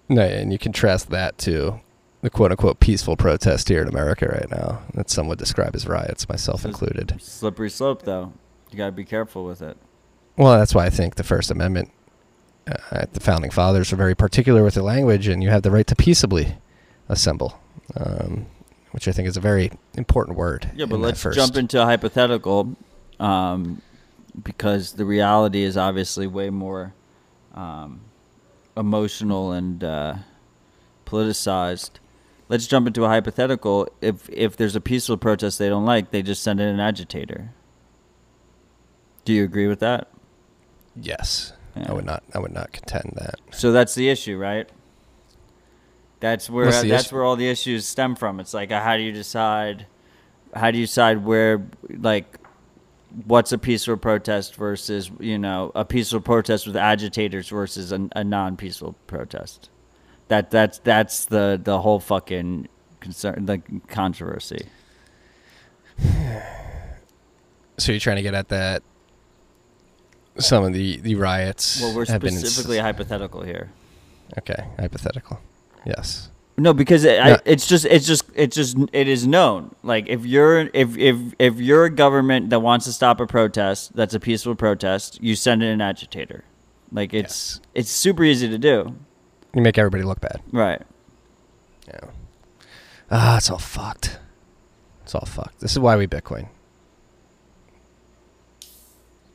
No, 0.08 0.22
and 0.22 0.52
you 0.52 0.58
contrast 0.58 1.10
that 1.10 1.38
to 1.38 1.80
the 2.22 2.30
quote 2.30 2.50
unquote 2.50 2.80
peaceful 2.80 3.16
protest 3.16 3.68
here 3.68 3.80
in 3.80 3.88
America 3.88 4.26
right 4.26 4.50
now 4.50 4.82
that 4.94 5.08
some 5.08 5.28
would 5.28 5.38
describe 5.38 5.74
as 5.74 5.86
riots, 5.86 6.28
myself 6.28 6.64
included. 6.64 7.14
Slippery 7.20 7.70
slope, 7.70 8.02
though. 8.02 8.32
You 8.70 8.76
got 8.76 8.86
to 8.86 8.92
be 8.92 9.04
careful 9.04 9.44
with 9.44 9.62
it. 9.62 9.76
Well, 10.36 10.58
that's 10.58 10.74
why 10.74 10.86
I 10.86 10.90
think 10.90 11.14
the 11.14 11.24
First 11.24 11.50
Amendment, 11.50 11.90
uh, 12.90 13.06
the 13.12 13.20
founding 13.20 13.50
fathers 13.50 13.90
were 13.90 13.96
very 13.96 14.14
particular 14.14 14.62
with 14.62 14.74
the 14.74 14.82
language, 14.82 15.28
and 15.28 15.42
you 15.42 15.50
have 15.50 15.62
the 15.62 15.70
right 15.70 15.86
to 15.86 15.96
peaceably 15.96 16.56
assemble, 17.08 17.58
um, 17.96 18.46
which 18.92 19.08
I 19.08 19.12
think 19.12 19.28
is 19.28 19.36
a 19.36 19.40
very 19.40 19.72
important 19.94 20.36
word. 20.36 20.70
Yeah, 20.74 20.86
but 20.86 21.00
let's 21.00 21.22
jump 21.34 21.56
into 21.56 21.80
a 21.80 21.84
hypothetical, 21.84 22.76
um, 23.18 23.82
because 24.42 24.92
the 24.92 25.04
reality 25.04 25.62
is 25.62 25.76
obviously 25.76 26.26
way 26.26 26.50
more 26.50 26.94
um, 27.54 28.02
emotional 28.76 29.52
and 29.52 29.82
uh, 29.82 30.14
politicized. 31.06 31.90
Let's 32.48 32.66
jump 32.66 32.86
into 32.86 33.04
a 33.04 33.08
hypothetical. 33.08 33.88
If 34.00 34.28
if 34.30 34.56
there's 34.56 34.76
a 34.76 34.80
peaceful 34.80 35.16
protest 35.16 35.58
they 35.58 35.68
don't 35.68 35.84
like, 35.86 36.10
they 36.10 36.22
just 36.22 36.42
send 36.42 36.60
in 36.60 36.68
an 36.68 36.80
agitator. 36.80 37.52
Do 39.24 39.32
you 39.32 39.44
agree 39.44 39.68
with 39.68 39.80
that? 39.80 40.08
Yes, 40.96 41.52
Yeah. 41.76 41.90
I 41.90 41.92
would 41.92 42.04
not. 42.04 42.22
I 42.34 42.38
would 42.38 42.52
not 42.52 42.72
contend 42.72 43.14
that. 43.16 43.36
So 43.52 43.72
that's 43.72 43.94
the 43.94 44.08
issue, 44.08 44.36
right? 44.36 44.68
That's 46.20 46.50
where 46.50 46.66
the 46.66 46.88
that's 46.88 47.06
issue? 47.06 47.14
where 47.14 47.24
all 47.24 47.36
the 47.36 47.48
issues 47.48 47.86
stem 47.86 48.14
from. 48.14 48.40
It's 48.40 48.52
like 48.52 48.70
uh, 48.70 48.82
how 48.82 48.96
do 48.96 49.02
you 49.02 49.12
decide 49.12 49.86
how 50.54 50.70
do 50.70 50.78
you 50.78 50.84
decide 50.84 51.24
where 51.24 51.66
like 51.88 52.38
what's 53.24 53.52
a 53.52 53.58
peaceful 53.58 53.96
protest 53.96 54.54
versus 54.54 55.10
you 55.18 55.38
know 55.38 55.72
a 55.74 55.84
peaceful 55.84 56.20
protest 56.20 56.66
with 56.66 56.76
agitators 56.76 57.48
versus 57.48 57.92
a, 57.92 58.08
a 58.14 58.22
non-peaceful 58.22 58.94
protest. 59.06 59.70
That 60.28 60.50
that's 60.50 60.78
that's 60.78 61.24
the 61.24 61.60
the 61.62 61.80
whole 61.80 62.00
fucking 62.00 62.68
concern 63.00 63.46
the 63.46 63.62
controversy. 63.88 64.66
So 67.78 67.92
you're 67.92 67.98
trying 68.00 68.16
to 68.16 68.22
get 68.22 68.34
at 68.34 68.48
that. 68.48 68.82
Some 70.40 70.64
of 70.64 70.72
the 70.72 70.98
the 70.98 71.14
riots. 71.14 71.80
Well, 71.80 71.94
we're 71.94 72.06
have 72.06 72.20
been 72.20 72.32
specifically 72.36 72.78
hypothetical 72.78 73.42
here. 73.42 73.70
okay. 74.38 74.64
Hypothetical. 74.78 75.40
Yes. 75.84 76.30
No, 76.58 76.74
because 76.74 77.04
it, 77.04 77.18
No. 77.24 77.34
I, 77.34 77.38
it's 77.46 77.66
just 77.66 77.86
it's 77.86 78.06
just 78.06 78.24
it's 78.34 78.54
just 78.54 78.76
it 78.92 79.08
is 79.08 79.26
known. 79.26 79.74
Like 79.82 80.08
if 80.08 80.26
you're 80.26 80.68
if 80.74 80.96
if 80.98 81.16
if 81.38 81.58
you're 81.58 81.86
a 81.86 81.90
government 81.90 82.50
that 82.50 82.60
wants 82.60 82.84
to 82.86 82.92
stop 82.92 83.18
a 83.20 83.26
protest, 83.26 83.96
that's 83.96 84.12
a 84.14 84.20
peaceful 84.20 84.54
protest, 84.54 85.22
you 85.22 85.34
send 85.36 85.62
in 85.62 85.68
an 85.70 85.80
agitator. 85.80 86.44
Like 86.92 87.14
it's 87.14 87.60
it's 87.74 87.90
super 87.90 88.24
easy 88.24 88.48
to 88.48 88.58
do. 88.58 88.94
You 89.54 89.62
make 89.62 89.78
everybody 89.78 90.02
look 90.04 90.20
bad. 90.20 90.42
Right. 90.52 90.82
Yeah. 91.88 92.00
Ah, 93.10 93.38
it's 93.38 93.50
all 93.50 93.58
fucked. 93.58 94.18
It's 95.02 95.14
all 95.14 95.26
fucked. 95.26 95.60
This 95.60 95.72
is 95.72 95.78
why 95.78 95.96
we 95.96 96.06
Bitcoin. 96.06 96.48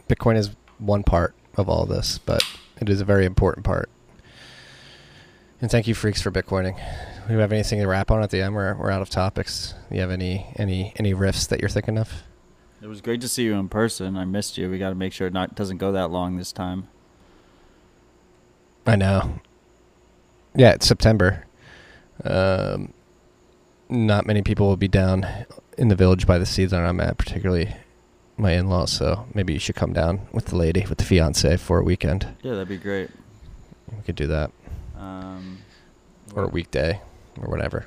Bitcoin 0.07 0.37
is 0.37 0.51
one 0.77 1.03
part 1.03 1.35
of 1.55 1.69
all 1.69 1.85
this, 1.85 2.17
but 2.17 2.43
it 2.79 2.89
is 2.89 3.01
a 3.01 3.05
very 3.05 3.25
important 3.25 3.65
part. 3.65 3.89
And 5.61 5.71
thank 5.71 5.87
you, 5.87 5.95
freaks, 5.95 6.21
for 6.21 6.31
Bitcoining. 6.31 6.75
Do 7.27 7.33
you 7.33 7.39
have 7.39 7.51
anything 7.51 7.79
to 7.79 7.87
wrap 7.87 8.11
on 8.11 8.21
at 8.21 8.29
the 8.29 8.41
end? 8.41 8.53
We're, 8.53 8.75
we're 8.75 8.91
out 8.91 9.01
of 9.01 9.09
topics. 9.09 9.73
Do 9.89 9.95
you 9.95 10.01
have 10.01 10.11
any 10.11 10.47
any 10.57 10.93
any 10.97 11.13
riffs 11.13 11.47
that 11.47 11.59
you're 11.59 11.69
thinking 11.69 11.97
of? 11.97 12.23
It 12.81 12.87
was 12.87 13.01
great 13.01 13.21
to 13.21 13.27
see 13.27 13.45
you 13.45 13.55
in 13.55 13.69
person. 13.69 14.17
I 14.17 14.25
missed 14.25 14.57
you. 14.57 14.69
We 14.69 14.77
got 14.77 14.89
to 14.89 14.95
make 14.95 15.13
sure 15.13 15.25
it 15.27 15.33
not 15.33 15.55
doesn't 15.55 15.77
go 15.77 15.91
that 15.93 16.11
long 16.11 16.37
this 16.37 16.51
time. 16.51 16.87
I 18.85 18.95
know. 18.95 19.39
Yeah, 20.53 20.73
it's 20.73 20.85
September. 20.85 21.45
Um, 22.23 22.93
not 23.89 24.27
many 24.27 24.41
people 24.41 24.67
will 24.67 24.77
be 24.77 24.87
down 24.87 25.25
in 25.77 25.87
the 25.87 25.95
village 25.95 26.27
by 26.27 26.37
the 26.37 26.45
season 26.45 26.85
I'm 26.85 26.99
at, 26.99 27.17
particularly 27.17 27.75
my 28.37 28.51
in-laws. 28.53 28.91
So 28.91 29.25
maybe 29.33 29.53
you 29.53 29.59
should 29.59 29.75
come 29.75 29.93
down 29.93 30.21
with 30.31 30.45
the 30.45 30.55
lady, 30.55 30.85
with 30.89 30.97
the 30.97 31.03
fiance, 31.05 31.57
for 31.57 31.79
a 31.79 31.83
weekend. 31.83 32.27
Yeah, 32.41 32.51
that'd 32.53 32.67
be 32.67 32.77
great. 32.77 33.09
We 33.91 34.01
could 34.03 34.15
do 34.15 34.27
that, 34.27 34.51
Um, 34.97 35.59
or 36.35 36.43
a 36.45 36.47
weekday, 36.47 36.99
or 37.41 37.47
whatever. 37.49 37.85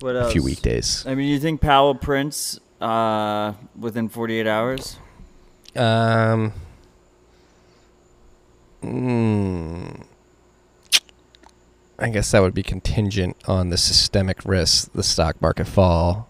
What 0.00 0.16
else? 0.16 0.28
A 0.28 0.32
few 0.32 0.42
weekdays. 0.42 1.04
I 1.06 1.14
mean, 1.14 1.28
you 1.28 1.38
think 1.38 1.60
Powell 1.60 1.94
prints 1.94 2.58
uh, 2.80 3.52
within 3.78 4.08
48 4.08 4.46
hours? 4.46 4.96
Um. 5.76 6.52
mm, 8.82 10.02
I 11.98 12.08
guess 12.10 12.30
that 12.32 12.40
would 12.42 12.54
be 12.54 12.62
contingent 12.62 13.36
on 13.46 13.68
the 13.70 13.76
systemic 13.76 14.44
risk 14.44 14.92
the 14.92 15.02
stock 15.02 15.40
market 15.40 15.66
fall 15.66 16.28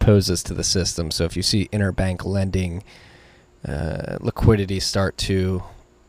poses 0.00 0.42
to 0.44 0.54
the 0.54 0.64
system. 0.64 1.12
So 1.12 1.24
if 1.24 1.36
you 1.36 1.42
see 1.42 1.68
interbank 1.72 2.24
lending 2.24 2.82
uh, 3.66 4.16
liquidity 4.20 4.80
start 4.80 5.16
to 5.18 5.62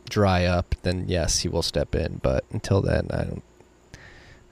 dry 0.10 0.46
up, 0.46 0.74
then 0.82 1.06
yes, 1.08 1.40
he 1.40 1.50
will 1.50 1.62
step 1.62 1.94
in. 1.94 2.20
But 2.24 2.46
until 2.52 2.82
then, 2.82 3.08
I 3.12 3.24
don't. 3.26 3.44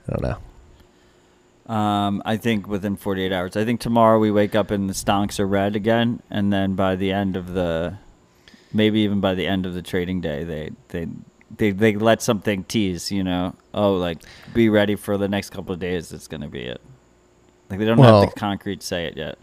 I 0.08 0.12
don't 0.12 0.22
know. 0.22 1.74
Um, 1.74 2.22
I 2.24 2.36
think 2.36 2.66
within 2.66 2.96
48 2.96 3.32
hours. 3.32 3.56
I 3.56 3.64
think 3.64 3.80
tomorrow 3.80 4.18
we 4.18 4.32
wake 4.32 4.56
up 4.56 4.72
and 4.72 4.88
the 4.88 4.94
stonks 4.94 5.38
are 5.38 5.46
red 5.46 5.76
again, 5.76 6.20
and 6.28 6.52
then 6.52 6.74
by 6.74 6.96
the 6.96 7.12
end 7.12 7.36
of 7.36 7.52
the, 7.52 7.96
maybe 8.72 9.00
even 9.00 9.20
by 9.20 9.34
the 9.34 9.46
end 9.46 9.66
of 9.66 9.74
the 9.74 9.82
trading 9.82 10.20
day, 10.20 10.42
they 10.42 10.70
they 10.88 11.06
they 11.56 11.70
they 11.70 11.94
let 11.94 12.22
something 12.22 12.64
tease. 12.64 13.12
You 13.12 13.22
know, 13.22 13.54
oh, 13.72 13.94
like 13.94 14.18
be 14.52 14.68
ready 14.68 14.96
for 14.96 15.16
the 15.16 15.28
next 15.28 15.50
couple 15.50 15.72
of 15.72 15.78
days. 15.78 16.12
It's 16.12 16.26
gonna 16.26 16.48
be 16.48 16.62
it. 16.62 16.80
Like 17.70 17.78
they 17.78 17.84
don't 17.84 17.96
Well- 17.98 18.22
have 18.22 18.34
the 18.34 18.38
concrete 18.40 18.82
say 18.82 19.06
it 19.06 19.16
yet. 19.16 19.38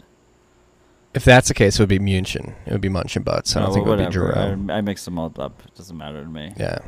If 1.14 1.24
that's 1.24 1.48
the 1.48 1.54
case, 1.54 1.76
it 1.76 1.82
would 1.82 1.88
be 1.88 1.98
Mnuchin. 1.98 2.54
It 2.66 2.72
would 2.72 2.82
be 2.82 2.90
Mnuchin 2.90 3.24
Butts. 3.24 3.56
I 3.56 3.60
don't 3.60 3.70
Oh, 3.70 3.72
think 3.72 3.86
it 3.86 3.88
would 3.88 3.98
be. 3.98 4.06
Jerome. 4.10 4.70
I, 4.70 4.74
I 4.74 4.80
mix 4.82 5.04
them 5.06 5.18
all 5.18 5.32
up. 5.38 5.62
It 5.66 5.74
doesn't 5.74 5.96
matter 5.96 6.22
to 6.22 6.28
me. 6.28 6.52
Yeah. 6.58 6.78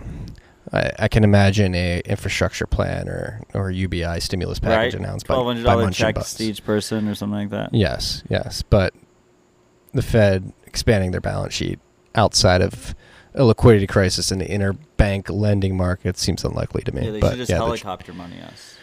I, 0.72 0.90
I 1.00 1.08
can 1.08 1.24
imagine 1.24 1.74
a 1.74 2.00
infrastructure 2.04 2.66
plan 2.66 3.08
or, 3.08 3.40
or 3.54 3.70
UBI 3.70 4.20
stimulus 4.20 4.60
package 4.60 4.94
right? 4.94 5.02
announced 5.02 5.26
by, 5.26 5.34
Twelve 5.34 5.46
hundred 5.46 5.64
dollar 5.64 5.90
checks 5.90 6.34
to 6.34 6.44
each 6.44 6.62
person 6.64 7.08
or 7.08 7.14
something 7.14 7.38
like 7.38 7.50
that. 7.50 7.74
Yes, 7.74 8.22
yes. 8.28 8.62
But 8.62 8.94
the 9.94 10.02
Fed 10.02 10.52
expanding 10.66 11.10
their 11.12 11.20
balance 11.22 11.54
sheet 11.54 11.80
outside 12.14 12.60
of 12.60 12.94
a 13.34 13.42
liquidity 13.44 13.86
crisis 13.86 14.30
in 14.30 14.38
the 14.38 14.44
interbank 14.46 15.30
lending 15.30 15.76
market 15.76 16.18
seems 16.18 16.44
unlikely 16.44 16.82
to 16.82 16.92
me. 16.92 17.06
Yeah, 17.06 17.10
they 17.12 17.20
but 17.20 17.30
should 17.30 17.38
just 17.38 17.50
yeah, 17.50 17.56
helicopter 17.56 18.12
money 18.12 18.40
us. 18.42 18.76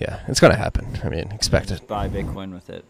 Yeah, 0.00 0.20
it's 0.28 0.40
going 0.40 0.52
to 0.52 0.58
happen. 0.58 0.98
I 1.02 1.08
mean, 1.08 1.30
expect 1.32 1.68
Just 1.68 1.82
it. 1.82 1.88
Buy 1.88 2.08
Bitcoin 2.08 2.52
with 2.52 2.70
it. 2.70 2.84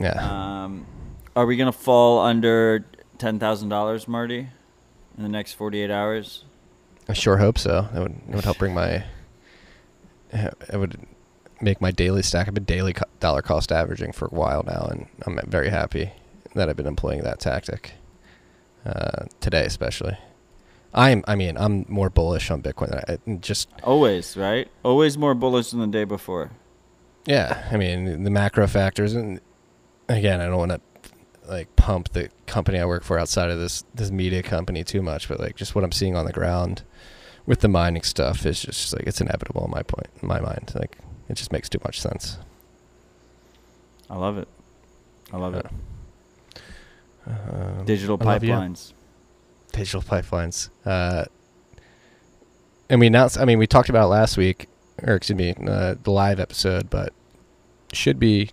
Yeah. 0.00 0.64
Um, 0.64 0.86
are 1.34 1.46
we 1.46 1.56
gonna 1.56 1.72
fall 1.72 2.20
under 2.20 2.86
ten 3.18 3.38
thousand 3.38 3.68
dollars, 3.68 4.06
Marty, 4.08 4.48
in 5.16 5.22
the 5.22 5.28
next 5.28 5.52
forty-eight 5.54 5.90
hours? 5.90 6.44
I 7.08 7.12
sure 7.12 7.36
hope 7.36 7.58
so. 7.58 7.88
That 7.92 8.02
would 8.02 8.16
it 8.28 8.34
would 8.34 8.44
help 8.44 8.58
bring 8.58 8.74
my. 8.74 9.04
It 10.32 10.76
would 10.78 11.06
make 11.60 11.80
my 11.80 11.90
daily 11.90 12.22
stack. 12.22 12.48
I've 12.48 12.54
been 12.54 12.64
daily 12.64 12.92
co- 12.92 13.06
dollar 13.20 13.42
cost 13.42 13.72
averaging 13.72 14.12
for 14.12 14.26
a 14.26 14.34
while 14.34 14.64
now, 14.66 14.88
and 14.90 15.06
I'm 15.26 15.38
very 15.46 15.70
happy 15.70 16.12
that 16.54 16.68
I've 16.68 16.76
been 16.76 16.86
employing 16.86 17.22
that 17.22 17.38
tactic. 17.38 17.92
Uh, 18.84 19.26
today, 19.40 19.64
especially, 19.64 20.16
I'm. 20.96 21.22
I 21.28 21.36
mean, 21.36 21.56
I'm 21.56 21.84
more 21.88 22.10
bullish 22.10 22.50
on 22.50 22.62
Bitcoin. 22.62 22.90
Than 22.90 23.18
I, 23.36 23.36
just 23.36 23.68
Always, 23.84 24.36
right? 24.36 24.68
Always 24.82 25.16
more 25.16 25.34
bullish 25.34 25.70
than 25.70 25.80
the 25.80 25.86
day 25.86 26.04
before. 26.04 26.50
yeah. 27.26 27.68
I 27.70 27.76
mean, 27.76 28.24
the 28.24 28.30
macro 28.30 28.66
factors, 28.66 29.14
and 29.14 29.40
again, 30.08 30.40
I 30.40 30.46
don't 30.46 30.56
want 30.56 30.72
to 30.72 30.80
like 31.48 31.74
pump 31.76 32.08
the 32.12 32.28
company 32.46 32.78
I 32.78 32.86
work 32.86 33.04
for 33.04 33.18
outside 33.18 33.50
of 33.50 33.58
this 33.58 33.84
this 33.94 34.10
media 34.10 34.42
company 34.42 34.82
too 34.82 35.02
much, 35.02 35.28
but 35.28 35.38
like 35.38 35.54
just 35.54 35.74
what 35.74 35.84
I'm 35.84 35.92
seeing 35.92 36.16
on 36.16 36.24
the 36.24 36.32
ground 36.32 36.82
with 37.44 37.60
the 37.60 37.68
mining 37.68 38.02
stuff 38.02 38.44
is 38.44 38.60
just 38.60 38.92
like 38.92 39.06
it's 39.06 39.20
inevitable 39.20 39.64
in 39.64 39.70
my 39.70 39.82
point 39.82 40.08
in 40.20 40.26
my 40.26 40.40
mind. 40.40 40.72
Like 40.74 40.98
it 41.28 41.34
just 41.34 41.52
makes 41.52 41.68
too 41.68 41.78
much 41.84 42.00
sense. 42.00 42.38
I 44.08 44.16
love 44.16 44.38
it. 44.38 44.48
I 45.32 45.36
love 45.36 45.54
it. 45.54 45.66
Um, 47.26 47.84
Digital 47.84 48.16
I 48.20 48.38
pipelines. 48.38 48.92
Digital 49.76 50.02
pipelines. 50.02 50.70
Uh, 50.84 51.24
and 52.88 53.00
we 53.00 53.06
announced. 53.06 53.38
I 53.38 53.44
mean, 53.44 53.58
we 53.58 53.66
talked 53.66 53.88
about 53.88 54.08
last 54.08 54.36
week, 54.36 54.68
or 55.02 55.14
excuse 55.14 55.36
me, 55.36 55.54
uh, 55.68 55.96
the 56.02 56.10
live 56.10 56.40
episode, 56.40 56.90
but 56.90 57.12
should 57.92 58.18
be 58.18 58.50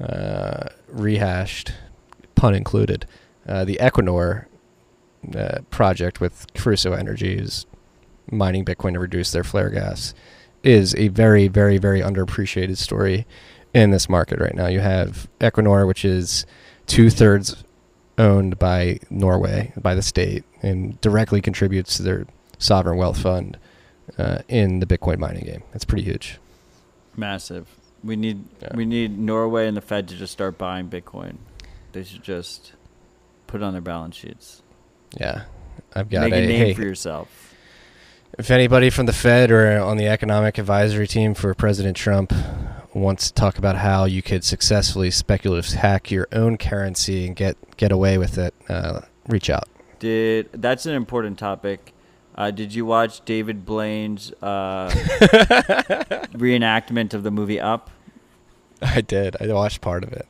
uh, 0.00 0.68
rehashed, 0.88 1.72
pun 2.34 2.54
included. 2.54 3.06
Uh, 3.46 3.64
the 3.64 3.78
Equinor 3.80 4.46
uh, 5.36 5.58
project 5.70 6.20
with 6.20 6.46
Crusoe 6.54 6.92
Energy 6.92 7.34
is 7.34 7.66
mining 8.30 8.64
Bitcoin 8.64 8.94
to 8.94 8.98
reduce 8.98 9.30
their 9.32 9.44
flare 9.44 9.70
gas 9.70 10.14
is 10.62 10.94
a 10.96 11.08
very, 11.08 11.46
very, 11.46 11.78
very 11.78 12.00
underappreciated 12.00 12.76
story 12.76 13.26
in 13.72 13.90
this 13.90 14.08
market 14.08 14.40
right 14.40 14.54
now. 14.54 14.66
You 14.66 14.80
have 14.80 15.28
Equinor, 15.38 15.86
which 15.86 16.04
is 16.04 16.44
two 16.86 17.08
thirds 17.10 17.62
owned 18.18 18.58
by 18.58 18.98
Norway, 19.10 19.72
by 19.76 19.94
the 19.94 20.02
state, 20.02 20.44
and 20.62 21.00
directly 21.00 21.40
contributes 21.40 21.96
to 21.98 22.02
their 22.02 22.26
sovereign 22.58 22.96
wealth 22.98 23.18
fund 23.18 23.58
uh, 24.18 24.38
in 24.48 24.80
the 24.80 24.86
Bitcoin 24.86 25.18
mining 25.18 25.44
game. 25.44 25.62
That's 25.72 25.84
pretty 25.84 26.04
huge. 26.04 26.38
Massive. 27.16 27.66
We 28.04 28.16
need 28.16 28.44
Yeah. 28.62 28.68
we 28.74 28.84
need 28.84 29.18
Norway 29.18 29.66
and 29.66 29.76
the 29.76 29.80
Fed 29.80 30.08
to 30.08 30.16
just 30.16 30.32
start 30.32 30.58
buying 30.58 30.88
Bitcoin. 30.88 31.36
They 31.92 32.04
should 32.04 32.22
just 32.22 32.72
put 33.46 33.60
it 33.62 33.64
on 33.64 33.72
their 33.72 33.82
balance 33.82 34.16
sheets. 34.16 34.62
Yeah, 35.18 35.44
I've 35.94 36.10
got 36.10 36.22
Make 36.22 36.34
a, 36.34 36.36
a 36.36 36.46
name 36.46 36.66
hey, 36.66 36.74
for 36.74 36.82
yourself. 36.82 37.54
if 38.38 38.50
anybody 38.50 38.90
from 38.90 39.06
the 39.06 39.12
Fed 39.12 39.50
or 39.50 39.80
on 39.80 39.96
the 39.96 40.06
economic 40.06 40.58
advisory 40.58 41.06
team 41.06 41.32
for 41.34 41.52
President 41.54 41.96
Trump 41.96 42.32
wants 42.96 43.28
to 43.28 43.34
talk 43.34 43.58
about 43.58 43.76
how 43.76 44.04
you 44.04 44.22
could 44.22 44.44
successfully 44.44 45.10
speculative 45.10 45.72
hack 45.72 46.10
your 46.10 46.26
own 46.32 46.56
currency 46.56 47.26
and 47.26 47.36
get 47.36 47.56
get 47.76 47.92
away 47.92 48.18
with 48.18 48.38
it, 48.38 48.54
uh, 48.68 49.00
reach 49.28 49.50
out. 49.50 49.68
Did 49.98 50.50
that's 50.52 50.86
an 50.86 50.94
important 50.94 51.38
topic. 51.38 51.92
Uh, 52.34 52.50
did 52.50 52.74
you 52.74 52.84
watch 52.84 53.24
David 53.24 53.64
Blaine's 53.64 54.30
uh, 54.42 54.90
reenactment 56.34 57.14
of 57.14 57.22
the 57.22 57.30
movie 57.30 57.58
Up? 57.60 57.90
I 58.82 59.00
did. 59.00 59.36
I 59.40 59.46
watched 59.52 59.80
part 59.80 60.04
of 60.04 60.12
it. 60.12 60.26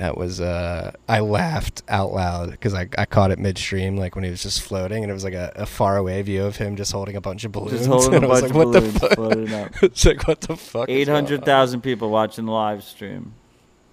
That 0.00 0.16
was 0.16 0.40
uh, 0.40 0.92
I 1.10 1.20
laughed 1.20 1.82
out 1.86 2.10
loud 2.14 2.52
because 2.52 2.72
I, 2.72 2.88
I 2.96 3.04
caught 3.04 3.32
it 3.32 3.38
midstream, 3.38 3.98
like 3.98 4.14
when 4.14 4.24
he 4.24 4.30
was 4.30 4.42
just 4.42 4.62
floating, 4.62 5.02
and 5.04 5.10
it 5.10 5.12
was 5.12 5.24
like 5.24 5.34
a, 5.34 5.52
a 5.56 5.66
far 5.66 5.98
away 5.98 6.22
view 6.22 6.42
of 6.46 6.56
him 6.56 6.74
just 6.76 6.90
holding 6.90 7.16
a 7.16 7.20
bunch 7.20 7.44
of 7.44 7.52
balloons. 7.52 7.72
Just 7.86 7.86
holding 7.86 8.14
a 8.14 8.16
and 8.16 8.28
was 8.30 8.40
bunch 8.40 8.54
like, 8.54 8.62
of 8.62 8.72
what 8.72 8.72
balloons 8.72 8.94
the 8.94 8.98
fuck? 9.00 9.12
floating 9.12 9.52
up. 9.52 9.70
it's 9.82 10.06
like 10.06 10.26
what 10.26 10.40
the 10.40 10.56
fuck? 10.56 10.88
Eight 10.88 11.06
hundred 11.06 11.44
thousand 11.44 11.82
people 11.82 12.08
watching 12.08 12.46
the 12.46 12.52
live 12.52 12.82
stream. 12.82 13.34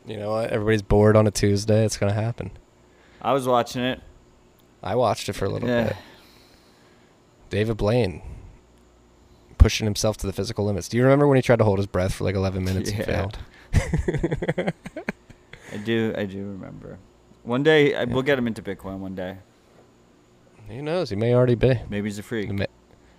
You 0.06 0.16
know 0.16 0.32
what? 0.32 0.50
Everybody's 0.50 0.82
bored 0.82 1.18
on 1.18 1.28
a 1.28 1.32
Tuesday. 1.32 1.84
It's 1.84 1.98
gonna 1.98 2.14
happen. 2.14 2.52
I 3.22 3.34
was 3.34 3.46
watching 3.46 3.84
it. 3.84 4.00
I 4.82 4.96
watched 4.96 5.28
it 5.28 5.34
for 5.34 5.44
a 5.44 5.50
little 5.50 5.68
Yeah. 5.68 5.88
bit. 5.88 5.96
David 7.50 7.76
Blaine 7.76 8.22
pushing 9.58 9.84
himself 9.84 10.16
to 10.18 10.28
the 10.28 10.32
physical 10.32 10.64
limits. 10.64 10.88
Do 10.88 10.96
you 10.96 11.04
remember 11.04 11.28
when 11.28 11.36
he 11.36 11.42
tried 11.42 11.60
to 11.60 11.66
hold 11.66 11.80
his 11.80 11.88
breath 11.88 12.14
for 12.14 12.24
like 12.24 12.36
11 12.36 12.64
minutes 12.64 12.92
and 12.92 13.04
failed? 13.06 13.40
I 15.73 15.77
do. 15.77 16.14
I 16.18 16.26
do 16.26 16.38
remember. 16.38 16.98
One 17.44 17.64
day 17.64 17.94
I, 17.95 18.02
Yeah. 18.03 18.14
we'll 18.14 18.23
get 18.23 18.38
him 18.38 18.48
into 18.48 18.61
Bitcoin. 18.61 18.99
One 18.99 19.15
day, 19.15 19.38
Who 20.68 20.81
knows? 20.81 21.10
He 21.10 21.15
may 21.15 21.34
already 21.34 21.56
be. 21.56 21.80
maybe 21.89 22.07
he's 22.10 22.19
a 22.19 22.23
freak. 22.23 22.49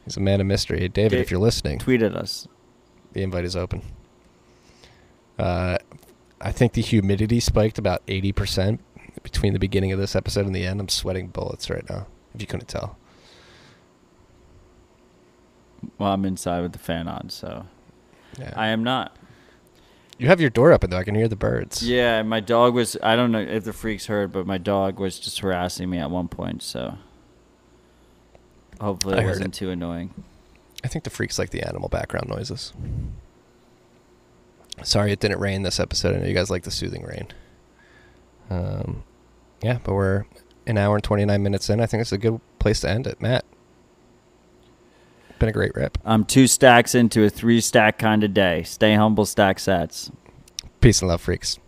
He's 0.05 0.17
a 0.17 0.21
man 0.21 0.41
of 0.41 0.47
mystery. 0.47 0.89
David, 0.89 1.17
Da- 1.17 1.21
if 1.21 1.31
you're 1.31 1.41
listening, 1.41 1.79
Tweet 1.79 2.03
at 2.03 2.15
us. 2.15 2.47
the 3.13 3.23
invite 3.23 3.45
is 3.45 3.57
open. 3.57 3.83
Uh, 5.39 5.79
I 6.41 6.53
think 6.53 6.73
the 6.73 6.83
humidity 6.83 7.41
spiked 7.41 7.79
about 7.79 8.05
80% 8.07 8.81
between 9.23 9.53
the 9.53 9.59
beginning 9.59 9.93
of 9.93 9.99
this 9.99 10.15
episode 10.17 10.47
and 10.47 10.55
the 10.55 10.65
end. 10.65 10.81
I'm 10.81 10.89
sweating 10.89 11.29
bullets 11.29 11.69
right 11.71 11.89
now, 11.89 12.07
if 12.35 12.41
you 12.41 12.47
couldn't 12.47 12.69
tell. 12.69 12.97
Well, 15.99 16.13
I'm 16.13 16.25
inside 16.25 16.61
with 16.63 16.73
the 16.73 16.79
fan 16.79 17.09
on, 17.09 17.31
so 17.31 17.67
Yeah. 18.39 18.53
I 18.57 18.69
am 18.69 18.83
not. 18.83 19.17
You 20.19 20.27
have 20.27 20.41
your 20.41 20.51
door 20.51 20.73
open, 20.73 20.91
though. 20.91 20.99
I 20.99 21.05
can 21.05 21.15
hear 21.15 21.29
the 21.29 21.37
birds. 21.37 21.83
Yeah, 21.83 22.23
my 22.23 22.41
dog 22.41 22.75
was. 22.75 22.97
I 23.03 23.17
don't 23.17 23.33
know 23.33 23.41
if 23.41 23.65
the 23.65 23.73
freaks 23.73 24.07
heard, 24.07 24.33
but 24.33 24.47
my 24.47 24.59
dog 24.59 24.99
was 24.99 25.19
just 25.19 25.39
harassing 25.41 25.89
me 25.89 25.99
at 25.99 26.11
one 26.11 26.29
point. 26.29 26.63
So 26.63 26.99
hopefully 28.81 29.19
it 29.19 29.25
wasn't 29.25 29.55
it. 29.55 29.59
too 29.59 29.71
annoying. 29.71 30.13
I 30.85 30.89
think 30.89 31.05
the 31.05 31.11
freaks 31.11 31.39
like 31.39 31.51
the 31.51 31.63
animal 31.63 31.89
background 31.89 32.29
noises. 32.29 32.73
Sorry 34.83 35.13
it 35.13 35.21
didn't 35.21 35.41
rain 35.41 35.63
this 35.63 35.81
episode. 35.81 36.15
I 36.15 36.19
know 36.21 36.27
you 36.27 36.35
guys 36.35 36.51
like 36.51 36.63
the 36.63 36.71
soothing 36.71 37.03
rain. 37.03 37.29
Um, 38.51 39.03
yeah, 39.61 39.79
but 39.83 39.95
we're 39.95 40.25
an 40.67 40.79
hour 40.79 40.95
and 40.95 41.05
29 41.05 41.43
minutes 41.43 41.69
in. 41.69 41.81
I 41.81 41.87
think 41.87 42.01
it's 42.01 42.13
a 42.13 42.19
good 42.19 42.41
place 42.59 42.81
to 42.81 42.91
end 42.91 43.07
it. 43.07 43.21
Matt, 43.21 43.45
been 45.39 45.49
a 45.49 45.53
great 45.53 45.75
rip. 45.75 45.99
I'm 46.05 46.25
two 46.25 46.47
stacks 46.47 46.95
into 46.95 47.25
a 47.25 47.31
three 47.31 47.61
stack 47.61 47.99
kind 47.99 48.25
of 48.25 48.35
day. 48.35 48.63
Stay 48.65 48.95
humble, 48.95 49.27
stack 49.27 49.59
sats. 49.59 50.11
Peace 50.81 51.01
and 51.01 51.09
love, 51.09 51.21
freaks. 51.21 51.59